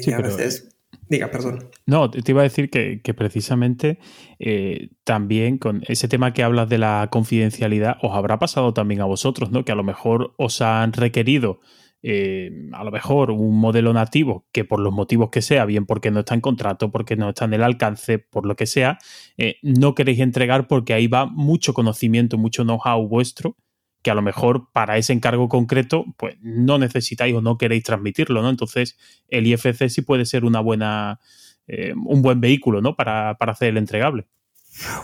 y 0.04 0.12
a 0.12 0.18
veces 0.18 0.73
Diga, 1.08 1.30
perdón. 1.30 1.70
No, 1.86 2.10
te 2.10 2.30
iba 2.30 2.40
a 2.40 2.44
decir 2.44 2.70
que, 2.70 3.14
precisamente 3.14 3.98
eh, 4.38 4.90
también 5.04 5.58
con 5.58 5.82
ese 5.86 6.08
tema 6.08 6.32
que 6.32 6.42
hablas 6.42 6.68
de 6.68 6.78
la 6.78 7.08
confidencialidad, 7.10 7.96
os 8.02 8.12
habrá 8.12 8.38
pasado 8.38 8.72
también 8.74 9.00
a 9.00 9.04
vosotros, 9.04 9.50
¿no? 9.50 9.64
Que 9.64 9.72
a 9.72 9.76
lo 9.76 9.84
mejor 9.84 10.34
os 10.36 10.60
han 10.60 10.92
requerido 10.92 11.60
eh, 12.06 12.50
a 12.74 12.84
lo 12.84 12.90
mejor 12.90 13.30
un 13.30 13.58
modelo 13.58 13.94
nativo 13.94 14.46
que 14.52 14.66
por 14.66 14.78
los 14.78 14.92
motivos 14.92 15.30
que 15.30 15.40
sea, 15.40 15.64
bien 15.64 15.86
porque 15.86 16.10
no 16.10 16.20
está 16.20 16.34
en 16.34 16.42
contrato, 16.42 16.90
porque 16.90 17.16
no 17.16 17.30
está 17.30 17.46
en 17.46 17.54
el 17.54 17.62
alcance, 17.62 18.18
por 18.18 18.44
lo 18.44 18.56
que 18.56 18.66
sea, 18.66 18.98
eh, 19.38 19.56
no 19.62 19.94
queréis 19.94 20.20
entregar 20.20 20.66
porque 20.66 20.92
ahí 20.92 21.06
va 21.06 21.24
mucho 21.24 21.72
conocimiento, 21.72 22.36
mucho 22.36 22.62
know-how 22.62 23.08
vuestro 23.08 23.56
que 24.04 24.10
a 24.10 24.14
lo 24.14 24.22
mejor 24.22 24.70
para 24.70 24.98
ese 24.98 25.14
encargo 25.14 25.48
concreto, 25.48 26.04
pues 26.18 26.36
no 26.42 26.78
necesitáis 26.78 27.34
o 27.34 27.40
no 27.40 27.56
queréis 27.56 27.82
transmitirlo, 27.82 28.42
¿no? 28.42 28.50
Entonces, 28.50 28.96
el 29.28 29.46
IFC 29.46 29.88
sí 29.88 30.02
puede 30.02 30.26
ser 30.26 30.44
una 30.44 30.60
buena, 30.60 31.20
eh, 31.66 31.94
un 31.94 32.20
buen 32.20 32.38
vehículo, 32.40 32.82
¿no? 32.82 32.94
Para, 32.96 33.30
hacer 33.30 33.70
el 33.70 33.78
entregable. 33.78 34.26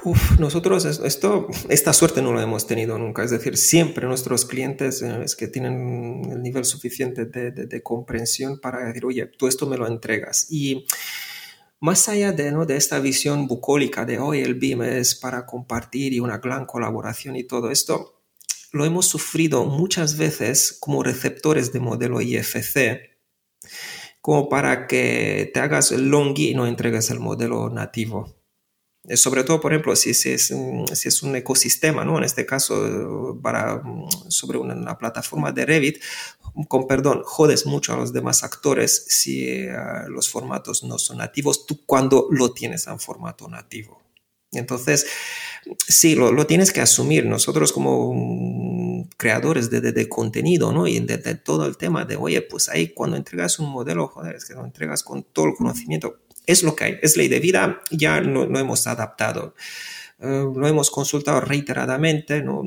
Uf, 0.05 0.39
nosotros 0.39 0.85
esto, 0.85 1.49
esta 1.69 1.93
suerte 1.93 2.21
no 2.21 2.33
lo 2.33 2.43
hemos 2.43 2.67
tenido 2.67 2.99
nunca. 2.99 3.25
Es 3.25 3.31
decir, 3.31 3.57
siempre 3.57 4.07
nuestros 4.07 4.45
clientes 4.45 5.01
eh, 5.01 5.23
es 5.25 5.35
que 5.35 5.49
tienen 5.49 6.29
el 6.31 6.43
nivel 6.43 6.67
suficiente 6.67 7.25
de, 7.25 7.83
comprensión 7.83 8.61
para 8.61 8.85
decir, 8.85 9.07
oye, 9.07 9.27
tú 9.27 9.49
esto 9.49 9.67
me 9.67 9.79
lo 9.79 9.87
entregas. 9.87 10.47
Y 10.51 10.85
más 11.81 12.07
allá 12.11 12.33
de, 12.33 12.53
¿no? 12.53 12.67
de 12.67 12.77
esta 12.77 13.01
visión 13.01 13.47
bucólica 13.47 14.05
de 14.05 14.19
hoy 14.19 14.41
el 14.41 14.57
BIM 14.57 14.83
es 14.83 15.15
para 15.15 15.47
compartir 15.47 16.13
y 16.13 16.21
una 16.21 16.37
gran 16.37 16.67
colaboración 16.67 17.37
y 17.37 17.45
todo 17.45 17.71
esto, 17.71 18.20
lo 18.73 18.85
hemos 18.85 19.07
sufrido 19.07 19.65
muchas 19.65 20.17
veces 20.17 20.77
como 20.79 21.03
receptores 21.03 21.73
de 21.73 21.81
modelo 21.81 22.21
IFC, 22.21 23.19
como 24.21 24.49
para 24.49 24.87
que 24.87 25.51
te 25.53 25.61
hagas 25.61 25.93
el 25.93 26.09
longi 26.09 26.51
y 26.51 26.55
no 26.55 26.67
entregues 26.67 27.11
el 27.11 27.21
modelo 27.21 27.71
nativo. 27.71 28.41
Eh, 29.05 29.17
sobre 29.17 29.45
todo, 29.45 29.61
por 29.61 29.73
ejemplo, 29.73 29.97
si, 29.97 30.13
si, 30.13 30.31
es, 30.31 30.55
si 30.93 31.09
es 31.09 31.23
un 31.23 31.35
ecosistema, 31.35 32.05
¿no? 32.05 32.19
en 32.19 32.25
este 32.25 32.45
caso, 32.45 33.39
para, 33.43 33.83
sobre 34.29 34.59
una, 34.59 34.99
plataforma 34.99 35.53
de 35.53 35.65
Revit, 35.65 36.03
con 36.69 36.87
perdón, 36.87 37.23
jodes 37.25 37.65
mucho 37.65 37.95
a 37.95 37.97
los 37.97 38.13
demás 38.13 38.45
actores 38.45 39.07
si 39.09 39.49
eh, 39.49 39.73
los 40.09 40.29
formatos 40.29 40.85
no 40.85 40.99
son 40.99 41.19
nativos, 41.19 41.67
tú 41.67 41.85
cuando 41.87 42.29
lo 42.31 42.53
tienes 42.53 42.87
en 42.89 43.01
formato 43.01 43.49
nativo. 43.49 44.03
Entonces, 44.53 45.07
sí, 45.87 46.15
lo, 46.15 46.47
tienes 46.47 46.73
que 46.73 46.81
asumir. 46.81 47.27
Nosotros 47.27 47.73
como 47.73 49.09
creadores 49.17 49.71
de, 49.71 50.09
contenido, 50.09 50.73
¿no? 50.73 50.87
Y 50.87 51.01
de, 51.01 51.19
todo 51.37 51.67
el 51.67 51.77
tema 51.77 52.05
de, 52.05 52.17
oye, 52.17 52.43
pues 52.43 52.69
ahí 52.69 52.89
cuando 52.89 53.17
entregas 53.17 53.59
un 53.59 53.71
modelo, 53.71 54.09
joder, 54.09 54.37
es 54.37 54.45
que 54.45 54.55
lo 54.55 54.65
entregas 54.65 55.03
con 55.03 55.23
todo 55.23 55.47
el 55.47 55.55
conocimiento. 55.55 56.21
Es 56.47 56.63
lo 56.63 56.75
que 56.75 56.85
hay, 56.85 56.99
es 57.03 57.17
ley 57.17 57.29
de 57.29 57.41
vida, 57.41 57.83
ya 57.91 58.21
lo, 58.21 58.45
hemos 58.59 58.87
adaptado. 58.87 59.55
Eh, 60.19 60.47
lo 60.55 60.67
hemos 60.67 60.91
consultado 60.91 61.41
reiteradamente, 61.41 62.43
¿no? 62.43 62.63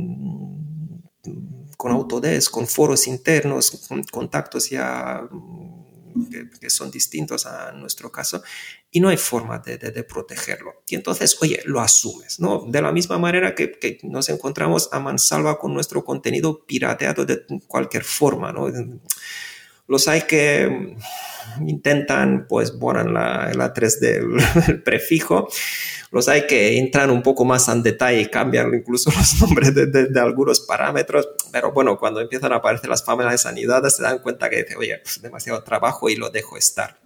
con 1.77 1.91
Autodesk, 1.91 2.49
con 2.51 2.65
foros 2.65 3.07
internos, 3.07 3.85
con 3.89 4.03
contactos 4.03 4.69
ya 4.69 5.27
que, 6.59 6.69
son 6.69 6.91
distintos 6.91 7.45
a 7.45 7.71
nuestro 7.73 8.11
caso 8.11 8.41
y 8.95 8.99
no 8.99 9.09
hay 9.09 9.17
forma 9.17 9.57
de, 9.57 9.77
de, 9.77 10.03
protegerlo. 10.03 10.83
Y 10.87 10.93
entonces, 10.93 11.35
oye, 11.41 11.61
lo 11.65 11.81
asumes, 11.81 12.39
¿no? 12.39 12.63
De 12.67 12.79
la 12.79 12.91
misma 12.91 13.17
manera 13.17 13.55
que, 13.55 13.71
que, 13.71 13.97
nos 14.03 14.29
encontramos 14.29 14.87
a 14.91 14.99
mansalva 14.99 15.57
con 15.57 15.73
nuestro 15.73 16.05
contenido 16.05 16.63
pirateado 16.63 17.25
de 17.25 17.43
cualquier 17.65 18.03
forma, 18.03 18.53
¿no? 18.53 18.71
Los 19.87 20.07
hay 20.07 20.21
que 20.21 20.95
intentan, 21.59 22.45
pues, 22.47 22.77
borran 22.77 23.15
la, 23.15 23.51
la 23.55 23.73
3D, 23.73 24.69
el 24.69 24.83
prefijo, 24.83 25.49
los 26.11 26.29
hay 26.29 26.45
que 26.45 26.77
entran 26.77 27.09
un 27.09 27.23
poco 27.23 27.45
más 27.45 27.67
en 27.69 27.81
detalle 27.81 28.21
y 28.21 28.27
cambian 28.27 28.71
incluso 28.75 29.11
los 29.17 29.41
nombres 29.41 29.73
de, 29.73 30.19
algunos 30.19 30.59
parámetros, 30.59 31.27
pero 31.51 31.71
bueno, 31.71 31.97
cuando 31.97 32.21
empiezan 32.21 32.53
a 32.53 32.57
aparecer 32.57 32.91
las 32.91 33.03
familias 33.03 33.33
de 33.33 33.37
sanidad 33.39 33.83
se 33.89 34.03
dan 34.03 34.19
cuenta 34.19 34.51
que 34.51 34.63
dice, 34.63 34.75
oye, 34.75 34.99
pues, 34.99 35.19
demasiado 35.19 35.63
trabajo 35.63 36.09
y 36.09 36.15
lo 36.15 36.29
dejo 36.29 36.57
estar. 36.57 37.02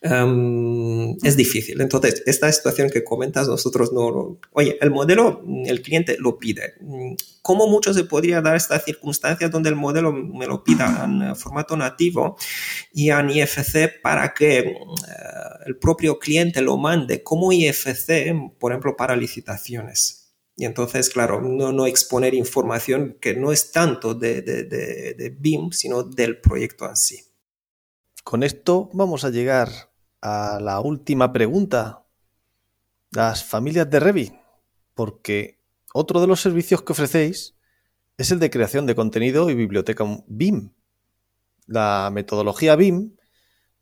Em, 0.00 1.16
es 1.24 1.36
difícil. 1.36 1.80
Entonces, 1.80 2.22
esta 2.26 2.50
situación 2.52 2.88
que 2.88 3.02
comentas, 3.02 3.48
nosotros 3.48 3.92
no, 3.92 4.38
Oye, 4.52 4.78
el 4.80 4.90
modelo, 4.90 5.42
el 5.66 5.82
cliente 5.82 6.16
lo 6.18 6.38
pide. 6.38 6.74
¿Cómo 7.42 7.66
mucho 7.66 7.92
se 7.92 8.04
podría 8.04 8.40
dar 8.40 8.56
esta 8.56 8.78
circunstancia 8.78 9.48
donde 9.48 9.70
el 9.70 9.74
modelo 9.74 10.12
me 10.12 10.46
lo 10.46 10.62
pida 10.62 11.04
en 11.04 11.34
formato 11.34 11.76
nativo 11.76 12.36
y 12.92 13.10
en 13.10 13.30
IFC 13.30 14.00
para 14.02 14.34
que 14.34 14.58
eh, 14.58 14.74
el 15.66 15.76
propio 15.78 16.18
cliente 16.18 16.62
lo 16.62 16.76
mande 16.76 17.22
como 17.22 17.52
IFC, 17.52 18.34
por 18.58 18.72
ejemplo, 18.72 18.96
para 18.96 19.16
licitaciones? 19.16 20.36
Y 20.56 20.64
entonces, 20.64 21.08
claro, 21.08 21.40
no, 21.40 21.72
no 21.72 21.86
exponer 21.86 22.34
información 22.34 23.16
que 23.20 23.34
no 23.34 23.52
es 23.52 23.72
tanto 23.72 24.14
de, 24.14 24.42
de, 24.42 24.64
de, 24.64 25.14
de 25.14 25.30
BIM, 25.30 25.70
sino 25.70 26.02
del 26.02 26.40
proyecto 26.40 26.88
en 26.88 26.96
sí. 26.96 27.24
Con 28.24 28.42
esto 28.42 28.90
vamos 28.92 29.24
a 29.24 29.30
llegar 29.30 29.87
a 30.20 30.58
la 30.60 30.80
última 30.80 31.32
pregunta. 31.32 32.04
Las 33.10 33.44
familias 33.44 33.88
de 33.90 34.00
Revit. 34.00 34.34
Porque 34.94 35.58
otro 35.94 36.20
de 36.20 36.26
los 36.26 36.40
servicios 36.40 36.82
que 36.82 36.92
ofrecéis 36.92 37.54
es 38.16 38.30
el 38.30 38.38
de 38.38 38.50
creación 38.50 38.86
de 38.86 38.94
contenido 38.94 39.48
y 39.48 39.54
biblioteca 39.54 40.04
BIM. 40.26 40.72
La 41.66 42.10
metodología 42.12 42.76
BIM 42.76 43.16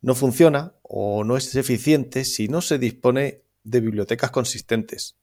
no 0.03 0.15
funciona 0.15 0.75
o 0.83 1.25
no 1.25 1.37
es 1.37 1.55
eficiente 1.57 2.25
si 2.25 2.49
no 2.49 2.61
se 2.61 2.79
dispone 2.79 3.43
de 3.65 3.81
bibliotecas 3.81 4.31
consistentes. 4.31 5.17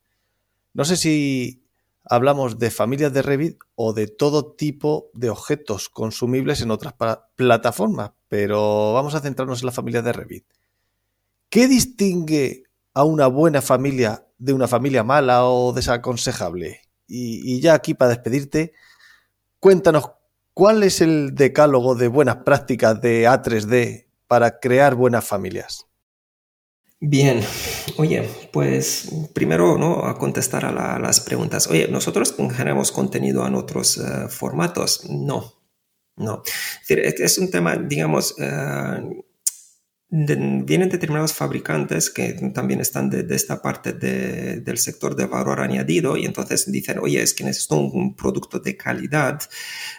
No 0.74 0.84
sé 0.84 0.98
si 0.98 1.64
hablamos 2.04 2.60
de 2.60 2.72
familias 2.72 3.14
de 3.14 3.22
Revit 3.22 3.60
o 3.76 3.94
de 3.94 4.08
todo 4.08 4.54
tipo 4.54 5.10
de 5.14 5.30
objetos 5.30 5.90
consumibles 5.90 6.62
en 6.62 6.72
otras 6.72 6.96
plataformas, 7.36 8.12
pero 8.28 8.94
vamos 8.94 9.16
a 9.16 9.22
centrarnos 9.22 9.62
en 9.62 9.68
la 9.68 9.72
familia 9.72 10.02
de 10.02 10.14
Revit. 10.14 10.46
¿Qué 11.54 11.68
distingue 11.68 12.64
a 12.96 13.04
una 13.04 13.28
buena 13.28 13.62
familia 13.62 14.26
de 14.40 14.54
una 14.54 14.68
familia 14.68 15.04
mala 15.04 15.46
o 15.46 15.72
desaconsejable? 15.72 16.82
Y, 17.08 17.62
ya 17.62 17.76
aquí 17.76 17.94
para 17.94 18.10
despedirte, 18.10 18.74
cuéntanos 19.60 20.10
cuál 20.56 20.82
es 20.82 21.00
el 21.00 21.36
decálogo 21.36 21.94
de 21.94 22.08
buenas 22.08 22.38
prácticas 22.38 23.00
de 23.02 23.28
A3D 23.28 24.08
para 24.28 24.60
crear 24.60 24.96
buenas 24.96 25.26
familias. 25.26 25.86
Bien, 27.00 27.40
oye, 27.98 28.28
pues 28.52 29.12
primero 29.36 29.78
¿no? 29.78 30.08
a 30.08 30.18
contestar 30.18 30.66
a 30.66 30.98
las 30.98 31.20
preguntas. 31.20 31.68
Oye, 31.68 31.88
¿nosotros 31.88 32.34
generamos 32.36 32.92
contenido 32.92 33.46
en 33.46 33.54
otros 33.54 34.00
eh, 34.00 34.28
formatos? 34.28 35.08
No, 35.08 35.54
no. 36.16 36.42
Es, 36.90 37.38
un 37.38 37.52
tema, 37.52 37.76
digamos, 37.76 38.34
eh, 40.16 40.62
vienen 40.64 40.90
determinados 40.90 41.34
fabricantes 41.34 42.12
que 42.12 42.34
también 42.54 42.80
están 42.82 43.10
de, 43.10 43.26
esta 43.34 43.64
parte 43.64 43.94
del 43.94 44.78
sector 44.78 45.16
de 45.16 45.26
valor 45.26 45.60
añadido 45.60 46.18
y 46.18 46.26
entonces 46.26 46.72
dicen, 46.72 47.00
oye, 47.00 47.22
es 47.22 47.34
que 47.34 47.44
necesito 47.44 47.78
un, 47.78 48.16
producto 48.16 48.60
de 48.60 48.78
calidad 48.78 49.42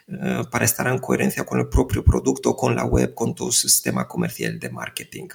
eh, 0.07 0.45
para 0.53 0.65
estar 0.65 0.87
en 0.87 0.99
coherencia 0.99 1.45
con 1.45 1.59
el 1.59 1.69
propio 1.69 2.05
producto, 2.05 2.55
con 2.55 2.77
la 2.77 2.85
web, 2.85 3.13
con 3.13 3.35
tu 3.35 3.51
sistema 3.51 4.07
comercial 4.07 4.61
de 4.61 4.71
marketing. 4.71 5.29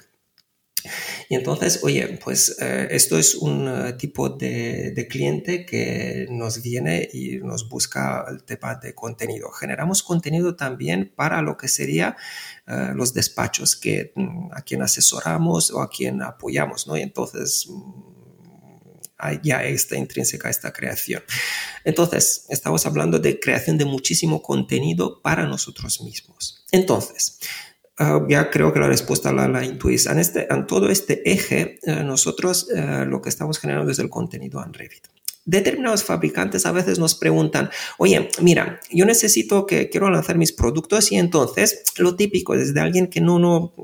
Y 1.28 1.34
entonces, 1.34 1.80
oye, 1.82 2.18
pues 2.22 2.56
eh, 2.60 2.88
esto 2.90 3.18
es 3.18 3.34
un 3.34 3.68
eh, 3.68 3.92
tipo 3.94 4.28
de, 4.30 4.92
de, 4.92 5.06
cliente 5.08 5.66
que 5.66 6.26
nos 6.30 6.62
viene 6.62 7.08
y 7.12 7.38
nos 7.38 7.68
busca 7.68 8.24
el 8.28 8.44
tema 8.44 8.76
de 8.76 8.94
contenido. 8.94 9.50
Generamos 9.50 10.02
contenido 10.02 10.56
también 10.56 11.12
para 11.14 11.42
lo 11.42 11.56
que 11.56 11.68
sería 11.68 12.16
eh, 12.70 12.92
los 12.94 13.12
despachos 13.12 13.76
que, 13.76 14.12
mm, 14.14 14.52
a 14.52 14.62
quien 14.62 14.82
asesoramos 14.82 15.70
o 15.70 15.82
a 15.82 15.90
quien 15.90 16.22
apoyamos, 16.22 16.86
¿no? 16.86 16.96
Y 16.96 17.02
entonces 17.02 17.66
mm, 17.68 19.40
ya 19.42 19.62
está 19.64 19.96
intrínseca 19.96 20.48
esta 20.48 20.72
creación. 20.72 21.22
Entonces, 21.84 22.46
estamos 22.48 22.86
hablando 22.86 23.18
de 23.18 23.38
creación 23.38 23.76
de 23.76 23.84
muchísimo 23.84 24.40
contenido 24.40 25.20
para 25.20 25.46
nosotros 25.46 26.00
mismos. 26.00 26.64
Entonces, 26.72 27.38
Ah, 28.02 28.24
ya 28.26 28.48
creo 28.48 28.72
que 28.72 28.80
la 28.80 28.88
respuesta 28.88 29.30
la, 29.30 29.46
la 29.46 29.62
intuís. 29.62 30.06
En, 30.06 30.18
este, 30.18 30.50
en 30.50 30.66
todo 30.66 30.88
este 30.88 31.30
eje, 31.30 31.78
eh, 31.82 32.02
nosotros 32.02 32.68
eh, 32.74 33.04
lo 33.06 33.20
que 33.20 33.28
estamos 33.28 33.58
generando 33.58 33.92
es 33.92 33.98
el 33.98 34.08
contenido 34.08 34.64
en 34.64 34.72
Revit 34.72 35.06
determinados 35.50 36.04
fabricantes 36.04 36.64
a 36.64 36.72
veces 36.72 36.98
nos 36.98 37.14
preguntan, 37.14 37.70
oye, 37.98 38.30
mira, 38.40 38.80
yo 38.90 39.04
necesito 39.04 39.66
que 39.66 39.90
quiero 39.90 40.08
lanzar 40.08 40.38
mis 40.38 40.52
productos 40.52 41.10
y 41.10 41.16
entonces 41.16 41.82
lo 41.96 42.14
típico 42.14 42.54
es 42.54 42.72
de 42.72 42.80
alguien 42.80 43.08
que 43.08 43.20
no, 43.20 43.38
no, 43.38 43.74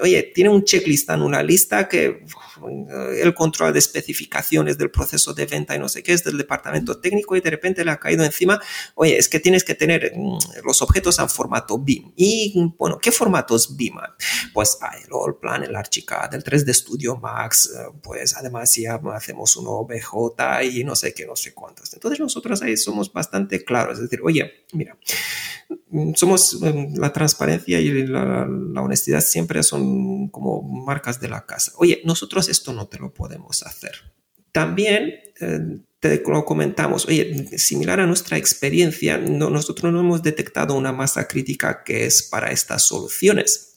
oye, 0.00 0.32
tiene 0.34 0.50
un 0.50 0.64
checklist 0.64 1.08
una 1.10 1.42
lista 1.42 1.88
que 1.88 2.24
el 2.66 3.34
control 3.34 3.72
de 3.72 3.78
especificaciones 3.78 4.78
del 4.78 4.90
proceso 4.90 5.34
de 5.34 5.46
venta 5.46 5.74
y 5.74 5.78
no 5.78 5.88
sé 5.88 6.02
qué 6.02 6.12
es 6.12 6.24
del 6.24 6.38
departamento 6.38 6.98
técnico 6.98 7.36
y 7.36 7.40
de 7.40 7.50
repente 7.50 7.84
le 7.84 7.90
ha 7.90 7.98
caído 7.98 8.24
encima, 8.24 8.60
oye, 8.94 9.16
es 9.16 9.28
que 9.28 9.40
tienes 9.40 9.64
que 9.64 9.74
tener 9.74 10.12
mm, 10.14 10.38
los 10.64 10.82
objetos 10.82 11.18
en 11.18 11.28
formato 11.28 11.78
BIM. 11.78 12.12
Y 12.16 12.74
bueno, 12.78 12.98
¿qué 12.98 13.12
formatos 13.12 13.76
BIM? 13.76 13.96
Pues 14.52 14.78
hay 14.80 15.02
el 15.02 15.34
Plan, 15.36 15.62
el 15.62 15.74
Archicad, 15.74 16.34
el 16.34 16.42
3D 16.42 16.72
Studio 16.72 17.16
Max, 17.16 17.70
eh, 17.74 17.90
pues 18.02 18.36
además 18.36 18.74
ya 18.74 19.00
hacemos 19.14 19.56
un 19.56 19.66
OBJ 19.66 20.62
y 20.64 20.84
no 20.84 20.94
sé 20.94 21.14
qué, 21.14 21.26
no 21.26 21.36
sé 21.36 21.54
cuántos. 21.54 21.92
Entonces 21.94 22.20
nosotros 22.20 22.62
ahí 22.62 22.76
somos 22.76 23.12
bastante 23.12 23.64
claros, 23.64 23.94
es 23.94 24.02
decir, 24.02 24.20
oye, 24.22 24.64
mira, 24.72 24.96
somos 26.14 26.62
em, 26.62 26.94
la 26.96 27.12
transparencia 27.12 27.80
y 27.80 28.06
la, 28.06 28.46
honestidad 28.82 29.20
siempre 29.20 29.62
son 29.62 30.28
como 30.28 30.62
marcas 30.62 31.20
de 31.20 31.28
la 31.28 31.44
casa. 31.44 31.72
Oye, 31.76 32.00
nosotros 32.04 32.47
esto 32.48 32.72
no 32.72 32.88
te 32.88 32.98
lo 32.98 33.12
podemos 33.12 33.62
hacer. 33.62 33.92
También 34.52 35.14
eh, 35.40 35.80
te 36.00 36.22
lo 36.26 36.44
comentamos, 36.44 37.06
oye, 37.06 37.58
similar 37.58 38.00
a 38.00 38.06
nuestra 38.06 38.36
experiencia, 38.36 39.18
nosotros 39.18 39.92
no 39.92 40.00
hemos 40.00 40.22
detectado 40.22 40.74
una 40.74 40.92
masa 40.92 41.26
crítica 41.26 41.82
que 41.84 42.06
es 42.06 42.22
para 42.22 42.50
estas 42.50 42.86
soluciones. 42.86 43.67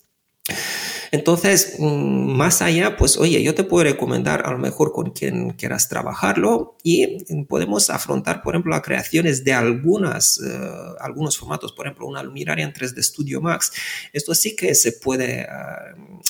Entonces, 1.11 1.75
mm, 1.77 2.31
más 2.37 2.61
allá, 2.61 2.95
pues 2.95 3.17
oye, 3.17 3.43
yo 3.43 3.53
te 3.53 3.65
puedo 3.65 3.83
recomendar 3.83 4.45
a 4.45 4.51
lo 4.51 4.57
mejor 4.57 4.93
con 4.93 5.11
quien 5.11 5.51
quieras 5.51 5.89
trabajarlo 5.89 6.77
y 6.83 7.43
podemos 7.45 7.89
afrontar, 7.89 8.41
por 8.41 8.55
ejemplo, 8.55 8.71
las 8.71 8.81
creaciones 8.81 9.43
de 9.43 9.53
algunas, 9.53 10.39
eh, 10.39 10.59
algunos 10.99 11.37
formatos, 11.37 11.73
por 11.73 11.85
ejemplo, 11.85 12.07
una 12.07 12.23
luminaria 12.23 12.63
en 12.63 12.73
3D 12.73 13.03
Studio 13.03 13.41
Max. 13.41 13.73
Esto 14.13 14.33
sí 14.33 14.55
que 14.55 14.73
se 14.73 14.93
puede 14.93 15.41
eh, 15.41 15.47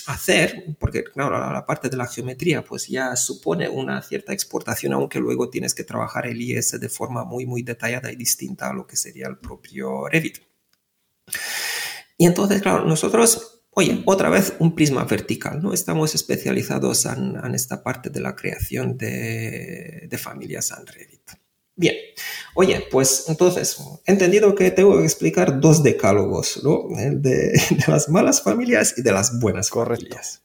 hacer, 0.08 0.76
porque 0.80 1.04
claro, 1.04 1.40
la, 1.40 1.66
parte 1.66 1.90
de 1.90 1.98
la 1.98 2.08
geometría 2.08 2.64
pues 2.64 2.88
ya 2.88 3.16
supone 3.16 3.70
una 3.70 4.02
cierta 4.02 4.34
exportación, 4.34 4.94
aunque 4.94 5.20
luego 5.20 5.50
tienes 5.50 5.76
que 5.76 5.84
trabajar 5.84 6.26
el 6.26 6.42
IS 6.42 6.80
de 6.80 6.90
forma 6.90 7.24
muy, 7.24 7.46
muy 7.46 7.62
detallada 7.62 8.12
y 8.12 8.16
distinta 8.16 8.70
a 8.70 8.74
lo 8.74 8.88
que 8.88 8.96
sería 8.96 9.28
el 9.28 9.38
propio 9.38 10.08
Revit. 10.08 10.40
Y 12.18 12.26
entonces, 12.26 12.62
claro, 12.62 12.86
nosotros 12.86 13.61
Oye, 13.74 14.04
otra 14.06 14.30
vez 14.30 14.54
un 14.60 14.76
prisma 14.76 15.06
vertical, 15.06 15.62
¿no? 15.62 15.74
Estamos 15.74 16.14
especializados 16.14 17.06
en, 17.06 17.56
esta 17.56 17.84
parte 17.84 18.10
de 18.10 18.20
la 18.20 18.36
creación 18.36 18.98
de, 18.98 20.10
familias 20.22 20.74
en 20.78 20.86
Revit. 20.86 21.32
Bien, 21.76 21.96
oye, 22.54 22.86
pues 22.92 23.26
entonces, 23.30 23.78
he 24.06 24.12
entendido 24.12 24.54
que 24.56 24.72
tengo 24.72 24.98
que 24.98 25.06
explicar 25.06 25.62
dos 25.62 25.84
decálogos, 25.84 26.62
¿no? 26.64 26.90
El 27.00 27.22
de, 27.22 27.60
las 27.88 28.10
malas 28.10 28.42
familias 28.42 28.94
y 28.98 29.04
de 29.04 29.14
las 29.14 29.40
buenas 29.40 29.70
familias. 29.70 30.44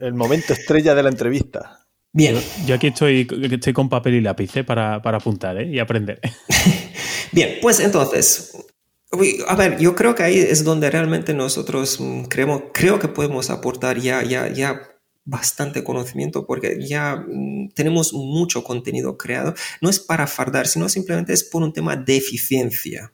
El 0.00 0.14
momento 0.14 0.54
estrella 0.54 0.94
de 0.94 1.02
la 1.02 1.10
entrevista. 1.10 1.86
Bien. 2.10 2.40
Yo 2.64 2.76
aquí 2.76 2.86
estoy, 2.86 3.28
estoy 3.52 3.74
con 3.74 3.90
papel 3.90 4.14
y 4.14 4.20
lápiz 4.22 4.56
¿eh? 4.56 4.64
para, 4.64 5.02
para 5.02 5.18
apuntar 5.18 5.58
¿eh? 5.58 5.68
y 5.70 5.78
aprender. 5.78 6.18
Bien, 7.32 7.58
pues 7.60 7.80
entonces, 7.80 8.52
a 9.46 9.54
ver, 9.54 9.78
yo 9.78 9.94
creo 9.94 10.14
que 10.14 10.22
ahí 10.22 10.38
es 10.38 10.64
donde 10.64 10.90
realmente 10.90 11.34
nosotros 11.34 12.00
mm, 12.00 12.24
creemos, 12.24 12.64
creo 12.72 12.98
que 12.98 13.08
podemos 13.08 13.50
aportar 13.50 13.98
ya, 13.98 14.22
ya, 14.22 14.48
ya 14.52 14.82
bastante 15.24 15.84
conocimiento 15.84 16.46
porque 16.46 16.78
ya 16.80 17.16
mm, 17.16 17.70
tenemos 17.74 18.12
mucho 18.12 18.64
contenido 18.64 19.18
creado. 19.18 19.54
No 19.80 19.90
es 19.90 19.98
para 19.98 20.26
fardar, 20.26 20.66
sino 20.66 20.88
simplemente 20.88 21.32
es 21.32 21.44
por 21.44 21.62
un 21.62 21.72
tema 21.72 21.96
de 21.96 22.16
eficiencia. 22.16 23.12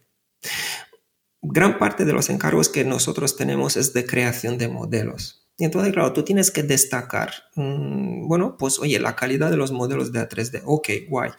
gran 1.44 1.78
parte 1.78 2.04
de 2.04 2.12
los 2.12 2.30
encargos 2.30 2.68
que 2.68 2.84
nosotros 2.84 3.36
tenemos 3.36 3.76
es 3.76 3.92
de 3.92 4.06
creación 4.06 4.58
de 4.58 4.68
modelos. 4.68 5.42
Y 5.58 5.64
entonces, 5.64 5.92
claro, 5.92 6.12
tú 6.12 6.22
tienes 6.22 6.50
que 6.50 6.62
destacar, 6.62 7.32
mm, 7.56 8.26
bueno, 8.28 8.56
pues 8.56 8.78
oye, 8.78 8.98
la 8.98 9.16
calidad 9.16 9.50
de 9.50 9.56
los 9.56 9.72
modelos 9.72 10.12
de 10.12 10.20
A3D, 10.20 10.62
ok, 10.64 10.88
guay. 11.08 11.30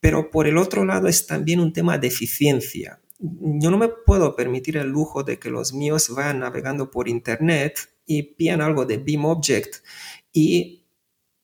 Pero 0.00 0.30
por 0.30 0.46
el 0.46 0.58
otro 0.58 0.84
lado 0.84 1.08
es 1.08 1.26
también 1.26 1.60
un 1.60 1.72
tema 1.72 1.98
de 1.98 2.08
eficiencia. 2.08 3.00
Yo 3.18 3.70
no 3.70 3.78
me 3.78 3.88
puedo 3.88 4.36
permitir 4.36 4.76
el 4.76 4.88
lujo 4.88 5.22
de 5.22 5.38
que 5.38 5.50
los 5.50 5.72
míos 5.72 6.10
vayan 6.14 6.40
navegando 6.40 6.90
por 6.90 7.08
Internet 7.08 7.78
y 8.06 8.22
pillan 8.22 8.60
algo 8.60 8.84
de 8.84 8.98
BeamObject 8.98 9.76
y 10.32 10.86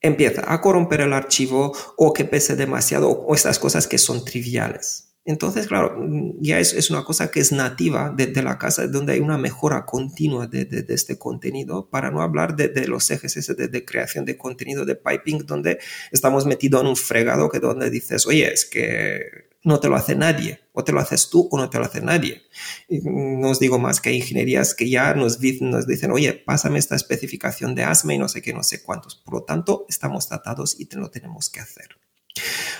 empieza 0.01 0.51
a 0.51 0.61
corromper 0.61 1.01
el 1.01 1.13
archivo 1.13 1.71
o 1.97 2.13
que 2.13 2.25
pese 2.25 2.55
demasiado 2.55 3.09
o 3.09 3.33
estas 3.33 3.59
cosas 3.59 3.87
que 3.87 3.97
son 3.97 4.25
triviales. 4.25 5.11
Entonces, 5.23 5.67
claro, 5.67 6.03
ya 6.39 6.59
es, 6.59 6.89
una 6.89 7.03
cosa 7.03 7.29
que 7.29 7.41
es 7.41 7.51
nativa 7.51 8.09
de, 8.09 8.41
la 8.41 8.57
casa, 8.57 8.87
donde 8.87 9.13
hay 9.13 9.19
una 9.19 9.37
mejora 9.37 9.85
continua 9.85 10.47
de 10.47 10.83
este 10.89 11.19
contenido, 11.19 11.89
para 11.91 12.09
no 12.09 12.23
hablar 12.23 12.55
de, 12.55 12.87
los 12.87 13.09
ejes 13.11 13.37
ese 13.37 13.53
de, 13.53 13.85
creación 13.85 14.25
de 14.25 14.35
contenido 14.35 14.83
de 14.83 14.95
piping, 14.95 15.45
donde 15.45 15.77
estamos 16.11 16.47
metidos 16.47 16.81
en 16.81 16.87
un 16.87 16.95
fregado 16.95 17.49
que 17.49 17.59
donde 17.59 17.91
dices, 17.91 18.25
oye, 18.25 18.51
es 18.51 18.65
que 18.65 19.50
no 19.63 19.79
te 19.79 19.89
lo 19.89 19.95
hace 19.95 20.15
nadie, 20.15 20.59
o 20.73 20.83
te 20.83 20.91
lo 20.91 20.99
haces 20.99 21.29
tú 21.29 21.47
o 21.51 21.57
no 21.57 21.69
te 21.69 21.77
lo 21.77 21.85
hace 21.85 22.01
nadie. 22.01 22.43
Y 22.89 22.99
no 23.01 23.49
os 23.49 23.59
digo 23.59 23.79
más 23.79 24.01
que 24.01 24.09
hay 24.09 24.17
ingenierías 24.17 24.73
que 24.73 24.89
ya 24.89 25.13
nos, 25.13 25.39
nos 25.61 25.87
dicen, 25.87 26.11
oye, 26.11 26.33
pásame 26.33 26.79
esta 26.79 26.95
especificación 26.95 27.75
de 27.75 27.83
ASME 27.83 28.15
y 28.15 28.17
no 28.17 28.27
sé 28.27 28.41
qué, 28.41 28.53
no 28.53 28.63
sé 28.63 28.81
cuántos. 28.81 29.15
Por 29.15 29.35
lo 29.35 29.43
tanto, 29.43 29.85
estamos 29.89 30.27
tratados 30.27 30.79
y 30.79 30.87
lo 30.95 31.09
tenemos 31.11 31.49
que 31.49 31.59
hacer. 31.59 31.89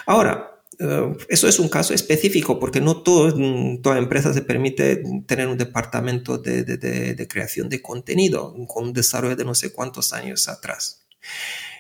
Ahora, 0.06 0.62
eh, 0.80 1.16
eso 1.30 1.48
es 1.48 1.60
un 1.60 1.70
caso 1.70 1.94
específico 1.94 2.60
porque 2.60 2.82
no 2.82 3.03
mm, 3.06 3.82
toda 3.82 3.98
empresa 3.98 4.34
se 4.34 4.41
permite 4.41 5.03
tener 5.28 5.48
un 5.48 5.58
departamento 5.58 6.38
de, 6.38 6.64
de, 6.64 6.78
de, 7.14 7.28
creación 7.28 7.70
de 7.70 7.82
contenido 7.82 8.56
con 8.68 8.86
un 8.86 8.94
desarrollo 8.94 9.36
de 9.36 9.45
no 9.45 9.53
sé 9.53 9.72
cuántos 9.72 10.14
años 10.14 10.48
atrás. 10.48 11.06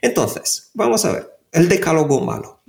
Entonces, 0.01 0.69
vamos 0.73 1.05
a 1.05 1.13
ver, 1.13 1.29
el 1.51 1.69
decálogo 1.69 2.21
malo. 2.21 2.61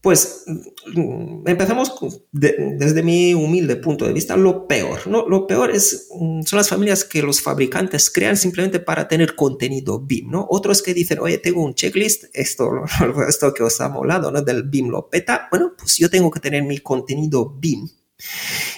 Pues 0.00 0.44
mm, 0.46 1.48
empezamos 1.48 1.92
desde 2.30 3.02
mi 3.02 3.34
humilde 3.34 3.76
punto 3.76 4.06
de 4.06 4.12
vista, 4.12 4.36
lo 4.36 4.68
peor, 4.68 5.08
¿no? 5.08 5.28
Lo 5.28 5.46
peor 5.46 5.72
es, 5.72 6.08
mm, 6.14 6.42
son 6.42 6.56
las 6.56 6.68
familias 6.68 7.04
que 7.04 7.20
los 7.20 7.40
fabricantes 7.40 8.08
crean 8.08 8.36
simplemente 8.36 8.78
para 8.78 9.08
tener 9.08 9.34
contenido 9.34 10.00
BIM, 10.00 10.30
¿no? 10.30 10.46
Otros 10.50 10.82
que 10.82 10.94
dicen, 10.94 11.18
oye, 11.18 11.38
tengo 11.38 11.64
un 11.64 11.74
checklist, 11.74 12.26
esto, 12.32 12.70
esto 13.28 13.52
que 13.52 13.64
os 13.64 13.80
ha 13.80 13.88
molado, 13.88 14.30
¿no? 14.30 14.40
Del 14.40 14.62
BIM 14.62 14.88
lo 14.88 15.10
peta, 15.10 15.48
bueno, 15.50 15.72
pues 15.76 15.96
yo 15.96 16.08
tengo 16.08 16.30
que 16.30 16.40
tener 16.40 16.62
mi 16.62 16.78
contenido 16.78 17.56
BIM. 17.58 17.88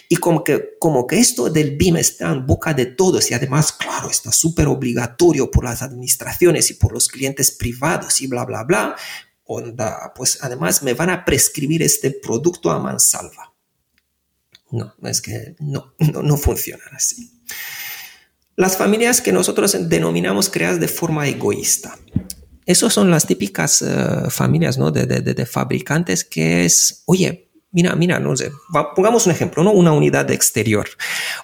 Y 0.09 0.17
como 0.17 0.45
que, 0.45 0.77
como 0.79 1.07
que 1.07 1.19
esto 1.19 1.49
del 1.49 1.77
BIM 1.77 1.97
está 1.97 2.31
en 2.33 2.47
boca 2.47 2.75
de 2.75 2.87
todos 2.87 3.31
y 3.31 3.35
además, 3.35 3.73
claro, 3.73 4.11
está 4.11 4.33
súper 4.33 4.67
obligatorio 4.67 5.51
por 5.51 5.65
las 5.65 5.83
administraciones 5.83 6.71
y 6.71 6.75
por 6.75 6.93
los 6.93 7.09
clientes 7.09 7.51
privados 7.51 8.21
y 8.21 8.27
bla, 8.27 8.45
bla, 8.45 8.65
bla, 8.65 8.97
pues 10.15 10.39
además 10.43 10.83
me 10.83 10.95
van 10.95 11.11
a 11.11 11.25
prescribir 11.25 11.83
este 11.83 12.11
producto 12.11 12.71
a 12.71 12.79
mansalva. 12.79 13.53
No, 14.71 14.95
es 15.03 15.21
que 15.21 15.57
no, 15.59 15.95
no, 15.99 16.23
no 16.23 16.37
funcionan 16.37 16.95
así. 16.95 17.43
Las 18.57 18.77
familias 18.77 19.21
que 19.21 19.33
nosotros 19.33 19.77
denominamos 19.89 20.49
creadas 20.49 20.81
de 20.81 20.89
forma 20.89 21.27
egoísta. 21.27 21.99
Esas 22.67 22.93
son 22.93 23.11
las 23.11 23.27
típicas 23.27 23.83
eh, 23.83 24.31
familias 24.31 24.79
¿no? 24.79 24.91
de, 24.91 25.07
de, 25.07 25.23
de, 25.23 25.47
fabricantes 25.47 26.25
que 26.25 26.65
es, 26.65 27.03
oye, 27.07 27.50
mira, 27.73 27.95
mira, 27.95 28.19
no 28.19 28.37
sé, 28.37 28.51
pongamos 28.95 29.27
un 29.27 29.33
ejemplo, 29.33 29.63
¿no? 29.63 29.73
Una 29.73 29.93
unidad 29.93 30.31
exterior. 30.31 30.89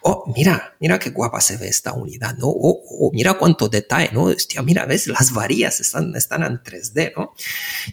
Oh, 0.02 0.24
mira, 0.34 0.76
mira 0.80 0.98
qué 0.98 1.10
guapa 1.10 1.40
se 1.40 1.56
ve 1.56 1.68
esta 1.68 1.92
unidad, 1.92 2.36
¿no? 2.36 2.48
Oh, 2.48 2.82
oh, 3.00 3.10
mira 3.12 3.34
cuánto 3.34 3.68
detalle, 3.68 4.10
¿no? 4.12 4.24
Hostia, 4.24 4.62
mira, 4.62 4.84
ves, 4.86 5.06
las 5.06 5.32
varillas 5.32 5.80
están, 5.80 6.14
están 6.16 6.42
en 6.42 6.62
3D, 6.62 7.12
¿no? 7.16 7.34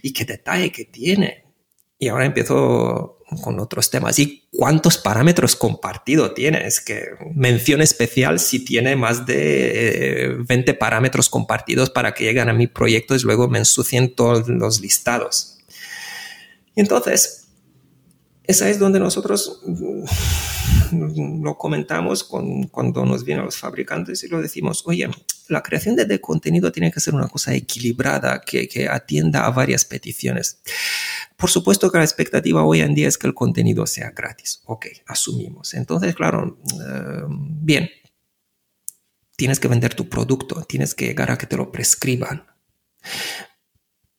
Y 0.02 0.12
qué 0.12 0.24
detalle 0.24 0.72
que 0.72 0.84
tiene. 0.84 1.44
Y 1.98 2.08
ahora 2.08 2.26
empiezo 2.26 3.18
con 3.40 3.58
otros 3.60 3.90
temas. 3.90 4.18
¿Y 4.18 4.48
cuántos 4.50 4.98
parámetros 4.98 5.56
compartido 5.56 6.32
tiene? 6.32 6.66
Es 6.66 6.80
que 6.80 7.10
mención 7.34 7.80
especial 7.80 8.38
si 8.38 8.64
tiene 8.64 8.96
más 8.96 9.26
de 9.26 10.36
20 10.46 10.70
eh, 10.70 10.74
parámetros 10.74 11.28
compartidos 11.28 11.90
para 11.90 12.12
que 12.12 12.24
lleguen 12.24 12.48
a 12.48 12.52
mi 12.52 12.66
proyecto 12.66 13.14
y 13.14 13.20
luego 13.20 13.48
me 13.48 13.58
ensucien 13.58 14.14
todos 14.14 14.48
los 14.48 14.80
listados. 14.80 15.58
Y 16.74 16.80
entonces, 16.80 17.43
esa 18.46 18.68
es 18.68 18.78
donde 18.78 19.00
nosotros 19.00 19.62
mm, 19.64 21.42
lo 21.42 21.56
comentamos 21.56 22.24
con, 22.24 22.64
cuando 22.64 23.04
nos 23.06 23.24
vienen 23.24 23.44
los 23.44 23.56
fabricantes 23.56 24.22
y 24.22 24.28
lo 24.28 24.40
decimos, 24.40 24.82
oye, 24.86 25.08
la 25.48 25.62
creación 25.62 25.96
de, 25.96 26.20
contenido 26.20 26.70
tiene 26.70 26.92
que 26.92 27.00
ser 27.00 27.14
una 27.14 27.28
cosa 27.28 27.54
equilibrada 27.54 28.40
que, 28.40 28.88
atienda 28.90 29.46
a 29.46 29.50
varias 29.50 29.84
peticiones. 29.84 30.60
Por 31.36 31.50
supuesto 31.50 31.90
que 31.90 31.98
la 31.98 32.04
expectativa 32.04 32.62
hoy 32.64 32.80
en 32.80 32.94
día 32.94 33.08
es 33.08 33.18
que 33.18 33.26
el 33.26 33.34
contenido 33.34 33.86
sea 33.86 34.10
gratis. 34.10 34.62
Ok, 34.66 34.86
asumimos. 35.06 35.74
Entonces, 35.74 36.14
claro, 36.14 36.58
eh, 36.74 37.24
bien, 37.28 37.90
tienes 39.36 39.58
que 39.58 39.68
vender 39.68 39.94
tu 39.94 40.08
producto, 40.08 40.64
tienes 40.64 40.94
que 40.94 41.06
llegar 41.06 41.30
a 41.30 41.38
que 41.38 41.46
te 41.46 41.56
lo 41.56 41.72
prescriban. 41.72 42.46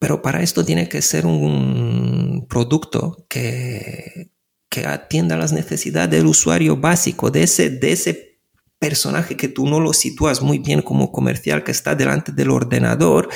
Pero 0.05 0.21
para 0.21 0.43
esto 0.43 0.63
tiene 0.63 0.87
que 0.87 1.01
ser 1.01 1.25
un 1.25 2.45
producto 2.47 3.25
que, 3.27 4.29
que 4.69 4.85
atienda 4.85 5.35
las 5.35 5.51
necesidades 5.51 6.11
del 6.11 6.27
usuario 6.27 6.77
básico, 6.77 7.31
de 7.31 7.41
ese, 7.41 7.71
de 7.71 7.91
ese 7.91 8.39
personaje 8.77 9.35
que 9.35 9.47
tú 9.47 9.65
no 9.65 9.79
lo 9.79 9.93
sitúas 9.93 10.43
muy 10.43 10.59
bien 10.59 10.83
como 10.83 11.11
comercial 11.11 11.63
que 11.63 11.71
está 11.71 11.95
delante 11.95 12.31
del 12.31 12.51
ordenador 12.51 13.29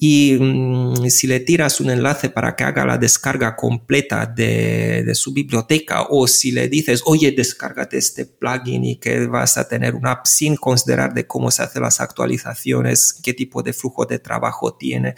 y 0.00 0.38
mm, 0.38 1.10
si 1.10 1.26
le 1.26 1.40
tiras 1.40 1.80
un 1.80 1.90
enlace 1.90 2.30
para 2.30 2.54
que 2.54 2.62
haga 2.62 2.86
la 2.86 2.98
descarga 2.98 3.56
completa 3.56 4.26
de, 4.26 5.02
de, 5.02 5.14
su 5.16 5.32
biblioteca 5.32 6.02
o 6.08 6.28
si 6.28 6.52
le 6.52 6.68
dices, 6.68 7.02
oye, 7.04 7.32
descárgate 7.32 7.98
este 7.98 8.24
plugin 8.24 8.84
y 8.84 8.96
que 8.96 9.26
vas 9.26 9.58
a 9.58 9.66
tener 9.66 9.96
una 9.96 10.12
app 10.12 10.26
sin 10.26 10.54
considerar 10.54 11.14
de 11.14 11.26
cómo 11.26 11.50
se 11.50 11.64
hacen 11.64 11.82
las 11.82 12.00
actualizaciones, 12.00 13.12
qué 13.12 13.34
tipo 13.34 13.60
de 13.64 13.72
flujo 13.72 14.06
de 14.06 14.20
trabajo 14.20 14.74
tiene, 14.74 15.16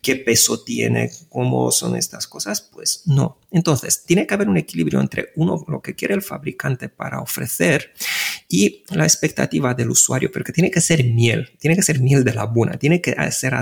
qué 0.00 0.16
peso 0.16 0.64
tiene, 0.64 1.10
cómo 1.28 1.70
son 1.70 1.94
estas 1.94 2.26
cosas, 2.26 2.62
pues 2.62 3.02
no. 3.04 3.38
Entonces, 3.50 4.04
tiene 4.04 4.26
que 4.26 4.34
haber 4.34 4.48
un 4.48 4.56
equilibrio 4.56 5.00
entre 5.00 5.28
uno, 5.36 5.64
lo 5.68 5.80
que 5.80 5.94
quiere 5.94 6.14
el 6.14 6.22
fabricante 6.22 6.88
para 6.88 7.20
ofrecer 7.20 7.92
y 8.48 8.84
la 8.88 9.04
expectativa 9.04 9.74
del 9.74 9.90
usuario, 9.90 10.30
pero 10.32 10.44
que 10.44 10.52
tiene 10.52 10.70
que 10.70 10.80
ser 10.80 11.04
miel, 11.04 11.50
tiene 11.60 11.76
que 11.76 11.82
ser 11.82 12.00
miel 12.00 12.24
de 12.24 12.34
la 12.34 12.46
buena, 12.46 12.78
tiene 12.78 13.00
que 13.00 13.14
ser 13.30 13.54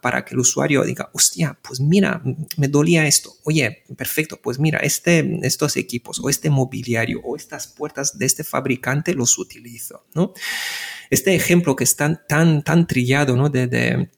para 0.00 0.24
que 0.24 0.34
el 0.34 0.40
usuario 0.40 0.82
diga, 0.84 1.10
hostia, 1.12 1.58
pues 1.62 1.80
mira, 1.80 2.22
me 2.56 2.68
dolía 2.68 3.06
esto, 3.06 3.32
oye, 3.44 3.84
perfecto, 3.96 4.40
pues 4.42 4.58
mira, 4.58 4.78
este, 4.78 5.38
estos 5.42 5.76
equipos 5.76 6.20
o 6.22 6.28
este 6.28 6.50
mobiliario 6.50 7.20
o 7.24 7.36
estas 7.36 7.68
puertas 7.68 8.18
de 8.18 8.26
este 8.26 8.44
fabricante 8.44 9.14
los 9.14 9.38
utilizo, 9.38 10.04
¿no? 10.14 10.32
Este 11.10 11.34
ejemplo 11.34 11.74
que 11.76 11.84
está 11.84 12.26
tan, 12.26 12.62
tan 12.62 12.86
trillado, 12.86 13.36
¿no? 13.36 13.48
De, 13.48 14.10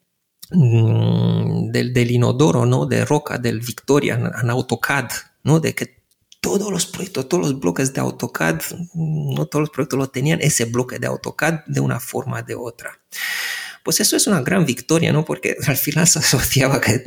mm, 0.51 1.70
del, 1.70 2.11
inodoro, 2.11 2.66
¿no? 2.66 2.87
De 2.87 3.05
roca, 3.05 3.39
del 3.39 3.61
Victoria 3.61 4.15
en 4.15 4.51
AutoCAD, 4.51 5.11
¿no? 5.45 5.61
De 5.61 5.74
que 5.74 6.01
todos 6.41 6.70
los 6.73 6.87
proyectos, 6.87 7.28
todos 7.28 7.47
los 7.47 7.61
bloques 7.61 7.93
de 7.93 8.01
AutoCAD, 8.01 8.62
no 8.95 9.47
todos 9.47 9.61
los 9.61 9.70
proyectos 9.70 9.99
lo 9.99 10.09
tenían 10.09 10.41
ese 10.41 10.65
bloque 10.65 10.99
de 10.99 11.07
AutoCAD 11.07 11.66
de 11.66 11.81
una 11.81 12.01
forma 12.01 12.41
o 12.41 12.43
de 12.43 12.55
otra. 12.55 12.99
Pues 13.82 14.01
eso 14.01 14.16
es 14.16 14.27
una 14.27 14.43
gran 14.43 14.66
victoria, 14.66 15.12
¿no? 15.12 15.24
Porque 15.24 15.57
al 15.66 15.77
final 15.77 16.07
se 16.07 16.19
asociaba 16.19 16.81
que 16.81 17.02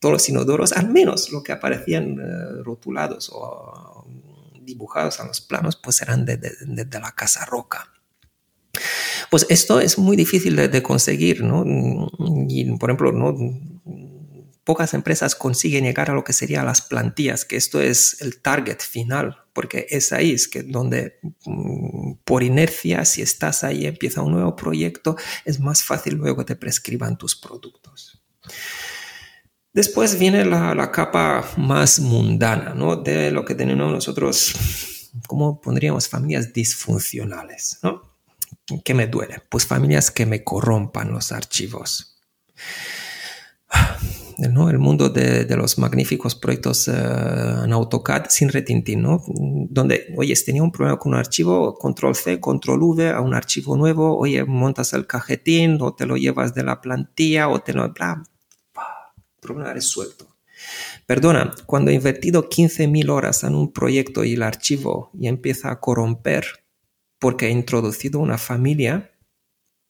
todos 0.00 0.12
los 0.12 0.28
inodoros, 0.28 0.72
al 0.72 0.88
menos 0.88 1.30
lo 1.30 1.42
que 1.42 1.52
aparecían 1.52 2.18
eh, 2.18 2.62
rotulados 2.62 3.30
o 3.32 4.06
dibujados 4.60 5.18
en 5.20 5.28
los 5.28 5.40
planos, 5.40 5.76
pues 5.76 6.02
eran 6.02 6.24
de, 6.26 6.36
de, 6.36 7.00
la 7.00 7.12
casa 7.12 7.46
roca. 7.46 7.90
Pues 9.30 9.46
esto 9.48 9.80
es 9.80 9.98
muy 9.98 10.16
difícil 10.16 10.56
de, 10.56 10.68
de 10.68 10.82
conseguir, 10.82 11.42
¿no? 11.42 11.64
Y, 12.48 12.64
por 12.76 12.90
ejemplo, 12.90 13.12
¿no? 13.12 13.34
Pocas 14.68 14.92
empresas 14.92 15.34
consiguen 15.34 15.84
llegar 15.84 16.10
a 16.10 16.12
lo 16.12 16.24
que 16.24 16.34
serían 16.34 16.66
las 16.66 16.82
plantillas, 16.82 17.46
que 17.46 17.56
esto 17.56 17.80
es 17.80 18.20
el 18.20 18.42
target 18.42 18.80
final, 18.80 19.38
porque 19.54 19.86
es 19.88 20.12
ahí 20.12 20.32
es 20.32 20.50
donde 20.66 21.20
mm, 21.46 22.16
por 22.22 22.42
inercia, 22.42 23.06
si 23.06 23.22
estás 23.22 23.64
ahí, 23.64 23.86
empieza 23.86 24.20
un 24.20 24.32
nuevo 24.32 24.54
proyecto, 24.56 25.16
es 25.46 25.58
más 25.58 25.82
fácil 25.82 26.16
luego 26.16 26.44
te 26.44 26.54
prescriban 26.54 27.16
tus 27.16 27.34
productos. 27.34 28.22
Después 29.72 30.18
viene 30.18 30.44
la, 30.44 30.90
capa 30.92 31.48
más 31.56 31.98
mundana, 32.00 32.74
¿no? 32.74 32.96
De 32.96 33.30
lo 33.30 33.46
que 33.46 33.54
tenemos 33.54 33.90
nosotros, 33.90 34.52
¿cómo 35.26 35.62
pondríamos? 35.62 36.10
Familias 36.10 36.52
disfuncionales, 36.52 37.78
¿no? 37.82 38.18
¿Qué 38.84 38.92
me 38.92 39.06
duele? 39.06 39.40
Pues 39.48 39.64
familias 39.64 40.10
que 40.10 40.26
me 40.26 40.44
corrompan 40.44 41.10
los 41.10 41.32
archivos 41.32 42.18
El 44.38 44.78
mundo 44.78 45.08
de, 45.08 45.46
los 45.56 45.78
magníficos 45.78 46.36
proyectos 46.36 46.86
en 46.86 47.72
AutoCAD 47.72 48.26
sin 48.28 48.50
retintín, 48.50 49.02
¿no? 49.02 49.24
Donde, 49.26 50.14
oye, 50.16 50.32
tenía 50.46 50.62
un 50.62 50.70
problema 50.70 50.96
con 50.96 51.12
un 51.12 51.18
archivo, 51.18 51.74
control 51.74 52.14
C, 52.14 52.38
control 52.38 52.82
V 52.82 53.10
a 53.10 53.20
un 53.20 53.34
archivo 53.34 53.76
nuevo, 53.76 54.16
oye, 54.16 54.44
montas 54.44 54.92
el 54.92 55.08
cajetín 55.08 55.78
o 55.80 55.94
te 55.94 56.06
lo 56.06 56.16
llevas 56.16 56.54
de 56.54 56.62
la 56.62 56.80
plantilla 56.80 57.48
o 57.48 57.60
te 57.60 57.72
lo... 57.72 57.92
Bla, 57.92 58.22
problema 59.40 59.72
resuelto. 59.72 60.36
Perdona, 61.06 61.54
cuando 61.66 61.90
he 61.90 61.94
invertido 61.94 62.48
15.000 62.48 63.10
horas 63.10 63.44
en 63.44 63.54
un 63.54 63.72
proyecto 63.72 64.24
y 64.24 64.34
el 64.34 64.42
archivo 64.42 65.10
y 65.18 65.28
empieza 65.28 65.70
a 65.70 65.80
corromper 65.80 66.44
porque 67.18 67.46
he 67.46 67.50
introducido 67.50 68.20
una 68.20 68.38
familia, 68.38 69.10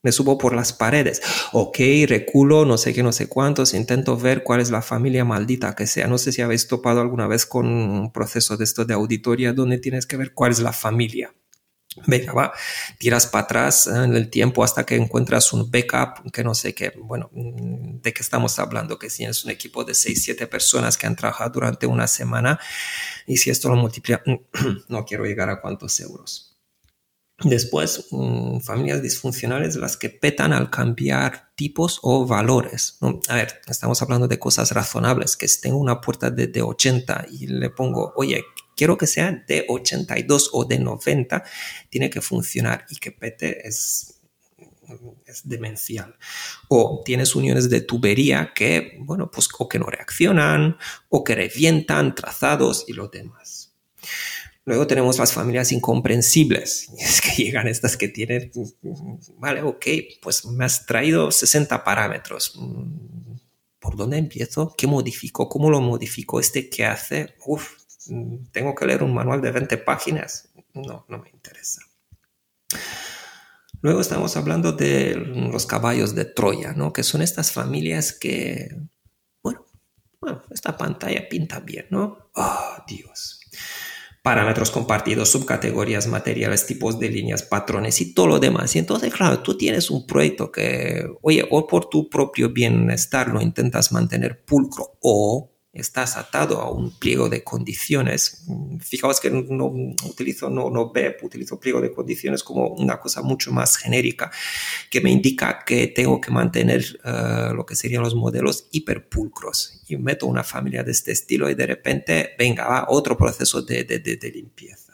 me 0.02 0.12
subo 0.12 0.38
por 0.38 0.54
las 0.54 0.72
paredes. 0.72 1.20
Ok, 1.52 1.78
reculo, 2.06 2.64
no 2.64 2.78
sé 2.78 2.94
qué, 2.94 3.02
no 3.02 3.12
sé 3.12 3.28
cuántos, 3.28 3.74
intento 3.74 4.16
ver 4.16 4.42
cuál 4.42 4.60
es 4.60 4.70
la 4.70 4.82
familia 4.82 5.24
maldita 5.24 5.74
que 5.74 5.86
sea. 5.86 6.06
No 6.06 6.18
sé 6.18 6.32
si 6.32 6.42
habéis 6.42 6.68
topado 6.68 7.00
alguna 7.00 7.26
vez 7.26 7.46
con 7.46 7.66
un 7.66 8.12
proceso 8.12 8.56
de 8.56 8.64
esto 8.64 8.84
de 8.84 8.94
auditoría 8.94 9.52
donde 9.52 9.78
tienes 9.78 10.06
que 10.06 10.16
ver 10.16 10.34
cuál 10.34 10.52
es 10.52 10.60
la 10.60 10.72
familia. 10.72 11.34
Venga, 12.06 12.32
va, 12.32 12.52
tiras 12.98 13.26
para 13.26 13.44
atrás 13.44 13.86
en 13.86 14.14
el 14.14 14.30
tiempo 14.30 14.62
hasta 14.62 14.84
que 14.84 14.94
encuentras 14.94 15.52
un 15.52 15.70
backup, 15.70 16.30
que 16.30 16.44
no 16.44 16.54
sé 16.54 16.74
qué, 16.74 16.92
bueno, 16.96 17.30
mm, 17.32 18.00
de 18.02 18.12
qué 18.12 18.22
estamos 18.22 18.58
hablando, 18.58 18.98
que 18.98 19.10
si 19.10 19.24
es 19.24 19.44
un 19.44 19.50
equipo 19.50 19.84
de 19.84 19.94
6, 19.94 20.22
7 20.22 20.46
personas 20.46 20.96
que 20.96 21.06
han 21.06 21.16
trabajado 21.16 21.50
durante 21.50 21.86
una 21.86 22.06
semana 22.06 22.60
y 23.26 23.38
si 23.38 23.50
esto 23.50 23.68
lo 23.68 23.76
multiplica, 23.76 24.22
no 24.88 25.04
quiero 25.04 25.24
llegar 25.24 25.50
a 25.50 25.60
cuántos 25.60 25.98
euros. 26.00 26.47
Después, 27.44 28.06
mm, 28.10 28.59
familias 28.60 29.01
disfuncionales 29.01 29.77
las 29.77 29.97
que 29.97 30.10
petan 30.10 30.52
al 30.52 30.70
cambiar 30.70 31.52
tipos 31.55 32.01
o 32.02 32.27
valores. 32.27 32.98
A 33.28 33.35
ver, 33.36 33.60
estamos 33.69 34.02
hablando 34.02 34.27
de 34.27 34.40
cosas 34.40 34.73
razonables, 34.73 35.36
que 35.36 35.47
si 35.47 35.60
tengo 35.60 35.78
una 35.78 36.01
puerta 36.01 36.31
de, 36.31 36.48
de 36.48 36.62
80 36.62 37.27
y 37.31 37.47
le 37.47 37.70
pongo, 37.70 38.12
oye, 38.16 38.44
quiero 38.77 38.98
que 38.98 39.06
sea 39.06 39.44
de 39.47 39.66
82 39.69 40.51
o 40.52 40.65
de 40.65 40.81
90, 40.81 41.44
tiene 41.90 42.10
que 42.10 42.20
funcionar 42.20 42.85
y 42.90 42.97
que 42.97 43.12
pete 43.12 43.69
es, 43.69 44.20
es 45.24 45.48
demencial. 45.48 46.16
O 46.69 47.02
tienes 47.05 47.36
uniones 47.36 47.70
de 47.70 47.82
tubería 47.82 48.52
que, 48.52 48.98
bueno, 49.01 49.31
pues 49.31 49.48
o 49.59 49.69
que 49.69 49.78
no 49.78 49.86
reaccionan 49.86 50.77
o 51.09 51.23
que 51.23 51.36
revientan 51.36 52.16
trazados 52.16 52.85
y 52.89 52.94
lo 52.94 53.06
demás. 53.06 53.47
Luego 54.68 54.86
tenemos 54.86 55.18
las 55.18 55.32
familias 55.32 55.72
incomprensibles. 55.72 56.90
Es 56.98 57.22
que 57.22 57.42
llegan 57.42 57.68
estas 57.68 57.96
que 57.96 58.08
tienen, 58.08 58.52
vale, 59.38 59.62
ok, 59.62 59.86
pues 60.20 60.44
me 60.44 60.66
has 60.66 60.84
traído 60.84 61.30
60 61.30 61.82
parámetros. 61.84 62.60
¿Por 63.78 63.96
dónde 63.96 64.18
empiezo? 64.18 64.74
¿Qué 64.76 64.86
modifico? 64.86 65.48
¿Cómo 65.48 65.70
lo 65.70 65.80
modifico? 65.80 66.38
¿Este 66.38 66.68
qué 66.68 66.84
hace? 66.84 67.34
Uf, 67.46 67.78
tengo 68.52 68.74
que 68.74 68.84
leer 68.84 69.02
un 69.02 69.14
manual 69.14 69.40
de 69.40 69.52
20 69.52 69.78
páginas. 69.78 70.50
No, 70.74 71.06
no 71.08 71.18
me 71.18 71.30
interesa. 71.30 71.80
Luego 73.80 74.02
estamos 74.02 74.36
hablando 74.36 74.72
de 74.72 75.14
los 75.14 75.64
caballos 75.64 76.14
de 76.14 76.26
Troya, 76.26 76.74
¿no? 76.74 76.92
Que 76.92 77.04
son 77.04 77.22
estas 77.22 77.52
familias 77.52 78.12
que, 78.12 78.76
bueno, 79.42 79.64
bueno 80.20 80.42
esta 80.50 80.76
pantalla 80.76 81.26
pinta 81.26 81.60
bien, 81.60 81.86
¿no? 81.88 82.30
Oh, 82.34 82.76
Dios. 82.86 83.38
Parámetros 84.22 84.70
compartidos, 84.70 85.30
subcategorías, 85.30 86.06
materiales, 86.06 86.66
tipos 86.66 86.98
de 86.98 87.08
líneas, 87.08 87.42
patrones 87.42 88.00
y 88.00 88.14
todo 88.14 88.26
lo 88.26 88.38
demás. 88.38 88.74
Y 88.76 88.80
entonces, 88.80 89.12
claro, 89.12 89.40
tú 89.40 89.56
tienes 89.56 89.90
un 89.90 90.06
proyecto 90.06 90.50
que, 90.50 91.06
oye, 91.22 91.46
o 91.50 91.66
por 91.66 91.88
tu 91.88 92.08
propio 92.10 92.50
bienestar 92.50 93.28
lo 93.28 93.40
intentas 93.40 93.92
mantener 93.92 94.44
pulcro 94.44 94.98
o 95.00 95.50
estás 95.80 96.16
atado 96.16 96.60
a 96.60 96.70
un 96.70 96.90
pliego 96.98 97.28
de 97.28 97.44
condiciones. 97.44 98.44
Fijaos 98.80 99.20
que 99.20 99.30
no 99.30 99.66
utilizo, 100.05 100.50
no, 100.50 100.70
no 100.70 100.90
BEP, 100.90 101.24
utilizo 101.24 101.59
pliego 101.59 101.80
de 101.80 101.92
condiciones 101.92 102.42
como 102.42 102.68
una 102.68 103.00
cosa 103.00 103.22
mucho 103.22 103.52
más 103.52 103.76
genérica 103.76 104.30
que 104.90 105.00
me 105.00 105.10
indica 105.10 105.64
que 105.64 105.88
tengo 105.88 106.20
que 106.20 106.30
mantener 106.30 107.00
eh, 107.05 107.50
lo 107.55 107.64
que 107.66 107.76
serían 107.76 108.02
los 108.02 108.14
modelos 108.14 108.68
hiperpulcros. 108.70 109.82
Y 109.88 109.96
meto 109.96 110.26
una 110.26 110.44
familia 110.44 110.82
de 110.82 110.92
este 110.92 111.12
estilo 111.12 111.48
y 111.48 111.55
de 111.55 111.66
repente, 111.66 112.30
venga, 112.38 112.66
va 112.66 112.86
otro 112.88 113.16
proceso 113.16 113.62
de, 113.62 113.84
de, 113.84 113.98
de 113.98 114.30
limpieza 114.30 114.88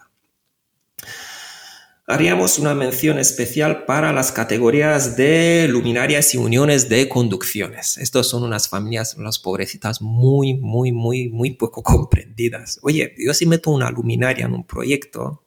haríamos 2.07 2.59
una 2.59 2.75
mención 2.75 3.19
especial 3.19 3.85
para 3.87 4.13
las 4.13 4.31
categorías 4.31 5.17
de 5.17 5.67
luminarias 5.69 6.35
y 6.35 6.39
uniones 6.39 6.89
de 6.89 7.09
conducciones. 7.09 7.97
Estos 7.99 8.29
son 8.29 8.43
unas 8.43 8.69
familias, 8.69 9.17
las 9.19 9.39
pobrecitas, 9.39 10.03
muy, 10.03 10.55
muy, 10.55 10.93
muy, 10.93 11.29
muy 11.31 11.53
poco 11.53 11.83
comprendidas. 11.83 12.79
Oye, 12.83 13.15
yo 13.19 13.33
si 13.33 13.47
meto 13.47 13.71
una 13.71 13.91
luminaria 13.91 14.47
en 14.47 14.55
un 14.55 14.67
proyecto, 14.67 15.44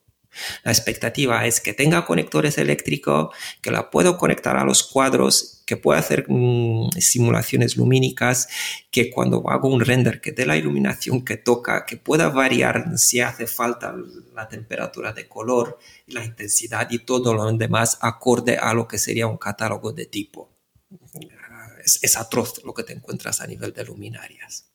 la 0.64 0.72
expectativa 0.72 1.46
es 1.46 1.60
que 1.60 1.74
tenga 1.74 2.06
conectores 2.06 2.58
eléctricos, 2.58 3.36
que 3.62 3.72
la 3.72 3.90
puedo 3.90 4.18
conectar 4.18 4.58
a 4.58 4.64
los 4.64 4.84
cuadros, 4.84 5.64
que 5.66 5.78
pueda 5.78 6.00
hacer 6.00 6.26
mm, 6.28 6.92
simulaciones 7.00 7.76
lumínicas, 7.76 8.48
que 8.90 9.12
cuando 9.12 9.50
hago 9.50 9.70
un 9.70 9.82
render 9.82 10.22
que 10.22 10.32
dé 10.32 10.46
la 10.46 10.56
iluminación 10.56 11.26
que 11.26 11.38
toca, 11.38 11.86
que 11.86 11.98
pueda 11.98 12.30
variar 12.30 12.98
si 12.98 13.20
hace 13.20 13.48
falta 13.48 13.96
la 14.34 14.48
temperatura 14.48 15.14
de 15.14 15.28
color, 15.28 15.78
la 16.08 16.24
intensidad 16.24 16.88
y 16.90 17.00
todo 17.00 17.34
lo 17.34 17.52
demás 17.52 17.98
acorde 18.02 18.58
a 18.58 18.74
lo 18.74 18.88
que 18.88 18.98
sería 18.98 19.28
un 19.28 19.38
catálogo 19.38 19.92
de 19.92 20.06
tipo. 20.06 20.50
es 21.84 22.18
atroz 22.18 22.64
lo 22.64 22.74
que 22.74 22.84
te 22.84 22.94
encuentras 22.94 23.42
a 23.42 23.48
nivel 23.48 23.74
de 23.74 23.84
luminarias. 23.84 24.66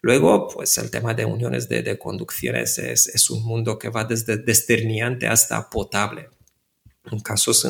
Luego, 0.00 0.48
pues 0.48 0.78
el 0.78 0.90
tema 0.90 1.14
de 1.14 1.24
uniones 1.24 1.68
de, 1.68 1.98
conducciones 1.98 2.78
es, 2.78 3.30
un 3.30 3.42
mundo 3.44 3.78
que 3.78 3.88
va 3.88 4.04
desde 4.04 4.36
desterniante 4.36 5.26
hasta 5.26 5.68
potable. 5.68 6.30
En 7.10 7.20
casos 7.20 7.66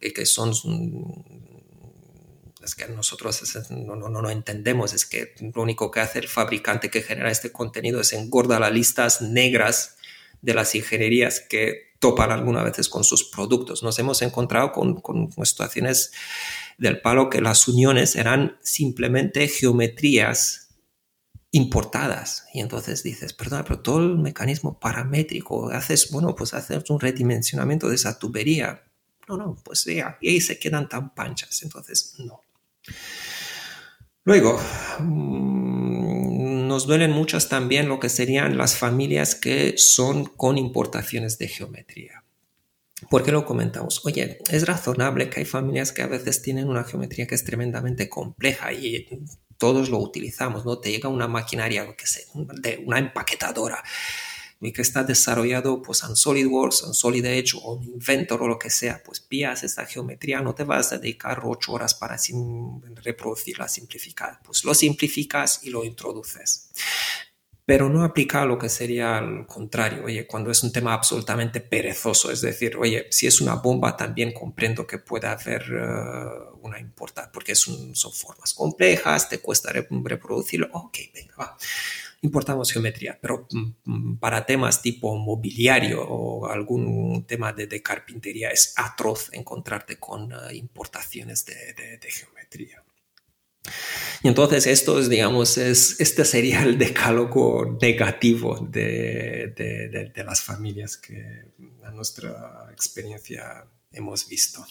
que 0.00 0.26
son 0.26 0.52
es 2.62 2.74
que 2.74 2.88
nosotros 2.88 3.40
no, 3.70 3.96
no, 3.96 4.08
no, 4.08 4.30
entendemos, 4.30 4.92
es 4.92 5.06
que 5.06 5.34
lo 5.54 5.62
único 5.62 5.90
que 5.90 6.00
hace 6.00 6.18
el 6.18 6.28
fabricante 6.28 6.90
que 6.90 7.02
genera 7.02 7.30
este 7.30 7.52
contenido 7.52 8.00
es 8.00 8.12
engorda 8.12 8.58
las 8.58 8.72
listas 8.72 9.22
negras 9.22 9.96
de 10.42 10.54
las 10.54 10.74
ingenierías 10.74 11.40
que 11.40 11.94
topan 12.00 12.30
algunas 12.32 12.64
veces 12.64 12.88
con 12.88 13.04
sus 13.04 13.24
productos. 13.24 13.82
Nos 13.82 13.98
hemos 13.98 14.20
encontrado 14.22 14.72
con, 14.72 15.00
con 15.00 15.30
situaciones 15.44 16.12
del 16.76 17.00
palo 17.00 17.30
que 17.30 17.40
las 17.40 17.68
uniones 17.68 18.16
eran 18.16 18.58
simplemente 18.62 19.48
geometrías 19.48 20.67
importadas. 21.50 22.46
Y 22.52 22.60
entonces 22.60 23.02
dices, 23.02 23.32
perdón, 23.32 23.64
pero 23.66 23.80
todo 23.80 24.00
el 24.00 24.18
mecanismo 24.18 24.78
paramétrico, 24.78 25.70
haces, 25.70 26.10
bueno, 26.10 26.34
pues 26.34 26.54
haces 26.54 26.88
un 26.90 27.00
redimensionamiento 27.00 27.88
de 27.88 27.94
esa 27.94 28.18
tubería. 28.18 28.84
No, 29.28 29.36
no, 29.36 29.56
pues 29.62 29.84
ya, 29.84 30.18
y 30.20 30.30
ahí 30.30 30.40
se 30.40 30.58
quedan 30.58 30.88
tan 30.88 31.14
panchas. 31.14 31.62
Entonces, 31.62 32.14
no. 32.18 32.42
Luego, 34.24 34.60
mm, 35.00 36.66
nos 36.68 36.86
duelen 36.86 37.12
muchas 37.12 37.48
también 37.48 37.88
lo 37.88 37.98
que 37.98 38.10
serían 38.10 38.58
las 38.58 38.76
familias 38.76 39.34
que 39.34 39.74
son 39.78 40.26
con 40.26 40.58
importaciones 40.58 41.38
de 41.38 41.48
geometría. 41.48 42.24
¿Por 43.10 43.22
qué 43.22 43.32
lo 43.32 43.44
comentamos? 43.44 44.04
Oye, 44.04 44.38
es 44.50 44.66
razonable 44.66 45.30
que 45.30 45.40
hay 45.40 45.46
familias 45.46 45.92
que 45.92 46.02
a 46.02 46.08
veces 46.08 46.42
tienen 46.42 46.68
una 46.68 46.84
geometría 46.84 47.26
que 47.26 47.36
es 47.36 47.44
tremendamente 47.44 48.08
compleja 48.08 48.72
y 48.72 49.08
todos 49.58 49.90
lo 49.90 49.98
utilizamos, 49.98 50.64
¿no? 50.64 50.78
Te 50.78 50.90
llega 50.90 51.08
una 51.08 51.28
maquinaria, 51.28 51.94
que 51.94 52.04
una 52.84 52.98
empaquetadora 52.98 53.82
y 54.60 54.72
que 54.72 54.82
está 54.82 55.04
desarrollado 55.04 55.82
pues 55.82 56.02
en 56.02 56.16
SolidWorks, 56.16 56.84
en 56.84 56.94
Solid 56.94 57.24
Edge 57.24 57.52
o 57.62 57.76
en 57.76 57.84
Inventor 57.84 58.42
o 58.42 58.48
lo 58.48 58.58
que 58.58 58.70
sea, 58.70 59.02
pues 59.04 59.20
pillas 59.20 59.62
esta 59.62 59.86
geometría, 59.86 60.40
no 60.40 60.54
te 60.54 60.64
vas 60.64 60.92
a 60.92 60.98
dedicar 60.98 61.42
ocho 61.44 61.72
horas 61.72 61.94
para 61.94 62.16
reproducirla 63.04 63.68
simplificada, 63.68 64.40
pues 64.44 64.64
lo 64.64 64.74
simplificas 64.74 65.60
y 65.62 65.70
lo 65.70 65.84
introduces 65.84 66.70
pero 67.68 67.90
no 67.90 68.02
aplica 68.02 68.46
lo 68.46 68.56
que 68.56 68.70
sería 68.70 69.18
al 69.18 69.46
contrario, 69.46 70.06
oye, 70.06 70.26
cuando 70.26 70.50
es 70.50 70.62
un 70.62 70.72
tema 70.72 70.94
absolutamente 70.94 71.60
perezoso, 71.60 72.30
es 72.30 72.40
decir, 72.40 72.78
oye, 72.78 73.08
si 73.10 73.26
es 73.26 73.42
una 73.42 73.56
bomba 73.56 73.94
también 73.94 74.32
comprendo 74.32 74.86
que 74.86 74.96
pueda 74.96 75.32
haber 75.32 75.64
eh, 75.70 76.56
una 76.62 76.80
importancia, 76.80 77.30
porque 77.30 77.54
son 77.54 77.94
formas 77.94 78.54
complejas, 78.54 79.28
te 79.28 79.40
cuesta 79.40 79.70
reproducirlo, 79.70 80.70
ok, 80.72 80.96
venga, 81.12 81.34
va. 81.38 81.58
Importamos 82.22 82.72
geometría, 82.72 83.18
pero 83.20 83.46
mm, 83.52 83.72
mm, 83.84 84.16
para 84.16 84.46
temas 84.46 84.80
tipo 84.80 85.14
mobiliario 85.16 86.02
o 86.08 86.46
algún 86.46 87.26
tema 87.26 87.52
de, 87.52 87.82
carpintería 87.82 88.48
es 88.48 88.72
atroz 88.78 89.28
encontrarte 89.32 89.98
con 89.98 90.32
eh, 90.32 90.54
importaciones 90.54 91.44
de 91.44 92.10
geometría. 92.10 92.82
Y 94.22 94.28
entonces 94.28 94.66
esto 94.66 94.98
es, 94.98 95.08
digamos, 95.08 95.58
es, 95.58 96.00
este 96.00 96.24
sería 96.24 96.62
el 96.62 96.78
decálogo 96.78 97.78
negativo 97.80 98.58
de, 98.68 99.52
de, 99.56 100.24
las 100.24 100.42
familias 100.42 100.96
que 100.96 101.52
a 101.84 101.90
nuestra 101.90 102.68
experiencia 102.72 103.66
hemos 103.92 104.28
visto. 104.28 104.64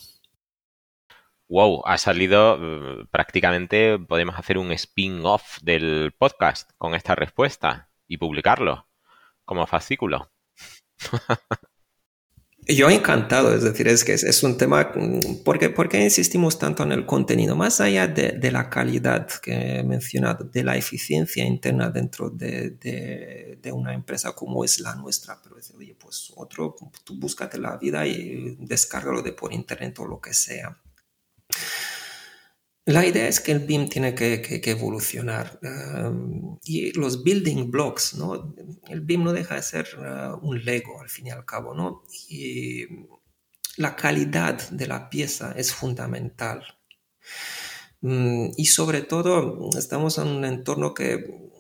wow, 1.48 1.82
ha 1.86 1.98
salido 1.98 2.58
eh, 2.60 3.06
prácticamente, 3.10 3.98
podemos 4.00 4.38
hacer 4.38 4.58
un 4.58 4.72
spin-off 4.74 5.60
del 5.62 6.14
podcast 6.18 6.72
con 6.78 6.94
esta 6.94 7.16
respuesta 7.16 7.90
y 8.08 8.18
publicarlo 8.18 8.88
como 9.46 9.66
fascículo. 9.66 10.30
Yo 12.70 12.90
encantado, 12.90 13.56
es 13.56 13.64
decir, 13.64 13.88
es 13.88 14.04
que 14.04 14.14
es, 14.14 14.44
un 14.44 14.58
tema, 14.58 14.92
mm, 14.94 15.44
porque, 15.46 15.70
porque 15.70 16.04
insistimos 16.04 16.60
tanto 16.60 16.84
en 16.84 16.92
el 16.92 17.06
contenido, 17.06 17.56
más 17.56 17.80
allá 17.80 18.08
de, 18.08 18.52
la 18.52 18.70
calidad 18.70 19.26
que 19.42 19.80
he 19.80 19.84
mencionado, 19.84 20.44
de 20.44 20.64
la 20.66 20.76
eficiencia 20.76 21.46
interna 21.46 21.90
dentro 21.90 22.30
de, 22.30 22.72
de, 22.72 23.72
una 23.72 23.94
empresa 23.94 24.34
como 24.34 24.66
es 24.66 24.80
la 24.82 24.96
nuestra, 24.96 25.40
pero 25.42 25.58
es, 25.58 25.72
oye, 25.72 25.96
pues 25.98 26.34
otro, 26.36 26.76
tú 27.06 27.18
búscate 27.18 27.58
la 27.58 27.78
vida 27.78 28.06
y 28.06 28.58
descárgalo 28.60 29.22
de 29.22 29.32
por 29.32 29.54
internet 29.54 29.98
o 30.00 30.06
lo 30.06 30.20
que 30.20 30.34
sea. 30.34 30.78
La 32.88 33.06
idea 33.06 33.28
es 33.28 33.42
que 33.42 33.52
el 33.52 33.60
BIM 33.60 33.90
tiene 33.90 34.16
que, 34.16 34.62
evolucionar 34.64 35.60
um, 35.62 36.58
y 36.64 36.94
los 36.94 37.22
building 37.22 37.70
blocks, 37.70 38.14
¿no? 38.14 38.56
El 38.88 39.02
BIM 39.02 39.26
no 39.26 39.34
deja 39.34 39.56
de 39.56 39.62
ser 39.62 39.88
uh, 39.98 40.38
un 40.42 40.64
Lego 40.64 41.02
al 41.02 41.10
fin 41.10 41.28
y 41.28 41.32
al 41.32 41.44
cabo, 41.44 41.74
¿no? 41.74 42.04
Y 42.30 42.86
la 43.76 43.98
calidad 43.98 44.70
de 44.70 44.88
la 44.88 45.10
pieza 45.10 45.52
es 45.58 45.74
fundamental. 45.74 46.64
Mm, 48.00 48.52
y 48.56 48.66
sobre 48.68 49.02
todo 49.02 49.70
estamos 49.78 50.18
en 50.18 50.30
un 50.30 50.46
entorno 50.46 50.94
que, 50.94 51.52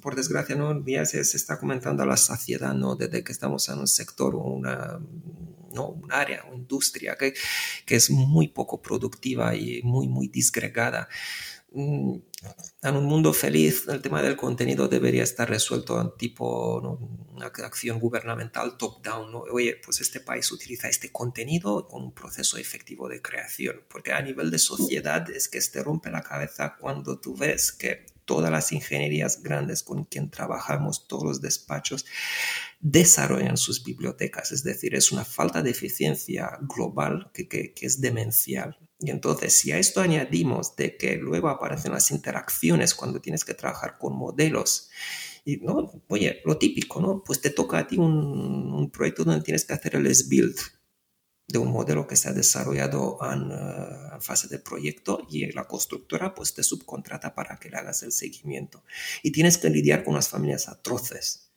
por 0.00 0.14
desgracia, 0.14 0.54
¿no? 0.54 0.80
Ya 0.86 1.06
se, 1.06 1.24
se 1.24 1.36
está 1.36 1.58
comentando 1.58 2.04
a 2.04 2.06
la 2.06 2.16
saciedad, 2.16 2.72
¿no? 2.72 2.94
Desde 2.94 3.24
que 3.24 3.32
estamos 3.32 3.68
en 3.68 3.80
un 3.80 3.88
sector 3.88 4.36
o 4.36 4.44
una 5.70 5.82
un 5.82 6.12
área 6.12 6.44
o 6.50 6.54
industria 6.54 7.16
que, 7.16 7.34
que, 7.86 7.96
es 7.96 8.10
muy 8.10 8.48
poco 8.48 8.80
productiva 8.80 9.54
y 9.54 9.82
muy, 9.82 10.08
muy 10.08 10.28
disgregada. 10.28 11.08
Mm, 11.70 12.16
en 12.82 12.96
un 12.96 13.04
mundo 13.04 13.32
feliz, 13.32 13.86
el 13.88 14.00
tema 14.00 14.22
del 14.22 14.36
contenido 14.36 14.88
debería 14.88 15.22
estar 15.22 15.48
resuelto 15.50 16.00
en 16.00 16.16
tipo 16.16 16.80
una 17.34 17.46
acción 17.46 17.98
gubernamental 18.00 18.78
top-down. 18.78 19.30
¿no? 19.32 19.40
Oye, 19.40 19.76
pues 19.84 20.00
este 20.00 20.20
país 20.20 20.50
utiliza 20.50 20.88
este 20.88 21.12
contenido 21.12 21.86
con 21.86 22.04
un 22.04 22.14
proceso 22.14 22.56
efectivo 22.56 23.08
de 23.08 23.20
creación, 23.20 23.82
porque 23.88 24.12
a 24.12 24.22
nivel 24.22 24.50
de 24.50 24.58
sociedad 24.58 25.28
es 25.30 25.48
que 25.48 25.60
te 25.60 25.82
rompe 25.82 26.10
la 26.10 26.22
cabeza 26.22 26.76
cuando 26.78 27.18
tú 27.18 27.36
ves 27.36 27.72
que 27.72 28.06
todas 28.28 28.50
las 28.50 28.72
ingenierías 28.72 29.42
grandes 29.42 29.82
con 29.82 30.04
quien 30.04 30.30
trabajamos, 30.30 31.08
todos 31.08 31.24
los 31.24 31.40
despachos, 31.40 32.04
desarrollan 32.78 33.56
sus 33.56 33.82
bibliotecas. 33.82 34.52
Es 34.52 34.62
decir, 34.62 34.94
es 34.94 35.10
una 35.10 35.24
falta 35.24 35.62
de 35.62 35.70
eficiencia 35.70 36.58
global 36.60 37.30
que, 37.32 37.48
que, 37.48 37.72
es 37.80 38.02
demencial. 38.02 38.78
Y 39.00 39.10
entonces, 39.10 39.58
si 39.58 39.72
a 39.72 39.78
esto 39.78 40.02
añadimos 40.02 40.76
de 40.76 40.98
que 40.98 41.16
luego 41.16 41.48
aparecen 41.48 41.92
las 41.92 42.10
interacciones 42.10 42.94
cuando 42.94 43.22
tienes 43.22 43.46
que 43.46 43.54
trabajar 43.54 43.96
con 43.98 44.14
modelos, 44.14 44.90
y 45.46 45.56
no, 45.56 45.90
oye, 46.08 46.42
lo 46.44 46.58
típico, 46.58 47.00
¿no? 47.00 47.24
Pues 47.24 47.40
te 47.40 47.48
toca 47.48 47.78
a 47.78 47.86
ti 47.86 47.96
un, 47.96 48.12
un 48.74 48.90
proyecto 48.90 49.24
donde 49.24 49.42
tienes 49.42 49.64
que 49.64 49.72
hacer 49.72 49.96
el 49.96 50.06
S-Build 50.06 50.58
de 51.48 51.58
un 51.58 51.72
modelo 51.72 52.06
que 52.06 52.16
se 52.16 52.28
ha 52.28 52.32
desarrollado 52.32 53.18
en, 53.22 53.50
eh, 53.50 54.20
fase 54.20 54.48
de 54.48 54.58
proyecto 54.58 55.26
y 55.30 55.50
la 55.52 55.66
constructora 55.66 56.34
pues 56.34 56.52
te 56.52 56.62
subcontrata 56.62 57.34
para 57.34 57.58
que 57.58 57.70
le 57.70 57.78
hagas 57.78 58.02
el 58.02 58.12
seguimiento. 58.12 58.84
Y 59.22 59.32
tienes 59.32 59.56
que 59.56 59.70
lidiar 59.70 60.04
con 60.04 60.14
unas 60.14 60.28
familias 60.28 60.68
atroces 60.68 61.47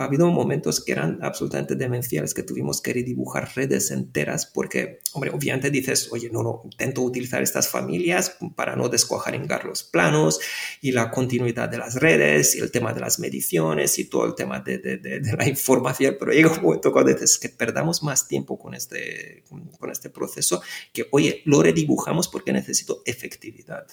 ha 0.00 0.06
habido 0.06 0.30
momentos 0.30 0.82
que 0.82 0.92
eran 0.92 1.18
absolutamente 1.22 1.74
demenciales, 1.74 2.32
que 2.32 2.42
tuvimos 2.42 2.80
que 2.80 2.94
redibujar 2.94 3.50
redes 3.54 3.90
enteras 3.90 4.46
porque, 4.46 5.00
hombre, 5.12 5.30
obviamente 5.30 5.70
dices, 5.70 6.08
oye, 6.10 6.30
no, 6.32 6.42
no, 6.42 6.62
intento 6.64 7.02
utilizar 7.02 7.42
estas 7.42 7.68
familias 7.68 8.38
para 8.56 8.76
no 8.76 8.88
descuajaringar 8.88 9.66
los 9.66 9.82
planos 9.82 10.40
y 10.80 10.92
la 10.92 11.10
continuidad 11.10 11.68
de 11.68 11.76
las 11.76 11.96
redes 11.96 12.56
y 12.56 12.60
el 12.60 12.70
tema 12.70 12.94
de 12.94 13.00
las 13.00 13.18
mediciones 13.18 13.98
y 13.98 14.06
todo 14.06 14.24
el 14.24 14.34
tema 14.34 14.60
de, 14.60 14.78
de, 14.78 14.96
de, 14.96 15.20
la 15.36 15.46
información, 15.48 16.16
pero 16.18 16.32
llega 16.32 16.50
un 16.50 16.62
momento 16.62 16.92
cuando 16.92 17.12
dices 17.12 17.38
que 17.38 17.50
perdamos 17.50 18.02
más 18.02 18.26
tiempo 18.26 18.58
con 18.58 18.72
este, 18.72 19.44
con 19.78 19.90
este 19.90 20.08
proceso 20.08 20.62
que, 20.94 21.08
oye, 21.12 21.42
lo 21.44 21.62
redibujamos 21.62 22.26
porque 22.26 22.54
necesito 22.54 23.02
efectividad. 23.04 23.86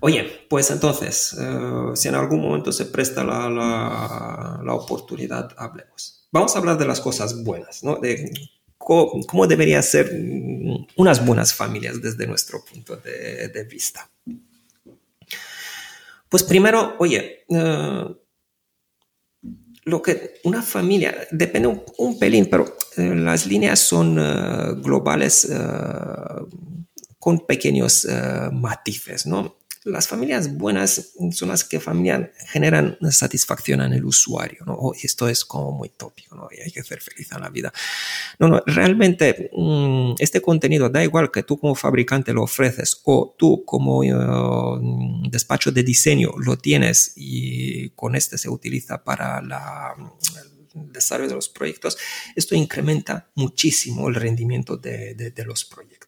Oye, 0.00 0.46
pues 0.50 0.70
entonces, 0.70 1.34
eh, 1.40 1.90
si 1.94 2.08
en 2.08 2.14
algún 2.14 2.40
momento 2.40 2.72
se 2.72 2.86
presta 2.86 3.24
la, 3.24 4.74
oportunidad, 4.74 5.50
hablemos. 5.56 6.28
Vamos 6.30 6.54
a 6.54 6.58
hablar 6.58 6.76
de 6.78 6.86
las 6.86 7.00
cosas 7.00 7.42
buenas, 7.42 7.82
¿no? 7.82 7.96
De 7.96 8.30
cómo, 8.76 9.46
deberían 9.46 9.82
ser 9.82 10.10
unas 10.96 11.24
buenas 11.24 11.54
familias 11.54 12.02
desde 12.02 12.26
nuestro 12.26 12.64
punto 12.64 12.96
de, 12.96 13.66
vista. 13.70 14.10
Pues 16.28 16.42
primero, 16.42 16.96
oye, 16.98 17.44
eh, 17.48 18.04
lo 19.84 20.02
que 20.02 20.40
una 20.44 20.62
familia 20.62 21.26
depende 21.30 21.82
un, 21.98 22.18
pelín, 22.18 22.48
pero 22.50 22.76
eh, 22.96 23.14
las 23.14 23.46
líneas 23.46 23.78
son 23.78 24.16
globales 24.82 25.50
con 27.18 27.46
pequeños 27.46 28.06
matices, 28.52 29.24
¿no? 29.26 29.63
Las 29.84 30.08
familias 30.08 30.56
buenas 30.56 31.12
son 31.32 31.50
las 31.50 31.62
que 31.62 31.78
familia 31.78 32.32
generan 32.48 32.96
satisfacción 33.10 33.82
en 33.82 33.92
el 33.92 34.04
usuario, 34.04 34.64
¿no? 34.64 34.74
Oh, 34.74 34.94
esto 34.94 35.28
es 35.28 35.44
como 35.44 35.72
muy 35.72 35.90
tópico, 35.90 36.34
¿no? 36.34 36.48
Y 36.50 36.60
hay 36.60 36.70
que 36.70 36.82
ser 36.82 37.02
feliz 37.02 37.30
en 37.32 37.42
la 37.42 37.50
vida. 37.50 37.72
No, 38.38 38.48
no, 38.48 38.62
realmente 38.66 39.50
mm, 39.54 40.14
este 40.18 40.40
contenido 40.40 40.88
da 40.88 41.04
igual 41.04 41.30
que 41.30 41.42
tú 41.42 41.58
como 41.58 41.74
fabricante 41.74 42.32
lo 42.32 42.44
ofreces 42.44 43.00
o 43.04 43.34
tú 43.38 43.64
como 43.66 43.98
uh, 43.98 45.28
despacho 45.30 45.70
de 45.70 45.82
diseño 45.82 46.30
lo 46.38 46.56
tienes 46.56 47.12
y 47.16 47.90
con 47.90 48.16
este 48.16 48.38
se 48.38 48.48
utiliza 48.48 49.04
para 49.04 49.42
la, 49.42 49.94
el 50.74 50.92
desarrollo 50.92 51.28
de 51.28 51.34
los 51.36 51.50
proyectos, 51.50 51.98
esto 52.34 52.54
incrementa 52.54 53.30
muchísimo 53.34 54.08
el 54.08 54.14
rendimiento 54.14 54.78
de, 54.78 55.14
de 55.14 55.44
los 55.44 55.64
proyectos 55.64 56.03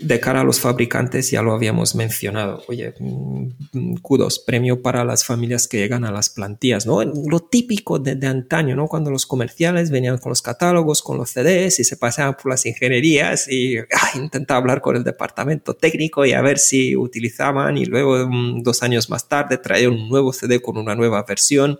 de 0.00 0.20
cara 0.20 0.42
a 0.42 0.44
los 0.44 0.60
fabricantes 0.60 1.30
ya 1.30 1.42
lo 1.42 1.52
habíamos 1.52 1.94
mencionado. 1.94 2.62
Oye, 2.68 2.94
mm, 2.98 3.94
kudos, 4.02 4.38
premio 4.38 4.80
para 4.82 5.04
las 5.04 5.24
familias 5.24 5.66
que 5.66 5.78
llegan 5.78 6.04
a 6.04 6.12
las 6.12 6.30
plantillas, 6.30 6.86
¿no? 6.86 7.02
Lo 7.02 7.40
típico 7.40 7.98
de, 7.98 8.26
antaño, 8.26 8.76
¿no? 8.76 8.86
Cuando 8.86 9.10
los 9.10 9.26
comerciales 9.26 9.90
venían 9.90 10.18
con 10.18 10.30
los 10.30 10.42
catálogos, 10.42 11.02
con 11.02 11.16
los 11.16 11.30
CDs 11.30 11.80
y 11.80 11.84
se 11.84 11.96
pasaban 11.96 12.36
por 12.36 12.50
las 12.50 12.66
ingenierías 12.66 13.48
y 13.50 13.76
intentaba 14.14 14.58
hablar 14.58 14.80
con 14.80 14.96
el 14.96 15.04
departamento 15.04 15.74
técnico 15.74 16.24
y 16.24 16.32
a 16.32 16.42
ver 16.42 16.58
si 16.58 16.96
utilizaban 16.96 17.76
y 17.76 17.84
luego 17.86 18.28
mm, 18.28 18.62
dos 18.62 18.82
años 18.82 19.10
más 19.10 19.28
tarde 19.28 19.58
traían 19.58 19.92
un 19.92 20.08
nuevo 20.08 20.32
CD 20.32 20.60
con 20.60 20.76
una 20.76 20.94
nueva 20.94 21.24
versión 21.26 21.78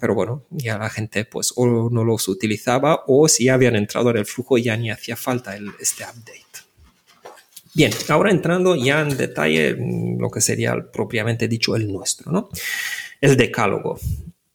pero 0.00 0.14
bueno, 0.14 0.44
ya 0.50 0.78
la 0.78 0.90
gente 0.90 1.24
pues 1.24 1.52
o 1.56 1.88
no 1.90 2.04
los 2.04 2.28
utilizaba 2.28 3.04
o 3.06 3.28
si 3.28 3.48
habían 3.48 3.76
entrado 3.76 4.10
en 4.10 4.18
el 4.18 4.26
flujo 4.26 4.58
ya 4.58 4.76
ni 4.76 4.90
hacía 4.90 5.16
falta 5.16 5.56
el, 5.56 5.70
este 5.80 6.04
update. 6.04 6.45
Bien, 7.76 7.92
ahora 8.08 8.30
entrando 8.30 8.74
ya 8.74 9.02
en 9.02 9.18
detalle 9.18 9.74
mm, 9.74 10.18
lo 10.18 10.30
que 10.30 10.40
sería 10.40 10.74
propiamente 10.90 11.46
dicho 11.46 11.76
el 11.76 11.92
nuestro, 11.92 12.32
¿no? 12.32 12.48
El 13.20 13.36
decálogo. 13.36 14.00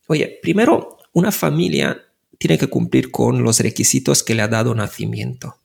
Oye, 0.07 0.39
primero, 0.41 0.98
una 1.14 1.31
familia 1.31 2.03
tiene 2.39 2.57
que 2.57 2.65
cumplir 2.65 3.11
con 3.11 3.43
los 3.43 3.60
requisitos 3.60 4.23
que 4.23 4.34
le 4.34 4.41
ha 4.41 4.48
dado 4.48 4.73
nacimiento. 4.73 5.56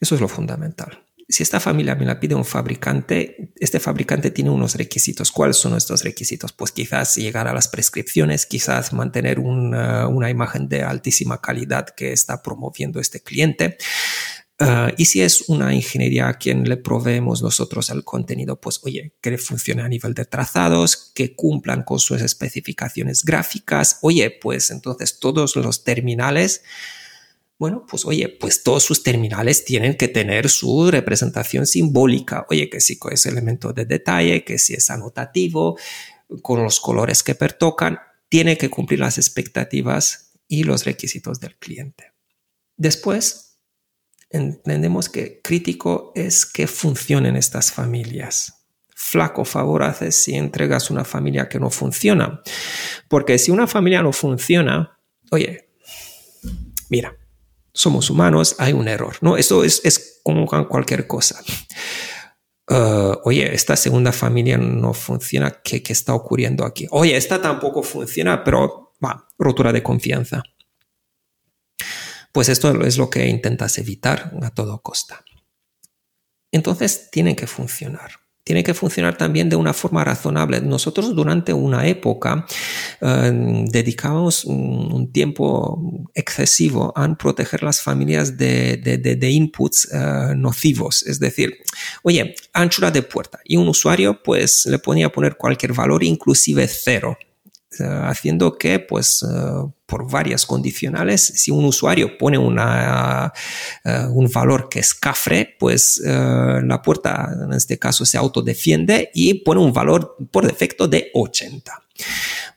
Eso 0.00 0.14
es 0.14 0.20
lo 0.20 0.28
fundamental. 0.28 1.04
Si 1.28 1.42
esta 1.42 1.58
familia 1.58 1.96
me 1.96 2.04
la 2.04 2.20
pide 2.20 2.36
un 2.36 2.44
fabricante, 2.44 3.52
este 3.58 3.80
fabricante 3.80 4.30
tiene 4.30 4.50
unos 4.50 4.76
requisitos. 4.76 5.32
¿Cuáles 5.32 5.56
son 5.56 5.76
estos 5.76 6.04
requisitos? 6.04 6.52
Pues 6.52 6.70
quizás 6.70 7.16
llegar 7.16 7.48
a 7.48 7.54
las 7.54 7.66
prescripciones, 7.66 8.46
quizás 8.46 8.92
mantener 8.92 9.40
una, 9.40 10.06
una 10.06 10.30
imagen 10.30 10.68
de 10.68 10.82
altísima 10.82 11.40
calidad 11.40 11.88
que 11.88 12.12
está 12.12 12.40
promoviendo 12.40 13.00
este 13.00 13.20
cliente, 13.20 13.78
Ah, 14.58 14.92
y 14.96 15.06
si 15.06 15.22
es 15.22 15.48
una 15.48 15.74
ingeniería 15.74 16.28
a 16.28 16.34
quien 16.34 16.68
le 16.68 16.76
proveemos 16.76 17.42
nosotros 17.42 17.90
el 17.90 18.04
contenido, 18.04 18.60
pues 18.60 18.80
oye, 18.84 19.14
que 19.20 19.36
funcione 19.38 19.82
a 19.82 19.88
nivel 19.88 20.14
de 20.14 20.24
trazados, 20.24 21.10
que 21.14 21.34
cumplan 21.34 21.82
con 21.82 21.98
sus 21.98 22.20
especificaciones 22.20 23.24
gráficas, 23.24 23.98
oye, 24.02 24.30
pues 24.30 24.70
entonces 24.70 25.18
todos 25.18 25.56
los 25.56 25.84
terminales, 25.84 26.62
bueno, 27.58 27.86
pues 27.88 28.04
oye, 28.04 28.28
pues 28.28 28.62
todos 28.62 28.84
sus 28.84 29.02
terminales 29.02 29.64
tienen 29.64 29.96
que 29.96 30.08
tener 30.08 30.48
su 30.48 30.90
representación 30.90 31.66
simbólica, 31.66 32.46
oye, 32.50 32.68
que 32.68 32.80
si 32.80 32.98
es 33.10 33.26
elemento 33.26 33.72
de 33.72 33.84
detalle, 33.84 34.44
que 34.44 34.58
si 34.58 34.74
es 34.74 34.90
anotativo, 34.90 35.78
con 36.42 36.62
los 36.62 36.80
colores 36.80 37.22
que 37.22 37.34
pertocan, 37.34 37.98
tiene 38.28 38.56
que 38.56 38.70
cumplir 38.70 39.00
las 39.00 39.18
expectativas 39.18 40.32
y 40.48 40.64
los 40.64 40.84
requisitos 40.84 41.40
del 41.40 41.56
cliente. 41.56 42.12
Después, 42.76 43.51
entendemos 44.32 45.08
que 45.08 45.40
crítico 45.42 46.12
es 46.14 46.46
que 46.46 46.66
funcionen 46.66 47.36
estas 47.36 47.72
familias. 47.72 48.66
Flaco 48.94 49.44
favor 49.44 49.82
haces 49.82 50.16
si 50.16 50.34
entregas 50.34 50.90
una 50.90 51.04
familia 51.04 51.48
que 51.48 51.58
no 51.58 51.70
funciona. 51.70 52.40
Porque 53.08 53.38
si 53.38 53.50
una 53.50 53.66
familia 53.66 54.02
no 54.02 54.12
funciona, 54.12 54.98
oye, 55.30 55.70
mira, 56.88 57.16
somos 57.72 58.10
humanos, 58.10 58.56
hay 58.58 58.72
un 58.72 58.88
error, 58.88 59.16
¿no? 59.20 59.36
Eso 59.36 59.64
es, 59.64 59.80
es 59.84 60.20
como 60.22 60.46
cualquier 60.46 61.06
cosa. 61.06 61.42
Uh, 62.70 63.16
oye, 63.24 63.54
esta 63.54 63.76
segunda 63.76 64.12
familia 64.12 64.56
no 64.56 64.94
funciona, 64.94 65.50
¿Qué, 65.62 65.82
¿qué, 65.82 65.92
está 65.92 66.14
ocurriendo 66.14 66.64
aquí? 66.64 66.86
Oye, 66.90 67.16
esta 67.16 67.42
tampoco 67.42 67.82
funciona, 67.82 68.44
pero 68.44 68.94
va, 69.04 69.26
rotura 69.36 69.72
de 69.72 69.82
confianza. 69.82 70.42
Pues 72.32 72.48
esto 72.48 72.82
es 72.84 72.98
lo 72.98 73.10
que 73.10 73.28
intentas 73.28 73.78
evitar 73.78 74.32
a 74.42 74.50
todo 74.50 74.80
costa. 74.82 75.24
Entonces 76.50 77.10
tienen 77.10 77.36
que 77.36 77.46
funcionar 77.46 78.22
tiene 78.44 78.64
que 78.64 78.74
funcionar 78.74 79.16
también 79.16 79.48
de 79.48 79.56
una 79.56 79.72
forma 79.72 80.02
razonable. 80.04 80.60
Nosotros 80.60 81.14
durante 81.14 81.52
una 81.52 81.86
época 81.86 82.44
eh, 83.00 83.64
dedicábamos 83.68 84.44
un, 84.44 85.12
tiempo 85.12 86.08
excesivo 86.14 86.92
a 86.96 87.14
proteger 87.16 87.62
las 87.62 87.80
familias 87.80 88.36
de, 88.36 88.76
de, 88.78 89.30
inputs 89.30 89.88
eh, 89.92 90.34
nocivos. 90.34 91.02
Es 91.04 91.20
decir, 91.20 91.58
oye, 92.02 92.34
anchura 92.52 92.90
de 92.90 93.02
puerta 93.02 93.40
y 93.44 93.56
un 93.56 93.68
usuario 93.68 94.22
pues 94.22 94.66
le 94.66 94.78
ponía 94.78 95.06
a 95.06 95.12
poner 95.12 95.36
cualquier 95.36 95.72
valor, 95.72 96.02
inclusive 96.02 96.66
cero. 96.66 97.16
Eh, 97.80 97.84
haciendo 97.84 98.58
que, 98.58 98.80
pues, 98.80 99.22
eh, 99.22 99.70
por 99.86 100.10
varias 100.10 100.44
condicionales, 100.44 101.22
si 101.22 101.50
un 101.50 101.64
usuario 101.64 102.18
pone 102.18 102.36
una, 102.36 103.32
eh, 103.84 104.06
un 104.10 104.30
valor 104.30 104.68
que 104.68 104.80
es 104.80 104.94
cafre, 104.94 105.56
pues 105.58 106.00
la 106.04 106.80
puerta 106.82 107.30
en 107.44 107.52
este 107.52 107.78
caso 107.78 108.04
se 108.04 108.18
autodefiende 108.18 109.10
y 109.14 109.34
pone 109.34 109.60
un 109.60 109.72
valor 109.72 110.16
por 110.30 110.46
defecto 110.46 110.88
de 110.88 111.10
80. 111.14 111.82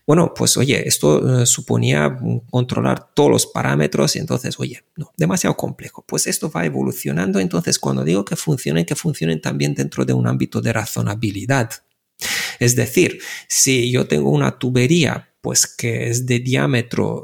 Bueno, 0.07 0.33
pues 0.33 0.55
oye, 0.57 0.87
esto 0.87 1.45
suponía 1.45 2.17
controlar 2.49 3.13
todos 3.13 3.29
los 3.29 3.45
parámetros 3.47 4.15
y 4.15 4.19
entonces, 4.19 4.59
oye, 4.59 4.83
no, 4.95 5.11
demasiado 5.17 5.57
complejo. 5.57 6.05
Pues 6.07 6.27
esto 6.27 6.49
va 6.51 6.65
evolucionando, 6.65 7.39
entonces 7.39 7.79
cuando 7.79 8.03
digo 8.03 8.23
que 8.23 8.35
funcionen, 8.35 8.85
que 8.85 8.95
funcionen 8.95 9.41
también 9.41 9.73
dentro 9.73 10.05
de 10.05 10.13
un 10.13 10.27
ámbito 10.27 10.61
de 10.61 10.73
razonabilidad. 10.73 11.71
Es 12.60 12.76
decir, 12.76 13.19
si 13.48 13.91
yo 13.91 14.07
tengo 14.07 14.30
una 14.30 14.57
tubería 14.57 15.30
pues 15.41 15.68
que 15.68 16.10
es 16.10 16.26
de 16.26 16.40
diámetro 16.40 17.23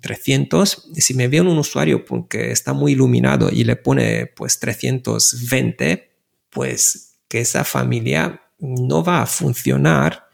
300, 0.00 0.92
eh, 0.96 1.00
si 1.00 1.12
me 1.14 1.26
viene 1.26 1.50
un 1.50 1.58
usuario 1.58 2.04
que 2.28 2.52
está 2.52 2.72
muy 2.72 2.92
iluminado 2.92 3.50
y 3.50 3.64
le 3.64 3.74
pone 3.74 4.26
pues 4.26 4.60
320, 4.60 6.08
pues 6.50 7.18
que 7.26 7.40
esa 7.40 7.64
familia 7.64 8.42
no 8.60 9.02
va 9.02 9.22
a 9.22 9.26
funcionar 9.26 10.28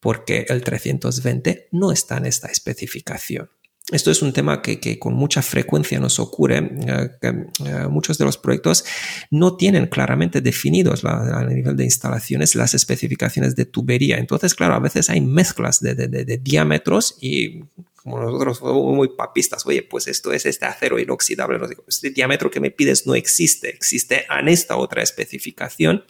porque 0.00 0.44
el 0.50 0.62
320 0.62 1.68
no 1.72 1.92
está 1.92 2.18
en 2.18 2.26
esta 2.26 2.48
especificación. 2.48 3.48
Esto 3.90 4.10
es 4.10 4.20
un 4.20 4.34
tema 4.34 4.60
que, 4.60 4.98
con 4.98 5.14
mucha 5.14 5.40
frecuencia 5.40 5.98
nos 5.98 6.18
ocurre. 6.18 6.58
Eh, 6.58 7.10
que, 7.22 7.28
eh, 7.28 7.88
muchos 7.88 8.18
de 8.18 8.26
los 8.26 8.36
proyectos 8.36 8.84
no 9.30 9.56
tienen 9.56 9.86
claramente 9.86 10.42
definidos 10.42 11.04
a 11.06 11.42
nivel 11.44 11.74
de 11.74 11.84
instalaciones 11.84 12.54
las 12.54 12.74
especificaciones 12.74 13.56
de 13.56 13.64
tubería. 13.64 14.18
Entonces, 14.18 14.54
claro, 14.54 14.74
a 14.74 14.78
veces 14.78 15.08
hay 15.08 15.22
mezclas 15.22 15.80
de, 15.80 16.38
diámetros 16.42 17.16
y 17.20 17.64
como 17.94 18.20
nosotros 18.20 18.58
somos 18.58 18.94
muy 18.94 19.08
papistas, 19.16 19.66
oye, 19.66 19.82
pues 19.82 20.06
esto 20.06 20.32
es 20.32 20.46
este 20.46 20.66
acero 20.66 20.98
inoxidable, 20.98 21.58
este 21.86 22.10
diámetro 22.10 22.50
que 22.50 22.60
me 22.60 22.70
pides 22.70 23.06
no 23.06 23.14
existe, 23.14 23.70
existe 23.70 24.26
en 24.30 24.48
esta 24.48 24.76
otra 24.76 25.02
especificación. 25.02 26.04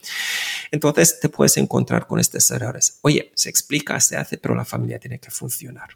Entonces 0.71 1.21
te 1.21 1.29
puedes 1.29 1.57
encontrar 1.57 2.07
con 2.09 2.19
estos 2.19 2.51
errores. 2.51 2.99
Oye, 3.03 3.31
se 3.35 3.49
explica, 3.49 4.01
se 4.01 4.17
hace, 4.17 4.37
pero 4.37 4.55
la 4.55 4.65
familia 4.65 4.99
tiene 4.99 5.21
que 5.21 5.31
funcionar 5.31 5.91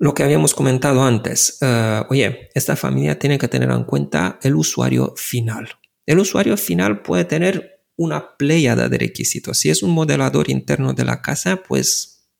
lo 0.00 0.14
que 0.14 0.22
habíamos 0.22 0.54
comentado 0.54 1.02
antes, 1.02 1.58
eh, 1.60 2.02
oye, 2.08 2.48
esta 2.54 2.74
familia 2.74 3.18
tiene 3.18 3.36
que 3.38 3.48
tener 3.48 3.70
en 3.70 3.84
cuenta 3.84 4.38
el 4.42 4.54
usuario 4.54 5.12
final. 5.14 5.68
El 6.06 6.20
usuario 6.20 6.56
final 6.56 7.02
puede 7.02 7.26
tener 7.26 7.84
una 7.96 8.38
pléyada 8.38 8.88
de 8.88 8.96
requisitos. 8.96 9.58
Si 9.58 9.68
es 9.68 9.82
un 9.82 9.90
modelador 9.90 10.48
interno 10.48 10.94
de 10.94 11.04
la 11.04 11.20
casa, 11.20 11.62
pues 11.62 12.30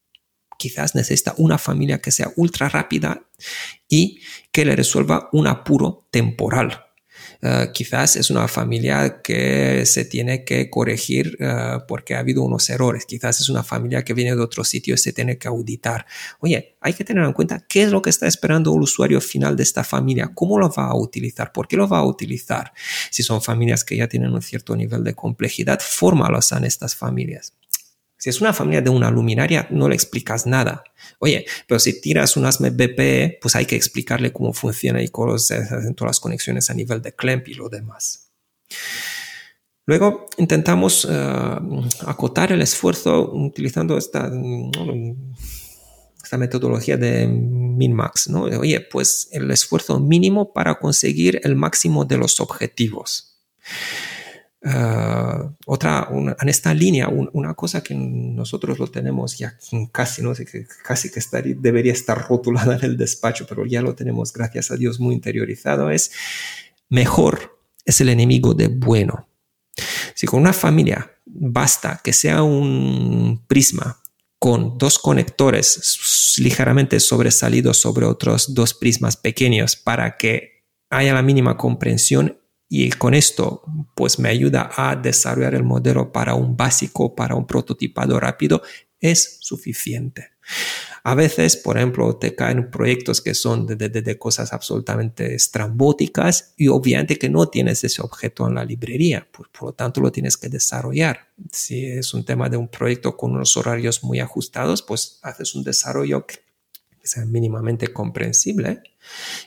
quizás 0.58 0.94
necesita 0.94 1.34
una 1.36 1.58
familia 1.58 2.00
que 2.00 2.10
sea 2.10 2.32
ultra 2.36 2.70
rápida 2.70 3.28
y 3.90 4.20
que 4.50 4.64
le 4.64 4.74
resuelva 4.74 5.28
un 5.32 5.46
apuro 5.46 6.08
temporal. 6.10 6.86
Eh, 7.42 7.70
quizás 7.72 8.16
es 8.16 8.30
una 8.30 8.48
familia 8.48 9.22
que 9.22 9.86
se 9.86 10.04
tiene 10.04 10.44
que 10.44 10.68
corregir 10.68 11.36
eh, 11.40 11.78
porque 11.88 12.14
ha 12.14 12.20
habido 12.20 12.42
unos 12.42 12.68
errores. 12.70 13.06
Quizás 13.06 13.40
es 13.40 13.48
una 13.48 13.62
familia 13.62 14.04
que 14.04 14.14
viene 14.14 14.34
de 14.34 14.42
otro 14.42 14.64
sitio 14.64 14.94
y 14.94 14.98
se 14.98 15.12
tiene 15.12 15.38
que 15.38 15.48
auditar. 15.48 16.06
Oye, 16.40 16.76
hay 16.80 16.92
que 16.92 17.04
tener 17.04 17.24
en 17.24 17.32
cuenta 17.32 17.64
qué 17.68 17.82
es 17.82 17.90
lo 17.90 18.02
que 18.02 18.10
está 18.10 18.26
esperando 18.26 18.74
el 18.74 18.82
usuario 18.82 19.20
final 19.20 19.56
de 19.56 19.62
esta 19.62 19.84
familia, 19.84 20.30
cómo 20.34 20.58
lo 20.58 20.70
va 20.70 20.86
a 20.86 20.96
utilizar, 20.96 21.52
por 21.52 21.68
qué 21.68 21.76
lo 21.76 21.88
va 21.88 21.98
a 21.98 22.06
utilizar. 22.06 22.72
Si 23.10 23.22
son 23.22 23.42
familias 23.42 23.84
que 23.84 23.96
ya 23.96 24.08
tienen 24.08 24.32
un 24.32 24.42
cierto 24.42 24.76
nivel 24.76 25.04
de 25.04 25.14
complejidad, 25.14 25.80
fórmalos 25.80 26.52
en 26.52 26.64
estas 26.64 26.94
familias. 26.94 27.54
Si 28.20 28.28
es 28.28 28.42
una 28.42 28.52
familia 28.52 28.82
de 28.82 28.90
una 28.90 29.10
luminaria, 29.10 29.66
no 29.70 29.88
le 29.88 29.94
explicas 29.94 30.46
nada. 30.46 30.84
Oye, 31.20 31.46
pero 31.66 31.80
si 31.80 32.02
tiras 32.02 32.36
un 32.36 32.44
ASME 32.44 32.68
BPE, 32.68 33.38
pues 33.40 33.56
hay 33.56 33.64
que 33.64 33.76
explicarle 33.76 34.30
cómo 34.30 34.52
funciona 34.52 35.02
y 35.02 35.08
cómo 35.08 35.38
se 35.38 35.56
hacen 35.56 35.94
todas 35.94 36.10
las 36.10 36.20
conexiones 36.20 36.68
a 36.68 36.74
nivel 36.74 37.00
de 37.00 37.14
CLEMP 37.14 37.48
y 37.48 37.54
lo 37.54 37.70
demás. 37.70 38.30
Luego 39.86 40.26
intentamos 40.36 41.08
eh, 41.10 41.58
acotar 42.06 42.52
el 42.52 42.60
esfuerzo 42.60 43.32
utilizando 43.32 43.96
esta, 43.96 44.30
esta 46.22 46.36
metodología 46.36 46.98
de 46.98 47.26
min-max. 47.26 48.28
¿no? 48.28 48.42
Oye, 48.42 48.82
pues 48.82 49.28
el 49.32 49.50
esfuerzo 49.50 49.98
mínimo 49.98 50.52
para 50.52 50.78
conseguir 50.78 51.40
el 51.42 51.56
máximo 51.56 52.04
de 52.04 52.18
los 52.18 52.38
objetivos. 52.38 53.38
Uh, 54.62 55.54
otra, 55.64 56.08
en 56.12 56.48
esta 56.48 56.74
línea, 56.74 57.08
una 57.08 57.54
cosa 57.54 57.82
que 57.82 57.94
nosotros 57.94 58.78
lo 58.78 58.88
tenemos 58.88 59.38
ya 59.38 59.56
casi, 59.90 60.22
no 60.22 60.34
sé, 60.34 60.44
que 60.44 60.66
casi 60.84 61.10
que 61.10 61.18
estaría, 61.18 61.54
debería 61.58 61.94
estar 61.94 62.28
rotulada 62.28 62.76
en 62.76 62.84
el 62.84 62.96
despacho, 62.98 63.46
pero 63.48 63.64
ya 63.64 63.80
lo 63.80 63.94
tenemos, 63.94 64.32
gracias 64.32 64.70
a 64.70 64.76
Dios, 64.76 65.00
muy 65.00 65.14
interiorizado, 65.14 65.90
es 65.90 66.12
mejor 66.90 67.58
es 67.84 68.00
el 68.00 68.08
enemigo 68.08 68.54
de 68.54 68.68
bueno. 68.68 69.28
Si 70.14 70.26
con 70.26 70.40
una 70.40 70.52
familia 70.52 71.10
basta 71.24 72.00
que 72.02 72.12
sea 72.12 72.42
un 72.42 73.44
prisma 73.46 74.02
con 74.38 74.78
dos 74.78 74.98
conectores 74.98 76.36
ligeramente 76.38 76.98
sobresalidos 76.98 77.78
sobre 77.78 78.06
otros 78.06 78.54
dos 78.54 78.74
prismas 78.74 79.16
pequeños 79.16 79.76
para 79.76 80.16
que 80.16 80.64
haya 80.88 81.14
la 81.14 81.22
mínima 81.22 81.56
comprensión 81.56 82.39
y 82.72 82.88
con 82.90 83.14
esto 83.14 83.64
pues 83.96 84.20
me 84.20 84.28
ayuda 84.28 84.70
a 84.76 84.94
desarrollar 84.94 85.56
el 85.56 85.64
modelo 85.64 86.12
para 86.12 86.34
un 86.34 86.56
básico, 86.56 87.16
para 87.16 87.34
un 87.34 87.44
prototipado 87.44 88.18
rápido, 88.20 88.62
es 89.00 89.38
suficiente. 89.40 90.28
A 91.02 91.16
veces, 91.16 91.56
por 91.56 91.76
ejemplo, 91.76 92.16
te 92.16 92.36
caen 92.36 92.70
proyectos 92.70 93.20
que 93.20 93.34
son 93.34 93.66
de, 93.66 93.76
de, 93.76 94.18
cosas 94.18 94.52
absolutamente 94.52 95.34
estrambóticas 95.34 96.54
y 96.56 96.68
obviamente 96.68 97.18
que 97.18 97.28
no 97.28 97.48
tienes 97.48 97.82
ese 97.82 98.02
objeto 98.02 98.46
en 98.46 98.54
la 98.54 98.64
librería, 98.64 99.26
por, 99.32 99.50
por, 99.50 99.70
lo 99.70 99.72
tanto 99.72 100.00
lo 100.00 100.12
tienes 100.12 100.36
que 100.36 100.48
desarrollar. 100.48 101.28
Si 101.50 101.86
es 101.86 102.14
un 102.14 102.24
tema 102.24 102.48
de 102.48 102.56
un 102.56 102.68
proyecto 102.68 103.16
con 103.16 103.32
unos 103.32 103.56
horarios 103.56 104.04
muy 104.04 104.20
ajustados, 104.20 104.82
pues 104.82 105.18
haces 105.22 105.54
un 105.56 105.64
desarrollo 105.64 106.24
que 106.24 106.38
sea 107.02 107.24
mínimamente 107.24 107.88
comprensible 107.88 108.82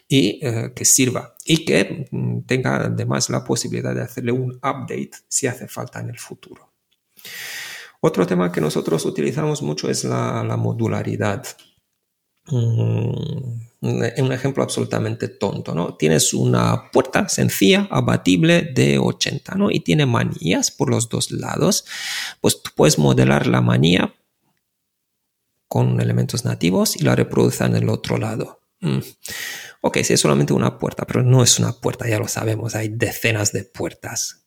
y 0.08 0.40
eh, 0.46 0.74
que 0.76 0.86
sirva 0.86 1.33
y 1.46 1.66
que 1.66 2.08
mm, 2.12 2.42
tenga 2.42 2.78
además 2.78 3.30
la 3.30 3.44
posibilidad 3.44 3.94
de 3.94 4.02
hacerle 4.02 4.32
un 4.32 4.54
update 4.56 5.12
si 5.28 5.48
hace 5.48 5.68
falta 5.68 6.00
en 6.00 6.10
el 6.10 6.18
futuro. 6.18 6.74
Otro 8.02 8.28
tema 8.28 8.52
que 8.52 8.62
nosotros 8.62 9.06
utilizamos 9.06 9.62
mucho 9.62 9.90
es 9.90 10.04
la, 10.04 10.44
modularidad. 10.58 11.46
Mm, 12.48 13.62
un 13.82 14.32
ejemplo 14.32 14.64
absolutamente 14.64 15.30
tonto, 15.30 15.74
¿no? 15.74 15.96
Tienes 15.96 16.34
una 16.34 16.92
puerta 16.92 17.28
sencilla, 17.30 17.88
abatible 17.90 18.72
de 18.74 18.98
80, 18.98 19.56
¿no? 19.56 19.72
Y 19.72 19.80
tiene 19.82 20.06
manillas 20.06 20.72
por 20.72 20.90
los 20.90 21.10
dos 21.10 21.32
lados. 21.32 21.86
Pues 22.42 22.62
tú 22.62 22.72
puedes 22.76 23.00
modelar 23.00 23.48
la 23.48 23.62
manilla 23.62 24.14
con 25.70 26.00
elementos 26.00 26.46
nativos 26.46 26.96
y 26.96 27.04
la 27.04 27.16
reproduce 27.16 27.64
en 27.64 27.76
el 27.76 27.90
otro 27.90 28.18
lado. 28.18 28.60
Mm. 28.82 29.00
Ok, 29.86 29.98
si 30.04 30.14
es 30.14 30.22
solamente 30.22 30.54
una 30.54 30.80
puerta, 30.80 31.06
pero 31.06 31.24
no 31.24 31.44
es 31.44 31.60
una 31.60 31.74
puerta, 31.74 32.08
ya 32.08 32.18
lo 32.18 32.30
sabemos, 32.30 32.74
hay 32.74 32.88
decenas 32.88 33.52
de 33.52 33.66
puertas. 33.66 34.46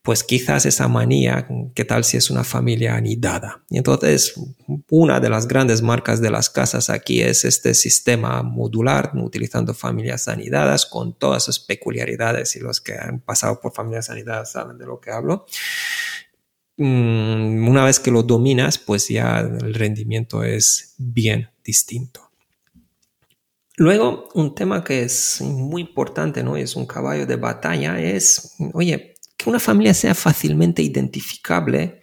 Pues 0.00 0.24
quizás 0.24 0.64
esa 0.64 0.88
manía, 0.88 1.46
¿qué 1.74 1.84
tal 1.84 2.04
si 2.04 2.16
es 2.16 2.30
una 2.30 2.42
familia 2.42 2.96
anidada? 2.96 3.62
Y 3.68 3.76
entonces, 3.76 4.32
una 4.88 5.20
de 5.20 5.28
las 5.28 5.46
grandes 5.46 5.82
marcas 5.82 6.22
de 6.22 6.30
las 6.30 6.48
casas 6.48 6.88
aquí 6.88 7.20
es 7.20 7.44
este 7.44 7.74
sistema 7.74 8.42
modular, 8.42 9.12
utilizando 9.14 9.74
familias 9.74 10.26
anidadas 10.26 10.86
con 10.86 11.18
todas 11.18 11.44
sus 11.44 11.60
peculiaridades 11.60 12.56
y 12.56 12.60
los 12.60 12.80
que 12.80 12.94
han 12.94 13.20
pasado 13.20 13.60
por 13.60 13.74
familias 13.74 14.08
anidadas 14.08 14.52
saben 14.52 14.78
de 14.78 14.86
lo 14.86 14.98
que 15.00 15.10
hablo. 15.10 15.44
Mm, 16.78 17.68
una 17.68 17.84
vez 17.84 18.00
que 18.00 18.10
lo 18.10 18.22
dominas, 18.22 18.78
pues 18.78 19.06
ya 19.08 19.40
el 19.40 19.74
rendimiento 19.74 20.42
es 20.42 20.94
bien 20.96 21.50
distinto. 21.62 22.31
Luego, 23.76 24.28
un 24.34 24.54
tema 24.54 24.84
que 24.84 25.02
es 25.02 25.40
muy 25.40 25.82
importante, 25.82 26.42
¿no? 26.42 26.56
Es 26.56 26.76
un 26.76 26.86
caballo 26.86 27.24
de 27.24 27.36
batalla, 27.36 27.98
es, 27.98 28.54
oye, 28.74 29.14
que 29.36 29.48
una 29.48 29.58
familia 29.58 29.94
sea 29.94 30.14
fácilmente 30.14 30.82
identificable 30.82 32.00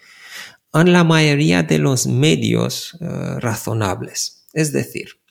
en 0.73 0.93
la 0.93 1.03
mayoría 1.03 1.61
de 1.61 1.77
los 1.77 2.07
medios 2.07 2.97
eh, 2.99 3.39
razonables. 3.39 4.47
Es 4.53 4.71
decir, 4.71 5.21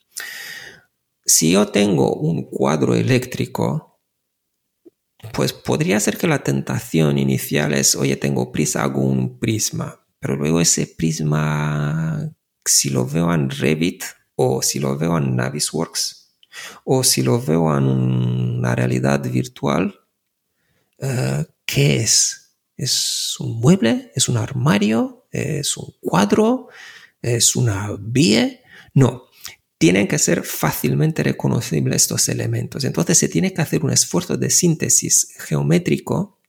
si 1.25 1.51
yo 1.51 1.67
tengo 1.67 2.15
un 2.15 2.49
cuadro 2.49 2.95
eléctrico, 2.95 3.99
pues 5.33 5.51
podría 5.51 5.99
ser 5.99 6.17
que 6.17 6.27
la 6.27 6.41
tentación 6.41 7.17
inicial 7.17 7.73
es, 7.73 7.95
oye, 7.95 8.15
tengo 8.15 8.53
prisa, 8.53 8.83
hago 8.83 9.01
un 9.01 9.39
prisma, 9.39 10.07
pero 10.19 10.37
luego 10.37 10.61
ese 10.61 10.87
prisma, 10.87 12.31
si 12.63 12.89
lo 12.89 13.05
veo 13.05 13.33
en 13.33 13.49
Revit 13.49 14.03
o 14.35 14.61
si 14.61 14.79
lo 14.79 14.97
veo 14.97 15.17
en 15.17 15.35
Navisworks 15.35 16.18
o 16.83 17.03
si 17.03 17.21
lo 17.21 17.41
veo 17.41 17.75
en 17.77 17.85
una 17.85 18.75
realidad 18.75 19.21
virtual, 19.29 19.99
eh, 20.97 21.45
¿qué 21.65 21.97
es? 21.97 22.55
¿Es 22.77 23.39
un 23.39 23.59
mueble? 23.59 24.11
¿Es 24.15 24.29
un 24.29 24.37
armario? 24.37 25.27
¿Es 25.31 25.77
un 25.77 25.93
cuadro? 25.99 26.69
¿Es 27.21 27.55
una 27.55 27.89
vía? 27.99 28.59
No, 28.93 29.25
tienen 29.77 30.07
que 30.07 30.19
ser 30.19 30.43
fácilmente 30.43 31.23
reconocibles 31.23 32.03
estos 32.03 32.27
elementos. 32.29 32.83
Entonces 32.83 33.17
se 33.17 33.29
tiene 33.29 33.53
que 33.53 33.61
hacer 33.61 33.83
un 33.83 33.91
esfuerzo 33.91 34.37
de 34.37 34.49
síntesis 34.49 35.35
geométrico 35.39 36.39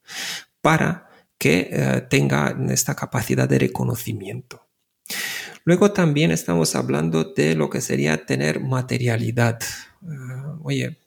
para 0.60 1.08
que 1.38 1.68
eh, 1.70 2.06
tenga 2.10 2.56
esta 2.70 2.94
capacidad 2.94 3.48
de 3.48 3.60
reconocimiento. 3.60 4.66
Luego 5.70 5.92
también 5.92 6.32
estamos 6.32 6.74
hablando 6.74 7.22
de 7.22 7.54
lo 7.54 7.70
que 7.70 7.80
sería 7.80 8.26
tener 8.26 8.58
materialidad. 8.58 9.60
Eh, 10.02 10.06
oye, 10.64 10.98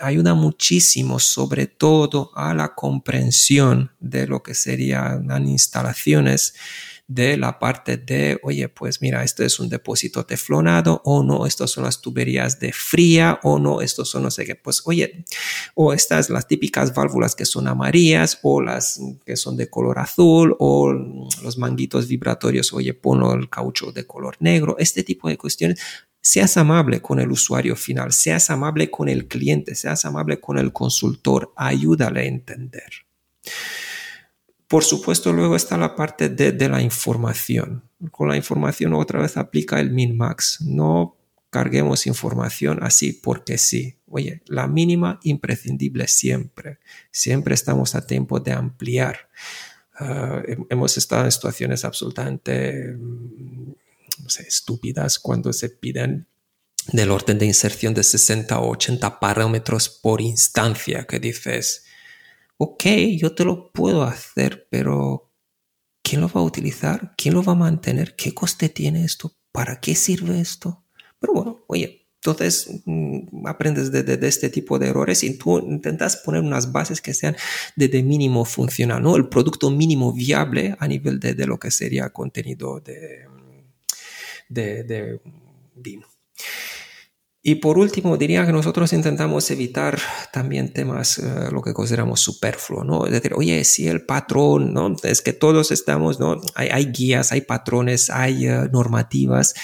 ayuda 0.00 0.34
muchísimo 0.34 1.18
sobre 1.18 1.66
todo 1.66 2.30
a 2.34 2.52
la 2.52 2.74
comprensión 2.74 3.92
de 3.98 4.26
lo 4.26 4.42
que 4.42 4.52
serían 4.52 5.48
instalaciones 5.48 6.54
de 7.08 7.36
la 7.36 7.58
parte 7.58 7.96
de, 7.96 8.38
oye, 8.42 8.68
pues 8.68 9.00
mira, 9.00 9.22
esto 9.22 9.44
es 9.44 9.60
un 9.60 9.68
depósito 9.68 10.26
teflonado 10.26 11.02
o 11.04 11.22
no, 11.22 11.46
estas 11.46 11.70
son 11.70 11.84
las 11.84 12.00
tuberías 12.00 12.58
de 12.58 12.72
fría 12.72 13.38
o 13.44 13.58
no, 13.58 13.80
estos 13.80 14.10
son 14.10 14.24
no 14.24 14.30
sé 14.30 14.44
qué, 14.44 14.56
pues 14.56 14.82
oye, 14.84 15.24
o 15.74 15.92
estas 15.92 16.30
las 16.30 16.48
típicas 16.48 16.92
válvulas 16.94 17.36
que 17.36 17.44
son 17.44 17.68
amarillas 17.68 18.40
o 18.42 18.60
las 18.60 19.00
que 19.24 19.36
son 19.36 19.56
de 19.56 19.70
color 19.70 20.00
azul 20.00 20.56
o 20.58 20.92
los 20.92 21.58
manguitos 21.58 22.08
vibratorios, 22.08 22.72
oye, 22.72 22.92
ponlo 22.92 23.34
el 23.34 23.48
caucho 23.48 23.92
de 23.92 24.04
color 24.04 24.36
negro, 24.40 24.76
este 24.78 25.04
tipo 25.04 25.28
de 25.28 25.38
cuestiones 25.38 25.78
seas 26.20 26.56
amable 26.56 27.00
con 27.00 27.20
el 27.20 27.30
usuario 27.30 27.76
final, 27.76 28.12
seas 28.12 28.50
amable 28.50 28.90
con 28.90 29.08
el 29.08 29.28
cliente, 29.28 29.76
seas 29.76 30.04
amable 30.04 30.40
con 30.40 30.58
el 30.58 30.72
consultor, 30.72 31.52
ayúdale 31.56 32.22
a 32.22 32.24
entender. 32.24 33.06
Por 34.68 34.82
supuesto, 34.82 35.32
luego 35.32 35.54
está 35.54 35.76
la 35.76 35.94
parte 35.94 36.28
de, 36.28 36.68
la 36.68 36.82
información. 36.82 37.84
Con 38.10 38.28
la 38.28 38.36
información 38.36 38.94
otra 38.94 39.20
vez 39.20 39.36
aplica 39.36 39.78
el 39.78 39.90
min-max. 39.90 40.58
No 40.62 41.16
carguemos 41.50 42.06
información 42.06 42.80
así 42.82 43.12
porque 43.12 43.58
sí. 43.58 43.98
Oye, 44.08 44.42
la 44.46 44.66
mínima 44.66 45.20
imprescindible 45.22 46.08
siempre. 46.08 46.78
Siempre 47.12 47.54
estamos 47.54 47.94
a 47.94 48.06
tiempo 48.06 48.40
de 48.40 48.52
ampliar. 48.52 49.28
Ah, 49.98 50.42
hemos 50.68 50.98
estado 50.98 51.24
en 51.24 51.32
situaciones 51.32 51.84
absolutamente 51.84 52.92
mm, 52.92 53.72
estúpidas 54.46 55.18
cuando 55.18 55.52
se 55.52 55.70
piden 55.70 56.26
del 56.92 57.10
orden 57.10 57.38
de 57.38 57.46
inserción 57.46 57.94
de 57.94 58.02
60 58.02 58.58
o 58.58 58.70
80 58.70 59.20
parámetros 59.20 59.88
por 59.88 60.20
instancia 60.20 61.06
que 61.06 61.18
dices, 61.18 61.85
ok, 62.58 62.84
yo 63.16 63.34
te 63.34 63.44
lo 63.44 63.72
puedo 63.72 64.02
hacer, 64.02 64.68
pero 64.70 65.32
¿quién 66.02 66.20
lo 66.20 66.28
va 66.28 66.40
a 66.40 66.44
utilizar? 66.44 67.14
¿Quién 67.16 67.34
lo 67.34 67.42
va 67.42 67.52
a 67.52 67.56
mantener? 67.56 68.16
¿Qué 68.16 68.34
coste 68.34 68.68
tiene 68.68 69.04
esto? 69.04 69.36
¿Para 69.52 69.80
qué 69.80 69.94
sirve 69.94 70.40
esto? 70.40 70.84
Pero 71.18 71.32
bueno, 71.32 71.64
oye, 71.68 72.06
entonces 72.16 72.82
mm, 72.84 73.46
aprendes 73.46 73.92
de, 73.92 74.18
este 74.26 74.48
tipo 74.48 74.78
de 74.78 74.88
errores 74.88 75.22
y 75.22 75.38
tú 75.38 75.58
intentas 75.58 76.16
poner 76.16 76.42
unas 76.42 76.72
bases 76.72 77.00
que 77.00 77.14
sean 77.14 77.36
de, 77.76 78.02
mínimo 78.02 78.44
funcional, 78.44 79.02
¿no? 79.02 79.16
El 79.16 79.28
producto 79.28 79.70
mínimo 79.70 80.12
viable 80.12 80.76
a 80.78 80.88
nivel 80.88 81.20
de, 81.20 81.46
lo 81.46 81.58
que 81.58 81.70
sería 81.70 82.10
contenido 82.10 82.80
de, 82.80 83.26
de, 84.48 84.84
de 84.84 85.20
BIM. 85.74 86.02
Y 87.48 87.54
por 87.54 87.78
último, 87.78 88.16
diría 88.16 88.44
que 88.44 88.50
nosotros 88.50 88.92
intentamos 88.92 89.48
evitar 89.52 90.00
también 90.32 90.72
temas, 90.72 91.18
eh, 91.18 91.48
lo 91.52 91.62
que 91.62 91.72
consideramos 91.72 92.18
superfluo, 92.18 92.82
¿no? 92.82 93.06
Es 93.06 93.12
decir, 93.12 93.34
oye, 93.34 93.62
si 93.62 93.86
el 93.86 94.04
patrón, 94.04 94.74
¿no? 94.74 94.96
Es 95.04 95.22
que 95.22 95.32
todos 95.32 95.70
estamos, 95.70 96.18
¿no? 96.18 96.40
Hay, 96.56 96.86
guías, 96.86 97.30
hay 97.30 97.42
patrones, 97.42 98.10
hay 98.10 98.48
eh, 98.48 98.68
normativas, 98.72 99.54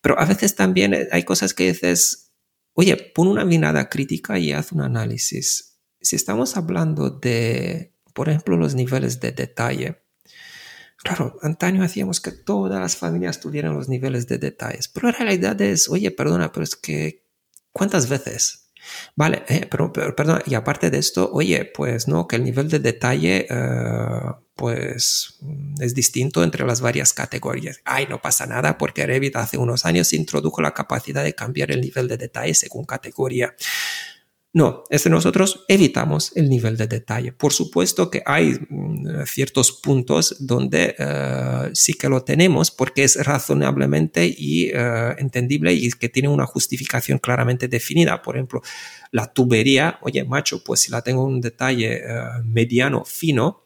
pero 0.00 0.20
a 0.20 0.24
veces 0.24 0.54
también 0.54 1.08
hay 1.10 1.24
cosas 1.24 1.52
que 1.52 1.72
dices, 1.72 2.30
oye, 2.74 2.96
pon 2.96 3.26
una 3.26 3.44
mirada 3.44 3.88
crítica 3.88 4.38
y 4.38 4.52
haz 4.52 4.70
un 4.70 4.82
análisis. 4.82 5.80
Si 6.00 6.14
estamos 6.14 6.56
hablando 6.56 7.10
de, 7.10 7.92
por 8.14 8.28
ejemplo, 8.28 8.56
los 8.56 8.76
niveles 8.76 9.18
de 9.18 9.32
detalle, 9.32 10.05
Claro, 10.98 11.38
antaño 11.42 11.82
hacíamos 11.82 12.20
que 12.20 12.32
todas 12.32 12.80
las 12.80 12.96
familias 12.96 13.40
tuvieran 13.40 13.74
los 13.74 13.88
niveles 13.88 14.26
de 14.26 14.38
detalles, 14.38 14.88
pero 14.88 15.08
la 15.08 15.18
realidad 15.18 15.60
es, 15.60 15.88
oye, 15.88 16.10
perdona, 16.10 16.52
pero 16.52 16.64
es 16.64 16.74
que, 16.74 17.24
¿cuántas 17.72 18.08
veces? 18.08 18.70
Vale, 19.14 19.44
eh, 19.48 19.66
pero, 19.70 19.92
perdona, 19.92 20.42
y 20.46 20.54
aparte 20.54 20.90
de 20.90 20.98
esto, 20.98 21.30
oye, 21.32 21.64
pues 21.64 22.08
no, 22.08 22.26
que 22.26 22.36
el 22.36 22.44
nivel 22.44 22.68
de 22.68 22.78
detalle, 22.78 23.46
eh, 23.48 24.20
pues 24.54 25.38
es 25.80 25.94
distinto 25.94 26.42
entre 26.42 26.64
las 26.64 26.80
varias 26.80 27.12
categorías. 27.12 27.80
Ay, 27.84 28.06
no 28.08 28.22
pasa 28.22 28.46
nada 28.46 28.78
porque 28.78 29.06
Revit 29.06 29.36
hace 29.36 29.58
unos 29.58 29.84
años 29.84 30.12
introdujo 30.12 30.62
la 30.62 30.72
capacidad 30.72 31.22
de 31.22 31.34
cambiar 31.34 31.70
el 31.72 31.82
nivel 31.82 32.08
de 32.08 32.16
detalle 32.16 32.54
según 32.54 32.84
categoría. 32.86 33.54
No, 34.56 34.84
es 34.88 35.02
que 35.02 35.10
nosotros 35.10 35.66
evitamos 35.68 36.32
el 36.34 36.48
nivel 36.48 36.78
de 36.78 36.86
detalle. 36.86 37.30
Por 37.30 37.52
supuesto 37.52 38.10
que 38.10 38.22
hay 38.24 38.54
mm, 38.70 39.26
ciertos 39.26 39.70
puntos 39.70 40.34
donde 40.40 40.96
eh, 40.98 41.70
sí 41.74 41.92
que 41.92 42.08
lo 42.08 42.24
tenemos 42.24 42.70
porque 42.70 43.04
es 43.04 43.22
razonablemente 43.22 44.24
y 44.26 44.70
eh, 44.72 45.14
entendible 45.18 45.74
y 45.74 45.90
que 45.90 46.08
tiene 46.08 46.30
una 46.30 46.46
justificación 46.46 47.18
claramente 47.18 47.68
definida. 47.68 48.22
Por 48.22 48.36
ejemplo, 48.36 48.62
la 49.10 49.30
tubería, 49.30 49.98
oye, 50.00 50.24
macho, 50.24 50.64
pues 50.64 50.80
si 50.80 50.90
la 50.90 51.02
tengo 51.02 51.22
un 51.22 51.42
detalle 51.42 51.96
eh, 51.96 52.22
mediano, 52.46 53.04
fino, 53.04 53.62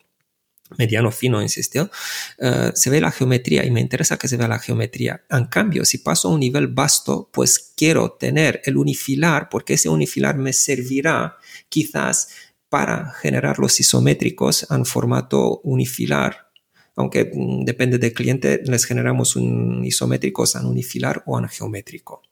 mediano 0.78 1.10
fino, 1.10 1.42
insistió, 1.42 1.90
eh, 2.38 2.70
se 2.74 2.90
ve 2.90 3.00
la 3.00 3.10
geometría 3.10 3.64
y 3.64 3.70
me 3.70 3.80
interesa 3.80 4.16
que 4.16 4.28
se 4.28 4.36
vea 4.36 4.48
la 4.48 4.58
geometría. 4.58 5.24
En 5.30 5.46
cambio, 5.46 5.84
si 5.84 5.98
paso 5.98 6.28
a 6.28 6.32
un 6.32 6.40
nivel 6.40 6.68
vasto, 6.68 7.28
pues 7.32 7.72
quiero 7.76 8.12
tener 8.12 8.60
el 8.64 8.76
unifilar 8.76 9.48
porque 9.48 9.74
ese 9.74 9.88
unifilar 9.88 10.36
me 10.36 10.52
servirá 10.52 11.36
quizás 11.68 12.28
para 12.68 13.12
generar 13.20 13.58
los 13.58 13.78
isométricos 13.80 14.66
en 14.70 14.86
formato 14.86 15.60
unifilar. 15.64 16.50
Aunque 16.96 17.30
mm, 17.34 17.64
depende 17.64 17.98
del 17.98 18.12
cliente, 18.12 18.62
les 18.64 18.84
generamos 18.84 19.36
un 19.36 19.84
isométricos 19.84 20.54
en 20.54 20.66
unifilar 20.66 21.22
o 21.26 21.38
en 21.38 21.48
geométrico. 21.48 22.22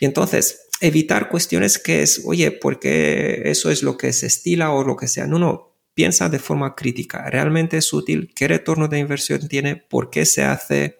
Y 0.00 0.06
entonces, 0.06 0.68
evitar 0.80 1.28
cuestiones 1.28 1.78
que 1.78 2.02
es, 2.02 2.22
oye, 2.24 2.50
porque 2.50 3.42
eso 3.44 3.70
es 3.70 3.82
lo 3.82 3.96
que 3.96 4.12
se 4.12 4.26
estila 4.26 4.72
o 4.72 4.84
lo 4.84 4.96
que 4.96 5.06
sea. 5.06 5.26
No, 5.26 5.38
no, 5.38 5.73
piensa 5.94 6.28
de 6.28 6.38
forma 6.38 6.74
crítica. 6.74 7.30
¿Realmente 7.30 7.78
es 7.78 7.92
útil? 7.92 8.32
¿Qué 8.34 8.48
retorno 8.48 8.88
de 8.88 8.98
inversión 8.98 9.48
tiene? 9.48 9.76
¿Por 9.76 10.10
qué 10.10 10.26
se 10.26 10.42
hace? 10.42 10.98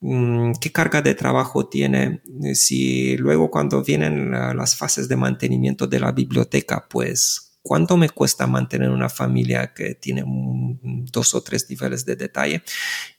Mm, 0.00 0.52
¿Qué 0.60 0.72
carga 0.72 1.00
de 1.00 1.14
trabajo 1.14 1.68
tiene? 1.68 2.20
Si 2.54 3.16
luego 3.16 3.50
cuando 3.50 3.82
vienen 3.82 4.32
las 4.32 4.76
fases 4.76 5.08
de 5.08 5.16
mantenimiento 5.16 5.86
de 5.86 6.00
la 6.00 6.12
biblioteca, 6.12 6.86
pues 6.88 7.58
¿cuánto 7.62 7.96
me 7.96 8.10
cuesta 8.10 8.46
mantener 8.46 8.90
una 8.90 9.08
familia 9.08 9.72
que 9.72 9.94
tiene 9.94 10.24
dos 10.26 11.34
o 11.34 11.42
tres 11.42 11.70
niveles 11.70 12.04
de 12.04 12.16
detalle? 12.16 12.62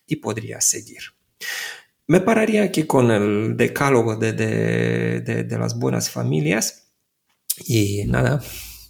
Y 0.06 0.18
podría 0.18 0.62
seguir. 0.62 1.02
Me 2.08 2.20
pararía 2.20 2.64
aquí 2.64 2.84
con 2.84 3.10
el 3.10 3.58
decálogo 3.58 4.16
de, 4.18 4.34
de 4.34 5.58
las 5.58 5.80
buenas 5.80 6.12
familias. 6.12 6.92
Y 7.66 8.04
nada, 8.06 8.44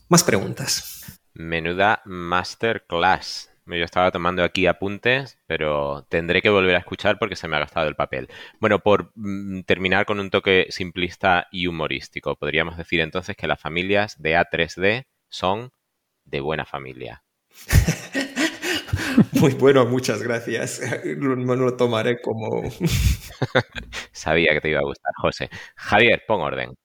más 0.10 0.24
preguntas. 0.24 0.95
Menuda 1.36 2.02
masterclass. 2.06 3.52
Yo 3.68 3.84
estaba 3.84 4.12
tomando 4.12 4.44
aquí 4.44 4.68
apuntes, 4.68 5.38
pero 5.48 6.06
tendré 6.08 6.42
que 6.42 6.50
volver 6.50 6.76
a 6.76 6.80
escuchar 6.80 7.20
porque 7.20 7.36
se 7.36 7.48
me 7.48 7.58
ha 7.58 7.60
gastado 7.60 7.88
el 7.88 7.96
papel. 7.96 8.30
Bueno, 8.60 8.80
por 8.80 9.12
mm, 9.16 9.62
terminar 9.62 10.06
con 10.06 10.20
un 10.20 10.30
toque 10.30 10.68
simplista 10.70 11.48
y 11.52 11.68
humorístico, 11.68 12.36
podríamos 12.36 12.78
decir 12.78 13.02
entonces 13.02 13.36
que 13.36 13.48
las 13.48 13.60
familias 13.60 14.22
de 14.22 14.38
A3D 14.38 15.06
son 15.30 15.72
de 16.24 16.40
buena 16.40 16.64
familia. 16.64 17.24
Muy 19.34 19.54
bueno, 19.60 19.86
muchas 19.86 20.24
gracias. 20.24 20.82
No 21.18 21.56
lo 21.56 21.76
tomaré 21.76 22.22
como... 22.22 22.64
Sabía 24.14 24.54
que 24.54 24.62
te 24.62 24.70
iba 24.70 24.80
a 24.80 24.84
gustar, 24.84 25.12
José. 25.18 25.50
Javier, 25.76 26.24
pon 26.28 26.42
orden. 26.42 26.76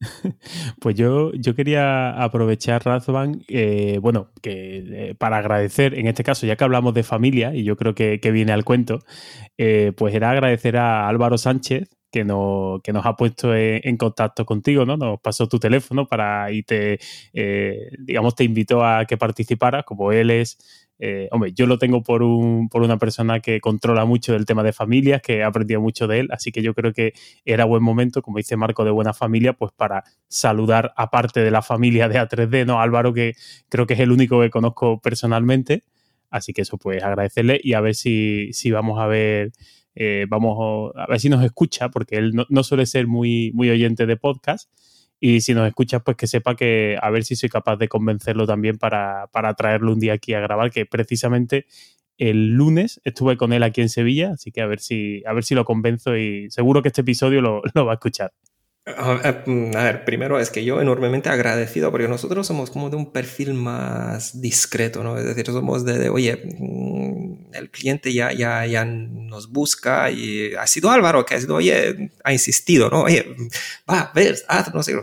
Pues 0.80 0.96
yo, 0.96 1.32
yo 1.34 1.54
quería 1.54 2.10
aprovechar, 2.22 2.84
Razvan, 2.84 3.42
eh, 3.48 3.98
bueno, 4.00 4.30
que 4.42 5.10
eh, 5.10 5.14
para 5.14 5.38
agradecer, 5.38 5.98
en 5.98 6.06
este 6.06 6.24
caso, 6.24 6.46
ya 6.46 6.56
que 6.56 6.64
hablamos 6.64 6.94
de 6.94 7.02
familia, 7.02 7.54
y 7.54 7.64
yo 7.64 7.76
creo 7.76 7.94
que, 7.94 8.18
viene 8.32 8.52
al 8.52 8.64
cuento, 8.64 9.00
eh, 9.58 9.92
pues 9.96 10.14
era 10.14 10.30
agradecer 10.30 10.76
a 10.76 11.08
Álvaro 11.08 11.38
Sánchez, 11.38 11.88
que 12.10 12.24
nos, 12.24 12.80
que 12.82 12.92
nos 12.92 13.04
ha 13.04 13.16
puesto 13.16 13.54
en, 13.54 13.96
contacto 13.96 14.46
contigo, 14.46 14.86
¿no? 14.86 14.96
Nos 14.96 15.20
pasó 15.20 15.48
tu 15.48 15.58
teléfono 15.58 16.06
para 16.06 16.50
y 16.52 16.62
te, 16.62 16.98
digamos, 17.98 18.34
te 18.34 18.44
invitó 18.44 18.84
a 18.84 19.04
que 19.06 19.16
participaras, 19.16 19.84
como 19.84 20.12
él 20.12 20.30
es 20.30 20.85
eh, 20.98 21.28
hombre, 21.30 21.52
yo 21.52 21.66
lo 21.66 21.78
tengo 21.78 22.02
por, 22.02 22.22
un, 22.22 22.68
por 22.68 22.82
una 22.82 22.98
persona 22.98 23.40
que 23.40 23.60
controla 23.60 24.04
mucho 24.04 24.32
del 24.32 24.46
tema 24.46 24.62
de 24.62 24.72
familias, 24.72 25.20
que 25.20 25.42
ha 25.42 25.48
aprendido 25.48 25.80
mucho 25.80 26.06
de 26.06 26.20
él, 26.20 26.28
así 26.30 26.52
que 26.52 26.62
yo 26.62 26.74
creo 26.74 26.92
que 26.92 27.12
era 27.44 27.64
buen 27.64 27.82
momento, 27.82 28.22
como 28.22 28.38
dice 28.38 28.56
Marco, 28.56 28.84
de 28.84 28.90
buena 28.90 29.12
familia, 29.12 29.52
pues 29.52 29.72
para 29.72 30.04
saludar 30.28 30.92
aparte 30.96 31.40
de 31.40 31.50
la 31.50 31.62
familia 31.62 32.08
de 32.08 32.18
A3D, 32.18 32.66
¿no? 32.66 32.80
Álvaro, 32.80 33.12
que 33.12 33.34
creo 33.68 33.86
que 33.86 33.94
es 33.94 34.00
el 34.00 34.10
único 34.10 34.40
que 34.40 34.50
conozco 34.50 35.00
personalmente, 35.00 35.84
así 36.30 36.52
que 36.52 36.62
eso 36.62 36.78
pues 36.78 37.02
agradecerle 37.02 37.60
y 37.62 37.74
a 37.74 37.80
ver 37.80 37.94
si, 37.94 38.52
si 38.52 38.70
vamos 38.70 38.98
a 38.98 39.06
ver... 39.06 39.52
Eh, 39.98 40.26
vamos 40.28 40.92
a 40.94 41.06
ver 41.06 41.18
si 41.18 41.30
nos 41.30 41.42
escucha, 41.42 41.88
porque 41.88 42.16
él 42.16 42.32
no, 42.34 42.44
no 42.50 42.62
suele 42.62 42.84
ser 42.84 43.06
muy, 43.06 43.50
muy 43.54 43.70
oyente 43.70 44.04
de 44.04 44.18
podcast, 44.18 44.68
y 45.20 45.40
si 45.40 45.54
nos 45.54 45.66
escuchas, 45.66 46.02
pues 46.04 46.16
que 46.16 46.26
sepa 46.26 46.56
que 46.56 46.98
a 47.00 47.10
ver 47.10 47.24
si 47.24 47.36
soy 47.36 47.48
capaz 47.48 47.76
de 47.76 47.88
convencerlo 47.88 48.46
también 48.46 48.78
para, 48.78 49.28
traerlo 49.56 49.92
un 49.92 50.00
día 50.00 50.14
aquí 50.14 50.34
a 50.34 50.40
grabar, 50.40 50.70
que 50.70 50.86
precisamente 50.86 51.66
el 52.18 52.50
lunes 52.50 53.00
estuve 53.04 53.36
con 53.36 53.52
él 53.52 53.62
aquí 53.62 53.80
en 53.80 53.88
Sevilla, 53.88 54.32
así 54.32 54.52
que 54.52 54.60
a 54.62 54.66
ver 54.66 54.80
si, 54.80 55.22
a 55.26 55.32
ver 55.32 55.44
si 55.44 55.54
lo 55.54 55.64
convenzo 55.64 56.16
y 56.16 56.50
seguro 56.50 56.82
que 56.82 56.88
este 56.88 57.02
episodio 57.02 57.40
lo, 57.40 57.62
lo 57.74 57.86
va 57.86 57.92
a 57.92 57.94
escuchar. 57.94 58.32
Mm, 58.86 59.76
a 59.76 59.82
ver, 59.82 60.04
primero 60.04 60.38
es 60.38 60.50
que 60.50 60.64
yo 60.64 60.80
enormemente 60.80 61.28
agradecido 61.28 61.90
porque 61.90 62.06
nosotros 62.06 62.46
somos 62.46 62.70
como 62.70 62.88
de 62.88 62.94
un 62.94 63.10
perfil 63.12 63.52
más 63.54 64.40
discreto, 64.40 65.02
¿no? 65.02 65.18
Es 65.18 65.24
decir, 65.24 65.44
somos 65.46 65.84
de, 65.84 66.08
oye, 66.08 66.40
mm, 66.58 67.54
el 67.54 67.70
cliente 67.70 68.12
ya, 68.12 68.32
ya, 68.32 68.64
ya 68.64 68.84
nos 68.84 69.50
busca 69.50 70.08
y 70.12 70.54
ha 70.54 70.68
sido 70.68 70.90
Álvaro 70.90 71.26
que 71.26 71.34
ha 71.34 71.40
sido, 71.40 71.56
oye, 71.56 72.12
ha 72.22 72.32
insistido, 72.32 72.88
¿no? 72.88 73.02
Oye, 73.02 73.26
va, 73.90 74.12
ves, 74.14 74.44
haz, 74.46 74.72
no 74.72 74.84
sé, 74.84 74.94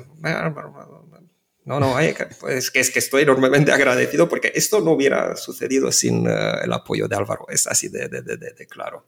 no, 1.65 1.79
no, 1.79 1.95
pues 2.41 2.71
que 2.71 2.79
es 2.81 2.89
que 2.91 2.99
estoy 2.99 3.23
enormemente 3.23 3.71
agradecido 3.71 4.27
porque 4.27 4.51
esto 4.55 4.81
no 4.81 4.91
hubiera 4.91 5.35
sucedido 5.37 5.91
sin 5.93 6.27
eh, 6.27 6.51
el 6.63 6.73
apoyo 6.73 7.07
de 7.07 7.15
Álvaro, 7.15 7.45
es 7.49 7.67
así 7.67 7.87
de, 7.87 8.09
de, 8.09 8.21
de, 8.21 8.37
de 8.37 8.67
claro. 8.67 9.05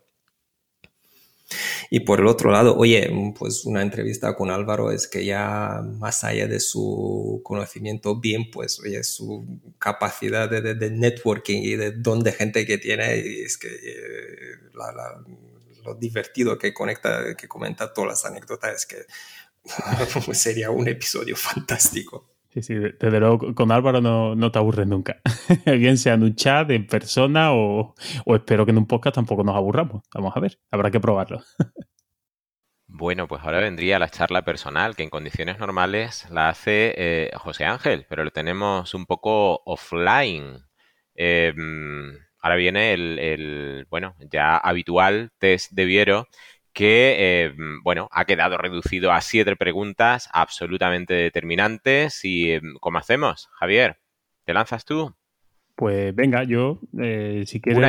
Y 1.90 2.02
por 2.02 2.20
el 2.20 2.28
otro 2.28 2.52
lado, 2.52 2.76
oye, 2.76 3.12
pues 3.38 3.66
una 3.66 3.82
entrevista 3.82 4.36
con 4.36 4.50
Álvaro 4.50 4.92
es 4.92 5.08
que 5.08 5.26
ya 5.26 5.82
más 5.84 6.24
allá 6.24 6.48
de 6.48 6.60
su 6.60 7.42
conocimiento 7.44 8.20
bien, 8.20 8.50
pues 8.52 8.80
oye, 8.80 9.04
su 9.04 9.62
capacidad 9.78 10.50
de, 10.50 10.90
networking 10.90 11.62
y 11.62 11.76
de 11.76 11.92
don 11.92 12.24
de 12.24 12.32
gente 12.32 12.66
que 12.66 12.78
tiene, 12.78 13.20
es 13.44 13.58
que 13.58 13.68
eh, 13.68 14.56
lo 15.84 15.96
divertido 15.96 16.58
que 16.58 16.74
conecta, 16.74 17.36
que 17.36 17.48
comenta 17.48 17.94
todas 17.94 18.10
las 18.10 18.26
anécdotas, 18.26 18.76
es 18.76 18.86
que 18.86 19.06
sería 20.34 20.72
un 20.72 20.88
episodio 20.88 21.36
fantástico. 21.36 22.35
Sí, 22.56 22.62
sí, 22.62 22.76
desde 22.76 23.20
luego 23.20 23.54
con 23.54 23.70
Álvaro 23.74 24.00
no, 24.00 24.52
te 24.52 24.60
aburres 24.60 24.88
nunca. 24.88 25.20
Bien 25.66 25.98
sea 25.98 26.14
en 26.14 26.24
un 26.24 26.36
chat, 26.36 26.72
en 26.72 26.88
persona 26.88 27.52
o, 27.52 27.96
espero 28.28 28.64
que 28.64 28.72
en 28.72 28.78
un 28.78 28.88
podcast 28.88 29.16
tampoco 29.16 29.44
nos 29.44 29.58
aburramos. 29.58 30.04
Vamos 30.14 30.32
a 30.38 30.40
ver, 30.40 30.58
habrá 30.72 30.90
que 30.90 31.00
probarlo. 31.02 31.42
Bueno, 32.88 33.28
pues 33.28 33.42
ahora 33.44 33.60
vendría 33.60 34.00
la 34.00 34.10
charla 34.10 34.46
personal, 34.46 34.96
que 34.96 35.04
en 35.04 35.10
condiciones 35.10 35.60
normales 35.60 36.28
la 36.30 36.48
hace 36.48 36.94
eh, 36.96 37.32
José 37.36 37.66
Ángel, 37.66 38.06
pero 38.08 38.24
lo 38.24 38.32
tenemos 38.32 38.94
un 38.94 39.06
poco 39.06 39.64
offline. 39.66 40.60
Em, 41.14 42.18
ahora 42.40 42.56
viene 42.56 42.94
el, 42.94 43.20
el, 43.20 43.88
bueno, 43.90 44.16
ya 44.32 44.56
habitual 44.56 45.32
test 45.40 45.72
de 45.74 45.84
Viero, 45.84 46.28
que, 46.76 47.46
eh, 47.48 47.56
bueno, 47.84 48.10
ha 48.12 48.26
quedado 48.26 48.58
reducido 48.60 49.12
a 49.14 49.22
siete 49.22 49.56
preguntas 49.56 50.30
absolutamente 50.34 51.16
determinantes. 51.16 52.24
Y, 52.26 52.52
em, 52.54 52.76
¿cómo 52.82 53.00
hacemos, 53.00 53.50
Javier? 53.54 54.00
¿Te 54.46 54.54
lanzas 54.54 54.86
tú? 54.86 55.16
Pues 55.76 56.16
venga, 56.16 56.44
yo, 56.44 56.80
eh, 57.02 57.44
si 57.46 57.60
quieres, 57.60 57.84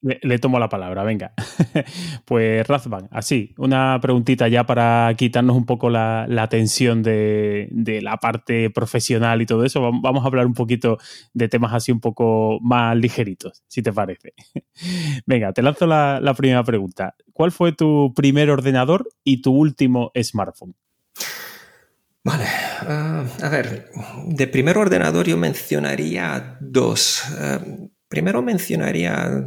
Le, 0.00 0.38
tomo 0.38 0.58
la 0.58 0.70
palabra, 0.70 1.02
venga. 1.02 1.34
pues 2.24 2.66
Razvan, 2.66 3.08
así, 3.10 3.54
una 3.58 3.98
preguntita 4.00 4.48
ya 4.48 4.64
para 4.64 5.12
quitarnos 5.14 5.54
un 5.54 5.66
poco 5.66 5.90
la, 5.90 6.46
tensión 6.48 7.02
de, 7.02 7.68
la 8.02 8.16
parte 8.16 8.70
profesional 8.70 9.42
y 9.42 9.46
todo 9.46 9.64
eso. 9.66 9.82
Vamos 9.82 10.24
a 10.24 10.26
hablar 10.26 10.46
un 10.46 10.54
poquito 10.54 10.96
de 11.34 11.48
temas 11.48 11.74
así 11.74 11.92
un 11.92 12.00
poco 12.00 12.60
más 12.62 12.96
ligeritos, 12.96 13.62
si 13.68 13.82
te 13.82 13.92
parece. 13.92 14.32
venga, 15.26 15.52
te 15.52 15.62
lanzo 15.62 15.86
la, 15.86 16.20
la 16.22 16.32
primera 16.32 16.64
pregunta. 16.64 17.14
¿Cuál 17.34 17.52
fue 17.52 17.72
tu 17.72 18.14
primer 18.16 18.48
ordenador 18.48 19.06
y 19.22 19.42
tu 19.42 19.52
último 19.52 20.12
smartphone? 20.18 20.74
Vale, 22.28 22.44
ah, 22.44 23.24
a 23.40 23.48
ver, 23.48 23.90
de 24.26 24.46
primer 24.48 24.76
ordenador 24.76 25.26
yo 25.26 25.38
mencionaría 25.38 26.58
dos. 26.60 27.22
Ah, 27.38 27.64
primero 28.06 28.42
mencionaría 28.42 29.46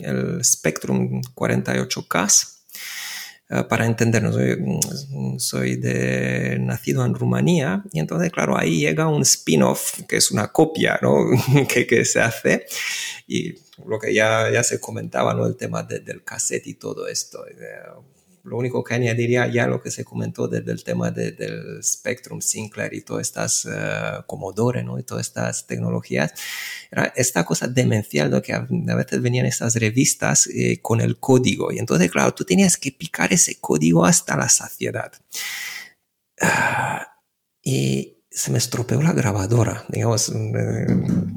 el 0.00 0.42
Spectrum 0.42 1.20
48K. 1.34 2.48
Ah, 3.50 3.68
para 3.68 3.84
entendernos, 3.84 4.38
soy, 5.36 5.76
de, 5.76 6.56
nacido 6.58 7.04
en 7.04 7.14
Rumanía 7.14 7.84
y 7.92 8.00
entonces, 8.00 8.32
claro, 8.32 8.56
ahí 8.56 8.80
llega 8.80 9.08
un 9.08 9.20
spin-off 9.20 10.00
que 10.08 10.16
es 10.16 10.30
una 10.30 10.50
copia 10.50 10.98
¿no? 11.02 11.26
que, 11.68 11.86
que, 11.86 12.06
se 12.06 12.22
hace 12.22 12.64
y 13.26 13.56
lo 13.84 13.98
que 13.98 14.14
ya, 14.14 14.50
ya 14.50 14.62
se 14.62 14.80
comentaba, 14.80 15.34
¿no? 15.34 15.46
el 15.46 15.56
tema 15.56 15.82
del 15.82 16.24
cassette 16.24 16.66
y 16.66 16.74
todo 16.74 17.06
esto 17.08 17.44
lo 18.44 18.56
único 18.56 18.82
que 18.82 18.94
añadiría 18.94 19.46
ya 19.46 19.66
lo 19.66 19.80
que 19.80 19.90
se 19.90 20.04
comentó 20.04 20.48
desde 20.48 20.72
el 20.72 20.82
tema 20.82 21.10
del 21.10 21.82
Spectrum, 21.82 22.40
Sinclair 22.40 22.92
y 22.94 23.02
todas 23.02 23.26
estas 23.26 23.64
uh, 23.64 24.26
Commodore, 24.26 24.82
¿no? 24.82 24.98
Y 24.98 25.04
todas 25.04 25.26
estas 25.26 25.66
tecnologías, 25.66 26.34
era 26.90 27.12
esta 27.16 27.44
cosa 27.44 27.68
demencial, 27.68 28.30
¿no? 28.30 28.42
Que 28.42 28.52
a, 28.52 28.66
veces 28.96 29.22
venían 29.22 29.46
estas 29.46 29.76
revistas 29.76 30.48
eh, 30.48 30.80
con 30.82 31.00
el 31.00 31.18
código 31.18 31.72
y 31.72 31.78
entonces, 31.78 32.10
claro, 32.10 32.34
tú 32.34 32.44
tenías 32.44 32.76
que 32.76 32.92
picar 32.92 33.32
ese 33.32 33.60
código 33.60 34.04
hasta 34.04 34.36
la 34.36 34.48
saciedad. 34.48 35.12
Uh, 36.40 37.04
y 37.62 38.22
se 38.28 38.50
me 38.50 38.58
estropeó 38.58 39.00
la 39.02 39.12
grabadora, 39.12 39.84
digamos, 39.88 40.30
eh, 40.30 40.86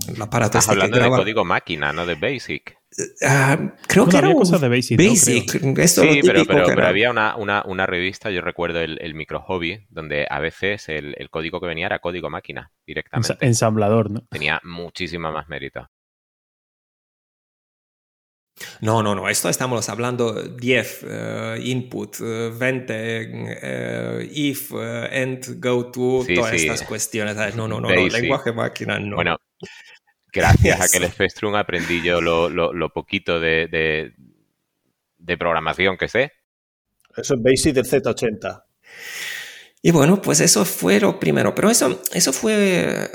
el 0.08 0.22
aparato. 0.22 0.58
Estás 0.58 0.64
este 0.64 0.72
hablando 0.72 0.98
de 0.98 1.10
código 1.10 1.46
máquina, 1.46 1.94
no 1.94 2.06
de 2.06 2.16
BASIC. 2.16 2.78
Ah, 3.24 3.74
creo 3.88 4.08
que 4.08 4.18
era 4.18 4.34
cosa 4.34 4.58
de 4.58 4.70
Basic. 4.70 4.98
Basic. 4.98 5.52
sí, 5.88 6.22
pero, 6.24 6.86
había 6.86 7.12
una, 7.12 7.86
revista, 7.86 8.32
yo 8.32 8.42
recuerdo 8.42 8.80
el, 8.82 9.16
Micro 9.16 9.42
Hobby, 9.42 9.86
donde 9.90 10.26
a 10.30 10.40
veces 10.40 10.88
el, 10.90 11.30
código 11.30 11.60
que 11.60 11.68
venía 11.68 11.88
era 11.88 12.00
código 12.00 12.30
máquina 12.30 12.72
directamente. 12.86 13.38
Ensamblador, 13.42 14.12
¿no? 14.12 14.22
Tenía 14.30 14.62
muchísima 14.64 15.32
más 15.32 15.48
mérito. 15.50 15.90
No, 18.80 19.04
no, 19.04 19.14
no, 19.16 19.28
esto 19.28 19.50
estamos 19.50 19.90
hablando 19.90 20.32
10 20.32 21.06
eh, 21.08 21.60
input, 21.62 22.18
20 22.20 22.94
eh, 22.94 24.30
if, 24.32 24.72
end, 25.12 25.60
go 25.60 25.92
to, 25.92 26.24
todas 26.34 26.54
estas 26.54 26.84
cuestiones. 26.84 27.36
No, 27.56 27.68
no, 27.68 27.82
no, 27.82 27.90
no, 27.90 28.08
lenguaje 28.08 28.54
máquina 28.54 28.98
no. 28.98 29.18
Bueno, 29.18 29.38
gracias 30.36 30.82
a 30.82 30.88
que 30.88 31.04
el 31.04 31.12
Spectrum 31.12 31.56
aprendí 31.56 32.02
yo 32.04 32.22
lo, 32.22 32.90
poquito 32.94 33.40
de, 33.40 34.14
programación 35.40 35.98
que 35.98 36.08
sé. 36.08 36.32
Eso 37.16 37.36
es 37.36 37.42
Basic 37.42 37.74
del 37.74 37.86
Z80. 37.86 38.64
Y 39.82 39.92
bueno, 39.92 40.22
pues 40.22 40.42
eso 40.42 40.66
fue 40.66 41.00
lo 41.00 41.20
primero. 41.20 41.56
Pero 41.56 41.70
eso, 41.70 42.02
eso 42.12 42.34
fue 42.34 43.10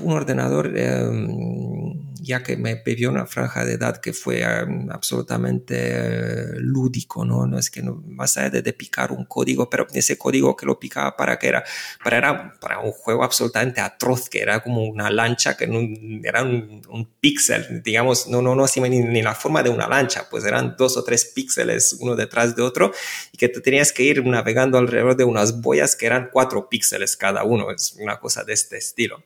un 0.00 0.12
ordenador 0.12 0.76
em, 0.76 2.14
ya 2.20 2.42
que 2.42 2.56
me 2.56 2.74
vivió 2.84 3.10
una 3.10 3.26
franja 3.26 3.64
de 3.64 3.74
edad 3.74 4.00
que 4.00 4.12
fue 4.12 4.42
um, 4.64 4.90
absolutamente 4.90 5.74
eh, 5.76 6.44
lúdico, 6.58 7.24
¿no? 7.24 7.46
No 7.46 7.58
es 7.58 7.70
que 7.70 7.82
no, 7.82 8.02
más 8.06 8.36
allá 8.36 8.50
de, 8.50 8.72
picar 8.72 9.12
un 9.12 9.24
código, 9.24 9.70
pero 9.70 9.86
ese 9.92 10.18
código 10.18 10.56
que 10.56 10.66
lo 10.66 10.78
picaba 10.78 11.16
para 11.16 11.38
que 11.38 11.48
era, 11.48 11.64
para, 12.02 12.18
era, 12.18 12.54
para 12.60 12.80
un 12.80 12.92
juego 12.92 13.24
absolutamente 13.24 13.80
atroz, 13.80 14.28
que 14.28 14.40
era 14.40 14.60
como 14.62 14.84
una 14.84 15.10
lancha, 15.10 15.56
que 15.56 15.66
no, 15.66 15.78
era 16.22 16.42
un, 16.42 16.82
un 16.88 17.06
píxel, 17.20 17.82
digamos, 17.82 18.26
no, 18.28 18.42
no, 18.42 18.54
no 18.54 18.64
así 18.64 18.80
ni, 18.80 19.00
ni, 19.00 19.22
la 19.22 19.34
forma 19.34 19.62
de 19.62 19.70
una 19.70 19.88
lancha, 19.88 20.26
pues 20.30 20.44
eran 20.44 20.74
dos 20.76 20.96
o 20.96 21.04
tres 21.04 21.24
píxeles 21.24 21.96
uno 22.00 22.14
detrás 22.16 22.54
de 22.54 22.62
otro 22.62 22.92
y 23.32 23.38
que 23.38 23.48
tú 23.48 23.60
tenías 23.60 23.92
que 23.92 24.02
ir 24.02 24.24
navegando 24.24 24.78
alrededor 24.78 25.16
de 25.16 25.24
unas 25.24 25.60
boyas 25.60 25.96
que 25.96 26.06
eran 26.06 26.28
cuatro 26.32 26.68
píxeles 26.68 27.16
cada 27.16 27.44
uno, 27.44 27.70
es 27.70 27.96
una 27.98 28.18
cosa 28.18 28.44
de 28.44 28.52
este 28.52 28.76
estilo. 28.76 29.22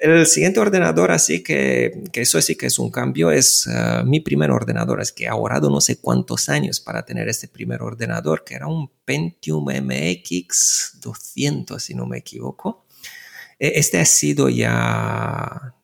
El 0.00 0.26
siguiente 0.26 0.58
ordenador, 0.60 1.10
así 1.10 1.42
que, 1.42 2.04
eso 2.14 2.40
sí 2.40 2.56
que 2.56 2.66
es 2.66 2.78
un 2.78 2.90
cambio, 2.90 3.30
es 3.30 3.66
uh, 3.66 4.02
mi 4.02 4.20
primer 4.20 4.50
ordenador. 4.50 5.02
Es 5.02 5.12
que 5.12 5.24
he 5.24 5.28
ahorrado 5.28 5.68
no 5.68 5.82
sé 5.82 5.98
cuántos 6.00 6.48
años 6.48 6.80
para 6.80 7.04
tener 7.04 7.28
este 7.28 7.48
primer 7.48 7.82
ordenador, 7.82 8.42
que 8.42 8.54
era 8.54 8.66
un 8.66 8.90
Pentium 9.04 9.66
MX 9.66 11.00
200, 11.02 11.82
si 11.82 11.94
no 11.94 12.06
me 12.06 12.16
equivoco. 12.16 12.86
E, 13.58 13.78
este 13.78 14.00
ha 14.00 14.06
sido 14.06 14.48
ya, 14.48 15.74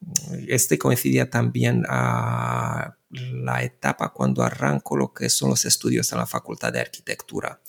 este 0.48 0.78
coincidía 0.78 1.28
también 1.28 1.84
a 1.86 2.96
la 3.10 3.62
etapa 3.62 4.14
cuando 4.14 4.42
arranco 4.42 4.96
lo 4.96 5.12
que 5.12 5.28
son 5.28 5.50
los 5.50 5.64
estudios 5.66 6.10
en 6.12 6.18
la 6.18 6.26
Facultad 6.26 6.72
de 6.72 6.80
Arquitectura. 6.80 7.60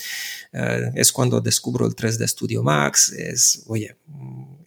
Uh, 0.54 0.92
es 0.96 1.12
cuando 1.12 1.42
descubro 1.42 1.86
el 1.86 1.94
3D 1.94 2.26
Studio 2.26 2.64
Max, 2.64 3.12
es, 3.12 3.64
oye, 3.68 3.98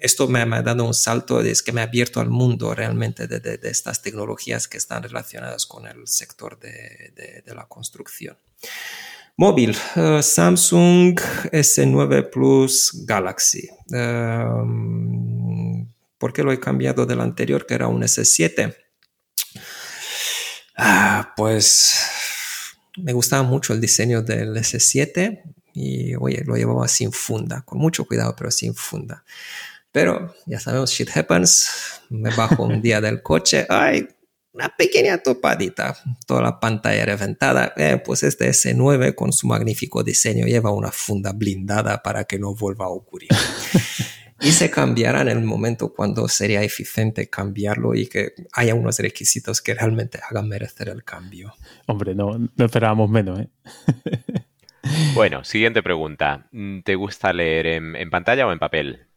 esto 0.01 0.29
me, 0.29 0.41
ha 0.41 0.63
dado 0.63 0.85
un 0.85 0.95
salto, 0.95 1.41
es 1.41 1.63
que 1.63 1.73
me 1.73 1.81
ha 1.83 1.85
abierto 1.85 2.21
al 2.21 2.31
mundo 2.31 2.75
realmente 2.75 3.27
de, 3.27 3.61
estas 3.69 4.03
tecnologías 4.03 4.67
que 4.67 4.79
están 4.79 5.03
relacionadas 5.03 5.67
con 5.67 5.87
el 5.87 6.09
sector 6.09 6.59
de, 6.59 7.43
la 7.47 7.67
construcción. 7.67 8.37
Móvil, 9.37 9.77
uh, 9.97 10.23
Samsung 10.23 11.19
S9 11.53 12.31
Plus 12.31 13.05
Galaxy. 13.07 13.69
Um, 13.91 15.87
¿Por 16.19 16.33
qué 16.33 16.43
lo 16.43 16.53
he 16.53 16.61
cambiado 16.61 17.07
del 17.07 17.21
anterior, 17.21 17.65
que 17.65 17.75
era 17.75 17.89
un 17.89 18.03
S7? 18.03 18.77
Ah, 20.77 21.33
pues 21.37 21.95
me 22.97 23.13
gustaba 23.13 23.43
mucho 23.43 23.73
el 23.73 23.81
diseño 23.81 24.23
del 24.23 24.57
S7 24.57 25.43
y 25.73 26.15
oye, 26.17 26.43
lo 26.45 26.57
llevaba 26.57 26.89
sin 26.89 27.13
funda, 27.13 27.63
con 27.63 27.79
mucho 27.79 28.05
cuidado, 28.05 28.35
pero 28.37 28.51
sin 28.51 28.75
funda. 28.75 29.25
Pero 29.93 30.35
ya 30.47 30.61
sabemos, 30.61 30.91
shit 30.91 31.17
happens. 31.17 32.01
Me 32.11 32.31
bajo 32.35 32.63
un 32.65 32.81
día 32.81 33.01
del 33.01 33.23
coche, 33.23 33.67
ay, 33.69 34.09
una 34.53 34.69
pequeña 34.77 35.19
topadita, 35.19 35.97
toda 36.27 36.43
la 36.43 36.61
pantalla 36.61 37.05
reventada. 37.05 37.73
Eh, 37.77 38.01
pues 38.05 38.23
este 38.23 38.49
S9 38.49 39.15
con 39.15 39.33
su 39.33 39.47
magnífico 39.47 40.03
diseño 40.03 40.47
lleva 40.47 40.73
una 40.73 40.91
funda 40.91 41.33
blindada 41.33 42.03
para 42.03 42.25
que 42.25 42.39
no 42.39 42.55
vuelva 42.55 42.87
a 42.87 42.89
ocurrir. 42.89 43.31
y 44.41 44.53
se 44.53 44.71
cambiará 44.71 45.21
en 45.23 45.29
el 45.29 45.43
momento 45.43 45.93
cuando 45.93 46.27
sería 46.29 46.63
eficiente 46.63 47.29
cambiarlo 47.29 47.95
y 47.95 48.07
que 48.07 48.33
haya 48.53 48.75
unos 48.75 48.99
requisitos 48.99 49.61
que 49.61 49.75
realmente 49.75 50.19
hagan 50.29 50.49
merecer 50.49 50.89
el 50.89 51.05
cambio. 51.05 51.55
Hombre, 51.87 52.15
no, 52.15 52.39
no 52.39 52.65
esperábamos 52.65 53.11
menos. 53.11 53.41
¿eh? 53.41 53.49
bueno, 55.15 55.45
siguiente 55.45 55.83
pregunta. 55.83 56.49
¿Te 56.85 56.95
gusta 56.95 57.33
leer 57.33 57.67
en, 57.67 57.97
en 57.97 58.11
pantalla 58.11 58.47
o 58.47 58.53
en 58.53 58.59
papel? 58.59 59.10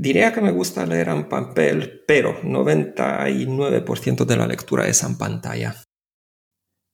Diría 0.00 0.32
que 0.32 0.40
me 0.40 0.52
gusta 0.52 0.86
leer 0.86 1.08
en 1.08 1.28
papel, 1.28 2.04
pero 2.06 2.40
99% 2.42 4.24
de 4.24 4.36
la 4.36 4.46
lectura 4.46 4.86
es 4.86 5.02
en 5.02 5.18
pantalla. 5.18 5.74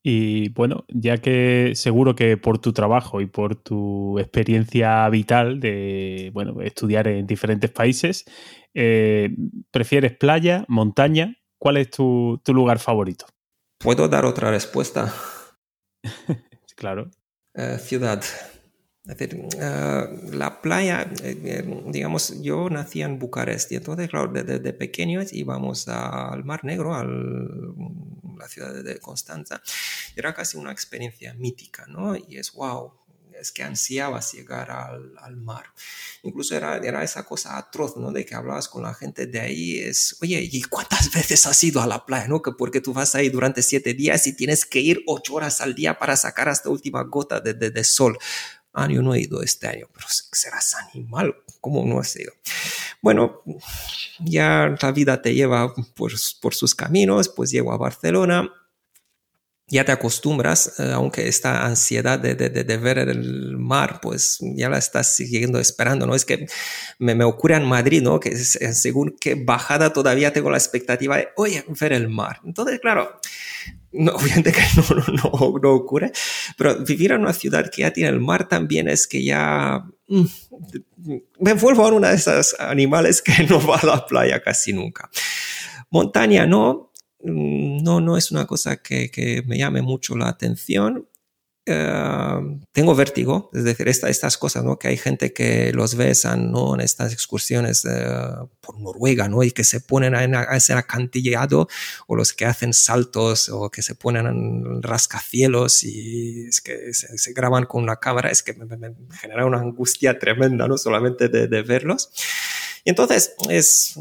Y 0.02 0.48
bueno, 0.50 0.84
ya 0.88 1.18
que 1.18 1.72
seguro 1.74 2.14
que 2.14 2.36
por 2.38 2.58
tu 2.58 2.72
trabajo 2.72 3.20
y 3.20 3.26
por 3.26 3.56
tu 3.56 4.18
experiencia 4.18 5.06
vital 5.10 5.60
de 5.60 6.30
bueno, 6.32 6.60
estudiar 6.62 7.08
en 7.08 7.26
diferentes 7.26 7.70
países, 7.70 8.24
eh, 8.72 9.34
¿prefieres 9.70 10.16
playa, 10.16 10.64
montaña? 10.68 11.36
¿Cuál 11.58 11.78
es 11.78 11.90
tu, 11.90 12.40
tu 12.42 12.54
lugar 12.54 12.78
favorito? 12.78 13.26
¿Puedo 13.78 14.08
dar 14.08 14.24
otra 14.24 14.50
respuesta? 14.50 15.12
claro. 16.76 17.10
Uh, 17.54 17.78
ciudad. 17.78 18.22
Decir, 19.04 19.36
uh, 19.36 20.32
la 20.32 20.62
playa, 20.62 21.06
eh, 21.22 21.62
digamos, 21.88 22.40
yo 22.40 22.70
nací 22.70 23.02
en 23.02 23.18
Bucarest 23.18 23.70
y 23.72 23.76
entonces, 23.76 24.08
claro, 24.08 24.32
desde 24.32 24.60
de 24.60 24.72
pequeños 24.72 25.30
íbamos 25.34 25.88
al 25.88 26.42
Mar 26.44 26.64
Negro, 26.64 26.94
a 26.94 27.04
la 27.04 28.48
ciudad 28.48 28.72
de 28.82 28.98
Constanza. 29.00 29.60
Era 30.16 30.32
casi 30.32 30.56
una 30.56 30.72
experiencia 30.72 31.34
mítica, 31.34 31.84
¿no? 31.86 32.16
Y 32.16 32.38
es, 32.38 32.52
wow, 32.54 32.94
es 33.38 33.52
que 33.52 33.62
ansiabas 33.62 34.32
llegar 34.32 34.70
al, 34.70 35.12
al, 35.18 35.36
mar. 35.36 35.66
Incluso 36.22 36.56
era, 36.56 36.78
era 36.78 37.02
esa 37.02 37.24
cosa 37.24 37.58
atroz, 37.58 37.98
¿no? 37.98 38.10
De 38.10 38.24
que 38.24 38.34
hablabas 38.34 38.68
con 38.68 38.82
la 38.82 38.94
gente 38.94 39.26
de 39.26 39.40
ahí, 39.40 39.80
es, 39.80 40.16
oye, 40.22 40.48
¿y 40.50 40.62
cuántas 40.62 41.12
veces 41.12 41.44
has 41.46 41.62
ido 41.62 41.82
a 41.82 41.86
la 41.86 42.06
playa, 42.06 42.28
no? 42.28 42.40
Que 42.40 42.52
porque 42.52 42.80
tú 42.80 42.94
vas 42.94 43.14
ahí 43.14 43.28
durante 43.28 43.62
siete 43.62 43.92
días 43.92 44.26
y 44.26 44.34
tienes 44.34 44.64
que 44.64 44.80
ir 44.80 45.02
ocho 45.06 45.34
horas 45.34 45.60
al 45.60 45.74
día 45.74 45.98
para 45.98 46.16
sacar 46.16 46.48
hasta 46.48 46.70
última 46.70 47.02
gota 47.02 47.40
de, 47.40 47.52
de 47.52 47.84
sol. 47.84 48.18
Ah, 48.74 48.88
yo 48.90 49.02
no 49.02 49.14
he 49.14 49.20
ido 49.20 49.40
este 49.40 49.68
año, 49.68 49.86
pero 49.94 50.06
serás 50.08 50.74
animal, 50.74 51.34
¿cómo 51.60 51.84
no 51.86 52.00
has 52.00 52.16
ido? 52.16 52.32
Bueno, 53.00 53.42
ya 54.18 54.74
la 54.80 54.92
vida 54.92 55.22
te 55.22 55.32
lleva 55.32 55.72
por, 55.94 56.12
por 56.40 56.54
sus 56.54 56.74
caminos, 56.74 57.28
pues 57.28 57.50
llego 57.50 57.72
a 57.72 57.78
Barcelona, 57.78 58.52
ya 59.74 59.84
te 59.84 59.92
acostumbras, 59.92 60.78
eh, 60.78 60.90
aunque 60.92 61.28
esta 61.28 61.66
ansiedad 61.66 62.18
de, 62.18 62.34
ver 62.78 62.98
el 62.98 63.56
mar, 63.58 63.98
pues 64.00 64.38
ya 64.40 64.68
la 64.68 64.78
estás 64.78 65.14
siguiendo 65.14 65.58
esperando, 65.58 66.06
¿no? 66.06 66.14
Es 66.14 66.24
que 66.24 66.46
me, 66.98 67.14
me 67.14 67.24
ocurre 67.24 67.56
en 67.56 67.64
Madrid, 67.64 68.00
¿no? 68.00 68.20
Que 68.20 68.30
es, 68.30 68.58
según 68.72 69.16
qué 69.20 69.34
bajada 69.34 69.92
todavía 69.92 70.32
tengo 70.32 70.50
la 70.50 70.58
expectativa 70.58 71.16
de, 71.16 71.28
oye, 71.36 71.64
ver 71.80 71.92
el 71.92 72.08
mar. 72.08 72.40
Entonces, 72.44 72.78
claro, 72.80 73.20
no, 73.90 74.12
obviamente 74.16 74.52
que 74.52 74.62
no, 74.76 74.94
no, 75.12 75.58
no, 75.60 75.70
ocurre, 75.70 76.12
pero 76.56 76.76
vivir 76.84 77.12
en 77.12 77.22
una 77.22 77.32
ciudad 77.32 77.70
que 77.70 77.82
ya 77.82 77.92
tiene 77.92 78.10
el 78.10 78.20
mar 78.20 78.48
también 78.48 78.88
es 78.88 79.06
que 79.06 79.24
ya 79.24 79.84
mm, 80.08 80.24
me 81.40 81.54
vuelvo 81.54 81.86
a 81.86 81.92
uno 81.92 82.06
de 82.06 82.14
esos 82.14 82.54
animales 82.60 83.22
que 83.22 83.44
no 83.48 83.64
va 83.66 83.78
a 83.78 83.86
la 83.86 84.06
playa 84.06 84.40
casi 84.40 84.72
nunca. 84.72 85.10
Montaña 85.90 86.46
no, 86.46 86.92
no, 87.24 88.00
no 88.00 88.16
es 88.16 88.30
una 88.30 88.46
cosa 88.46 88.76
que, 88.76 89.42
me 89.46 89.58
llame 89.58 89.82
mucho 89.82 90.16
la 90.16 90.28
atención. 90.28 91.08
Uh, 91.66 92.60
tengo 92.72 92.94
vértigo, 92.94 93.48
es 93.54 93.64
decir, 93.64 93.88
esta, 93.88 94.10
estas 94.10 94.36
cosas, 94.36 94.64
¿no? 94.64 94.78
Que 94.78 94.88
hay 94.88 94.98
gente 94.98 95.32
que 95.32 95.72
los 95.72 95.94
ves 95.94 96.26
¿no? 96.36 96.74
en 96.74 96.82
estas 96.82 97.14
excursiones 97.14 97.86
uh, 97.86 98.50
por 98.60 98.78
Noruega, 98.78 99.28
¿no? 99.28 99.42
Y 99.42 99.50
que 99.50 99.64
se 99.64 99.80
ponen 99.80 100.14
a, 100.14 100.24
ese 100.54 100.74
acantillado, 100.74 101.66
o 102.06 102.16
los 102.16 102.34
que 102.34 102.44
hacen 102.44 102.74
saltos, 102.74 103.48
o 103.48 103.70
que 103.70 103.80
se 103.80 103.94
ponen 103.94 104.26
en 104.26 104.82
rascacielos 104.82 105.84
y 105.84 106.48
es 106.48 106.60
que 106.60 106.92
se, 106.92 107.32
graban 107.32 107.64
con 107.64 107.82
una 107.82 107.96
cámara, 107.96 108.28
es 108.28 108.42
que 108.42 108.52
me, 108.52 108.94
genera 109.18 109.46
una 109.46 109.60
angustia 109.60 110.18
tremenda, 110.18 110.68
¿no? 110.68 110.76
Solamente 110.76 111.30
de, 111.30 111.48
de 111.48 111.62
verlos. 111.62 112.10
Y 112.84 112.90
entonces 112.90 113.34
es... 113.48 113.94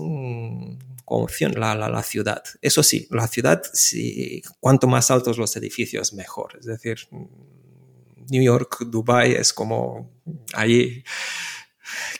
Mm, 1.04 1.06
como 1.06 1.24
opción 1.24 1.54
la, 1.58 1.76
la, 1.76 1.90
la, 1.90 2.04
ciudad. 2.04 2.44
Eso 2.62 2.84
sí, 2.84 3.08
la 3.12 3.28
ciudad, 3.28 3.62
sí, 3.74 4.42
cuanto 4.60 4.88
más 4.88 5.12
altos 5.12 5.38
los 5.38 5.56
edificios, 5.56 6.14
mejor. 6.14 6.58
Es 6.60 6.66
decir, 6.66 7.08
New 7.12 8.44
York, 8.44 8.78
Dubai 8.88 9.34
es 9.34 9.54
como 9.54 10.22
ahí 10.54 11.04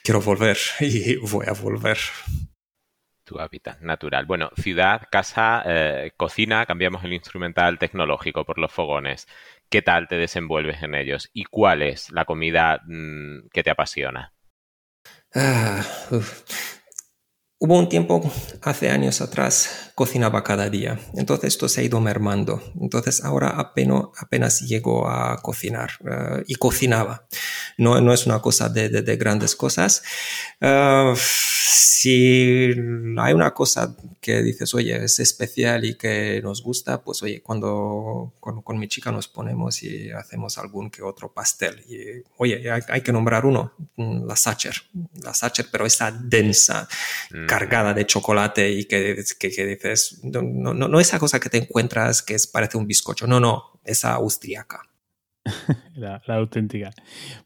quiero 0.02 0.20
volver 0.20 0.58
y 0.80 1.16
voy 1.16 1.46
a 1.48 1.52
volver. 1.52 1.98
Tu 3.24 3.40
hábitat 3.40 3.80
natural. 3.80 4.26
Bueno, 4.26 4.50
ciudad, 4.54 5.08
casa, 5.10 5.62
eh, 5.64 6.12
cocina, 6.14 6.66
cambiamos 6.66 7.02
el 7.04 7.14
instrumental 7.14 7.78
tecnológico 7.78 8.44
por 8.44 8.58
los 8.58 8.70
fogones. 8.70 9.26
¿Qué 9.70 9.80
tal 9.80 10.08
te 10.08 10.16
desenvuelves 10.16 10.82
en 10.82 10.94
ellos? 10.94 11.30
¿Y 11.32 11.44
cuál 11.44 11.80
es 11.80 12.12
la 12.12 12.26
comida 12.26 12.82
mmm, 12.84 13.48
que 13.50 13.62
te 13.62 13.70
apasiona? 13.70 14.34
Ah, 15.34 15.82
Hubo 17.56 17.78
un 17.78 17.88
tiempo, 17.88 18.20
hace 18.62 18.90
años 18.90 19.20
atrás, 19.20 19.92
cocinaba 19.94 20.42
cada 20.42 20.68
día. 20.68 20.98
Entonces 21.14 21.54
esto 21.54 21.68
se 21.68 21.80
ha 21.80 21.84
ido 21.84 22.00
mermando. 22.00 22.60
Entonces 22.80 23.22
ahora 23.24 23.50
apenas, 23.50 24.06
apenas 24.18 24.60
llego 24.60 25.08
a 25.08 25.40
cocinar 25.40 25.92
uh, 26.00 26.42
y 26.46 26.56
cocinaba. 26.56 27.26
No, 27.78 28.00
no 28.00 28.12
es 28.12 28.26
una 28.26 28.40
cosa 28.40 28.68
de, 28.68 28.88
de, 28.88 29.02
de 29.02 29.16
grandes 29.16 29.54
cosas. 29.54 30.02
Uh, 30.60 31.14
si 31.16 32.74
hay 33.18 33.32
una 33.32 33.54
cosa 33.54 33.96
que 34.20 34.42
dices, 34.42 34.74
oye, 34.74 35.04
es 35.04 35.20
especial 35.20 35.84
y 35.84 35.94
que 35.94 36.40
nos 36.42 36.62
gusta, 36.62 37.02
pues 37.02 37.22
oye, 37.22 37.40
cuando 37.40 38.34
con, 38.40 38.62
con 38.62 38.78
mi 38.78 38.88
chica 38.88 39.12
nos 39.12 39.28
ponemos 39.28 39.82
y 39.82 40.10
hacemos 40.10 40.58
algún 40.58 40.90
que 40.90 41.02
otro 41.02 41.32
pastel. 41.32 41.84
Oye, 42.36 42.70
hay, 42.70 43.00
que 43.00 43.12
nombrar 43.12 43.46
uno, 43.46 43.72
la 43.96 44.36
Sacher. 44.36 44.74
La 45.22 45.32
Sacher, 45.32 45.66
pero 45.70 45.86
está 45.86 46.10
densa. 46.10 46.88
Mm 47.30 47.44
cargada 47.54 47.94
de 47.94 48.04
chocolate 48.04 48.72
y 48.72 48.84
que, 48.86 49.22
que, 49.38 49.48
dices, 49.48 50.20
no, 50.24 50.42
no, 50.42 50.74
no, 50.74 50.98
esa 50.98 51.20
cosa 51.20 51.38
que 51.38 51.48
te 51.48 51.58
encuentras 51.58 52.20
que 52.20 52.34
es, 52.34 52.48
parece 52.48 52.76
un 52.76 52.86
bizcocho, 52.88 53.28
no, 53.28 53.38
no, 53.38 53.80
esa 53.84 54.14
austríaca. 54.14 54.82
La, 55.94 56.20
la, 56.26 56.36
auténtica. 56.36 56.90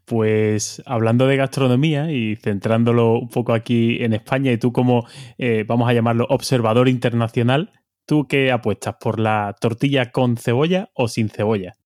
Pues 0.06 0.80
hablando 0.86 1.26
de 1.26 1.36
gastronomía 1.36 2.10
y 2.10 2.36
centrándolo 2.36 3.18
un 3.18 3.28
poco 3.28 3.52
aquí 3.52 4.02
en 4.02 4.14
España, 4.14 4.50
y 4.50 4.56
tú 4.56 4.72
como, 4.72 5.06
eh, 5.36 5.64
vamos 5.66 5.90
a 5.90 5.92
llamarlo, 5.92 6.26
observador 6.30 6.88
internacional, 6.88 7.72
¿tú 8.06 8.26
qué 8.26 8.50
apuestas? 8.50 8.94
¿Por 8.98 9.18
la 9.18 9.54
tortilla 9.60 10.10
con 10.10 10.38
cebolla 10.38 10.90
o 10.94 11.08
sin 11.08 11.28
cebolla? 11.28 11.76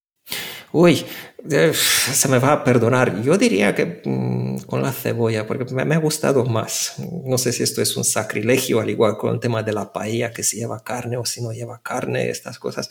Uy, 0.73 1.05
eh, 1.51 1.75
se 1.75 2.29
me 2.29 2.39
va 2.39 2.53
a 2.53 2.65
perdonar. 2.65 3.23
Yo 3.23 3.37
diría 3.37 3.75
que 3.75 4.01
mm, 4.05 4.63
con 4.63 4.83
la 4.83 4.93
cebolla, 4.93 5.47
porque 5.47 5.67
me, 5.75 5.95
ha 5.95 5.99
gustado 5.99 6.45
más. 6.47 6.95
No 7.27 7.37
sé 7.37 7.53
si 7.53 7.63
esto 7.63 7.83
es 7.83 7.97
un 7.97 8.05
sacrilegio, 8.05 8.81
al 8.81 8.89
igual 8.89 9.19
con 9.19 9.35
el 9.35 9.41
tema 9.41 9.63
de 9.63 9.73
la 9.73 9.93
paella, 9.93 10.33
que 10.33 10.43
si 10.43 10.59
lleva 10.59 10.83
carne 10.83 11.17
o 11.19 11.27
si 11.27 11.43
no 11.43 11.53
lleva 11.53 11.83
carne, 11.83 12.31
estas 12.31 12.59
cosas. 12.59 12.91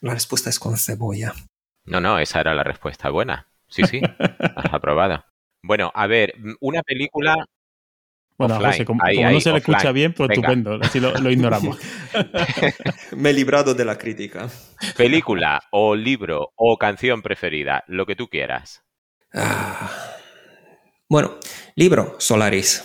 La 0.00 0.14
respuesta 0.14 0.50
es 0.50 0.58
con 0.58 0.76
cebolla. 0.76 1.34
No, 1.84 2.00
no, 2.00 2.18
esa 2.18 2.40
era 2.40 2.54
la 2.54 2.62
respuesta 2.62 3.10
buena. 3.10 3.48
Sí, 3.68 3.82
sí, 3.84 4.00
has 4.56 4.72
aprobado. 4.72 5.24
Bueno, 5.62 5.90
a 5.94 6.06
ver, 6.06 6.34
una 6.60 6.82
película 6.82 7.46
bueno, 8.38 8.58
como, 8.86 9.02
no 9.04 9.40
se 9.40 9.52
le 9.52 9.58
escucha 9.58 9.92
bien, 9.92 10.14
pues 10.14 10.30
estupendo, 10.30 10.78
así 10.80 11.00
lo, 11.00 11.30
ignoramos. 11.30 11.78
Me 13.16 13.30
he 13.30 13.32
librado 13.32 13.74
de 13.74 13.84
la 13.84 13.96
crítica. 13.98 14.48
Película 14.96 15.62
o 15.70 15.94
libro 15.94 16.52
o 16.56 16.76
canción 16.76 17.22
preferida, 17.22 17.84
lo 17.86 18.06
que 18.06 18.16
tú 18.16 18.28
quieras. 18.28 18.82
Ah. 19.34 19.90
Bueno, 21.08 21.38
libro, 21.76 22.16
Solaris. 22.18 22.84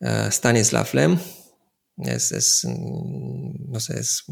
Uh, 0.00 0.30
Stanislav 0.30 0.88
Lem. 0.92 1.18
Es, 2.04 2.64
mm, 2.64 3.72
no 3.72 3.80
sé, 3.80 3.98
es, 3.98 4.24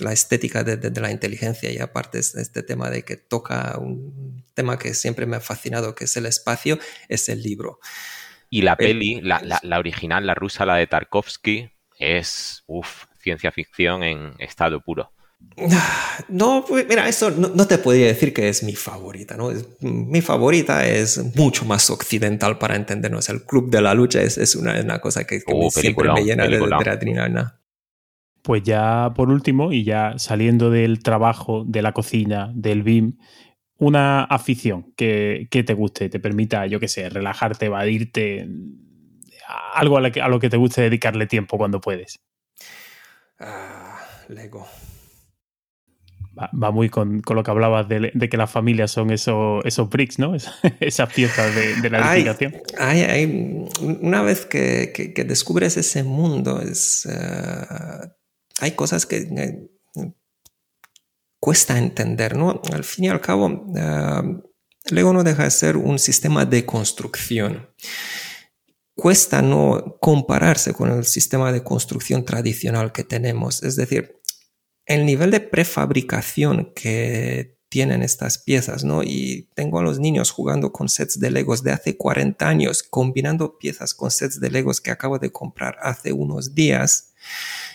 la, 0.00 0.12
estética 0.12 0.64
de, 0.64 0.90
la 1.00 1.10
inteligencia 1.10 1.70
y 1.70 1.78
aparte 1.78 2.18
es 2.18 2.34
este 2.34 2.62
tema 2.62 2.88
de 2.88 3.02
que 3.02 3.16
toca 3.16 3.76
un 3.78 4.42
tema 4.54 4.78
que 4.78 4.94
siempre 4.94 5.26
me 5.26 5.36
ha 5.36 5.40
fascinado, 5.40 5.94
que 5.94 6.04
es 6.04 6.16
el 6.16 6.24
espacio, 6.24 6.78
es 7.08 7.28
el 7.28 7.42
libro. 7.42 7.78
Y 8.54 8.62
la 8.62 8.76
peli, 8.76 9.20
la, 9.20 9.42
la, 9.64 9.78
original, 9.80 10.24
la 10.24 10.34
rusa, 10.34 10.64
la 10.64 10.76
de 10.76 10.86
Tarkovsky, 10.86 11.70
es 11.98 12.62
uf, 12.68 13.06
ciencia 13.18 13.50
ficción 13.50 14.04
en 14.04 14.34
estado 14.38 14.80
puro. 14.80 15.10
No, 16.28 16.64
pues, 16.66 16.86
mira, 16.88 17.08
eso 17.08 17.32
no, 17.32 17.66
te 17.66 17.78
podría 17.78 18.06
decir 18.06 18.32
que 18.32 18.48
es 18.48 18.62
mi 18.62 18.76
favorita, 18.76 19.36
¿no? 19.36 19.50
mi 19.80 20.20
favorita 20.20 20.86
es 20.86 21.34
mucho 21.34 21.64
más 21.64 21.90
occidental 21.90 22.56
para 22.56 22.76
entendernos. 22.76 23.28
El 23.28 23.42
Club 23.44 23.70
de 23.70 23.82
la 23.82 23.92
Lucha 23.92 24.22
es, 24.22 24.38
es 24.38 24.54
una, 24.54 24.80
una, 24.80 25.00
cosa 25.00 25.24
que, 25.24 25.42
uh, 25.48 25.70
siempre 25.72 26.12
me 26.12 26.22
llena 26.22 26.46
de, 26.46 26.60
de 26.60 26.90
adrenalina. 26.90 27.60
Pues 28.42 28.62
ya 28.62 29.12
por 29.16 29.30
último, 29.30 29.72
y 29.72 29.82
ya 29.82 30.14
saliendo 30.18 30.70
del 30.70 31.02
trabajo, 31.02 31.64
de 31.66 31.82
la 31.82 31.90
cocina, 31.90 32.52
del 32.54 32.84
BIM, 32.84 33.18
una 33.78 34.24
afición 34.24 34.92
que, 34.96 35.48
te 35.50 35.74
guste, 35.74 36.08
te 36.08 36.20
permita, 36.20 36.66
yo 36.66 36.80
qué 36.80 36.88
sé, 36.88 37.08
relajarte, 37.08 37.66
evadirte, 37.66 38.48
algo 39.74 39.98
a 39.98 40.28
lo, 40.28 40.40
que, 40.40 40.50
te 40.50 40.56
guste 40.56 40.82
dedicarle 40.82 41.26
tiempo 41.26 41.58
cuando 41.58 41.80
puedes. 41.80 42.20
Ah, 43.38 43.98
Lego. 44.28 44.66
Va, 46.36 46.72
muy 46.72 46.88
con, 46.88 47.22
lo 47.24 47.42
que 47.44 47.50
hablabas 47.50 47.88
de, 47.88 48.10
que 48.28 48.36
las 48.36 48.50
familias 48.50 48.90
son 48.90 49.12
esos, 49.12 49.64
esos 49.64 49.88
bricks, 49.88 50.18
¿no? 50.18 50.34
esas 50.80 51.12
piezas 51.12 51.54
de, 51.54 51.90
la 51.90 52.12
edificación. 52.12 52.54
una 54.00 54.22
vez 54.22 54.44
que, 54.44 55.24
descubres 55.26 55.76
ese 55.76 56.02
mundo, 56.02 56.60
es, 56.60 57.06
eh, 57.06 58.08
hay 58.60 58.72
cosas 58.72 59.06
que 59.06 59.28
cuesta 61.44 61.76
entender, 61.76 62.38
¿no? 62.38 62.62
Al 62.72 62.84
fin 62.84 63.04
y 63.04 63.08
al 63.08 63.20
cabo, 63.20 63.48
uh, 63.48 64.42
Lego 64.86 65.12
no 65.12 65.22
deja 65.22 65.44
de 65.44 65.50
ser 65.50 65.76
un 65.76 65.98
sistema 65.98 66.46
de 66.46 66.64
construcción. 66.64 67.68
Cuesta 68.96 69.42
no 69.42 69.98
compararse 70.00 70.72
con 70.72 70.90
el 70.90 71.04
sistema 71.04 71.52
de 71.52 71.62
construcción 71.62 72.24
tradicional 72.24 72.92
que 72.92 73.04
tenemos. 73.04 73.62
Es 73.62 73.76
decir, 73.76 74.22
el 74.86 75.04
nivel 75.04 75.30
de 75.30 75.40
prefabricación 75.40 76.72
que 76.74 77.58
tienen 77.68 78.02
estas 78.02 78.38
piezas, 78.38 78.82
¿no? 78.82 79.02
Y 79.02 79.50
tengo 79.54 79.78
a 79.78 79.82
los 79.82 80.00
niños 80.00 80.30
jugando 80.30 80.72
con 80.72 80.88
sets 80.88 81.20
de 81.20 81.30
Legos 81.30 81.62
de 81.62 81.72
hace 81.72 81.98
40 81.98 82.48
años, 82.48 82.82
combinando 82.82 83.58
piezas 83.58 83.92
con 83.92 84.10
sets 84.10 84.40
de 84.40 84.50
Legos 84.50 84.80
que 84.80 84.90
acabo 84.92 85.18
de 85.18 85.30
comprar 85.30 85.76
hace 85.82 86.14
unos 86.14 86.54
días. 86.54 87.12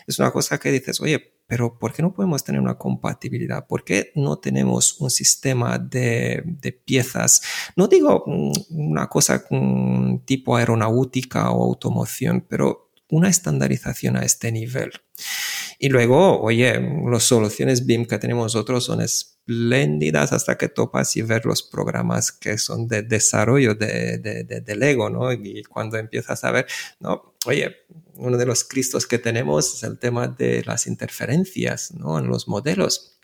Es 0.08 0.18
una 0.18 0.32
cosa 0.32 0.58
que 0.58 0.72
dices, 0.72 1.00
oye, 1.02 1.39
pero 1.50 1.80
¿por 1.80 1.92
qué 1.92 2.04
no 2.04 2.14
podemos 2.14 2.44
tener 2.44 2.62
una 2.62 2.78
compatibilidad? 2.78 3.66
¿Por 3.66 3.84
qué 3.84 4.12
no 4.14 4.38
tenemos 4.38 5.02
un 5.02 5.10
sistema 5.10 5.80
de, 5.80 6.44
piezas? 6.86 7.42
No 7.76 7.88
digo 7.88 8.24
mm, 8.28 8.52
una 8.70 9.08
cosa 9.08 9.44
mm, 9.50 10.20
tipo 10.26 10.56
aeronáutica 10.56 11.50
o 11.50 11.64
automoción, 11.64 12.46
pero 12.48 12.92
una 13.10 13.30
estandarización 13.30 14.16
a 14.18 14.22
este 14.22 14.52
nivel. 14.52 14.92
Y 15.82 15.88
luego, 15.88 16.42
oye, 16.42 16.78
las 17.10 17.24
soluciones 17.24 17.86
BIM 17.86 18.06
que 18.06 18.20
tenemos 18.20 18.54
nosotros 18.54 18.84
son 18.84 19.00
espléndidas 19.02 20.34
hasta 20.34 20.58
que 20.58 20.68
topas 20.68 21.16
y 21.16 21.22
ver 21.22 21.46
los 21.46 21.64
programas 21.64 22.34
que 22.34 22.58
son 22.58 22.88
de 22.88 23.02
desarrollo 23.02 23.76
de, 23.76 24.18
de, 24.18 24.44
de 24.44 24.76
Lego, 24.76 25.10
¿no? 25.10 25.32
Y 25.32 25.64
cuando 25.64 25.98
empiezas 25.98 26.44
a 26.44 26.52
ver, 26.52 26.68
no, 27.00 27.34
oye, 27.46 27.78
uno 28.20 28.38
de 28.38 28.46
los 28.46 28.64
cristos 28.64 29.08
que 29.08 29.18
tenemos 29.18 29.74
es 29.76 29.84
el 29.84 29.98
tema 29.98 30.28
de 30.28 30.64
las 30.66 30.86
interferencias 30.86 31.94
¿no? 31.94 32.20
en 32.20 32.28
los 32.28 32.48
modelos. 32.48 33.18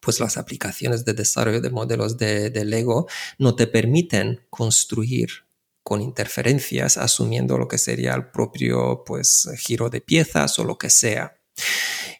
Pues 0.00 0.20
las 0.20 0.36
aplicaciones 0.36 1.04
de 1.04 1.14
desarrollo 1.14 1.60
de 1.60 1.70
modelos 1.70 2.18
de, 2.18 2.50
de 2.50 2.64
Lego 2.64 3.08
no 3.38 3.56
te 3.56 3.66
permiten 3.66 4.42
construir 4.50 5.46
con 5.82 6.02
interferencias, 6.02 6.96
asumiendo 6.96 7.58
lo 7.58 7.68
que 7.68 7.78
sería 7.78 8.14
el 8.14 8.30
propio 8.30 9.04
pues, 9.06 9.48
giro 9.56 9.88
de 9.88 10.00
piezas 10.00 10.58
o 10.58 10.64
lo 10.64 10.78
que 10.78 10.90
sea. 10.90 11.35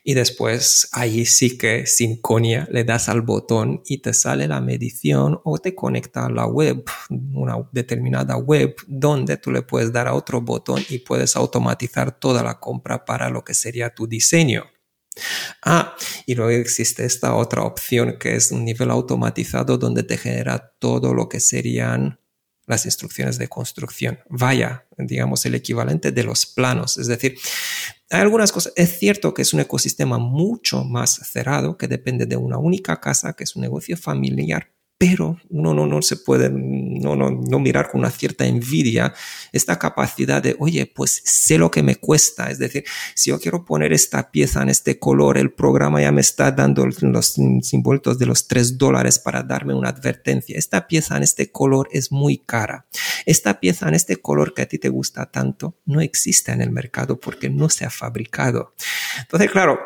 Y 0.03 0.13
después 0.13 0.87
ahí 0.93 1.25
sí 1.25 1.57
que 1.57 1.85
sin 1.85 2.21
conia 2.21 2.67
le 2.71 2.85
das 2.85 3.09
al 3.09 3.21
botón 3.21 3.81
y 3.85 3.97
te 3.97 4.13
sale 4.13 4.47
la 4.47 4.61
medición 4.61 5.41
o 5.43 5.57
te 5.57 5.75
conecta 5.75 6.25
a 6.25 6.29
la 6.29 6.45
web, 6.45 6.85
una 7.33 7.57
determinada 7.71 8.37
web, 8.37 8.75
donde 8.87 9.37
tú 9.37 9.51
le 9.51 9.63
puedes 9.63 9.91
dar 9.91 10.07
a 10.07 10.13
otro 10.13 10.41
botón 10.41 10.81
y 10.89 10.99
puedes 10.99 11.35
automatizar 11.35 12.17
toda 12.17 12.41
la 12.41 12.59
compra 12.59 13.03
para 13.03 13.29
lo 13.29 13.43
que 13.43 13.53
sería 13.53 13.93
tu 13.93 14.07
diseño. 14.07 14.63
Ah, 15.63 15.95
y 16.25 16.35
luego 16.35 16.51
existe 16.51 17.03
esta 17.05 17.35
otra 17.35 17.63
opción 17.63 18.17
que 18.19 18.35
es 18.35 18.51
un 18.51 18.63
nivel 18.63 18.91
automatizado 18.91 19.77
donde 19.77 20.03
te 20.03 20.17
genera 20.17 20.73
todo 20.79 21.13
lo 21.13 21.27
que 21.27 21.39
serían 21.39 22.19
las 22.65 22.85
instrucciones 22.85 23.37
de 23.37 23.47
construcción. 23.47 24.19
Vaya, 24.29 24.85
digamos, 24.97 25.45
el 25.45 25.55
equivalente 25.55 26.11
de 26.11 26.23
los 26.23 26.45
planos. 26.45 26.97
Es 26.97 27.07
decir, 27.07 27.37
hay 28.09 28.21
algunas 28.21 28.51
cosas. 28.51 28.73
Es 28.75 28.97
cierto 28.99 29.33
que 29.33 29.41
es 29.41 29.53
un 29.53 29.59
ecosistema 29.59 30.17
mucho 30.17 30.83
más 30.83 31.15
cerrado, 31.31 31.77
que 31.77 31.87
depende 31.87 32.25
de 32.25 32.37
una 32.37 32.57
única 32.57 32.99
casa, 32.99 33.33
que 33.33 33.43
es 33.43 33.55
un 33.55 33.61
negocio 33.61 33.97
familiar, 33.97 34.71
pero 34.97 35.39
uno 35.49 35.73
no, 35.75 35.85
no 35.85 36.01
se 36.01 36.17
puede 36.17 36.49
no, 36.49 37.15
no, 37.15 37.29
no, 37.29 37.59
mirar 37.59 37.91
con 37.91 37.99
una 37.99 38.09
cierta 38.09 38.45
envidia 38.45 39.13
esta 39.51 39.77
capacidad 39.77 40.41
de, 40.41 40.55
oye, 40.59 40.87
pues 40.87 41.21
sé 41.23 41.59
lo 41.59 41.69
que 41.69 41.83
me 41.83 41.97
cuesta. 41.97 42.49
Es 42.49 42.57
decir, 42.57 42.83
si 43.13 43.29
yo 43.29 43.39
quiero 43.39 43.63
poner 43.63 43.93
esta 43.93 44.31
pieza 44.31 44.63
en 44.63 44.69
este 44.69 44.97
color, 44.97 45.37
el 45.37 45.51
programa 45.51 46.01
ya 46.01 46.11
me 46.11 46.21
está 46.21 46.51
dando 46.51 46.87
los 46.87 47.35
símbolos 47.61 48.17
de 48.17 48.25
los 48.25 48.47
tres 48.47 48.77
dólares 48.77 49.19
para 49.19 49.43
darme 49.43 49.75
una 49.75 49.89
advertencia. 49.89 50.57
Esta 50.57 50.87
pieza 50.87 51.15
en 51.15 51.23
este 51.23 51.51
color 51.51 51.89
es 51.91 52.11
muy 52.11 52.39
cara. 52.39 52.87
Esta 53.25 53.59
pieza 53.59 53.87
en 53.87 53.93
este 53.93 54.17
color 54.17 54.55
que 54.55 54.63
a 54.63 54.67
ti 54.67 54.79
te 54.79 54.89
gusta 54.89 55.27
tanto 55.27 55.77
no 55.85 56.01
existe 56.01 56.51
en 56.51 56.61
el 56.61 56.71
mercado 56.71 57.19
porque 57.19 57.49
no 57.49 57.69
se 57.69 57.85
ha 57.85 57.91
fabricado. 57.91 58.73
Entonces, 59.21 59.51
claro, 59.51 59.79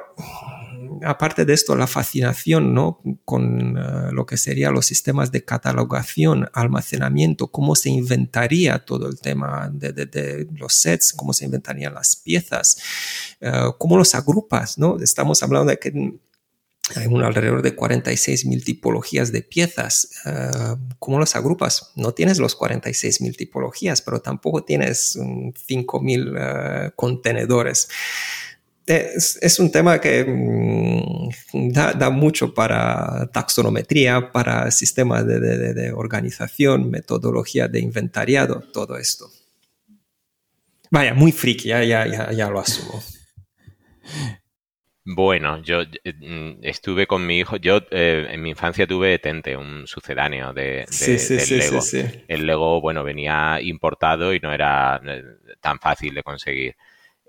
aparte 1.03 1.45
de 1.45 1.53
esto, 1.53 1.75
la 1.75 1.87
fascinación 1.87 2.73
¿no? 2.73 3.01
con 3.25 3.77
eh, 3.77 4.11
lo 4.11 4.25
que 4.25 4.37
serían 4.37 4.73
los 4.73 4.85
sistemas 4.85 5.31
de 5.31 5.43
catalogación, 5.43 6.49
almacenamiento, 6.53 7.47
cómo 7.47 7.75
se 7.75 7.89
inventaría 7.89 8.79
todo 8.79 9.07
el 9.07 9.19
tema 9.19 9.69
de, 9.73 10.47
los 10.55 10.73
sets, 10.73 11.13
cómo 11.13 11.33
se 11.33 11.45
inventarían 11.45 11.93
las 11.93 12.15
piezas, 12.15 12.77
eh, 13.39 13.51
cómo 13.77 13.97
los 13.97 14.15
agrupas. 14.15 14.77
¿no? 14.77 14.97
Estamos 14.99 15.41
hablando 15.43 15.69
de 15.69 15.79
que 15.79 16.19
hay 16.95 17.07
un 17.07 17.23
alrededor 17.23 17.61
de 17.61 17.75
46 17.75 18.45
mil 18.45 18.63
tipologías 18.63 19.31
de 19.31 19.41
piezas. 19.41 20.09
Eh, 20.25 20.75
¿Cómo 20.99 21.19
los 21.19 21.35
agrupas? 21.35 21.91
No 21.95 22.13
tienes 22.13 22.39
los 22.39 22.55
46 22.55 23.21
mil 23.21 23.37
tipologías, 23.37 24.01
pero 24.01 24.19
tampoco 24.19 24.63
tienes 24.63 25.17
5 25.67 25.99
mm, 25.99 26.03
mil 26.03 26.33
contenedores 26.95 27.87
es, 28.85 29.59
un 29.59 29.71
tema 29.71 29.99
que 29.99 30.25
mm, 30.25 31.71
da, 31.71 32.09
mucho 32.09 32.53
para 32.53 33.29
taxonometría, 33.31 34.31
para 34.31 34.71
sistemas 34.71 35.25
de, 35.25 35.91
organización, 35.93 36.89
metodología 36.89 37.67
de 37.67 37.79
inventariado, 37.79 38.63
todo 38.73 38.97
esto. 38.97 39.29
Vaya, 40.89 41.13
muy 41.13 41.31
friki, 41.31 41.69
ya, 41.69 41.83
ya, 41.83 42.31
ya, 42.31 42.49
lo 42.49 42.59
asumo. 42.59 43.01
Bueno, 45.03 45.61
yo 45.63 45.81
mm, 45.83 46.59
estuve 46.61 47.07
con 47.07 47.25
mi 47.25 47.39
hijo, 47.39 47.57
yo 47.57 47.79
eh, 47.91 48.27
en 48.29 48.41
mi 48.41 48.49
infancia 48.51 48.85
tuve 48.85 49.17
Tente, 49.19 49.55
un 49.57 49.87
sucedáneo 49.87 50.53
de, 50.53 50.85
del 50.89 51.59
Lego. 51.59 51.79
El 52.27 52.45
Lego, 52.45 52.81
bueno, 52.81 53.03
venía 53.03 53.59
importado 53.61 54.33
y 54.33 54.39
no 54.39 54.53
era 54.53 55.01
eh, 55.03 55.23
tan 55.59 55.79
fácil 55.79 56.13
de 56.13 56.23
conseguir. 56.23 56.75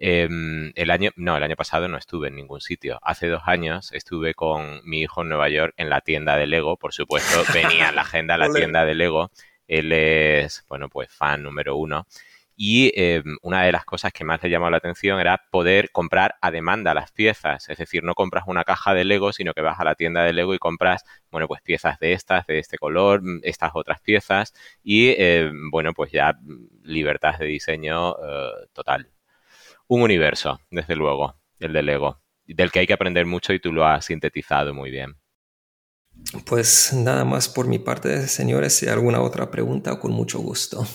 Em, 0.05 0.73
el 0.75 0.91
año, 0.91 1.13
no, 1.15 1.37
el 1.37 1.45
año 1.45 1.55
pasado 1.55 1.87
no 1.87 1.97
estuve 1.97 2.27
en 2.27 2.35
ningún 2.35 2.61
sitio. 2.61 2.99
Hace 3.03 3.29
dos 3.29 3.43
años 3.47 3.93
estuve 3.93 4.35
con 4.35 4.81
mi 4.83 5.03
hijo 5.03 5.23
en 5.23 5.29
Nueva 5.29 5.49
York 5.49 5.75
en 5.77 5.91
la 5.91 6.01
tienda 6.01 6.37
de 6.37 6.49
Lego. 6.49 6.77
Por 6.77 6.93
supuesto, 6.93 7.45
venía 7.55 7.91
en 7.91 7.95
la 7.95 8.03
agenda 8.03 8.37
la 8.37 8.53
tienda 8.53 8.85
de 8.85 8.97
Lego. 8.97 9.31
Él 9.69 9.93
es, 9.93 10.65
bueno, 10.69 10.89
pues 10.89 11.09
fan 11.09 11.45
número 11.45 11.77
uno. 11.77 12.09
Y 12.57 12.91
em, 12.97 13.37
una 13.43 13.63
de 13.63 13.71
las 13.71 13.85
cosas 13.85 14.13
que 14.13 14.25
más 14.25 14.43
le 14.43 14.51
llamó 14.51 14.71
la 14.71 14.79
atención 14.79 15.21
era 15.21 15.41
poder 15.53 15.93
comprar 15.93 16.35
a 16.41 16.51
demanda 16.51 16.95
las 16.95 17.13
piezas. 17.13 17.69
Es 17.69 17.79
decir, 17.79 18.03
no 18.03 18.15
compras 18.15 18.43
una 18.49 18.65
caja 18.65 18.95
de 18.95 19.05
Lego, 19.05 19.33
sino 19.33 19.55
que 19.55 19.63
vas 19.63 19.79
a 19.79 19.85
la 19.85 19.95
tienda 19.95 20.25
de 20.25 20.33
Lego 20.33 20.53
y 20.53 20.59
compras, 20.59 21.05
bueno, 21.31 21.47
pues 21.47 21.63
piezas 21.63 22.01
de 22.01 22.13
estas, 22.13 22.45
de 22.49 22.59
este 22.59 22.77
color, 22.77 23.23
mm, 23.23 23.43
estas 23.45 23.71
otras 23.75 24.01
piezas. 24.01 24.53
Y, 24.83 25.15
em, 25.17 25.71
bueno, 25.71 25.93
pues 25.95 26.11
ya 26.11 26.33
mm, 26.33 26.83
libertad 26.83 27.39
de 27.39 27.47
diseño 27.47 28.17
eh, 28.17 28.67
total. 28.73 29.12
Un 29.89 30.03
universo, 30.03 30.61
desde 30.71 30.97
luego, 30.97 31.37
el 31.59 31.73
de 31.73 31.83
Lego, 31.83 32.21
del 32.47 32.71
que 32.71 32.81
hay 32.81 32.87
que 32.87 32.93
aprender 32.93 33.27
mucho 33.27 33.53
y 33.53 33.61
tú 33.61 33.73
lo 33.73 33.87
has 33.87 34.07
sintetizado 34.07 34.75
muy 34.75 34.91
bien. 34.91 35.17
Pues 36.47 36.93
nada 36.93 37.25
más 37.25 37.49
por 37.49 37.67
mi 37.67 37.79
parte, 37.79 38.29
señores. 38.29 38.75
Si 38.75 38.87
hay 38.87 38.93
alguna 38.93 39.21
otra 39.21 39.51
pregunta, 39.51 39.99
con 39.99 40.13
mucho 40.13 40.39
gusto. 40.39 40.87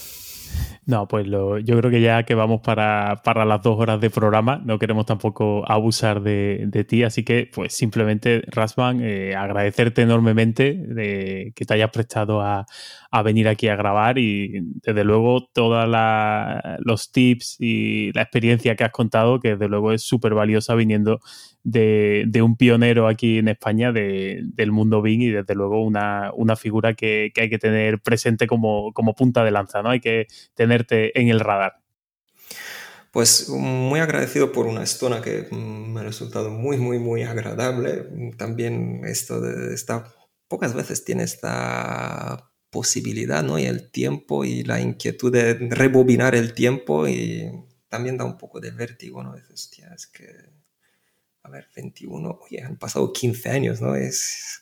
No, 0.86 1.06
pues 1.06 1.28
lo, 1.28 1.60
yo 1.60 1.78
creo 1.78 1.92
que 1.92 2.00
ya 2.00 2.24
que 2.24 2.34
vamos 2.34 2.62
para, 2.62 3.22
las 3.46 3.62
dos 3.62 3.78
horas 3.78 4.00
de 4.00 4.10
programa, 4.10 4.62
no 4.64 4.80
queremos 4.80 5.06
tampoco 5.06 5.70
abusar 5.70 6.22
de, 6.22 6.86
ti, 6.88 7.04
así 7.04 7.24
que 7.24 7.50
pues 7.54 7.74
simplemente, 7.74 8.42
Rasman, 8.48 9.02
eh, 9.02 9.36
agradecerte 9.36 10.04
enormemente 10.04 10.74
de 10.74 11.52
que 11.54 11.66
te 11.66 11.74
hayas 11.74 11.92
prestado 11.92 12.42
a, 12.42 12.66
a 13.12 13.22
venir 13.22 13.48
aquí 13.48 13.68
a 13.68 13.76
grabar 13.76 14.18
y 14.18 14.60
desde 14.84 15.04
luego 15.04 15.48
todos 15.54 15.88
los 16.80 17.12
tips 17.12 17.58
y 17.60 18.12
la 18.14 18.24
experiencia 18.24 18.76
que 18.76 18.84
has 18.84 18.92
contado, 18.92 19.40
que 19.40 19.52
desde 19.52 19.68
luego 19.68 19.92
es 19.92 20.02
súper 20.02 20.34
valiosa 20.34 20.76
viniendo 20.76 21.20
de, 21.64 22.42
un 22.42 22.56
pionero 22.56 23.08
aquí 23.08 23.40
en 23.40 23.50
España 23.50 23.92
del 23.92 24.72
mundo 24.72 25.02
Bing 25.02 25.22
y 25.22 25.32
desde 25.32 25.56
luego 25.56 25.84
una, 25.84 26.32
figura 26.56 26.94
que, 26.94 27.32
hay 27.36 27.50
que 27.50 27.60
tener 27.60 28.02
presente 28.02 28.48
como, 28.48 28.94
como 28.94 29.16
punta 29.16 29.44
de 29.44 29.52
lanza, 29.52 29.82
¿no? 29.82 29.90
Hay 29.90 30.00
que 30.00 30.28
tenerte 30.56 31.20
en 31.20 31.30
el 31.30 31.40
radar. 31.40 31.76
Pues 33.12 33.50
muy 33.50 34.00
agradecido 34.00 34.52
por 34.52 34.68
una 34.68 34.84
estona 34.84 35.22
que 35.22 35.48
me 35.52 36.02
ha 36.02 36.04
resultado 36.04 36.50
muy, 36.52 36.78
muy, 36.78 37.00
muy 37.00 37.24
agradable. 37.24 38.06
También 38.38 39.02
esto 39.06 39.42
de 39.42 39.74
esta, 39.74 40.14
pocas 40.48 40.74
veces 40.74 41.04
tiene 41.04 41.24
esta 41.24 42.47
posibilidad, 42.70 43.44
¿no? 43.44 43.58
Y 43.60 43.66
el 43.66 43.90
tiempo 43.92 44.46
y 44.46 44.64
la 44.64 44.80
inquietud 44.80 45.32
de 45.32 45.54
rebobinar 45.54 46.36
el 46.36 46.54
tiempo 46.54 47.08
y 47.08 47.50
también 47.90 48.18
da 48.18 48.26
un 48.26 48.38
poco 48.38 48.60
de 48.60 48.72
vértigo, 48.72 49.24
¿no? 49.24 49.36
Dices, 49.36 49.70
tía, 49.70 49.92
es 49.96 50.08
que, 50.08 50.28
a 51.44 51.50
ver, 51.50 51.68
21, 51.76 52.40
oye, 52.44 52.62
han 52.64 52.78
pasado 52.78 53.14
15 53.14 53.50
años, 53.50 53.82
¿no? 53.82 53.96
Es... 53.96 54.62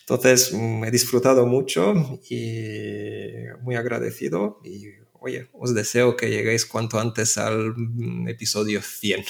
Entonces, 0.00 0.52
mm, 0.54 0.84
he 0.84 0.90
disfrutado 0.90 1.46
mucho 1.46 2.20
y 2.30 3.20
muy 3.60 3.76
agradecido 3.76 4.60
y, 4.64 4.86
oye, 5.12 5.48
os 5.52 5.74
deseo 5.74 6.16
que 6.16 6.30
lleguéis 6.30 6.64
cuanto 6.64 6.98
antes 6.98 7.36
al 7.36 7.74
mm, 7.76 8.28
episodio 8.28 8.80
100. 8.80 9.24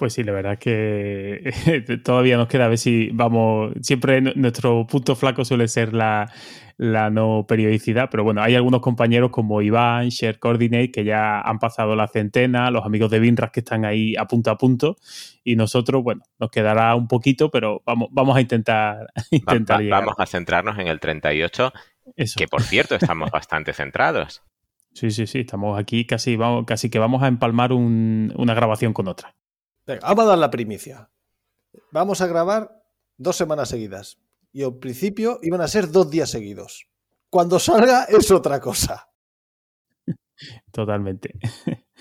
Pues 0.01 0.13
sí, 0.13 0.23
la 0.23 0.31
verdad 0.31 0.53
es 0.53 0.59
que 0.59 1.97
todavía 2.03 2.35
nos 2.35 2.47
queda 2.47 2.65
a 2.65 2.69
ver 2.69 2.79
si 2.79 3.11
vamos. 3.13 3.71
Siempre 3.81 4.19
nuestro 4.19 4.87
punto 4.87 5.15
flaco 5.15 5.45
suele 5.45 5.67
ser 5.67 5.93
la, 5.93 6.27
no 6.79 7.45
periodicidad, 7.47 8.09
pero 8.09 8.23
bueno, 8.23 8.41
hay 8.41 8.55
algunos 8.55 8.81
compañeros 8.81 9.29
como 9.29 9.61
Iván, 9.61 10.09
Share 10.09 10.39
Coordinate, 10.39 10.89
que 10.89 11.03
ya 11.03 11.39
han 11.41 11.59
pasado 11.59 11.95
la 11.95 12.07
centena, 12.07 12.71
los 12.71 12.83
amigos 12.83 13.11
de 13.11 13.19
Binras 13.19 13.51
que 13.51 13.59
están 13.59 13.85
ahí 13.85 14.15
a 14.17 14.25
punto 14.25 14.49
a 14.49 14.57
punto, 14.57 14.97
y 15.43 15.55
nosotros, 15.55 16.01
bueno, 16.01 16.23
nos 16.39 16.49
quedará 16.49 16.95
un 16.95 17.07
poquito, 17.07 17.51
pero 17.51 17.83
vamos, 17.85 18.09
vamos 18.09 18.35
a 18.35 18.41
intentar, 18.41 19.05
intentar 19.29 19.87
Vamos 19.87 20.15
a 20.17 20.25
centrarnos 20.25 20.79
en 20.79 20.87
el 20.87 20.99
38, 20.99 21.71
que 22.37 22.47
por 22.47 22.63
cierto 22.63 22.95
estamos 22.95 23.29
bastante 23.31 23.71
centrados. 23.71 24.41
Sí, 24.93 25.11
sí, 25.11 25.27
sí, 25.27 25.41
estamos 25.41 25.79
aquí 25.79 26.07
casi, 26.07 26.37
vamos, 26.37 26.65
casi 26.65 26.89
que 26.89 26.97
vamos 26.97 27.21
a 27.21 27.27
empalmar 27.27 27.71
una 27.71 28.55
grabación 28.55 28.93
con 28.93 29.07
otra 29.07 29.35
vamos 29.85 30.25
a 30.25 30.27
dar 30.27 30.37
la 30.37 30.51
primicia. 30.51 31.09
Vamos 31.91 32.21
a 32.21 32.27
grabar 32.27 32.83
dos 33.17 33.35
semanas 33.35 33.69
seguidas. 33.69 34.17
Y 34.53 34.63
al 34.63 34.77
principio 34.77 35.39
iban 35.41 35.61
a 35.61 35.67
ser 35.67 35.91
dos 35.91 36.09
días 36.09 36.29
seguidos. 36.29 36.87
Cuando 37.29 37.59
salga 37.59 38.03
es 38.05 38.29
otra 38.31 38.59
cosa. 38.59 39.09
Totalmente. 40.71 41.39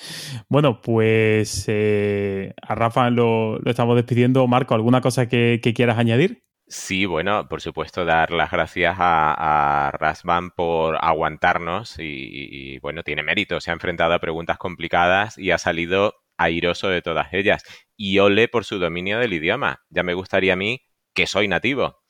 Bueno, 0.48 0.81
pues 0.81 1.66
eh, 1.69 2.55
a 2.62 2.74
Rafa 2.74 3.11
lo, 3.11 3.62
estamos 3.66 3.97
despidiendo. 3.97 4.47
Marco, 4.47 4.74
¿alguna 4.74 5.01
cosa 5.02 5.28
que, 5.28 5.61
quieras 5.74 5.98
añadir? 5.98 6.43
Sí, 6.66 7.05
bueno, 7.05 7.48
por 7.48 7.61
supuesto, 7.61 8.05
dar 8.05 8.31
las 8.31 8.51
gracias 8.51 8.97
a, 8.98 9.89
a 9.89 9.90
Rasban 9.90 10.52
por 10.52 10.97
aguantarnos 11.01 11.97
y, 11.98 12.78
bueno, 12.78 13.02
tiene 13.02 13.23
mérito. 13.23 13.61
Se 13.61 13.70
ha 13.70 13.74
enfrentado 13.74 14.15
a 14.15 14.20
preguntas 14.20 14.57
complicadas 14.57 15.36
y 15.36 15.51
ha 15.51 15.59
salido 15.59 16.15
airoso 16.41 16.89
de 16.89 17.03
todas 17.03 17.33
ellas. 17.33 17.62
Y 17.97 18.19
ole 18.19 18.49
por 18.49 18.65
su 18.65 18.79
dominio 18.79 19.19
del 19.19 19.33
idioma. 19.33 19.83
Ya 19.91 20.03
me 20.03 20.15
gustaría 20.15 20.55
a 20.55 20.57
mí 20.57 20.83
que 21.15 21.27
soy 21.27 21.49
nativo. 21.49 22.01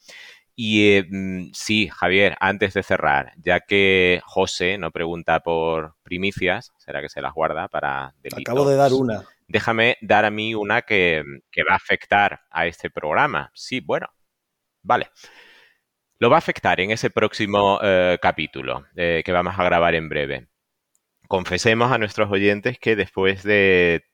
Y 0.62 0.92
eh, 0.92 1.06
mm, 1.08 1.52
sí, 1.54 1.88
Javier, 1.88 2.36
antes 2.38 2.74
de 2.74 2.82
cerrar, 2.82 3.32
ya 3.38 3.60
que 3.60 4.20
José 4.24 4.76
no 4.76 4.90
pregunta 4.90 5.40
por 5.40 5.94
primicias, 6.02 6.72
será 6.76 7.00
que 7.00 7.08
se 7.08 7.22
las 7.22 7.32
guarda 7.32 7.68
para 7.68 8.12
delitos. 8.22 8.42
Acabo 8.42 8.68
de 8.68 8.76
dar 8.76 8.92
una. 8.92 9.24
Déjame 9.48 9.96
dar 10.02 10.26
a 10.26 10.30
mí 10.30 10.54
una 10.54 10.82
que, 10.82 11.24
va 11.68 11.72
a 11.72 11.76
afectar 11.76 12.42
a 12.50 12.66
este 12.66 12.90
programa. 12.90 13.50
Sí, 13.54 13.80
bueno, 13.80 14.08
vale. 14.82 15.08
Lo 16.18 16.28
va 16.28 16.36
a 16.36 16.38
afectar 16.40 16.78
en 16.80 16.90
ese 16.90 17.08
próximo 17.08 17.80
eh, 17.82 18.18
capítulo 18.20 18.84
eh, 18.94 19.22
que 19.24 19.32
vamos 19.32 19.58
a 19.58 19.64
grabar 19.64 19.94
en 19.94 20.10
breve. 20.10 20.48
Confesemos 21.26 21.90
a 21.90 21.96
nuestros 21.96 22.30
oyentes 22.30 22.78
que 22.78 22.96
después 22.96 23.42
de 23.42 24.04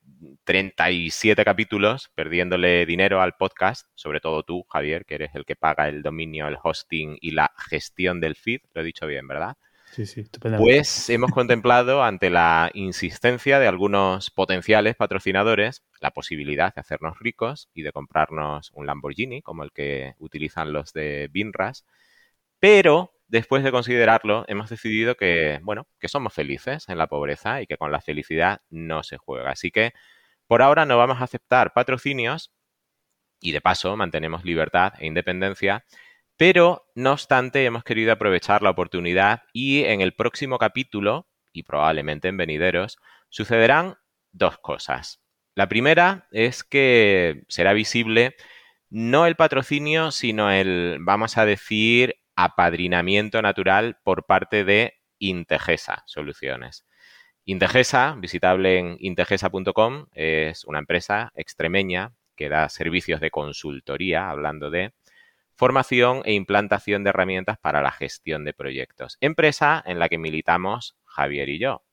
37 0.43 1.43
capítulos 1.43 2.09
perdiéndole 2.15 2.85
dinero 2.85 3.21
al 3.21 3.33
podcast, 3.33 3.87
sobre 3.95 4.19
todo 4.19 4.43
tú, 4.43 4.63
Javier, 4.69 5.05
que 5.05 5.15
eres 5.15 5.31
el 5.35 5.45
que 5.45 5.55
paga 5.55 5.89
el 5.89 6.03
dominio, 6.03 6.47
el 6.47 6.57
hosting 6.61 7.17
y 7.21 7.31
la 7.31 7.51
gestión 7.57 8.19
del 8.19 8.35
feed, 8.35 8.61
lo 8.73 8.81
he 8.81 8.85
dicho 8.85 9.07
bien, 9.07 9.27
¿verdad? 9.27 9.57
Sí, 9.91 10.05
sí, 10.05 10.25
Pues 10.57 11.09
hemos 11.09 11.31
contemplado 11.31 12.03
ante 12.03 12.29
la 12.29 12.69
insistencia 12.73 13.57
de 13.57 13.67
algunos 13.67 14.29
potenciales 14.29 14.95
patrocinadores 14.95 15.81
la 16.01 16.11
posibilidad 16.11 16.75
de 16.75 16.81
hacernos 16.81 17.17
ricos 17.19 17.69
y 17.73 17.81
de 17.81 17.91
comprarnos 17.91 18.71
un 18.75 18.85
Lamborghini, 18.85 19.41
como 19.41 19.63
el 19.63 19.71
que 19.71 20.13
utilizan 20.19 20.73
los 20.73 20.93
de 20.93 21.29
Binras, 21.31 21.85
pero 22.59 23.13
después 23.27 23.63
de 23.63 23.71
considerarlo, 23.71 24.45
hemos 24.47 24.69
decidido 24.69 25.15
que, 25.15 25.59
bueno, 25.63 25.87
que 25.99 26.07
somos 26.07 26.33
felices 26.33 26.87
en 26.89 26.97
la 26.97 27.07
pobreza 27.07 27.61
y 27.61 27.67
que 27.67 27.77
con 27.77 27.91
la 27.91 28.01
felicidad 28.01 28.61
no 28.69 29.03
se 29.03 29.17
juega. 29.17 29.51
Así 29.51 29.71
que 29.71 29.93
por 30.47 30.61
ahora 30.61 30.85
no 30.85 30.97
vamos 30.97 31.19
a 31.19 31.25
aceptar 31.25 31.73
patrocinios 31.73 32.53
y 33.39 33.51
de 33.51 33.61
paso 33.61 33.95
mantenemos 33.97 34.45
libertad 34.45 34.93
e 34.99 35.05
independencia, 35.05 35.85
pero 36.37 36.87
no 36.95 37.13
obstante 37.13 37.65
hemos 37.65 37.83
querido 37.83 38.13
aprovechar 38.13 38.61
la 38.61 38.69
oportunidad 38.69 39.43
y 39.53 39.83
en 39.83 40.01
el 40.01 40.13
próximo 40.13 40.57
capítulo, 40.57 41.27
y 41.51 41.63
probablemente 41.63 42.27
en 42.27 42.37
venideros, 42.37 42.97
sucederán 43.29 43.95
dos 44.31 44.57
cosas. 44.59 45.21
La 45.55 45.67
primera 45.67 46.27
es 46.31 46.63
que 46.63 47.43
será 47.47 47.73
visible 47.73 48.35
no 48.89 49.25
el 49.25 49.35
patrocinio, 49.35 50.11
sino 50.11 50.51
el, 50.51 50.97
vamos 51.01 51.37
a 51.37 51.45
decir, 51.45 52.15
apadrinamiento 52.37 53.41
natural 53.41 53.97
por 54.03 54.25
parte 54.25 54.63
de 54.63 54.93
Integesa 55.17 56.03
Soluciones. 56.05 56.85
Integesa, 57.43 58.15
visitable 58.17 58.77
en 58.77 58.97
integesa.com, 58.99 60.05
es 60.13 60.63
una 60.65 60.79
empresa 60.79 61.33
extremeña 61.35 62.13
que 62.35 62.47
da 62.47 62.69
servicios 62.69 63.19
de 63.19 63.31
consultoría, 63.31 64.29
hablando 64.29 64.69
de 64.69 64.93
formación 65.55 66.21
e 66.25 66.33
implantación 66.33 67.03
de 67.03 67.09
herramientas 67.09 67.57
para 67.57 67.81
la 67.81 67.91
gestión 67.91 68.45
de 68.45 68.53
proyectos. 68.53 69.17
Empresa 69.19 69.83
en 69.85 69.97
la 69.97 70.07
que 70.07 70.19
militamos 70.19 70.95
Javier 71.05 71.49
y 71.49 71.57
yo. 71.57 71.83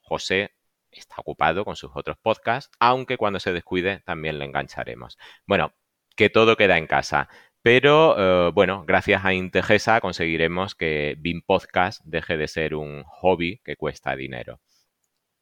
José 0.00 0.56
está 0.90 1.14
ocupado 1.18 1.64
con 1.64 1.76
sus 1.76 1.92
otros 1.94 2.16
podcasts, 2.20 2.74
aunque 2.80 3.16
cuando 3.16 3.38
se 3.38 3.52
descuide 3.52 4.00
también 4.00 4.40
le 4.40 4.46
engancharemos. 4.46 5.16
Bueno, 5.46 5.72
que 6.16 6.28
todo 6.28 6.56
queda 6.56 6.76
en 6.76 6.86
casa. 6.86 7.28
Pero 7.62 8.48
eh, 8.48 8.50
bueno, 8.52 8.84
gracias 8.86 9.24
a 9.24 9.34
Integesa 9.34 10.00
conseguiremos 10.00 10.74
que 10.74 11.14
BIM 11.18 11.42
Podcast 11.42 12.00
deje 12.04 12.36
de 12.36 12.48
ser 12.48 12.74
un 12.74 13.04
hobby 13.04 13.60
que 13.64 13.76
cuesta 13.76 14.16
dinero. 14.16 14.60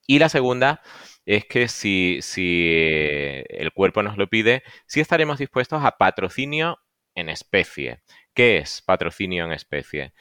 Y 0.07 0.19
la 0.19 0.29
segunda 0.29 0.83
es 1.25 1.45
que 1.47 1.69
si, 1.69 2.21
el 3.49 3.73
cuerpo 3.73 4.03
nos 4.03 4.19
lo 4.19 4.29
pide, 4.29 4.63
sí 4.87 5.01
estaremos 5.01 5.39
dispuestos 5.39 5.85
a 5.85 5.99
patrocinio 5.99 6.79
en 7.15 7.29
especie. 7.29 8.03
¿Qué 8.35 8.59
es 8.59 8.83
patrocinio 8.83 9.45
en 9.45 9.53
especie? 9.53 10.13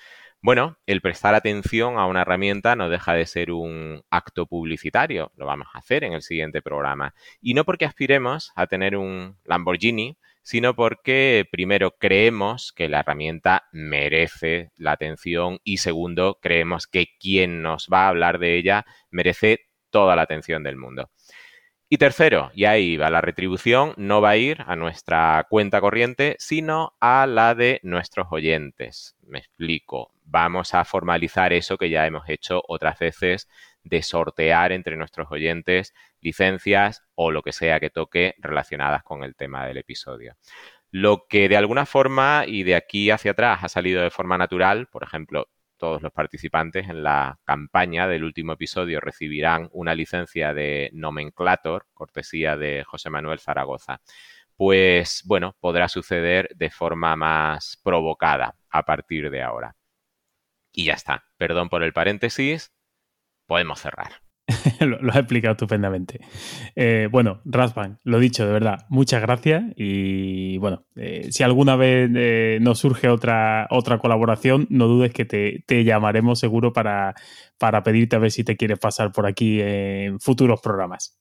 Bueno, 0.41 0.77
el 0.85 1.01
prestar 1.01 1.35
atención 1.35 1.97
a 1.97 2.05
una 2.05 2.21
herramienta 2.21 2.75
no 2.75 2.89
deja 2.89 3.13
de 3.13 3.25
ser 3.25 3.51
un 3.51 4.03
acto 4.09 4.45
publicitario, 4.45 5.31
lo 5.35 5.45
vamos 5.45 5.67
a 5.73 5.79
hacer 5.79 6.03
en 6.05 6.13
el 6.13 6.21
siguiente 6.21 6.61
programa. 6.61 7.13
Y 7.41 7.55
no 7.55 7.65
porque 7.65 7.85
aspiremos 7.85 8.51
a 8.55 8.67
tener 8.67 8.95
un 8.95 9.37
Lamborghini, 9.43 10.17
sino 10.49 10.75
porque 10.75 11.47
primero 11.51 11.91
creemos 11.99 12.71
que 12.71 12.89
la 12.89 13.01
herramienta 13.01 13.67
merece 13.71 14.71
la 14.77 14.93
atención 14.93 15.59
y 15.63 15.77
segundo 15.77 16.39
creemos 16.41 16.87
que 16.87 17.09
quien 17.19 17.61
nos 17.61 17.87
va 17.87 18.05
a 18.05 18.07
hablar 18.07 18.39
de 18.39 18.57
ella 18.57 18.83
merece 19.11 19.67
toda 19.91 20.15
la 20.15 20.23
atención 20.23 20.63
del 20.63 20.75
mundo. 20.75 21.11
Y 21.87 21.99
tercero, 21.99 22.49
y 22.55 22.65
ahí 22.65 22.97
va, 22.97 23.11
la 23.11 23.21
retribución 23.21 23.93
no 23.97 24.21
va 24.21 24.31
a 24.31 24.37
ir 24.37 24.63
a 24.65 24.75
nuestra 24.75 25.45
cuenta 25.51 25.81
corriente, 25.81 26.35
sino 26.39 26.93
a 26.99 27.27
la 27.27 27.53
de 27.53 27.79
nuestros 27.83 28.25
oyentes. 28.31 29.15
Me 29.21 29.37
explico. 29.37 30.13
Vamos 30.23 30.73
a 30.73 30.83
formalizar 30.83 31.53
eso 31.53 31.77
que 31.77 31.91
ya 31.91 32.07
hemos 32.07 32.27
hecho 32.27 32.63
otras 32.67 32.97
veces 32.97 33.47
de 33.83 34.01
sortear 34.01 34.71
entre 34.71 34.97
nuestros 34.97 35.31
oyentes 35.31 35.93
licencias 36.21 37.03
o 37.15 37.31
lo 37.31 37.41
que 37.41 37.53
sea 37.53 37.79
que 37.79 37.89
toque 37.89 38.35
relacionadas 38.39 39.03
con 39.03 39.23
el 39.23 39.35
tema 39.35 39.65
del 39.65 39.77
episodio. 39.77 40.35
Lo 40.91 41.27
que 41.27 41.49
de 41.49 41.57
alguna 41.57 41.85
forma 41.85 42.45
y 42.47 42.63
de 42.63 42.75
aquí 42.75 43.11
hacia 43.11 43.31
atrás 43.31 43.63
ha 43.63 43.69
salido 43.69 44.01
de 44.01 44.09
forma 44.09 44.37
natural, 44.37 44.87
por 44.87 45.03
ejemplo, 45.03 45.47
todos 45.77 46.01
los 46.01 46.11
participantes 46.11 46.89
en 46.89 47.03
la 47.03 47.39
campaña 47.45 48.07
del 48.07 48.23
último 48.23 48.53
episodio 48.53 48.99
recibirán 48.99 49.69
una 49.71 49.95
licencia 49.95 50.53
de 50.53 50.89
Nomenclator, 50.93 51.87
cortesía 51.93 52.57
de 52.57 52.83
José 52.83 53.09
Manuel 53.09 53.39
Zaragoza. 53.39 54.01
Pues 54.55 55.23
bueno, 55.25 55.55
podrá 55.59 55.87
suceder 55.87 56.49
de 56.55 56.69
forma 56.69 57.15
más 57.15 57.79
provocada 57.81 58.55
a 58.69 58.83
partir 58.83 59.31
de 59.31 59.41
ahora. 59.41 59.75
Y 60.73 60.85
ya 60.85 60.93
está. 60.93 61.23
Perdón 61.37 61.69
por 61.69 61.81
el 61.83 61.93
paréntesis. 61.93 62.73
Podemos 63.49 63.79
cerrar. 63.79 64.11
lo, 64.79 65.09
has 65.09 65.17
explicado 65.17 65.53
estupendamente. 65.53 66.19
Eh, 66.75 67.07
bueno, 67.11 67.41
Rasban, 67.45 67.97
lo 68.03 68.19
dicho, 68.19 68.45
de 68.45 68.53
verdad, 68.53 68.85
muchas 68.89 69.23
gracias. 69.23 69.63
Y 69.75 70.59
bueno, 70.59 70.85
eh, 70.95 71.29
si 71.31 71.41
alguna 71.41 71.75
vez 71.75 72.11
eh, 72.13 72.59
nos 72.61 72.77
surge 72.77 73.09
otra, 73.09 73.65
otra 73.71 73.97
colaboración, 73.97 74.67
no 74.69 74.85
dudes 74.85 75.11
que 75.13 75.25
te, 75.25 75.83
llamaremos 75.83 76.37
seguro 76.37 76.73
para, 76.73 77.15
para 77.57 77.81
pedirte 77.81 78.17
a 78.17 78.19
ver 78.19 78.29
si 78.29 78.43
te 78.43 78.55
quieres 78.55 78.77
pasar 78.77 79.11
por 79.11 79.25
aquí 79.25 79.59
en 79.61 80.19
futuros 80.19 80.61
programas. 80.61 81.19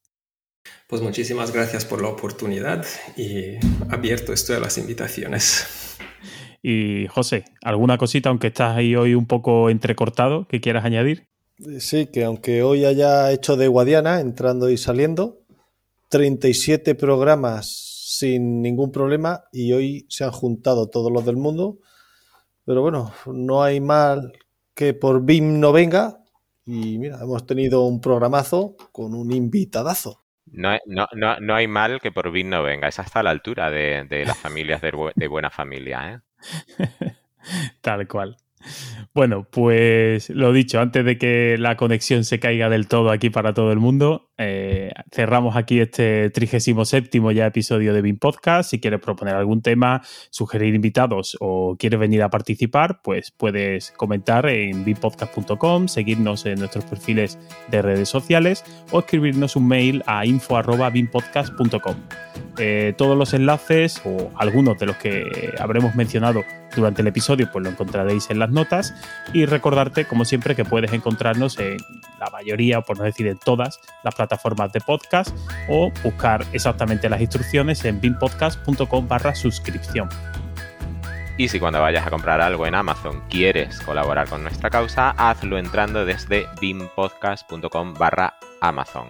Pues 0.87 1.01
muchísimas 1.01 1.51
gracias 1.51 1.87
por 1.87 2.03
la 2.03 2.09
oportunidad 2.09 2.85
y 3.17 3.57
abierto 3.91 4.35
estoy 4.35 4.57
a 4.57 4.61
las 4.61 4.77
invitaciones. 4.77 5.97
Y 6.63 7.07
José, 7.07 7.45
¿alguna 7.63 7.97
cosita, 7.97 8.29
aunque 8.29 8.49
estás 8.49 8.77
ahí 8.77 8.97
hoy 8.97 9.15
un 9.15 9.27
poco 9.27 9.71
entrecortado, 9.71 10.47
que 10.47 10.61
quieras 10.61 10.85
añadir? 10.85 11.27
Sí, 11.81 12.07
que 12.07 12.25
aunque 12.25 12.63
hoy 12.63 12.85
haya 12.85 13.33
hecho 13.33 13.57
de 13.57 13.67
Guadiana, 13.67 14.21
entrando 14.21 14.71
y 14.71 14.77
saliendo, 14.77 15.41
37 16.09 16.95
programas 16.95 17.67
sin 18.09 18.63
ningún 18.63 18.93
problema 18.93 19.45
y 19.53 19.73
hoy 19.73 20.07
se 20.09 20.25
han 20.25 20.31
juntado 20.31 20.89
todos 20.89 21.13
los 21.13 21.25
del 21.27 21.37
mundo. 21.37 21.79
Pero 22.65 22.83
bueno, 22.83 23.13
no 23.27 23.63
hay 23.63 23.81
mal 23.81 24.33
que 24.75 24.95
por 24.95 25.25
BIM 25.25 25.59
no 25.59 25.73
venga. 25.73 26.19
Y 26.65 26.99
mira, 26.99 27.19
hemos 27.23 27.47
tenido 27.47 27.83
un 27.83 28.01
programazo 28.01 28.77
con 28.93 29.15
un 29.15 29.33
invitadazo. 29.33 30.23
No, 30.47 30.77
no, 30.87 31.07
no, 31.15 31.41
no 31.41 31.55
hay 31.55 31.67
mal 31.67 32.01
que 32.01 32.13
por 32.13 32.31
BIM 32.31 32.51
no 32.51 32.63
venga. 32.63 32.89
Es 32.89 32.99
hasta 32.99 33.23
la 33.23 33.31
altura 33.31 33.71
de, 33.71 34.05
de 34.09 34.25
las 34.25 34.39
familias 34.39 34.81
de, 34.81 34.93
de 35.15 35.29
buena 35.29 35.51
familia. 35.51 36.23
¿eh? 36.79 37.15
Tal 37.81 38.07
cual. 38.07 38.37
Bueno, 39.15 39.47
pues 39.51 40.31
lo 40.31 40.53
dicho, 40.53 40.81
antes 40.81 41.05
de 41.05 41.19
que 41.19 41.57
la 41.59 41.77
conexión 41.77 42.25
se 42.25 42.39
caiga 42.39 42.69
del 42.69 42.87
todo 42.87 43.11
aquí 43.11 43.31
para 43.31 43.55
todo 43.55 43.73
el 43.73 43.79
mundo, 43.79 44.31
eh, 44.39 44.93
cerramos 45.11 45.57
aquí 45.57 45.81
este 45.81 46.31
37 46.31 47.11
ya 47.35 47.47
episodio 47.47 47.93
de 47.93 48.03
BIM 48.03 48.19
Podcast. 48.19 48.71
Si 48.71 48.81
quieres 48.81 49.01
proponer 49.01 49.35
algún 49.35 49.63
tema, 49.63 50.03
sugerir 50.31 50.75
invitados 50.75 51.37
o 51.41 51.77
quieres 51.77 51.99
venir 51.99 52.23
a 52.23 52.31
participar, 52.31 53.01
pues 53.03 53.33
puedes 53.33 53.91
comentar 53.93 54.49
en 54.49 54.85
bimpodcast.com, 54.85 55.89
seguirnos 55.89 56.47
en 56.47 56.61
nuestros 56.61 56.85
perfiles 56.85 57.39
de 57.69 57.83
redes 57.83 58.09
sociales 58.09 58.65
o 58.93 59.01
escribirnos 59.01 59.57
un 59.57 59.67
mail 59.67 60.03
a 60.07 60.25
info.bimpodcast.com. 60.27 61.97
Eh, 62.59 62.95
todos 62.97 63.17
los 63.17 63.35
enlaces 63.35 64.01
o 64.05 64.31
algunos 64.37 64.79
de 64.79 64.87
los 64.87 64.97
que 64.97 65.25
habremos 65.59 65.95
mencionado 65.95 66.45
durante 66.79 67.03
el 67.03 67.09
episodio, 67.09 67.49
pues 67.53 67.63
lo 67.63 67.71
encontraréis 67.71 68.31
en 68.31 68.39
las 68.39 68.51
notas. 68.51 68.95
Y 69.33 69.47
recordarte, 69.47 70.07
como 70.07 70.25
siempre, 70.25 70.55
que 70.55 70.65
puedes 70.65 70.93
encontrarnos 70.93 71.59
en 71.59 71.79
la 72.19 72.31
mayoría, 72.31 72.79
o 72.79 72.83
por 72.83 72.99
no 72.99 73.05
decir 73.05 73.27
en 73.27 73.39
todas, 73.39 73.81
las 74.05 74.15
plataformas 74.15 74.73
de 74.73 74.81
podcast 74.81 75.37
o 75.69 75.93
buscar 76.03 76.45
exactamente 76.53 77.09
las 77.09 77.21
instrucciones 77.21 77.85
en 77.85 78.01
bimpodcast.com 78.01 79.09
barra 79.09 79.35
suscripción. 79.35 80.09
Y 81.37 81.49
si 81.49 81.61
cuando 81.61 81.81
vayas 81.81 82.05
a 82.05 82.11
comprar 82.11 82.41
algo 82.41 82.67
en 82.67 82.75
Amazon 82.75 83.23
quieres 83.31 83.79
colaborar 83.81 84.29
con 84.29 84.43
nuestra 84.43 84.71
causa, 84.71 85.11
hazlo 85.11 85.57
entrando 85.57 86.05
desde 86.05 86.47
bimpodcast.com 86.61 87.95
barra 87.95 88.35
Amazon. 88.61 89.09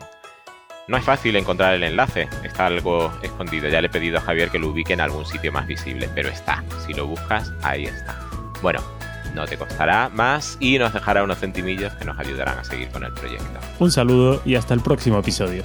No 0.89 0.97
es 0.97 1.05
fácil 1.05 1.37
encontrar 1.37 1.75
el 1.75 1.83
enlace, 1.83 2.29
está 2.43 2.65
algo 2.65 3.13
escondido. 3.23 3.69
Ya 3.69 3.83
le 3.83 3.89
he 3.89 3.91
pedido 3.91 4.17
a 4.17 4.21
Javier 4.23 4.49
que 4.51 4.59
lo 4.59 4.69
ubique 4.69 4.95
en 4.95 5.03
algún 5.03 5.27
sitio 5.27 5.53
más 5.53 5.67
visible, 5.67 6.09
pero 6.15 6.31
está. 6.31 6.65
Si 6.87 6.95
lo 6.95 7.07
buscas, 7.07 7.53
ahí 7.63 7.85
está. 7.85 8.19
Bueno, 8.63 8.81
no 9.35 9.45
te 9.45 9.59
costará 9.59 10.09
más 10.09 10.57
y 10.61 10.79
nos 10.79 10.95
dejará 10.95 11.23
unos 11.23 11.41
centimillos 11.41 11.93
que 11.93 12.07
nos 12.07 12.19
ayudarán 12.19 12.59
a 12.59 12.65
seguir 12.65 12.89
con 12.89 13.05
el 13.05 13.13
proyecto. 13.13 13.61
Un 13.79 13.91
saludo 13.91 14.41
y 14.47 14.55
hasta 14.55 14.73
el 14.73 14.81
próximo 14.81 15.19
episodio. 15.19 15.63